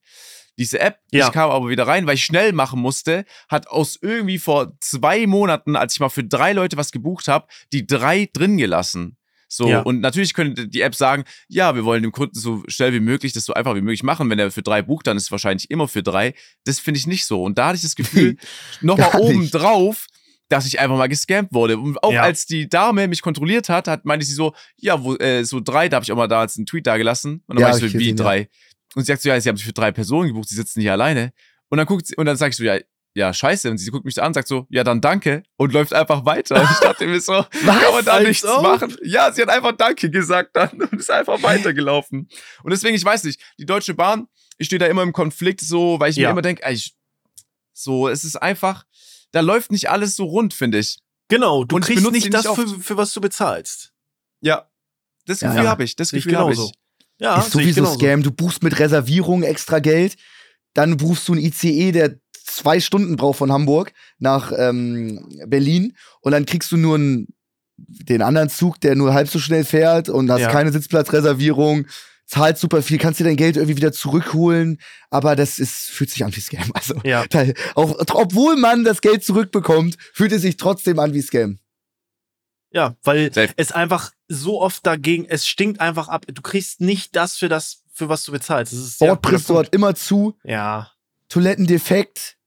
Diese 0.58 0.80
App, 0.80 1.00
Ja. 1.12 1.28
ich 1.28 1.32
kam 1.32 1.50
aber 1.52 1.70
wieder 1.70 1.88
rein, 1.88 2.06
weil 2.06 2.16
ich 2.16 2.26
schnell 2.26 2.52
machen 2.52 2.82
musste, 2.82 3.24
hat 3.48 3.68
aus 3.68 3.98
irgendwie 4.02 4.40
vor 4.40 4.76
zwei 4.82 5.26
Monaten, 5.26 5.78
als 5.78 5.94
ich 5.94 6.00
mal 6.02 6.10
für 6.10 6.24
drei 6.24 6.52
Leute 6.52 6.76
was 6.76 6.92
gebucht 6.92 7.30
habe, 7.30 7.48
die 7.72 7.88
drei 7.88 8.30
drin 8.34 8.58
gelassen. 8.58 9.16
So, 9.52 9.68
Ja. 9.68 9.82
und 9.82 10.00
natürlich 10.00 10.34
könnte 10.36 10.68
die 10.68 10.82
App 10.82 10.94
sagen, 10.94 11.24
ja, 11.48 11.74
wir 11.76 11.84
wollen 11.84 12.04
dem 12.04 12.12
Kunden 12.12 12.38
so 12.40 12.64
schnell 12.68 12.94
wie 12.94 13.00
möglich 13.00 13.34
das 13.34 13.46
so 13.46 13.54
einfach 13.54 13.76
wie 13.76 13.82
möglich 13.82 14.04
machen. 14.04 14.30
Wenn 14.30 14.38
er 14.38 14.52
für 14.52 14.62
drei 14.62 14.84
bucht, 14.84 15.08
dann 15.08 15.18
ist 15.18 15.24
es 15.24 15.32
wahrscheinlich 15.32 15.72
immer 15.72 15.88
für 15.88 16.04
drei. 16.04 16.36
Das 16.66 16.80
finde 16.80 17.00
ich 17.00 17.08
nicht 17.08 17.26
so. 17.26 17.44
Und 17.44 17.58
da 17.58 17.68
hatte 17.68 17.78
ich 17.78 17.82
das 17.82 17.96
Gefühl, 17.96 18.38
nochmal 18.82 19.12
oben 19.18 19.50
drauf, 19.50 20.06
dass 20.50 20.66
ich 20.68 20.80
einfach 20.80 20.98
mal 20.98 21.08
gescampt 21.10 21.52
wurde. 21.54 21.78
Und 21.80 22.02
auch 22.04 22.12
Ja. 22.14 22.22
als 22.22 22.46
die 22.46 22.70
Dame 22.70 23.08
mich 23.08 23.22
kontrolliert 23.24 23.70
hat, 23.70 23.88
hat 23.88 24.06
meinte 24.06 24.26
sie 24.26 24.34
so, 24.34 24.54
ja, 24.78 25.04
wo, 25.04 25.16
äh, 25.16 25.44
so 25.44 25.60
drei, 25.60 25.90
da 25.90 25.96
habe 25.98 26.04
ich 26.04 26.12
auch 26.12 26.16
mal 26.18 26.28
da 26.28 26.44
jetzt 26.44 26.58
einen 26.58 26.66
Tweet 26.68 26.86
da 26.86 26.98
gelassen. 26.98 27.44
Und 27.48 27.56
dann 27.56 27.62
Ja, 27.62 27.66
war 27.66 27.70
hab 27.76 27.82
ich 27.84 27.92
so, 27.92 27.94
wie 27.94 27.98
gesehen, 28.04 28.18
ja. 28.18 28.24
drei? 28.24 28.50
Und 28.96 29.04
sie 29.04 29.08
sagt 29.12 29.22
so, 29.24 29.30
ja, 29.30 29.40
sie 29.42 29.50
haben 29.50 29.58
sich 29.58 29.66
für 29.66 29.74
drei 29.74 29.92
Personen 29.92 30.28
gebucht, 30.30 30.50
sie 30.50 30.56
sitzen 30.56 30.82
hier 30.82 30.92
alleine. 30.94 31.32
Und 31.70 31.78
dann 31.78 31.86
guckt 31.88 32.08
sie, 32.08 32.16
und 32.18 32.26
dann 32.26 32.38
sag 32.38 32.50
ich 32.52 32.56
so, 32.58 32.64
ja, 32.64 32.80
ja, 33.16 33.34
scheiße. 33.34 33.70
Und 33.72 33.78
sie 33.80 33.90
guckt 33.92 34.06
mich 34.06 34.16
so 34.16 34.22
an, 34.22 34.34
sagt 34.34 34.48
so, 34.48 34.66
ja, 34.70 34.84
dann 34.84 35.02
danke. 35.02 35.44
Und 35.58 35.74
läuft 35.74 35.94
einfach 35.94 36.26
weiter. 36.26 36.62
Und 36.62 36.70
ich 36.72 36.78
dachte 36.80 37.06
mir 37.08 37.20
so, 37.20 37.34
kann 37.66 37.92
man 37.94 38.06
da 38.06 38.14
Als 38.14 38.28
nichts 38.28 38.44
machen? 38.44 38.96
Ja, 39.04 39.32
sie 39.32 39.42
hat 39.42 39.50
einfach 39.50 39.74
Danke 39.74 40.10
gesagt 40.10 40.52
dann 40.56 40.70
und 40.82 40.94
ist 40.94 41.12
einfach 41.12 41.42
weitergelaufen. 41.44 42.30
Und 42.64 42.72
deswegen, 42.72 42.96
ich 42.96 43.04
weiß 43.04 43.24
nicht, 43.26 43.42
die 43.58 43.66
Deutsche 43.66 43.94
Bahn, 43.94 44.28
ich 44.58 44.68
stehe 44.68 44.80
da 44.80 44.86
immer 44.88 45.04
im 45.04 45.14
Konflikt 45.14 45.62
so, 45.62 46.00
weil 46.00 46.12
ich 46.12 46.18
Ja. 46.18 46.28
mir 46.30 46.32
immer 46.34 46.42
denke, 46.42 46.64
so, 47.74 48.08
es 48.10 48.24
ist 48.24 48.36
einfach, 48.36 48.86
da 49.32 49.40
läuft 49.42 49.72
nicht 49.72 49.90
alles 49.90 50.16
so 50.16 50.26
rund, 50.26 50.54
finde 50.54 50.80
ich. 50.80 51.00
Genau, 51.30 51.64
du 51.64 51.76
Und 51.78 51.86
kriegst 51.86 52.10
nicht 52.12 52.34
das, 52.34 52.46
für, 52.48 52.68
für 52.68 52.98
was 52.98 53.14
du 53.14 53.22
bezahlst. 53.22 53.94
Ja. 54.42 54.70
Das 55.26 55.42
Ja, 55.42 55.50
Gefühl 55.50 55.64
ja. 55.66 55.70
habe 55.70 55.84
ich, 55.84 55.96
das 55.96 56.12
Gefühl 56.12 56.38
habe 56.38 56.54
ich. 56.54 56.60
Ja, 57.20 57.40
ist 57.40 57.52
sowieso. 57.52 57.86
Scam. 57.86 58.24
Du 58.24 58.32
buchst 58.32 58.64
mit 58.64 58.80
Reservierung 58.80 59.44
extra 59.44 59.80
Geld, 59.80 60.16
dann 60.74 60.98
buchst 60.98 61.28
du 61.28 61.34
einen 61.34 61.42
ICE, 61.44 61.92
der 61.92 62.20
zwei 62.56 62.80
Stunden 62.80 63.16
braucht 63.16 63.38
von 63.40 63.52
Hamburg 63.52 63.94
nach 64.18 64.52
ähm, 64.58 65.28
Berlin 65.48 65.96
und 66.22 66.32
dann 66.32 66.46
kriegst 66.46 66.72
du 66.72 66.78
nur 66.78 66.96
einen, 66.96 67.28
den 67.78 68.22
anderen 68.22 68.50
Zug, 68.50 68.80
der 68.82 68.96
nur 68.96 69.14
halb 69.14 69.30
so 69.30 69.40
schnell 69.40 69.64
fährt 69.64 70.10
und 70.10 70.30
hast 70.32 70.42
Ja. 70.42 70.52
keine 70.52 70.72
Sitzplatzreservierung, 70.72 71.86
zahlst 72.26 72.62
super 72.62 72.82
viel, 72.82 72.98
kannst 73.00 73.20
dir 73.20 73.24
dein 73.24 73.38
Geld 73.38 73.56
irgendwie 73.58 73.78
wieder 73.78 73.92
zurückholen, 73.92 74.80
aber 75.10 75.36
das 75.36 75.58
ist, 75.60 75.90
fühlt 75.90 76.10
sich 76.12 76.24
an 76.24 76.36
wie 76.36 76.42
Scam. 76.42 76.70
Also, 76.74 76.96
Ja. 77.04 77.26
da, 77.30 77.46
auch, 77.76 77.98
obwohl 78.14 78.56
man 78.56 78.84
das 78.84 79.02
Geld 79.02 79.24
zurückbekommt, 79.24 79.98
fühlt 80.14 80.32
es 80.32 80.42
sich 80.44 80.58
trotzdem 80.58 81.00
an 81.00 81.14
wie 81.14 81.22
Scam. 81.22 81.60
Ja, 82.72 82.96
weil 83.04 83.34
Safe. 83.34 83.52
es 83.58 83.72
einfach 83.72 84.12
so 84.28 84.62
oft 84.62 84.86
dagegen, 84.86 85.26
es 85.26 85.48
stinkt 85.48 85.82
einfach 85.82 86.08
ab. 86.08 86.26
Du 86.32 86.42
kriegst 86.44 86.82
nicht 86.82 87.16
das 87.16 87.36
für 87.38 87.50
das, 87.50 87.82
für 87.92 88.10
was 88.10 88.24
du 88.26 88.32
bezahlst. 88.32 88.74
Das 88.74 88.80
ist 88.80 89.02
ja, 89.02 89.08
Bordpreis 89.08 89.46
dort 89.46 89.74
immer 89.74 89.96
zu, 89.96 90.38
ja, 90.44 90.92
Toiletten 91.30 91.66
defekt, 91.68 92.38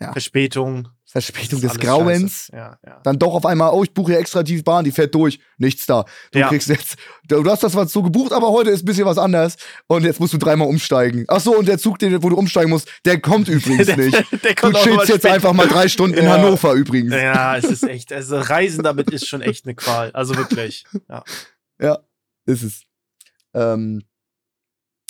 Ja. 0.00 0.12
Verspätung. 0.12 0.88
Verspätung 1.08 1.60
des 1.60 1.78
Grauens. 1.78 2.50
Ja, 2.52 2.78
ja. 2.84 3.00
dann 3.04 3.18
doch 3.18 3.32
auf 3.32 3.46
einmal, 3.46 3.72
oh, 3.72 3.82
ich 3.84 3.94
buche 3.94 4.12
hier 4.12 4.20
extra 4.20 4.42
die 4.42 4.60
Bahn, 4.60 4.84
die 4.84 4.90
fährt 4.92 5.14
durch. 5.14 5.38
Nichts 5.56 5.86
da. 5.86 6.04
Du 6.32 6.40
Ja. 6.40 6.48
kriegst 6.48 6.68
jetzt, 6.68 6.96
du 7.28 7.42
hast 7.48 7.62
das 7.62 7.74
was 7.74 7.92
so 7.92 8.02
gebucht, 8.02 8.32
aber 8.32 8.48
heute 8.50 8.70
ist 8.70 8.82
ein 8.82 8.84
bisschen 8.86 9.06
was 9.06 9.16
anders. 9.16 9.56
Und 9.86 10.04
jetzt 10.04 10.20
musst 10.20 10.34
du 10.34 10.38
dreimal 10.38 10.68
umsteigen. 10.68 11.24
Ach 11.28 11.40
so, 11.40 11.56
und 11.56 11.66
der 11.68 11.78
Zug, 11.78 11.98
den, 12.00 12.22
wo 12.22 12.28
du 12.28 12.36
umsteigen 12.36 12.68
musst, 12.70 12.88
der 13.06 13.20
kommt 13.20 13.48
übrigens 13.48 13.86
Der- 13.86 13.96
nicht. 13.96 14.14
der 14.44 14.54
Du 14.54 14.54
kommt 14.60 14.74
immer 14.76 14.84
chillst 14.84 15.08
jetzt 15.08 15.26
einfach 15.26 15.52
mal 15.54 15.68
drei 15.68 15.88
Stunden 15.88 16.18
in 16.18 16.24
Ja. 16.24 16.32
Hannover 16.32 16.72
übrigens. 16.74 17.14
Ja, 17.14 17.56
es 17.56 17.64
ist 17.64 17.84
echt, 17.84 18.12
also 18.12 18.38
Reisen 18.38 18.82
damit 18.82 19.08
ist 19.10 19.26
schon 19.28 19.40
echt 19.40 19.64
eine 19.64 19.74
Qual. 19.76 20.10
Also 20.10 20.36
wirklich. 20.36 20.84
Ja. 21.08 21.22
Ja, 21.80 21.98
ist 22.46 22.62
es. 22.62 22.82
Ähm, 23.54 24.02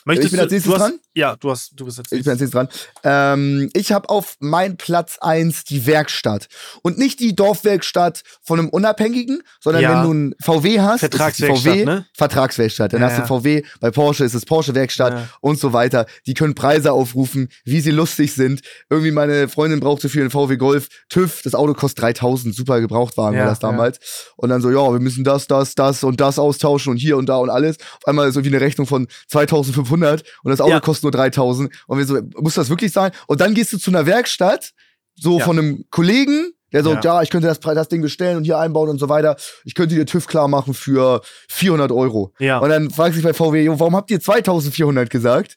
Möchtest 0.06 0.26
ich 0.26 0.30
bin 0.30 0.38
du, 0.38 0.42
als 0.44 0.52
nächstes 0.52 0.72
du 0.72 0.78
hast, 0.78 0.90
dran? 0.90 0.98
Ja, 1.14 1.36
du 1.36 1.50
hast, 1.50 1.72
du 1.74 1.84
bist 1.84 1.98
jetzt 1.98 2.12
Ich 2.12 2.22
bin 2.22 2.30
als 2.30 2.40
nächstes 2.40 2.50
dran. 2.52 2.68
Ähm, 3.02 3.70
ich 3.74 3.90
habe 3.90 4.08
auf 4.08 4.36
mein 4.38 4.76
Platz 4.76 5.18
eins 5.20 5.64
die 5.64 5.84
Werkstatt. 5.84 6.46
Und 6.82 6.96
nicht 6.96 7.18
die 7.18 7.34
Dorfwerkstatt 7.34 8.22
von 8.40 8.60
einem 8.60 8.68
Unabhängigen, 8.68 9.42
sondern 9.60 9.82
Ja. 9.82 9.90
wenn 9.96 10.02
du 10.08 10.14
ein 10.14 10.34
VW 10.40 10.80
hast, 10.80 11.00
Vertragswerkstatt, 11.00 11.72
VW, 11.72 11.84
ne? 11.84 12.06
Vertragswerkstatt. 12.14 12.92
Dann 12.92 13.00
Ja, 13.00 13.08
hast 13.08 13.18
du. 13.18 13.26
VW, 13.26 13.64
bei 13.80 13.90
Porsche 13.90 14.24
ist 14.24 14.34
es 14.34 14.44
Porsche-Werkstatt 14.46 15.12
Ja. 15.12 15.28
und 15.40 15.58
so 15.58 15.72
weiter. 15.72 16.06
Die 16.26 16.34
können 16.34 16.54
Preise 16.54 16.92
aufrufen, 16.92 17.48
wie 17.64 17.80
sie 17.80 17.90
lustig 17.90 18.32
sind. 18.32 18.60
Irgendwie 18.88 19.10
meine 19.10 19.48
Freundin 19.48 19.80
brauchte 19.80 20.08
für 20.08 20.20
einen 20.20 20.30
VW 20.30 20.56
Golf 20.56 20.88
TÜV, 21.08 21.42
das 21.42 21.56
Auto 21.56 21.74
kostet 21.74 22.02
3000, 22.02 22.54
super 22.54 22.80
Gebrauchtwagen 22.80 23.34
Ja, 23.36 23.44
war 23.44 23.50
das 23.50 23.58
damals. 23.58 23.98
Und 24.36 24.50
dann 24.50 24.62
so, 24.62 24.70
ja, 24.70 24.92
wir 24.92 25.00
müssen 25.00 25.24
das, 25.24 25.48
das, 25.48 25.74
das 25.74 26.04
und 26.04 26.20
das 26.20 26.38
austauschen 26.38 26.92
und 26.92 26.98
hier 26.98 27.16
und 27.16 27.26
da 27.26 27.38
und 27.38 27.50
alles. 27.50 27.76
Auf 27.96 28.06
einmal 28.06 28.28
ist 28.28 28.36
irgendwie 28.36 28.54
eine 28.54 28.64
Rechnung 28.64 28.86
von 28.86 29.08
2500 29.28 29.95
und 30.04 30.50
das 30.50 30.60
Auto 30.60 30.70
Ja. 30.72 30.80
kostet 30.80 31.04
nur 31.04 31.12
3000. 31.12 31.72
Und 31.86 31.98
wir 31.98 32.04
so, 32.06 32.18
muss 32.38 32.54
das 32.54 32.68
wirklich 32.68 32.92
sein? 32.92 33.12
Und 33.26 33.40
dann 33.40 33.54
gehst 33.54 33.72
du 33.72 33.78
zu 33.78 33.90
einer 33.90 34.06
Werkstatt, 34.06 34.72
so 35.14 35.38
Ja. 35.38 35.44
von 35.44 35.58
einem 35.58 35.84
Kollegen, 35.90 36.52
der 36.72 36.82
so, 36.82 36.92
Ja. 36.94 37.00
ja. 37.02 37.22
ich 37.22 37.30
könnte 37.30 37.46
das, 37.48 37.60
das 37.60 37.88
Ding 37.88 38.02
bestellen 38.02 38.36
und 38.36 38.44
hier 38.44 38.58
einbauen 38.58 38.88
und 38.90 38.98
so 38.98 39.08
weiter. 39.08 39.36
Ich 39.64 39.74
könnte 39.74 39.94
dir 39.94 40.04
TÜV 40.04 40.26
klar 40.26 40.48
machen 40.48 40.74
für 40.74 41.22
400 41.48 41.90
Euro. 41.92 42.32
Ja. 42.38 42.58
Und 42.58 42.68
dann 42.70 42.90
fragt 42.90 43.14
sich 43.14 43.22
bei 43.24 43.32
VW, 43.32 43.68
warum 43.70 43.96
habt 43.96 44.10
ihr 44.10 44.20
2400 44.20 45.08
gesagt? 45.08 45.56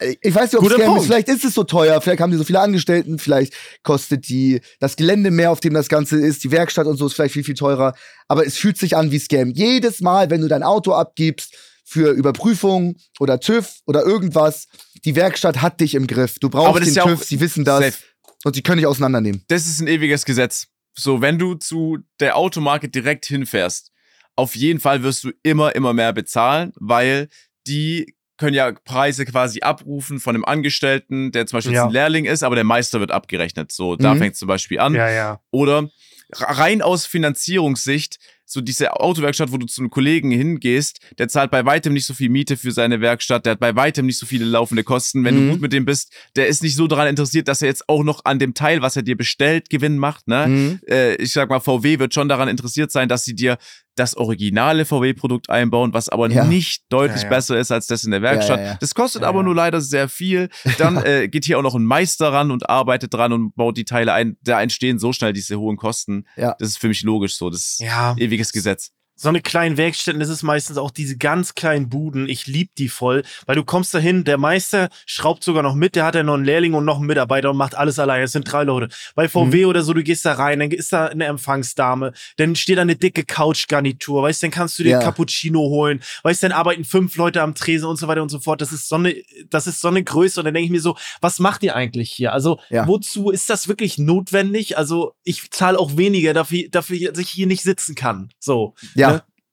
Äh, 0.00 0.16
Ich 0.22 0.34
weiß 0.34 0.52
nicht, 0.52 0.60
ob 0.62 0.70
es 0.70 0.76
ist. 0.78 1.06
Vielleicht 1.06 1.28
ist 1.28 1.44
es 1.44 1.54
so 1.54 1.64
teuer, 1.64 2.00
vielleicht 2.00 2.20
haben 2.20 2.30
die 2.30 2.36
so 2.38 2.44
viele 2.44 2.60
Angestellten, 2.60 3.18
vielleicht 3.18 3.52
kostet 3.82 4.28
die 4.28 4.60
das 4.80 4.96
Gelände 4.96 5.30
mehr, 5.30 5.50
auf 5.50 5.60
dem 5.60 5.74
das 5.74 5.88
Ganze 5.88 6.16
ist, 6.20 6.42
die 6.44 6.50
Werkstatt 6.50 6.86
und 6.86 6.96
so 6.96 7.06
ist 7.06 7.14
vielleicht 7.14 7.34
viel, 7.34 7.44
viel 7.44 7.54
teurer. 7.54 7.94
Aber 8.28 8.46
es 8.46 8.56
fühlt 8.56 8.78
sich 8.78 8.96
an 8.96 9.10
wie 9.10 9.18
Scam. 9.18 9.50
Jedes 9.50 10.00
Mal, 10.00 10.30
wenn 10.30 10.40
du 10.40 10.48
dein 10.48 10.62
Auto 10.62 10.92
abgibst 10.94 11.54
für 11.88 12.10
Überprüfung 12.12 12.96
oder 13.18 13.40
TÜV 13.40 13.80
oder 13.86 14.02
irgendwas, 14.04 14.68
die 15.04 15.16
Werkstatt 15.16 15.62
hat 15.62 15.80
dich 15.80 15.94
im 15.94 16.06
Griff. 16.06 16.38
Du 16.38 16.50
brauchst 16.50 16.84
den 16.84 16.92
ja 16.94 17.04
TÜV, 17.04 17.24
sie 17.24 17.40
wissen 17.40 17.64
das 17.64 17.84
safe. 17.84 17.98
und 18.44 18.54
sie 18.54 18.62
können 18.62 18.76
dich 18.78 18.86
auseinandernehmen. 18.86 19.42
das 19.48 19.66
ist 19.66 19.80
ein 19.80 19.86
ewiges 19.88 20.24
Gesetz. 20.24 20.66
So, 20.96 21.20
wenn 21.22 21.38
du 21.38 21.54
zu 21.54 21.98
der 22.20 22.36
Automarke 22.36 22.88
direkt 22.88 23.24
hinfährst, 23.26 23.90
auf 24.36 24.54
jeden 24.54 24.80
Fall 24.80 25.02
wirst 25.02 25.24
du 25.24 25.30
immer, 25.42 25.74
immer 25.74 25.92
mehr 25.94 26.12
bezahlen, 26.12 26.72
weil 26.76 27.28
die 27.66 28.14
können 28.36 28.54
ja 28.54 28.70
Preise 28.84 29.24
quasi 29.24 29.60
abrufen 29.62 30.20
von 30.20 30.34
einem 30.36 30.44
Angestellten, 30.44 31.32
der 31.32 31.46
zum 31.46 31.56
Beispiel 31.56 31.72
Ja. 31.74 31.86
ein 31.86 31.90
Lehrling 31.92 32.24
ist, 32.24 32.42
aber 32.44 32.54
der 32.54 32.64
Meister 32.64 33.00
wird 33.00 33.10
abgerechnet. 33.10 33.72
So, 33.72 33.96
da 33.96 34.14
Mhm. 34.14 34.18
fängt 34.18 34.32
es 34.34 34.38
zum 34.38 34.46
Beispiel 34.48 34.78
an. 34.78 34.94
ja, 34.94 35.08
ja. 35.10 35.40
Oder 35.50 35.88
rein 36.32 36.82
aus 36.82 37.06
Finanzierungssicht, 37.06 38.18
so 38.50 38.62
diese 38.62 38.98
Autowerkstatt, 38.98 39.52
wo 39.52 39.58
du 39.58 39.66
zu 39.66 39.82
einem 39.82 39.90
Kollegen 39.90 40.30
hingehst, 40.30 41.00
der 41.18 41.28
zahlt 41.28 41.50
bei 41.50 41.64
weitem 41.66 41.92
nicht 41.92 42.06
so 42.06 42.14
viel 42.14 42.30
Miete 42.30 42.56
für 42.56 42.72
seine 42.72 43.00
Werkstatt, 43.02 43.44
der 43.44 43.52
hat 43.52 43.60
bei 43.60 43.76
weitem 43.76 44.06
nicht 44.06 44.18
so 44.18 44.24
viele 44.24 44.46
laufende 44.46 44.84
Kosten. 44.84 45.22
Wenn 45.24 45.34
Mhm. 45.34 45.46
du 45.46 45.52
gut 45.52 45.60
mit 45.60 45.72
dem 45.74 45.84
bist, 45.84 46.12
der 46.34 46.46
ist 46.48 46.62
nicht 46.62 46.74
so 46.74 46.86
daran 46.86 47.08
interessiert, 47.08 47.46
dass 47.46 47.60
er 47.60 47.68
jetzt 47.68 47.88
auch 47.90 48.02
noch 48.02 48.24
an 48.24 48.38
dem 48.38 48.54
Teil, 48.54 48.80
was 48.80 48.96
er 48.96 49.02
dir 49.02 49.16
bestellt, 49.18 49.68
Gewinn 49.68 49.98
macht. 49.98 50.26
Ne? 50.28 50.46
Mhm. 50.48 50.80
Äh, 50.88 51.16
ich 51.16 51.32
sag 51.32 51.50
mal, 51.50 51.60
VW 51.60 51.98
wird 51.98 52.14
schon 52.14 52.28
daran 52.30 52.48
interessiert 52.48 52.90
sein, 52.90 53.08
dass 53.08 53.24
sie 53.24 53.34
dir 53.34 53.58
das 53.98 54.16
originale 54.16 54.84
VW-Produkt 54.84 55.50
einbauen, 55.50 55.92
was 55.94 56.08
aber 56.08 56.28
Ja. 56.30 56.44
nicht 56.44 56.84
deutlich 56.90 57.22
Ja, 57.22 57.24
ja. 57.24 57.28
besser 57.30 57.58
ist 57.58 57.70
als 57.72 57.86
das 57.86 58.04
in 58.04 58.10
der 58.10 58.22
Werkstatt. 58.22 58.58
Ja, 58.58 58.64
ja, 58.64 58.70
ja. 58.72 58.78
Das 58.80 58.94
kostet 58.94 59.22
Ja, 59.22 59.28
aber 59.28 59.42
nur 59.42 59.54
leider 59.54 59.80
sehr 59.80 60.08
viel. 60.08 60.48
Dann 60.78 60.96
äh, 61.04 61.28
geht 61.28 61.44
hier 61.44 61.58
auch 61.58 61.62
noch 61.62 61.74
ein 61.74 61.84
Meister 61.84 62.32
ran 62.32 62.50
und 62.50 62.68
arbeitet 62.68 63.14
dran 63.14 63.32
und 63.32 63.54
baut 63.54 63.76
die 63.76 63.84
Teile 63.84 64.12
ein. 64.12 64.36
Da 64.42 64.60
entstehen 64.62 64.98
so 64.98 65.12
schnell 65.12 65.32
diese 65.32 65.58
hohen 65.58 65.76
Kosten. 65.76 66.24
Ja. 66.36 66.54
Das 66.58 66.68
ist 66.68 66.78
für 66.78 66.88
mich 66.88 67.02
logisch 67.02 67.36
so. 67.36 67.50
Das 67.50 67.60
ist 67.60 67.80
Ja. 67.80 68.14
ewiges 68.18 68.52
Gesetz. 68.52 68.90
So 69.20 69.28
eine 69.28 69.40
kleinen 69.42 69.76
Werkstätten, 69.76 70.20
das 70.20 70.28
ist 70.28 70.44
meistens 70.44 70.78
auch 70.78 70.92
diese 70.92 71.16
ganz 71.16 71.56
kleinen 71.56 71.88
Buden. 71.88 72.28
Ich 72.28 72.46
lieb 72.46 72.70
die 72.76 72.88
voll, 72.88 73.24
weil 73.46 73.56
du 73.56 73.64
kommst 73.64 73.92
dahin, 73.92 74.22
der 74.22 74.38
Meister 74.38 74.90
schraubt 75.06 75.42
sogar 75.42 75.64
noch 75.64 75.74
mit, 75.74 75.96
der 75.96 76.04
hat 76.04 76.14
ja 76.14 76.22
noch 76.22 76.34
einen 76.34 76.44
Lehrling 76.44 76.74
und 76.74 76.84
noch 76.84 76.98
einen 76.98 77.06
Mitarbeiter 77.06 77.50
und 77.50 77.56
macht 77.56 77.74
alles 77.74 77.98
alleine. 77.98 78.24
Es 78.24 78.32
sind 78.32 78.50
drei 78.50 78.62
Leute. 78.62 78.88
Bei 79.16 79.28
VW 79.28 79.64
oder 79.64 79.82
so, 79.82 79.92
du 79.92 80.04
gehst 80.04 80.24
da 80.24 80.34
rein, 80.34 80.60
dann 80.60 80.70
ist 80.70 80.92
da 80.92 81.06
eine 81.06 81.24
Empfangsdame, 81.24 82.12
dann 82.36 82.54
steht 82.54 82.78
da 82.78 82.82
eine 82.82 82.94
dicke 82.94 83.24
Couchgarnitur, 83.24 84.22
weißt, 84.22 84.42
dann 84.44 84.50
kannst 84.52 84.78
du 84.78 84.84
dir 84.84 84.90
Ja. 84.90 85.00
Cappuccino 85.00 85.58
holen, 85.60 86.00
weißt, 86.22 86.44
dann 86.44 86.52
arbeiten 86.52 86.84
fünf 86.84 87.16
Leute 87.16 87.42
am 87.42 87.54
Tresen 87.56 87.88
und 87.88 87.96
so 87.96 88.06
weiter 88.06 88.22
und 88.22 88.28
so 88.28 88.38
fort. 88.38 88.60
Das 88.60 88.72
ist 88.72 88.88
so 88.88 88.94
eine, 88.94 89.16
das 89.50 89.66
ist 89.66 89.80
so 89.80 89.88
eine 89.88 90.04
Größe 90.04 90.40
und 90.40 90.44
dann 90.44 90.54
denke 90.54 90.66
ich 90.66 90.70
mir 90.70 90.80
so, 90.80 90.96
was 91.20 91.40
macht 91.40 91.64
ihr 91.64 91.74
eigentlich 91.74 92.12
hier? 92.12 92.32
Also, 92.32 92.60
Ja. 92.70 92.86
wozu 92.86 93.30
ist 93.30 93.50
das 93.50 93.66
wirklich 93.66 93.98
notwendig? 93.98 94.78
Also, 94.78 95.14
ich 95.24 95.50
zahle 95.50 95.78
auch 95.78 95.96
weniger 95.96 96.34
dafür, 96.34 96.68
dafür, 96.70 97.10
dass 97.10 97.18
ich 97.18 97.30
hier 97.30 97.48
nicht 97.48 97.62
sitzen 97.62 97.96
kann. 97.96 98.30
So. 98.38 98.74
Ja. 98.94 99.07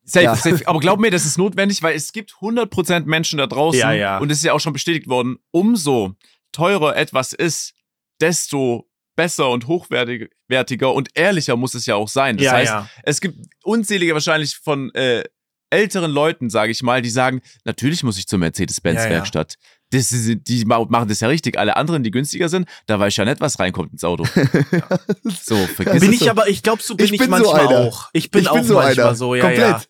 Safe, 0.06 0.26
Ja. 0.26 0.36
safe. 0.36 0.68
Aber 0.68 0.80
glaub 0.80 0.99
mir, 0.99 1.10
das 1.12 1.26
ist 1.26 1.38
notwendig, 1.38 1.82
weil 1.82 1.95
es 1.95 2.12
gibt 2.14 2.34
100% 2.39 3.06
Menschen 3.06 3.38
da 3.39 3.47
draußen 3.47 3.80
Ja, 3.80 3.91
ja. 3.91 4.18
und 4.20 4.32
es 4.32 4.38
ist 4.39 4.43
ja 4.43 4.53
auch 4.53 4.60
schon 4.60 4.74
bestätigt 4.74 5.08
worden, 5.10 5.38
umso 5.51 6.14
teurer 6.51 6.95
etwas 6.95 7.34
ist, 7.34 7.74
desto 8.22 8.88
besser 9.16 9.49
und 9.49 9.68
hochwertiger 9.68 10.93
und 10.93 11.10
ehrlicher 11.16 11.56
muss 11.56 11.74
es 11.74 11.86
ja 11.86 11.95
auch 11.95 12.10
sein. 12.10 12.38
Das 12.38 12.45
ja, 12.45 12.51
heißt, 12.51 12.72
ja. 12.72 12.89
es 13.03 13.22
gibt 13.22 13.38
unzählige 13.64 14.14
wahrscheinlich 14.14 14.56
von 14.58 14.93
äh, 14.93 15.24
älteren 15.70 16.12
Leuten, 16.12 16.49
sage 16.49 16.72
ich 16.72 16.84
mal, 16.84 17.01
die 17.01 17.10
sagen, 17.10 17.41
natürlich 17.64 18.03
muss 18.03 18.18
ich 18.18 18.28
zur 18.28 18.39
Mercedes-Benz-Werkstatt. 18.39 19.56
Das 19.91 20.10
Die 20.10 20.66
ma- 20.66 20.84
machen 20.89 21.08
das 21.08 21.20
ja 21.20 21.28
richtig. 21.28 21.58
Alle 21.58 21.76
anderen, 21.78 22.03
die 22.03 22.12
günstiger 22.12 22.49
sind, 22.49 22.68
da 22.88 22.99
weiß 22.99 23.14
ich 23.14 23.18
ja 23.18 23.26
nicht, 23.26 23.39
was 23.39 23.60
reinkommt 23.60 23.91
ins 23.93 24.03
Auto. 24.03 24.26
so, 25.43 25.56
vergiss 25.68 25.99
Bin 26.01 26.10
es. 26.10 26.16
ich 26.16 26.20
so. 26.22 26.30
aber, 26.30 26.47
ich 26.47 26.64
glaube, 26.64 26.82
so 26.82 26.95
bin 26.95 27.06
Ich 27.06 27.14
ich, 27.14 27.20
bin 27.20 27.28
so 27.28 27.32
manchmal 27.32 27.68
einer. 27.68 27.80
auch. 27.80 28.10
Ich 28.14 28.32
bin 28.32 28.41
Ich 28.41 28.49
auch 28.49 28.56
bin 28.56 28.64
so 28.64 28.74
manchmal 28.76 29.06
einer. 29.08 29.16
so, 29.16 29.36
ja, 29.36 29.41
Komplett. 29.41 29.60
ja. 29.70 29.82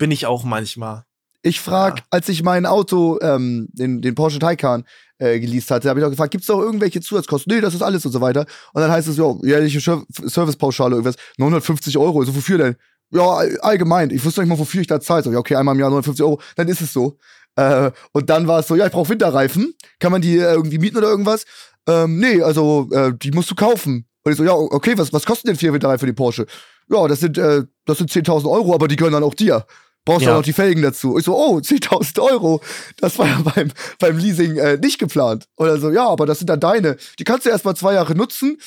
Bin 0.00 0.10
ich 0.10 0.24
auch 0.26 0.44
manchmal. 0.44 1.04
Ich 1.42 1.60
frag, 1.60 1.98
Ja. 1.98 2.04
als 2.10 2.28
ich 2.28 2.42
mein 2.42 2.66
Auto, 2.66 3.18
ähm, 3.22 3.68
den, 3.72 4.00
den 4.02 4.14
Porsche 4.14 4.38
Taycan, 4.38 4.84
äh, 5.18 5.38
geleast 5.38 5.70
hatte, 5.70 5.88
habe 5.90 6.00
ich 6.00 6.06
auch 6.06 6.10
gefragt, 6.10 6.30
gibt's 6.32 6.46
doch 6.46 6.58
irgendwelche 6.60 7.00
Zusatzkosten? 7.02 7.54
Nee, 7.54 7.60
das 7.60 7.74
ist 7.74 7.82
alles 7.82 8.04
und 8.06 8.12
so 8.12 8.20
weiter. 8.22 8.46
Und 8.72 8.80
dann 8.80 8.90
heißt 8.90 9.06
es, 9.08 9.16
ja, 9.18 9.34
jährliche 9.42 9.78
Servicepauschale, 10.24 10.96
irgendwas, 10.96 11.16
950 11.38 11.96
Euro. 11.98 12.24
So, 12.24 12.34
wofür 12.34 12.58
denn? 12.58 12.76
Ja, 13.12 13.22
all- 13.28 13.58
allgemein. 13.60 14.10
Ich 14.10 14.24
wusste 14.24 14.40
nicht 14.40 14.48
mal, 14.48 14.58
wofür 14.58 14.80
ich 14.80 14.86
da 14.86 15.00
zahle. 15.00 15.22
So, 15.22 15.32
ja, 15.32 15.38
okay, 15.38 15.56
einmal 15.56 15.74
im 15.74 15.80
Jahr 15.80 15.90
950 15.90 16.24
Euro, 16.24 16.40
dann 16.56 16.68
ist 16.68 16.80
es 16.80 16.92
so. 16.92 17.18
Äh, 17.56 17.90
und 18.12 18.30
dann 18.30 18.46
war 18.46 18.60
es 18.60 18.68
so, 18.68 18.76
ja, 18.76 18.86
ich 18.86 18.92
brauche 18.92 19.08
Winterreifen. 19.10 19.74
Kann 19.98 20.12
man 20.12 20.22
die 20.22 20.38
äh, 20.38 20.52
irgendwie 20.54 20.78
mieten 20.78 20.96
oder 20.96 21.08
irgendwas? 21.08 21.44
Ähm, 21.88 22.18
nee, 22.18 22.40
also, 22.42 22.88
äh, 22.92 23.12
die 23.14 23.32
musst 23.32 23.50
du 23.50 23.54
kaufen. 23.54 24.06
Und 24.22 24.32
ich 24.32 24.38
so, 24.38 24.44
ja, 24.44 24.52
okay, 24.52 24.96
was, 24.96 25.12
was 25.12 25.24
kosten 25.26 25.48
denn 25.48 25.56
vier 25.56 25.72
Winterreifen 25.72 26.00
für 26.00 26.06
die 26.06 26.12
Porsche? 26.12 26.46
Ja, 26.88 27.08
das 27.08 27.20
sind, 27.20 27.36
äh, 27.38 27.64
das 27.86 27.98
sind 27.98 28.10
10.000 28.10 28.48
Euro, 28.50 28.74
aber 28.74 28.86
die 28.88 28.96
gehören 28.96 29.12
dann 29.14 29.22
auch 29.24 29.34
dir. 29.34 29.64
Brauchst 30.04 30.22
du 30.22 30.26
Ja. 30.26 30.32
auch 30.32 30.38
noch 30.38 30.44
die 30.44 30.52
Felgen 30.52 30.82
dazu. 30.82 31.18
Ich 31.18 31.24
so, 31.24 31.36
oh, 31.36 31.58
10.000 31.62 32.20
Euro. 32.20 32.60
Das 32.98 33.18
war 33.18 33.26
ja 33.26 33.40
beim, 33.42 33.70
beim 33.98 34.18
Leasing 34.18 34.56
äh, 34.56 34.76
nicht 34.78 34.98
geplant. 34.98 35.46
Oder 35.56 35.78
so, 35.78 35.90
ja, 35.90 36.08
aber 36.08 36.26
das 36.26 36.38
sind 36.38 36.48
dann 36.48 36.60
deine. 36.60 36.96
Die 37.18 37.24
kannst 37.24 37.46
du 37.46 37.50
erst 37.50 37.64
mal 37.64 37.74
zwei 37.74 37.94
Jahre 37.94 38.14
nutzen, 38.14 38.58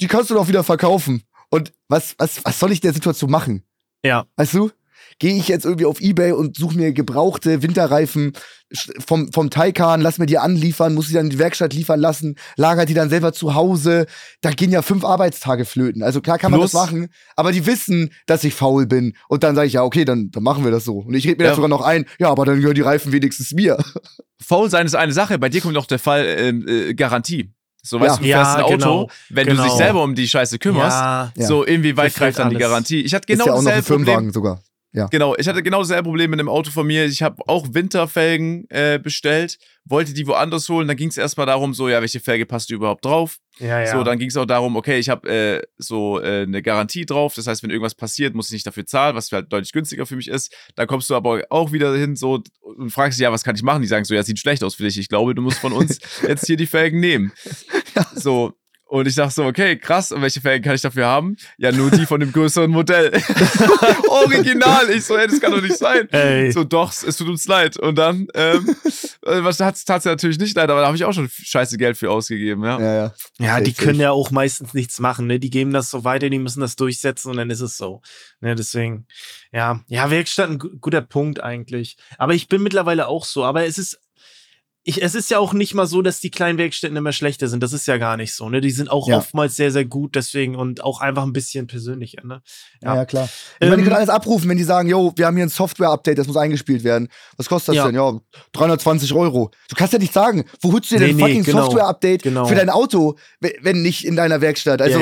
die 0.00 0.06
kannst 0.06 0.30
du 0.30 0.34
doch 0.34 0.48
wieder 0.48 0.62
verkaufen. 0.64 1.22
Und 1.50 1.72
was, 1.88 2.14
was, 2.18 2.44
was 2.44 2.58
soll 2.58 2.72
ich 2.72 2.78
in 2.78 2.88
der 2.88 2.92
Situation 2.94 3.30
machen? 3.30 3.64
Ja. 4.04 4.26
Weißt 4.36 4.54
du? 4.54 4.70
Gehe 5.20 5.34
ich 5.34 5.48
jetzt 5.48 5.64
irgendwie 5.64 5.86
auf 5.86 6.00
Ebay 6.00 6.32
und 6.32 6.56
suche 6.56 6.76
mir 6.76 6.92
gebrauchte 6.92 7.62
Winterreifen 7.62 8.32
vom, 9.04 9.32
vom 9.32 9.50
Taycan, 9.50 10.00
lass 10.00 10.18
mir 10.18 10.26
die 10.26 10.38
anliefern, 10.38 10.94
muss 10.94 11.08
sie 11.08 11.14
dann 11.14 11.24
in 11.26 11.30
die 11.30 11.38
Werkstatt 11.38 11.72
liefern 11.72 11.98
lassen, 11.98 12.36
lager 12.56 12.84
die 12.86 12.94
dann 12.94 13.08
selber 13.10 13.32
zu 13.32 13.54
Hause. 13.54 14.06
Da 14.42 14.50
gehen 14.50 14.70
ja 14.70 14.82
fünf 14.82 15.04
Arbeitstage 15.04 15.64
flöten. 15.64 16.02
Also 16.02 16.20
klar 16.20 16.38
kann 16.38 16.50
man 16.52 16.60
Plus- 16.60 16.72
das 16.72 16.80
machen, 16.86 17.08
aber 17.34 17.50
die 17.50 17.66
wissen, 17.66 18.10
dass 18.26 18.44
ich 18.44 18.54
faul 18.54 18.86
bin. 18.86 19.14
Und 19.28 19.42
dann 19.42 19.54
sage 19.56 19.66
ich, 19.66 19.72
ja, 19.72 19.82
okay, 19.82 20.04
dann, 20.04 20.30
dann 20.30 20.42
machen 20.42 20.62
wir 20.64 20.70
das 20.70 20.84
so. 20.84 20.98
Und 20.98 21.14
ich 21.14 21.26
rede 21.26 21.38
mir 21.38 21.44
Ja. 21.44 21.50
das 21.50 21.56
sogar 21.56 21.68
noch 21.70 21.82
ein, 21.82 22.04
ja, 22.18 22.28
aber 22.30 22.44
dann 22.44 22.56
gehören 22.60 22.74
die 22.74 22.82
Reifen 22.82 23.10
wenigstens 23.10 23.52
mir. 23.52 23.78
Faul 24.40 24.70
sein 24.70 24.86
ist 24.86 24.94
eine 24.94 25.12
Sache, 25.12 25.38
bei 25.38 25.48
dir 25.48 25.60
kommt 25.62 25.74
noch 25.74 25.86
der 25.86 25.98
Fall 25.98 26.24
ähm, 26.26 26.64
äh, 26.68 26.94
Garantie. 26.94 27.50
So, 27.82 27.98
weißt 28.00 28.16
Ja. 28.16 28.16
du, 28.16 28.22
du 28.22 28.28
Ja, 28.28 28.36
fährst 28.44 28.56
ein 28.58 28.62
Auto, 28.64 28.76
genau, 28.76 29.10
wenn 29.30 29.46
du 29.46 29.52
genau. 29.54 29.64
dich 29.64 29.72
selber 29.72 30.02
um 30.02 30.14
die 30.14 30.28
Scheiße 30.28 30.58
kümmerst, 30.58 30.96
Ja. 30.98 31.32
So 31.46 31.64
inwieweit 31.64 32.12
Befällt 32.12 32.36
greift 32.36 32.38
dann 32.40 32.50
die. 32.50 32.56
Garantie? 32.56 33.00
Ich 33.00 33.14
hatte 33.14 33.32
Ist 33.32 33.38
genau 33.38 33.46
ja 33.46 33.52
auch 33.58 33.62
noch 33.62 33.70
ein 33.70 33.78
dasselbe 33.78 34.04
Problem. 34.04 34.32
Firmenwagen 34.32 34.32
sogar. 34.92 35.08
Genau, 35.10 35.34
ich 35.36 35.46
hatte 35.48 35.62
genau 35.62 35.80
dasselbe 35.80 36.04
Problem 36.04 36.30
mit 36.30 36.40
einem 36.40 36.48
Auto 36.48 36.70
von 36.70 36.86
mir. 36.86 37.04
Ich 37.04 37.22
habe 37.22 37.42
auch 37.46 37.66
Winterfelgen 37.72 38.66
äh, 38.70 38.98
bestellt, 38.98 39.58
wollte 39.84 40.14
die 40.14 40.26
woanders 40.26 40.68
holen. 40.68 40.88
Dann 40.88 40.96
ging 40.96 41.08
es 41.08 41.16
erstmal 41.16 41.46
darum, 41.46 41.74
so, 41.74 41.88
ja, 41.88 42.00
welche 42.00 42.20
Felge 42.20 42.46
passt 42.46 42.70
überhaupt 42.70 43.04
drauf? 43.04 43.38
Ja, 43.58 43.80
ja. 43.80 43.92
So, 43.92 44.04
dann 44.04 44.18
ging 44.18 44.28
es 44.28 44.36
auch 44.36 44.46
darum, 44.46 44.76
okay, 44.76 44.98
ich 44.98 45.08
habe 45.08 45.28
äh, 45.28 45.62
so 45.76 46.20
äh, 46.20 46.42
eine 46.42 46.62
Garantie 46.62 47.06
drauf. 47.06 47.34
Das 47.34 47.46
heißt, 47.46 47.62
wenn 47.62 47.70
irgendwas 47.70 47.94
passiert, 47.94 48.34
muss 48.34 48.46
ich 48.46 48.52
nicht 48.52 48.66
dafür 48.66 48.86
zahlen, 48.86 49.16
was 49.16 49.30
halt 49.32 49.52
deutlich 49.52 49.72
günstiger 49.72 50.06
für 50.06 50.16
mich 50.16 50.28
ist. 50.28 50.54
Dann 50.76 50.86
kommst 50.86 51.10
du 51.10 51.14
aber 51.14 51.42
auch 51.50 51.72
wieder 51.72 51.94
hin 51.94 52.16
so 52.16 52.42
und 52.60 52.90
fragst 52.90 53.18
dich, 53.18 53.24
ja, 53.24 53.32
was 53.32 53.44
kann 53.44 53.56
ich 53.56 53.62
machen? 53.62 53.82
Die 53.82 53.88
sagen 53.88 54.04
so, 54.04 54.14
ja, 54.14 54.22
sieht 54.22 54.38
schlecht 54.38 54.62
aus 54.62 54.74
für 54.74 54.84
dich. 54.84 54.98
Ich 54.98 55.08
glaube, 55.08 55.34
du 55.34 55.42
musst 55.42 55.58
von 55.58 55.72
uns 55.72 55.98
jetzt 56.26 56.46
hier 56.46 56.56
die 56.56 56.66
Felgen 56.66 57.00
nehmen. 57.00 57.32
So. 58.14 58.54
Und 58.88 59.06
ich 59.06 59.14
dachte 59.16 59.34
so, 59.34 59.44
okay, 59.44 59.76
krass, 59.76 60.12
und 60.12 60.22
welche 60.22 60.40
Felgen 60.40 60.64
kann 60.64 60.74
ich 60.74 60.80
dafür 60.80 61.04
haben? 61.06 61.36
Ja, 61.58 61.70
nur 61.72 61.90
die 61.90 62.06
von 62.06 62.20
dem 62.20 62.32
größeren 62.32 62.70
Modell. 62.70 63.12
Original. 64.08 64.88
Ich 64.90 65.04
so, 65.04 65.16
ey, 65.16 65.26
das 65.26 65.40
kann 65.40 65.52
doch 65.52 65.60
nicht 65.60 65.76
sein. 65.76 66.08
Ey. 66.10 66.50
So, 66.52 66.64
doch, 66.64 66.90
es 66.92 67.16
tut 67.16 67.28
uns 67.28 67.46
leid. 67.46 67.76
Und 67.76 67.96
dann, 67.96 68.26
ähm, 68.34 68.74
äh, 69.26 69.42
was 69.42 69.60
hat 69.60 69.76
es 69.76 70.04
natürlich 70.04 70.38
nicht 70.38 70.56
leid, 70.56 70.70
aber 70.70 70.80
da 70.80 70.86
habe 70.86 70.96
ich 70.96 71.04
auch 71.04 71.12
schon 71.12 71.28
scheiße 71.30 71.76
Geld 71.78 71.96
für 71.96 72.10
ausgegeben, 72.10 72.64
ja. 72.64 72.80
Ja, 72.80 72.94
ja. 72.94 73.14
Ja, 73.38 73.60
die 73.60 73.72
können 73.72 74.00
ja 74.00 74.10
auch 74.10 74.30
meistens 74.30 74.74
nichts 74.74 75.00
machen, 75.00 75.26
ne? 75.26 75.38
Die 75.38 75.50
geben 75.50 75.72
das 75.72 75.90
so 75.90 76.04
weiter, 76.04 76.30
die 76.30 76.38
müssen 76.38 76.60
das 76.60 76.76
durchsetzen 76.76 77.30
und 77.30 77.36
dann 77.36 77.50
ist 77.50 77.60
es 77.60 77.76
so. 77.76 78.00
Ne, 78.40 78.54
deswegen, 78.54 79.06
ja, 79.52 79.80
ja, 79.88 80.10
Werkstatt 80.10 80.50
ein 80.50 80.58
gu- 80.58 80.76
guter 80.80 81.02
Punkt 81.02 81.42
eigentlich. 81.42 81.96
Aber 82.18 82.34
ich 82.34 82.48
bin 82.48 82.62
mittlerweile 82.62 83.06
auch 83.08 83.24
so. 83.24 83.44
Aber 83.44 83.66
es 83.66 83.78
ist, 83.78 84.00
ich, 84.88 85.02
es 85.02 85.14
ist 85.14 85.30
ja 85.30 85.38
auch 85.38 85.52
nicht 85.52 85.74
mal 85.74 85.86
so, 85.86 86.00
dass 86.00 86.18
die 86.18 86.30
kleinen 86.30 86.56
Werkstätten 86.56 86.96
immer 86.96 87.12
schlechter 87.12 87.46
sind. 87.48 87.62
Das 87.62 87.74
ist 87.74 87.86
ja 87.86 87.98
gar 87.98 88.16
nicht 88.16 88.32
so. 88.34 88.48
Ne? 88.48 88.62
Die 88.62 88.70
sind 88.70 88.90
auch 88.90 89.06
Ja. 89.06 89.18
oftmals 89.18 89.54
sehr, 89.54 89.70
sehr 89.70 89.84
gut, 89.84 90.16
deswegen 90.16 90.56
und 90.56 90.82
auch 90.82 91.02
einfach 91.02 91.24
ein 91.24 91.34
bisschen 91.34 91.66
persönlicher. 91.66 92.24
Ne? 92.24 92.40
Ja, 92.82 92.94
ja 92.96 93.04
klar. 93.04 93.24
Ich 93.26 93.60
meine, 93.68 93.76
die 93.76 93.80
Ähm, 93.80 93.84
können 93.84 93.96
alles 93.96 94.08
abrufen, 94.08 94.48
wenn 94.48 94.56
die 94.56 94.64
sagen, 94.64 94.88
yo, 94.88 95.12
wir 95.14 95.26
haben 95.26 95.36
hier 95.36 95.44
ein 95.44 95.50
Software-Update, 95.50 96.16
das 96.18 96.26
muss 96.26 96.38
eingespielt 96.38 96.84
werden. 96.84 97.08
Was 97.36 97.48
kostet 97.50 97.68
das 97.68 97.76
Ja. 97.76 97.86
denn? 97.86 97.96
Ja, 97.96 98.18
320 98.52 99.12
Euro. 99.12 99.50
Du 99.68 99.76
kannst 99.76 99.92
ja 99.92 99.98
nicht 99.98 100.14
sagen, 100.14 100.44
wo 100.62 100.72
holst 100.72 100.90
du 100.90 100.94
dir 100.96 101.00
Nee, 101.02 101.06
denn 101.08 101.16
nee, 101.16 101.22
fucking 101.22 101.42
genau. 101.44 101.64
Software-Update 101.64 102.22
Genau. 102.22 102.46
für 102.46 102.54
dein 102.54 102.70
Auto, 102.70 103.16
we- 103.40 103.54
wenn 103.60 103.82
nicht 103.82 104.06
in 104.06 104.16
deiner 104.16 104.40
Werkstatt? 104.40 104.80
Also, 104.80 105.00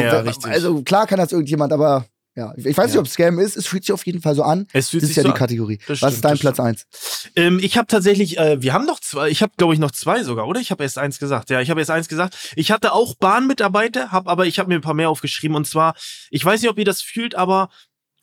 also 0.49 0.83
klar 0.83 1.07
kann 1.07 1.19
das 1.19 1.31
irgendjemand, 1.31 1.73
aber 1.73 2.07
ja, 2.37 2.53
ich 2.57 2.77
weiß 2.77 2.87
nicht, 2.87 2.95
Ja. 2.95 3.01
ob 3.01 3.07
es 3.07 3.15
Scam 3.15 3.39
ist, 3.39 3.57
es 3.57 3.67
fühlt 3.67 3.85
sich 3.85 3.93
auf 3.93 4.05
jeden 4.07 4.21
Fall 4.23 4.35
so 4.35 4.43
an. 4.43 4.69
Es 4.73 4.91
fühlt 4.91 5.03
Das 5.03 5.09
sich 5.09 5.17
ist 5.17 5.25
ja 5.25 5.29
so 5.31 5.33
die. 5.33 5.39
Kategorie. 5.39 5.79
Das 5.79 5.89
Was 5.89 5.97
stimmt, 5.99 6.13
ist 6.15 6.25
dein 6.25 6.39
Platz 6.39 6.61
1? 6.61 6.87
Ähm, 7.35 7.59
ich 7.63 7.77
habe 7.79 7.87
tatsächlich, 7.87 8.39
äh, 8.39 8.61
wir 8.63 8.73
haben 8.75 8.85
noch 8.87 9.01
zwei, 9.01 9.29
ich 9.31 9.43
habe 9.43 9.53
glaube 9.57 9.73
ich 9.75 9.81
noch 9.81 9.91
zwei 9.91 10.23
sogar, 10.23 10.47
oder? 10.47 10.61
Ich 10.61 10.71
habe 10.71 10.83
erst 10.83 10.99
eins 10.99 11.19
gesagt. 11.19 11.51
Ja, 11.51 11.61
ich 11.61 11.71
habe 11.71 11.81
erst 11.81 11.91
eins 11.91 12.09
gesagt. 12.09 12.37
Ich 12.55 12.71
hatte 12.71 12.93
auch 12.93 13.15
Bahnmitarbeiter, 13.17 14.13
hab 14.13 14.29
aber 14.29 14.47
ich 14.47 14.59
habe 14.59 14.69
mir 14.69 14.75
ein 14.77 14.81
paar 14.83 14.95
mehr 14.95 15.11
aufgeschrieben 15.11 15.57
und 15.57 15.67
zwar, 15.67 15.95
ich 16.31 16.45
weiß 16.45 16.61
nicht, 16.61 16.71
ob 16.71 16.79
ihr 16.79 16.85
das 16.85 17.03
fühlt, 17.03 17.35
aber 17.35 17.71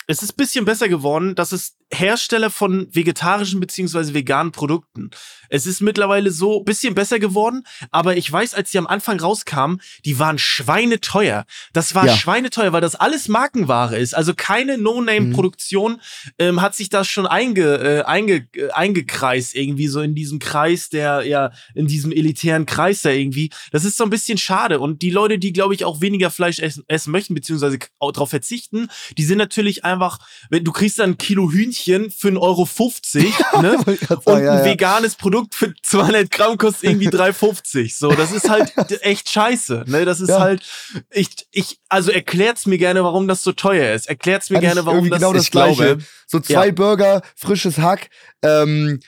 es 0.07 0.21
ist 0.21 0.33
ein 0.33 0.37
bisschen 0.37 0.65
besser 0.65 0.89
geworden, 0.89 1.33
dass 1.33 1.51
es 1.51 1.75
Hersteller 1.93 2.49
von 2.49 2.87
vegetarischen 2.91 3.59
beziehungsweise 3.59 4.13
veganen 4.13 4.51
Produkten. 4.51 5.09
Es 5.49 5.67
ist 5.67 5.81
mittlerweile 5.81 6.31
so 6.31 6.59
ein 6.59 6.65
bisschen 6.65 6.95
besser 6.95 7.19
geworden, 7.19 7.63
aber 7.91 8.17
ich 8.17 8.31
weiß, 8.31 8.55
als 8.55 8.71
die 8.71 8.79
am 8.79 8.87
Anfang 8.87 9.19
rauskamen, 9.19 9.81
die 10.03 10.17
waren 10.17 10.39
schweineteuer. 10.39 11.45
Das 11.73 11.93
war 11.93 12.07
Ja. 12.07 12.15
schweineteuer, 12.17 12.73
weil 12.73 12.81
das 12.81 12.95
alles 12.95 13.27
Markenware 13.27 13.97
ist. 13.99 14.15
Also 14.15 14.33
keine 14.33 14.77
No-Name-Produktion 14.77 16.01
ähm, 16.39 16.61
hat 16.61 16.75
sich 16.75 16.89
das 16.89 17.07
schon 17.07 17.27
einge, 17.27 17.75
äh, 17.75 18.01
einge, 18.03 18.47
äh, 18.55 18.71
eingekreist, 18.71 19.53
irgendwie 19.55 19.87
so 19.87 20.01
in 20.01 20.15
diesem 20.15 20.39
Kreis, 20.39 20.89
der, 20.89 21.21
ja, 21.23 21.51
in 21.75 21.85
diesem 21.87 22.11
elitären 22.11 22.65
Kreis 22.65 23.03
da 23.03 23.09
irgendwie. 23.11 23.51
Das 23.71 23.85
ist 23.85 23.97
so 23.97 24.03
ein 24.03 24.09
bisschen 24.09 24.37
schade. 24.39 24.79
Und 24.79 25.01
die 25.03 25.11
Leute, 25.11 25.37
die, 25.37 25.53
glaube 25.53 25.75
ich, 25.75 25.85
auch 25.85 26.01
weniger 26.01 26.31
Fleisch 26.31 26.59
essen, 26.59 26.83
essen 26.87 27.11
möchten, 27.11 27.35
beziehungsweise 27.35 27.77
darauf 27.99 28.29
verzichten, 28.31 28.87
die 29.17 29.23
sind 29.23 29.37
natürlich 29.37 29.85
einfach, 29.85 30.17
wenn 30.49 30.63
du 30.63 30.71
kriegst 30.71 30.97
dann 30.97 31.11
ein 31.11 31.17
Kilo 31.17 31.51
Hühnchen 31.51 31.82
für 31.85 32.29
1,50 32.29 32.37
Euro, 32.39 32.67
ne? 33.61 33.77
Und 34.25 34.43
ja, 34.43 34.53
ein 34.53 34.59
ja. 34.59 34.65
veganes 34.65 35.15
Produkt 35.15 35.55
für 35.55 35.73
200 35.81 36.29
Gramm 36.31 36.57
kostet 36.57 36.89
irgendwie 36.89 37.09
3,50. 37.09 37.97
So, 37.97 38.11
das 38.11 38.31
ist 38.31 38.49
halt 38.49 38.73
echt 39.01 39.29
scheiße. 39.29 39.85
Ne? 39.87 40.05
Das 40.05 40.19
ist 40.19 40.29
Ja. 40.29 40.39
halt, 40.39 40.63
ich, 41.11 41.29
ich, 41.51 41.79
also 41.89 42.11
erklärt's 42.11 42.65
mir 42.65 42.77
gerne, 42.77 43.03
warum 43.03 43.27
das 43.27 43.43
so 43.43 43.51
teuer 43.51 43.93
ist. 43.93 44.07
Erklärt's 44.09 44.49
mir 44.49 44.57
ich 44.57 44.61
gerne, 44.61 44.85
warum 44.85 45.09
das, 45.09 45.19
genau 45.19 45.33
das 45.33 45.43
ich 45.43 45.51
glaube, 45.51 45.75
Gleiche. 45.75 45.97
So 46.27 46.39
zwei. 46.39 46.71
Burger, 46.71 47.21
frisches 47.35 47.77
Hack, 47.77 48.09
ähm, 48.41 48.99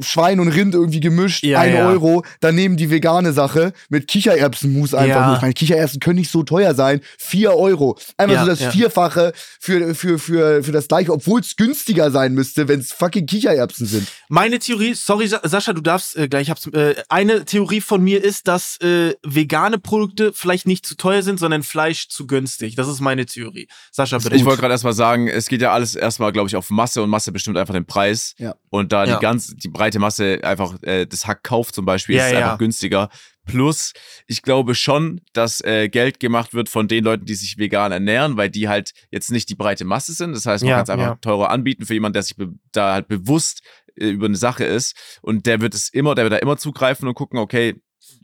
Schwein 0.00 0.40
und 0.40 0.48
Rind 0.48 0.74
irgendwie 0.74 1.00
gemischt, 1.00 1.44
Ja, 1.44 1.60
ein 1.60 1.74
ja. 1.74 1.88
Euro. 1.88 2.24
Daneben 2.40 2.76
die 2.76 2.90
vegane 2.90 3.32
Sache 3.32 3.72
mit 3.88 4.08
Kichererbsenmus 4.08 4.94
einfach 4.94 5.08
Ja. 5.16 5.26
nur. 5.26 5.36
Ich 5.36 5.42
meine, 5.42 5.54
Kichererbsen 5.54 6.00
können 6.00 6.16
nicht 6.18 6.30
so 6.30 6.42
teuer 6.42 6.74
sein. 6.74 7.00
Vier 7.18 7.54
Euro. 7.54 7.98
Einfach 8.16 8.34
Ja, 8.36 8.40
so 8.44 8.46
das 8.50 8.60
ja. 8.60 8.70
Vierfache 8.70 9.32
für, 9.60 9.94
für, 9.94 10.18
für, 10.18 10.62
für 10.62 10.72
das 10.72 10.88
Gleiche, 10.88 11.12
obwohl 11.12 11.40
es 11.40 11.56
günstiger 11.56 12.10
sein 12.10 12.34
müsste, 12.34 12.68
wenn 12.68 12.80
es 12.80 12.92
fucking 12.92 13.26
Kichererbsen 13.26 13.86
sind. 13.86 14.08
Meine 14.28 14.58
Theorie, 14.58 14.94
sorry 14.94 15.28
Sa- 15.28 15.40
Sascha, 15.44 15.72
du 15.72 15.80
darfst 15.80 16.16
äh, 16.16 16.28
gleich, 16.28 16.50
hab's, 16.50 16.66
äh, 16.68 16.94
eine 17.08 17.44
Theorie 17.44 17.80
von 17.80 18.02
mir 18.02 18.22
ist, 18.22 18.48
dass 18.48 18.78
äh, 18.80 19.14
vegane 19.22 19.78
Produkte 19.78 20.32
vielleicht 20.34 20.66
nicht 20.66 20.86
zu 20.86 20.96
teuer 20.96 21.22
sind, 21.22 21.38
sondern 21.38 21.62
Fleisch 21.62 22.08
zu 22.08 22.26
günstig. 22.26 22.74
Das 22.76 22.88
ist 22.88 23.00
meine 23.00 23.26
Theorie. 23.26 23.68
Sascha, 23.90 24.18
bitte. 24.18 24.34
Ich 24.36 24.44
wollte 24.44 24.60
gerade 24.60 24.72
erstmal 24.74 24.92
sagen, 24.92 25.28
es 25.28 25.48
geht 25.48 25.62
ja 25.62 25.72
alles 25.72 25.94
erstmal, 25.94 26.32
glaube 26.32 26.48
ich, 26.48 26.56
auf 26.56 26.70
Masse 26.70 27.02
und 27.02 27.10
Masse 27.10 27.32
bestimmt 27.32 27.56
einfach 27.58 27.74
den 27.74 27.86
Preis. 27.86 28.34
Ja. 28.38 28.54
Und 28.70 28.92
da 28.92 29.04
Ja. 29.04 29.16
die 29.16 29.22
ganze, 29.22 29.51
die 29.54 29.68
breite 29.68 29.98
Masse 29.98 30.40
einfach 30.42 30.80
äh, 30.82 31.06
das 31.06 31.26
Hack 31.26 31.42
kauft 31.42 31.74
zum 31.74 31.84
Beispiel, 31.84 32.16
Ja, 32.16 32.26
ist 32.26 32.32
ja. 32.32 32.38
einfach 32.38 32.58
günstiger. 32.58 33.08
Plus, 33.44 33.92
ich 34.28 34.42
glaube 34.42 34.74
schon, 34.76 35.20
dass 35.32 35.60
äh, 35.62 35.88
Geld 35.88 36.20
gemacht 36.20 36.54
wird 36.54 36.68
von 36.68 36.86
den 36.86 37.02
Leuten, 37.02 37.24
die 37.24 37.34
sich 37.34 37.58
vegan 37.58 37.90
ernähren, 37.90 38.36
weil 38.36 38.48
die 38.50 38.68
halt 38.68 38.92
jetzt 39.10 39.32
nicht 39.32 39.48
die 39.48 39.56
breite 39.56 39.84
Masse 39.84 40.12
sind. 40.12 40.32
Das 40.32 40.46
heißt, 40.46 40.62
man 40.62 40.70
Ja, 40.70 40.76
kann 40.76 40.84
es 40.84 40.90
einfach 40.90 41.06
ja. 41.06 41.14
teurer 41.16 41.50
anbieten 41.50 41.84
für 41.84 41.94
jemanden, 41.94 42.14
der 42.14 42.22
sich 42.22 42.36
da 42.70 42.92
halt 42.94 43.08
bewusst 43.08 43.62
äh, 43.96 44.06
über 44.10 44.26
eine 44.26 44.36
Sache 44.36 44.64
ist. 44.64 45.18
Und 45.22 45.46
der 45.46 45.60
wird 45.60 45.74
es 45.74 45.88
immer, 45.88 46.14
der 46.14 46.24
wird 46.24 46.34
da 46.34 46.38
immer 46.38 46.56
zugreifen 46.56 47.08
und 47.08 47.14
gucken, 47.14 47.38
okay, 47.40 47.74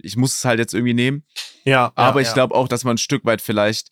ich 0.01 0.17
muss 0.17 0.37
es 0.37 0.45
halt 0.45 0.61
jetzt 0.61 0.73
irgendwie 0.75 0.95
nehmen. 0.95 1.25
ja, 1.65 1.91
Aber 1.97 2.21
ich 2.21 2.33
glaube 2.33 2.55
auch, 2.55 2.69
dass 2.69 2.85
man 2.85 2.95
ein 2.95 2.99
Stück 2.99 3.25
weit 3.25 3.43
vielleicht, 3.43 3.89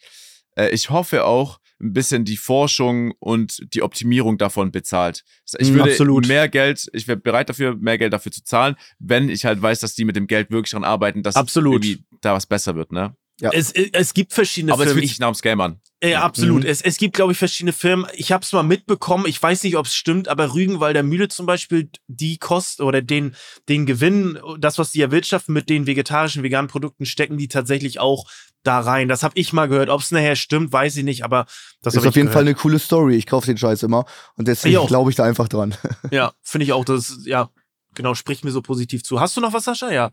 äh, 0.56 0.68
ich 0.70 0.90
hoffe 0.90 1.24
auch, 1.24 1.58
ein 1.80 1.92
bisschen 1.92 2.24
die 2.24 2.36
Forschung 2.36 3.12
und 3.18 3.62
die 3.74 3.82
Optimierung 3.82 4.38
davon 4.38 4.72
bezahlt. 4.72 5.24
Ich 5.58 5.70
Mm, 5.70 5.74
würde 5.74 5.90
absolut. 5.90 6.26
mehr 6.26 6.48
Geld, 6.48 6.88
ich 6.92 7.06
wäre 7.06 7.18
bereit 7.18 7.48
dafür, 7.48 7.74
mehr 7.76 7.98
Geld 7.98 8.12
dafür 8.12 8.32
zu 8.32 8.42
zahlen, 8.44 8.76
wenn 8.98 9.28
ich 9.28 9.44
halt 9.44 9.60
weiß, 9.60 9.80
dass 9.80 9.94
die 9.94 10.04
mit 10.04 10.16
dem 10.16 10.26
Geld 10.26 10.50
wirklich 10.50 10.70
daran 10.70 10.84
arbeiten, 10.84 11.22
dass 11.22 11.36
Absolut. 11.36 11.84
irgendwie 11.84 12.04
da 12.22 12.32
was 12.34 12.46
besser 12.46 12.74
wird, 12.76 12.92
ne? 12.92 13.14
Es, 13.52 13.70
es 13.72 14.14
gibt 14.14 14.32
verschiedene 14.32 14.72
Aber 14.72 14.84
es 14.84 14.88
Filme. 14.88 15.00
fühlt 15.02 15.10
sich 15.10 15.18
nach 15.18 15.28
dem 15.28 15.34
Scam 15.34 15.60
an. 15.60 15.78
Ja, 16.02 16.08
Äh, 16.08 16.14
absolut. 16.14 16.62
Mhm. 16.62 16.70
Es, 16.70 16.80
es 16.80 16.96
gibt, 16.96 17.12
glaube 17.14 17.32
ich, 17.32 17.38
verschiedene 17.38 17.74
Firmen. 17.74 18.06
Ich 18.14 18.32
habe 18.32 18.42
es 18.42 18.50
mal 18.52 18.62
mitbekommen. 18.62 19.26
Ich 19.28 19.42
weiß 19.42 19.62
nicht, 19.64 19.76
ob 19.76 19.84
es 19.84 19.94
stimmt, 19.94 20.28
aber 20.28 20.54
Rügenwalder 20.54 21.02
Mühle 21.02 21.28
zum 21.28 21.44
Beispiel, 21.44 21.90
die 22.06 22.38
Kost 22.38 22.80
oder 22.80 23.02
den, 23.02 23.34
den 23.68 23.84
Gewinn, 23.84 24.38
das, 24.58 24.78
was 24.78 24.90
die 24.92 25.02
erwirtschaften 25.02 25.52
mit 25.52 25.68
den 25.68 25.86
vegetarischen, 25.86 26.42
veganen 26.44 26.68
Produkten, 26.70 27.04
stecken 27.04 27.36
die 27.36 27.48
tatsächlich 27.48 27.98
auch 28.00 28.24
da 28.66 28.80
rein. 28.80 29.08
Das 29.08 29.22
habe 29.22 29.32
ich 29.36 29.52
mal 29.52 29.68
gehört. 29.68 29.88
Ob 29.88 30.00
es 30.00 30.10
nachher 30.10 30.36
stimmt, 30.36 30.72
weiß 30.72 30.96
ich 30.96 31.04
nicht, 31.04 31.24
aber 31.24 31.46
das 31.82 31.94
ist 31.94 32.06
auf 32.06 32.16
jeden 32.16 32.28
Fall 32.28 32.44
gehört. 32.44 32.46
eine 32.48 32.54
coole 32.54 32.78
Story. 32.78 33.16
Ich 33.16 33.26
kaufe 33.26 33.46
den 33.46 33.58
Scheiß 33.58 33.82
immer. 33.82 34.04
Und 34.36 34.48
deswegen 34.48 34.86
glaube 34.86 35.10
ich 35.10 35.16
da 35.16 35.24
einfach 35.24 35.48
dran. 35.48 35.74
Ja, 36.10 36.32
finde 36.42 36.64
ich 36.64 36.72
auch. 36.72 36.84
Das, 36.84 37.18
ja, 37.24 37.50
genau, 37.94 38.14
spricht 38.14 38.44
mir 38.44 38.50
so 38.50 38.62
positiv 38.62 39.02
zu. 39.02 39.20
Hast 39.20 39.36
du 39.36 39.40
noch 39.40 39.52
was, 39.52 39.64
Sascha? 39.64 39.90
Ja. 39.90 40.10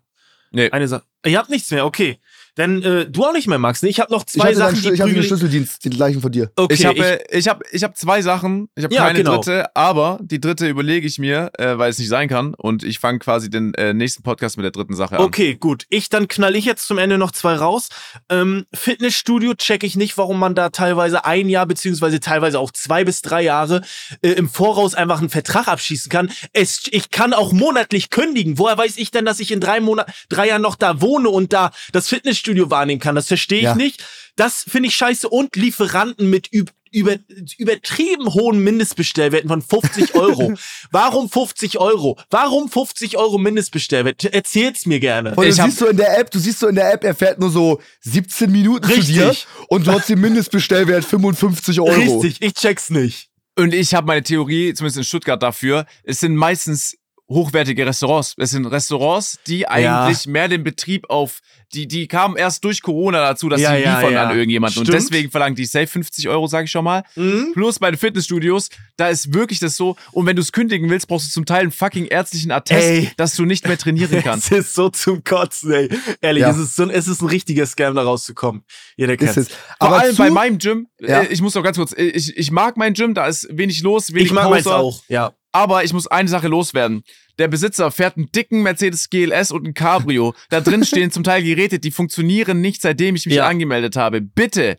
Nee. 0.52 0.70
Eine 0.70 0.88
Sache. 0.88 1.04
Ihr 1.26 1.38
habt 1.38 1.50
nichts 1.50 1.72
mehr, 1.72 1.86
okay. 1.86 2.20
Dann 2.56 2.84
äh, 2.84 3.10
du 3.10 3.26
auch 3.26 3.34
nicht 3.34 3.48
mehr, 3.48 3.58
Max. 3.58 3.82
Ne? 3.82 3.90
Ich 3.90 4.00
habe 4.00 4.12
noch 4.12 4.24
Ich 4.26 4.34
zwei 4.34 4.50
hatte, 4.50 4.56
Sachen, 4.56 4.82
deinen, 4.84 4.94
ich 4.94 5.02
hatte 5.02 5.14
den 5.14 5.24
Schlüsseldienst, 5.24 5.84
den 5.86 5.92
gleichen 5.92 6.22
von 6.22 6.32
dir. 6.32 6.52
Okay, 6.56 6.74
ich 6.74 6.86
habe 6.86 7.20
ich, 7.32 7.48
hab, 7.48 7.64
ich 7.72 7.84
hab 7.84 7.98
zwei 7.98 8.22
Sachen. 8.22 8.70
Ich 8.76 8.84
habe 8.84 8.94
Ja, 8.94 9.08
keine 9.08 9.20
genau. 9.20 9.38
dritte, 9.38 9.76
aber 9.76 10.20
die 10.22 10.40
dritte 10.40 10.68
überlege 10.68 11.08
ich 11.08 11.18
mir, 11.18 11.52
äh, 11.58 11.78
weil 11.78 11.90
es 11.90 11.98
nicht 11.98 12.10
sein 12.10 12.30
kann. 12.30 12.54
Und 12.54 12.84
ich 12.84 13.00
fange 13.00 13.20
quasi 13.20 13.50
den 13.50 13.74
äh, 13.74 13.94
nächsten 13.94 14.22
Podcast 14.22 14.58
mit 14.58 14.64
der 14.64 14.72
dritten 14.72 14.96
Sache 14.96 15.18
an. 15.18 15.24
Okay, 15.24 15.56
gut. 15.56 15.86
Ich 15.90 16.10
dann 16.10 16.28
knall 16.28 16.56
ich 16.56 16.66
jetzt 16.66 16.86
zum 16.88 17.00
Ende 17.00 17.18
noch 17.18 17.32
zwei 17.32 17.56
raus. 17.56 17.90
Ähm, 18.30 18.66
Fitnessstudio 18.72 19.56
check 19.56 19.84
ich 19.84 19.96
nicht, 19.96 20.18
warum 20.18 20.38
man 20.40 20.54
da 20.54 20.70
teilweise 20.70 21.26
ein 21.26 21.50
Jahr 21.50 21.66
beziehungsweise 21.66 22.20
teilweise 22.20 22.60
auch 22.60 22.72
zwei 22.72 23.04
bis 23.04 23.24
drei 23.24 23.42
Jahre 23.42 23.82
äh, 24.22 24.30
im 24.30 24.48
Voraus 24.48 24.94
einfach 24.94 25.20
einen 25.20 25.30
Vertrag 25.30 25.68
abschießen 25.68 26.12
kann. 26.12 26.30
Es, 26.54 26.84
ich 26.92 27.10
kann 27.10 27.34
auch 27.34 27.52
monatlich 27.52 28.12
kündigen. 28.12 28.60
Woher 28.60 28.78
weiß 28.78 28.98
ich 28.98 29.10
denn, 29.10 29.26
dass 29.26 29.40
ich 29.40 29.52
in 29.52 29.60
drei 29.60 29.80
Monaten, 29.80 30.12
drei 30.30 30.50
Jahren 30.50 30.62
noch 30.62 30.76
da 30.76 31.02
wohne 31.02 31.30
und 31.30 31.52
da 31.52 31.72
das 31.92 32.10
Fitnessstudio 32.10 32.43
wahrnehmen 32.70 33.00
kann? 33.02 33.16
Das 33.16 33.28
verstehe 33.28 33.60
ich 33.60 33.64
Ja. 33.64 33.76
nicht. 33.76 34.04
Das 34.36 34.64
finde 34.68 34.90
ich 34.90 34.96
scheiße. 34.96 35.30
Und 35.30 35.56
Lieferanten 35.56 36.30
mit 36.30 36.52
üb 36.54 36.72
über, 36.96 37.16
übertrieben 37.58 38.34
hohen 38.36 38.64
Mindestbestellwerten 38.64 39.50
von 39.50 39.62
50 39.64 40.14
Euro. 40.16 40.54
Warum 40.92 41.28
50 41.28 41.80
Euro? 41.80 42.20
Warum 42.30 42.70
50 42.70 43.18
Euro 43.18 43.40
Mindestbestellwert? 43.40 44.24
Erzähl's 44.26 44.86
mir 44.86 45.00
gerne. 45.00 45.32
Und 45.34 45.44
du 45.44 45.50
Ich 45.50 45.56
siehst 45.56 45.80
so 45.80 45.88
in 45.88 45.98
der 45.98 46.20
App, 46.20 46.30
du 46.30 46.38
siehst 46.38 46.60
so 46.60 46.68
in 46.68 46.76
der 46.76 46.94
App, 46.94 47.04
er 47.04 47.16
fährt 47.16 47.40
nur 47.40 47.50
so 47.50 47.82
17 48.02 48.52
Minuten 48.52 48.88
zu 48.88 49.02
dir 49.02 49.30
Richtig. 49.30 49.48
und 49.70 49.86
trotzdem 49.86 50.22
Mindestbestellwert 50.22 51.04
55 51.04 51.80
Euro. 51.82 52.20
Richtig, 52.22 52.42
ich 52.44 52.54
check's 52.54 52.92
nicht. 52.92 53.30
Und 53.56 53.74
ich 53.74 53.96
habe 53.96 54.06
meine 54.06 54.22
Theorie, 54.22 54.74
zumindest 54.76 54.98
in 54.98 55.04
Stuttgart 55.04 55.42
dafür, 55.42 55.88
es 56.04 56.20
sind 56.20 56.36
meistens 56.36 56.96
hochwertige 57.30 57.86
Restaurants. 57.86 58.36
Es 58.38 58.52
sind 58.52 58.66
Restaurants, 58.66 59.40
die 59.48 59.68
eigentlich 59.68 60.28
mehr 60.28 60.48
den 60.48 60.64
Betrieb 60.64 61.10
auf, 61.10 61.40
die, 61.74 61.88
die 61.88 62.08
kamen 62.08 62.36
erst 62.36 62.64
durch 62.64 62.82
Corona 62.84 63.20
dazu, 63.22 63.50
dass 63.50 63.60
Ja, 63.60 63.76
sie 63.76 63.82
ja, 63.82 63.98
liefern 63.98 64.14
ja. 64.14 64.24
an 64.26 64.36
irgendjemanden. 64.36 64.80
Und 64.80 64.86
Stimmt. 64.88 65.02
deswegen 65.02 65.32
verlangen 65.32 65.56
die 65.56 65.66
safe 65.66 65.88
50 65.88 66.30
Euro, 66.30 66.46
sage 66.48 66.66
ich 66.66 66.72
schon 66.72 66.84
mal. 66.84 67.04
Mhm. 67.16 67.52
Plus 67.54 67.80
bei 67.80 67.90
den 67.90 67.98
Fitnessstudios, 67.98 68.70
da 68.98 69.08
ist 69.08 69.34
wirklich 69.34 69.60
das 69.60 69.76
so. 69.76 69.96
Und 70.12 70.26
wenn 70.28 70.36
du 70.36 70.42
es 70.44 70.52
kündigen 70.52 70.90
willst, 70.90 71.08
brauchst 71.08 71.28
du 71.28 71.32
zum 71.32 71.46
Teil 71.46 71.62
einen 71.62 71.72
fucking 71.72 72.06
ärztlichen 72.06 72.52
Attest, 72.52 72.84
Ey. 72.88 73.12
dass 73.18 73.36
du 73.36 73.46
nicht 73.46 73.66
mehr 73.68 73.78
trainieren 73.78 74.22
kannst. 74.24 74.52
Es 74.52 74.68
ist 74.68 74.76
so 74.76 74.90
zum 74.90 75.24
Kotzen, 75.24 75.72
ey. 75.72 75.90
Ehrlich, 76.22 76.42
Ja. 76.42 76.52
es, 76.52 76.58
ist 76.58 76.76
so, 76.76 76.88
es 76.90 77.08
ist 77.08 77.22
ein 77.22 77.30
richtiger 77.30 77.66
Scam, 77.66 77.96
da 77.96 78.04
rauszukommen. 78.04 78.64
Jeder 78.98 79.14
Ist 79.14 79.20
kennt's. 79.20 79.38
es. 79.38 79.48
Vor 79.48 79.58
Aber 79.80 80.00
allem 80.02 80.12
zu, 80.16 80.22
bei 80.22 80.30
meinem 80.30 80.58
Gym, 80.60 80.88
Ja. 81.00 81.24
ich 81.24 81.42
muss 81.42 81.56
noch 81.56 81.64
ganz 81.64 81.78
kurz, 81.78 81.94
ich, 81.98 82.38
ich 82.38 82.52
mag 82.52 82.78
mein 82.78 82.94
Gym, 82.94 83.14
da 83.16 83.26
ist 83.28 83.48
wenig 83.50 83.82
los, 83.82 84.12
wenig 84.14 84.26
Ich 84.26 84.32
mag 84.34 84.50
meins 84.50 84.68
auch, 84.68 85.02
ja. 85.08 85.34
Aber 85.54 85.84
ich 85.84 85.94
muss 85.94 86.08
eine 86.08 86.28
Sache 86.28 86.48
loswerden. 86.50 87.04
Der 87.40 87.48
Besitzer 87.48 87.90
fährt 87.92 88.18
einen 88.18 88.32
dicken 88.32 88.62
Mercedes 88.64 89.10
GLS 89.10 89.52
und 89.52 89.66
ein 89.68 89.74
Cabrio. 89.74 90.34
Da 90.50 90.62
drin 90.62 90.84
stehen 90.86 91.12
zum 91.12 91.24
Teil 91.24 91.44
Geräte, 91.44 91.80
die 91.80 91.92
funktionieren 91.92 92.60
nicht, 92.60 92.82
seitdem 92.82 93.16
ich 93.16 93.26
mich 93.26 93.36
Ja. 93.36 93.48
angemeldet 93.48 93.96
habe. 93.96 94.20
Bitte, 94.22 94.78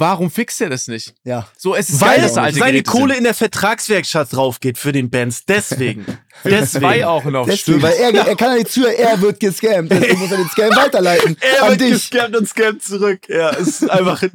Warum 0.00 0.30
fixt 0.30 0.60
er 0.62 0.70
das 0.70 0.88
nicht? 0.88 1.12
Ja. 1.24 1.46
So, 1.58 1.74
es 1.76 1.90
ist 1.90 2.00
Weil 2.00 2.16
geil, 2.16 2.20
alte 2.22 2.34
seine 2.34 2.52
Geräte 2.72 2.90
Kohle 2.90 3.08
sind. 3.12 3.18
in 3.18 3.24
der 3.24 3.34
Vertragswerkstatt 3.34 4.32
drauf 4.32 4.58
geht 4.58 4.78
für 4.78 4.92
den 4.92 5.10
Bands. 5.10 5.44
Deswegen. 5.44 6.06
Deswegen. 6.44 6.66
Zwei 6.84 7.06
auch 7.06 7.24
noch, 7.24 7.44
Deswegen, 7.44 7.80
stimmt. 7.80 7.82
weil 7.82 7.92
er, 8.14 8.26
er 8.28 8.34
kann 8.36 8.52
ja 8.52 8.56
nicht 8.58 8.70
zu, 8.72 8.86
er 8.86 9.20
wird 9.20 9.38
gescammt. 9.40 9.90
Deswegen 9.92 10.18
muss 10.20 10.30
er 10.30 10.38
den 10.38 10.48
Scam 10.48 10.74
weiterleiten. 10.74 11.36
Er 11.40 11.68
wird 11.68 11.80
dich. 11.82 11.90
gescampt 12.10 12.34
und 12.36 12.48
scammt 12.48 12.82
zurück. 12.82 13.28
Ja, 13.28 13.50
es 13.50 13.82
ist 13.82 13.90
einfach 13.90 14.22
ein, 14.22 14.30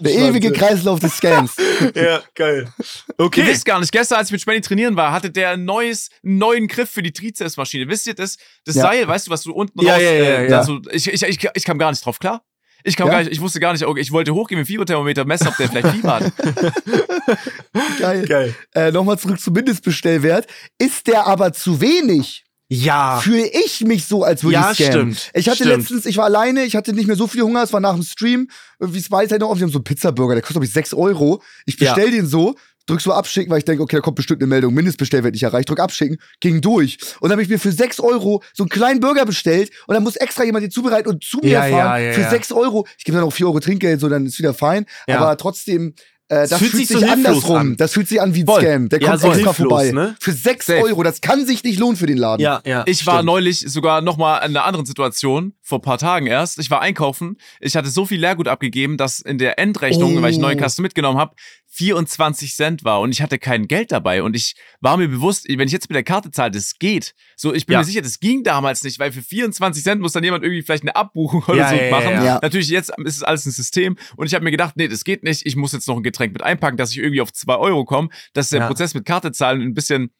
Der 0.00 0.12
ewige 0.14 0.52
Kreislauf 0.52 1.00
des 1.00 1.16
Scams. 1.16 1.52
Ja, 1.96 2.20
geil. 2.36 2.72
Ihr 2.78 3.24
Okay. 3.24 3.44
wisst 3.46 3.64
gar 3.64 3.80
nicht, 3.80 3.90
gestern, 3.90 4.18
als 4.18 4.28
ich 4.28 4.32
mit 4.32 4.40
Spenny 4.40 4.60
trainieren 4.60 4.94
war, 4.94 5.10
hatte 5.12 5.30
der 5.30 5.50
ein 5.50 5.64
neues, 5.64 6.10
einen 6.24 6.38
neuen 6.38 6.68
Griff 6.68 6.90
für 6.90 7.02
die 7.02 7.12
Trizepsmaschine. 7.12 7.88
Wisst 7.88 8.06
ihr 8.06 8.14
das? 8.14 8.36
Das 8.64 8.76
Ja. 8.76 8.82
Seil, 8.82 9.08
weißt 9.08 9.26
du, 9.26 9.30
was 9.32 9.42
du 9.42 9.52
unten 9.52 9.84
Ja, 9.84 9.94
raus, 9.94 10.02
ja, 10.02 10.10
ja, 10.12 10.24
äh, 10.24 10.42
ja. 10.44 10.48
da 10.48 10.64
so, 10.64 10.78
ich, 10.92 11.12
ich, 11.12 11.22
ich, 11.24 11.48
ich 11.54 11.64
kam 11.64 11.78
gar 11.78 11.90
nicht 11.90 12.04
drauf 12.04 12.20
klar. 12.20 12.44
Ich 12.84 12.96
kam 12.96 13.06
Ja? 13.08 13.14
gar 13.14 13.18
nicht, 13.20 13.32
ich 13.32 13.40
wusste 13.40 13.60
gar 13.60 13.72
nicht, 13.72 13.84
okay, 13.84 14.00
ich 14.00 14.12
wollte 14.12 14.34
hochgehen 14.34 14.58
mit 14.58 14.66
dem 14.66 14.70
Fieberthermometer 14.72 15.24
messen, 15.24 15.48
ob 15.48 15.56
der 15.56 15.68
vielleicht 15.68 15.88
Fieber 15.88 16.14
hat. 16.20 16.32
Geil. 17.98 18.26
Geil. 18.26 18.54
Äh, 18.74 18.90
Nochmal 18.92 19.18
zurück 19.18 19.40
zum 19.40 19.54
Mindestbestellwert. 19.54 20.46
Ist 20.78 21.06
der 21.06 21.26
aber 21.26 21.52
zu 21.52 21.80
wenig? 21.80 22.44
Ja. 22.68 23.20
Fühle 23.22 23.46
ich 23.64 23.82
mich 23.82 24.06
so, 24.06 24.24
als 24.24 24.42
würde 24.44 24.54
Ja, 24.54 24.70
ich 24.72 24.78
scammen. 24.78 25.14
stimmt. 25.14 25.30
Ich 25.34 25.46
hatte 25.48 25.64
Stimmt. 25.64 25.76
letztens, 25.76 26.06
ich 26.06 26.16
war 26.16 26.24
alleine, 26.24 26.64
ich 26.64 26.74
hatte 26.74 26.94
nicht 26.94 27.06
mehr 27.06 27.16
so 27.16 27.26
viel 27.26 27.42
Hunger, 27.42 27.62
es 27.62 27.72
war 27.72 27.80
nach 27.80 27.92
dem 27.92 28.02
Stream. 28.02 28.48
Wie 28.78 29.02
Spice 29.02 29.30
halt 29.30 29.40
noch 29.42 29.50
auf, 29.50 29.58
die 29.58 29.64
haben 29.64 29.70
so 29.70 29.76
einen 29.78 29.84
Pizzaburger, 29.84 30.34
der 30.34 30.40
kostet, 30.42 30.54
glaube 30.54 30.64
ich, 30.66 30.72
6 30.72 30.94
Euro. 30.94 31.42
Ich 31.66 31.76
bestell 31.76 32.10
den 32.10 32.26
so, 32.26 32.54
drück 32.86 33.00
so 33.00 33.12
abschicken, 33.12 33.50
weil 33.50 33.58
ich 33.58 33.64
denke, 33.64 33.82
okay, 33.82 33.96
da 33.96 34.00
kommt 34.02 34.16
bestimmt 34.16 34.40
eine 34.42 34.48
Meldung, 34.48 34.74
Mindestbestellwert 34.74 35.32
nicht 35.32 35.42
erreicht, 35.42 35.68
drück 35.68 35.80
abschicken, 35.80 36.18
ging 36.40 36.60
durch. 36.60 36.98
Und 37.20 37.28
dann 37.28 37.32
habe 37.32 37.42
ich 37.42 37.48
mir 37.48 37.58
für 37.58 37.72
6 37.72 38.00
Euro 38.00 38.42
so 38.54 38.64
einen 38.64 38.70
kleinen 38.70 39.00
Burger 39.00 39.24
bestellt 39.24 39.70
und 39.86 39.94
dann 39.94 40.02
muss 40.02 40.16
extra 40.16 40.44
jemand 40.44 40.64
den 40.64 40.70
zubereiten 40.70 41.08
und 41.08 41.22
zu 41.24 41.38
mir 41.42 41.50
Ja, 41.50 41.60
fahren 41.62 41.72
ja, 41.72 41.98
ja, 41.98 42.12
für 42.12 42.20
ja. 42.22 42.30
6 42.30 42.52
Euro. 42.52 42.86
Ich 42.98 43.04
gebe 43.04 43.16
dann 43.16 43.24
noch 43.26 43.32
4 43.32 43.46
Euro 43.46 43.60
Trinkgeld, 43.60 44.00
so 44.00 44.08
dann 44.08 44.26
ist 44.26 44.38
wieder 44.38 44.54
fein. 44.54 44.86
Aber 45.08 45.36
trotzdem, 45.36 45.94
äh, 46.28 46.48
das 46.48 46.54
fühlt 46.58 46.70
fühlt 46.72 46.88
sich 46.88 46.98
so 46.98 47.06
andersrum. 47.06 47.56
an. 47.56 47.76
Das 47.76 47.92
fühlt 47.92 48.08
sich 48.08 48.20
an 48.20 48.34
wie 48.34 48.40
ein 48.42 48.46
Voll. 48.46 48.62
Scam. 48.62 48.88
Der 48.88 49.00
kommt 49.00 49.20
so 49.20 49.26
extra 49.28 49.44
hilflos, 49.52 49.56
vorbei. 49.56 49.92
ne? 49.92 50.16
Für 50.20 50.32
6 50.32 50.66
Safe. 50.66 50.82
Euro, 50.82 51.02
das 51.02 51.20
kann 51.20 51.44
sich 51.44 51.62
nicht 51.62 51.78
lohnen 51.78 51.96
für 51.96 52.06
den 52.06 52.16
Laden. 52.16 52.42
Ja, 52.42 52.62
ja. 52.64 52.84
Ich 52.86 53.04
war 53.06 53.16
stimmt. 53.16 53.26
neulich 53.26 53.58
sogar 53.60 54.00
noch 54.00 54.16
mal 54.16 54.38
in 54.38 54.44
einer 54.56 54.64
anderen 54.64 54.86
Situation, 54.86 55.52
vor 55.62 55.78
ein 55.78 55.82
paar 55.82 55.98
Tagen 55.98 56.26
erst. 56.26 56.58
Ich 56.58 56.70
war 56.70 56.80
einkaufen. 56.80 57.36
Ich 57.60 57.76
hatte 57.76 57.90
so 57.90 58.06
viel 58.06 58.18
Leergut 58.20 58.48
abgegeben, 58.48 58.96
dass 58.96 59.20
in 59.20 59.36
der 59.38 59.58
Endrechnung, 59.58 60.16
Oh. 60.18 60.22
weil 60.22 60.30
ich 60.30 60.36
einen 60.36 60.42
neuen 60.42 60.58
Kasten 60.58 60.80
mitgenommen 60.82 61.18
habe, 61.18 61.34
24 61.74 62.54
Cent 62.54 62.84
war 62.84 63.00
und 63.00 63.10
ich 63.12 63.22
hatte 63.22 63.38
kein 63.38 63.66
Geld 63.66 63.92
dabei. 63.92 64.22
Und 64.22 64.36
ich 64.36 64.54
war 64.80 64.96
mir 64.98 65.08
bewusst, 65.08 65.46
wenn 65.48 65.66
ich 65.66 65.72
jetzt 65.72 65.88
mit 65.88 65.96
der 65.96 66.02
Karte 66.04 66.30
zahle, 66.30 66.50
das 66.50 66.78
geht. 66.78 67.14
So, 67.34 67.54
ich 67.54 67.64
bin 67.64 67.72
Ja. 67.72 67.78
mir 67.78 67.84
sicher, 67.84 68.02
das 68.02 68.20
ging 68.20 68.44
damals 68.44 68.84
nicht, 68.84 68.98
weil 68.98 69.10
für 69.10 69.22
24 69.22 69.82
Cent 69.82 70.00
muss 70.02 70.12
dann 70.12 70.22
jemand 70.22 70.44
irgendwie 70.44 70.62
vielleicht 70.62 70.82
eine 70.82 70.94
Abbuchung 70.96 71.42
oder 71.48 71.56
Ja, 71.56 71.68
so 71.70 71.74
ja, 71.76 71.90
machen. 71.90 72.10
ja. 72.10 72.24
Ja. 72.24 72.38
Natürlich, 72.42 72.68
jetzt 72.68 72.90
ist 72.98 73.16
es 73.16 73.22
alles 73.22 73.46
ein 73.46 73.52
System. 73.52 73.96
Und 74.16 74.26
ich 74.26 74.34
habe 74.34 74.44
mir 74.44 74.50
gedacht, 74.50 74.76
nee, 74.76 74.86
das 74.88 75.02
geht 75.04 75.22
nicht. 75.24 75.46
Ich 75.46 75.56
muss 75.56 75.72
jetzt 75.72 75.88
noch 75.88 75.96
ein 75.96 76.02
Getränk 76.02 76.34
mit 76.34 76.42
einpacken, 76.42 76.76
dass 76.76 76.90
ich 76.90 76.98
irgendwie 76.98 77.22
auf 77.22 77.32
2 77.32 77.56
Euro 77.56 77.84
komme, 77.86 78.10
dass 78.34 78.50
der 78.50 78.60
Ja. 78.60 78.66
Prozess 78.66 78.92
mit 78.94 79.06
Karte 79.06 79.32
zahlen 79.32 79.62
ein 79.62 79.72
bisschen 79.74 80.10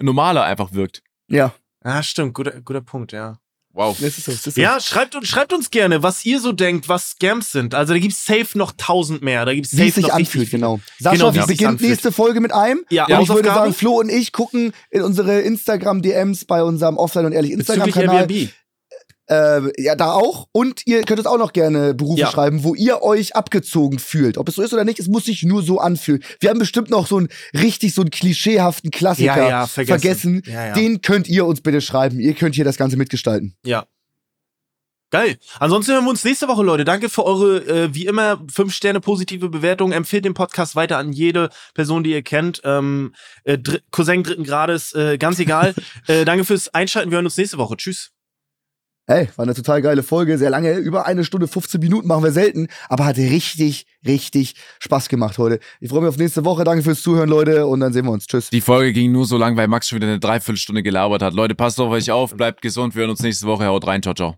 normaler 0.00 0.44
einfach 0.44 0.72
wirkt. 0.72 1.02
Ja, 1.28 1.54
Ja, 1.84 2.02
stimmt. 2.02 2.34
Guter, 2.34 2.60
guter 2.60 2.80
Punkt, 2.82 3.12
ja. 3.12 3.38
Wow. 3.78 3.96
das 4.00 4.18
ist 4.18 4.24
so. 4.24 4.32
Das 4.32 4.44
ist 4.44 4.54
so. 4.56 4.60
Ja, 4.60 4.80
schreibt, 4.80 5.14
uns- 5.14 5.28
schreibt 5.28 5.52
uns 5.52 5.70
gerne, 5.70 6.02
was 6.02 6.26
ihr 6.26 6.40
so 6.40 6.50
denkt, 6.50 6.88
was 6.88 7.10
Scams 7.10 7.52
sind. 7.52 7.76
Also 7.76 7.92
da 7.92 8.00
gibt's 8.00 8.24
safe 8.24 8.58
noch 8.58 8.72
tausend 8.76 9.22
mehr. 9.22 9.44
Da 9.44 9.54
gibt's 9.54 9.70
safe 9.70 9.84
Wie 9.84 9.88
es 9.88 9.94
sich 9.94 10.12
anfühlt, 10.12 10.50
genau. 10.50 10.80
Sascha 10.98 11.14
Genau, 11.16 11.34
wie 11.34 11.38
es 11.38 11.46
sich 11.46 11.58
beginnt 11.58 11.80
nächste 11.80 12.10
Folge 12.10 12.40
mit 12.40 12.52
einem. 12.52 12.84
Ja, 12.90 13.06
und 13.06 13.22
ich 13.22 13.28
würde 13.28 13.48
sagen, 13.48 13.72
Flo 13.72 14.00
und 14.00 14.08
ich 14.08 14.32
gucken 14.32 14.72
in 14.90 15.02
unsere 15.02 15.40
Instagram-DMs 15.42 16.44
bei 16.46 16.64
unserem 16.64 16.96
Offline 16.96 17.26
und 17.26 17.32
Ehrlich 17.32 17.52
Instagram-Kanal. 17.52 18.26
Äh, 19.30 19.60
ja, 19.82 19.94
da 19.94 20.12
auch. 20.12 20.48
Und 20.52 20.82
ihr 20.86 21.02
könnt 21.02 21.18
uns 21.20 21.26
auch 21.26 21.36
noch 21.38 21.52
gerne 21.52 21.94
Berufe 21.94 22.20
Ja. 22.22 22.30
schreiben, 22.30 22.64
wo 22.64 22.74
ihr 22.74 23.02
euch 23.02 23.36
abgezogen 23.36 23.98
fühlt. 23.98 24.38
Ob 24.38 24.48
es 24.48 24.54
so 24.54 24.62
ist 24.62 24.72
oder 24.72 24.84
nicht, 24.84 24.98
es 24.98 25.08
muss 25.08 25.24
sich 25.26 25.42
nur 25.42 25.62
so 25.62 25.78
anfühlen. 25.80 26.22
Wir 26.40 26.50
haben 26.50 26.58
bestimmt 26.58 26.88
noch 26.90 27.06
so 27.06 27.18
einen 27.18 27.28
richtig 27.54 27.94
so 27.94 28.00
einen 28.00 28.10
klischeehaften 28.10 28.90
Klassiker 28.90 29.36
Ja, 29.36 29.48
ja, 29.48 29.66
vergessen. 29.66 30.42
vergessen. 30.42 30.74
Den 30.74 31.02
könnt 31.02 31.28
ihr 31.28 31.44
uns 31.46 31.60
bitte 31.60 31.80
schreiben. 31.80 32.20
Ihr 32.20 32.34
könnt 32.34 32.54
hier 32.54 32.64
das 32.64 32.76
Ganze 32.78 32.96
mitgestalten. 32.96 33.54
Ja. 33.64 33.86
Geil. 35.10 35.38
Ansonsten 35.58 35.92
hören 35.92 36.04
wir 36.04 36.10
uns 36.10 36.22
nächste 36.22 36.48
Woche, 36.48 36.62
Leute. 36.62 36.84
Danke 36.84 37.08
für 37.08 37.24
eure, 37.24 37.58
äh, 37.66 37.94
wie 37.94 38.04
immer, 38.04 38.44
fünf 38.52 38.74
Sterne 38.74 39.00
positive 39.00 39.48
Bewertung. 39.48 39.92
Empfehlt 39.92 40.26
den 40.26 40.34
Podcast 40.34 40.76
weiter 40.76 40.98
an 40.98 41.12
jede 41.12 41.48
Person, 41.72 42.04
die 42.04 42.10
ihr 42.10 42.20
kennt. 42.22 42.60
Ähm, 42.64 43.14
äh, 43.44 43.56
Dr 43.56 43.80
Cousin 43.90 44.22
dritten 44.22 44.44
Grades, 44.44 44.92
äh, 44.94 45.16
ganz 45.16 45.38
egal. 45.38 45.74
äh, 46.08 46.26
danke 46.26 46.44
fürs 46.44 46.74
Einschalten. 46.74 47.10
Wir 47.10 47.16
hören 47.16 47.24
uns 47.24 47.38
nächste 47.38 47.56
Woche. 47.56 47.76
Tschüss. 47.78 48.10
Hey, 49.10 49.30
war 49.36 49.44
eine 49.44 49.54
total 49.54 49.80
geile 49.80 50.02
Folge, 50.02 50.36
sehr 50.36 50.50
lange, 50.50 50.74
über 50.74 51.06
eine 51.06 51.24
Stunde 51.24 51.48
15 51.48 51.80
Minuten 51.80 52.06
machen 52.06 52.22
wir 52.22 52.30
selten, 52.30 52.68
aber 52.90 53.06
hat 53.06 53.16
richtig, 53.16 53.86
richtig 54.06 54.54
Spaß 54.80 55.08
gemacht 55.08 55.38
heute. 55.38 55.60
Ich 55.80 55.88
freue 55.88 56.00
mich 56.02 56.10
auf 56.10 56.18
nächste 56.18 56.44
Woche. 56.44 56.62
Danke 56.62 56.84
fürs 56.84 57.00
Zuhören, 57.00 57.30
Leute, 57.30 57.66
und 57.66 57.80
dann 57.80 57.94
sehen 57.94 58.04
wir 58.04 58.12
uns. 58.12 58.26
Tschüss. 58.26 58.50
Die 58.50 58.60
Folge 58.60 58.92
ging 58.92 59.10
nur 59.10 59.24
so 59.24 59.38
lang, 59.38 59.56
weil 59.56 59.66
Max 59.66 59.88
schon 59.88 59.96
wieder 59.96 60.08
eine 60.08 60.20
Dreiviertelstunde 60.20 60.82
gelabert 60.82 61.22
hat. 61.22 61.32
Leute, 61.32 61.54
passt 61.54 61.80
auf 61.80 61.90
euch 61.90 62.10
auf, 62.10 62.36
bleibt 62.36 62.60
gesund. 62.60 62.94
Wir 62.94 63.00
hören 63.00 63.10
uns 63.10 63.22
nächste 63.22 63.46
Woche. 63.46 63.64
Haut 63.64 63.86
rein. 63.86 64.02
Ciao, 64.02 64.12
ciao. 64.12 64.36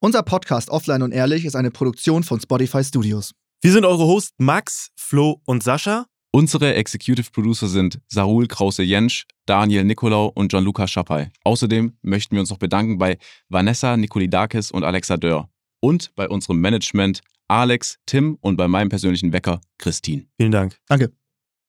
Unser 0.00 0.22
Podcast 0.22 0.68
Offline 0.68 1.00
und 1.00 1.12
Ehrlich 1.12 1.46
ist 1.46 1.54
eine 1.54 1.70
Produktion 1.70 2.24
von 2.24 2.38
Spotify 2.38 2.84
Studios. 2.84 3.32
Wir 3.62 3.72
sind 3.72 3.86
eure 3.86 4.04
Hosts 4.04 4.34
Max, 4.36 4.90
Flo 4.96 5.40
und 5.46 5.62
Sascha. 5.62 6.06
Unsere 6.34 6.74
Executive 6.74 7.30
Producer 7.30 7.68
sind 7.68 8.00
Sarul 8.08 8.48
Krause-Jensch, 8.48 9.24
Daniel 9.46 9.84
Nicolau 9.84 10.32
und 10.34 10.48
Gianluca 10.48 10.88
Schappai. 10.88 11.30
Außerdem 11.44 11.96
möchten 12.02 12.34
wir 12.34 12.40
uns 12.40 12.50
noch 12.50 12.58
bedanken 12.58 12.98
bei 12.98 13.18
Vanessa 13.48 13.96
Nikolidakis 13.96 14.72
und 14.72 14.82
Alexa 14.82 15.16
Dörr. 15.16 15.48
Und 15.78 16.12
bei 16.16 16.28
unserem 16.28 16.60
Management 16.60 17.20
Alex, 17.46 18.00
Tim 18.06 18.36
und 18.40 18.56
bei 18.56 18.66
meinem 18.66 18.88
persönlichen 18.88 19.32
Wecker 19.32 19.60
Christine. 19.78 20.26
Vielen 20.36 20.50
Dank. 20.50 20.76
Danke. 20.88 21.12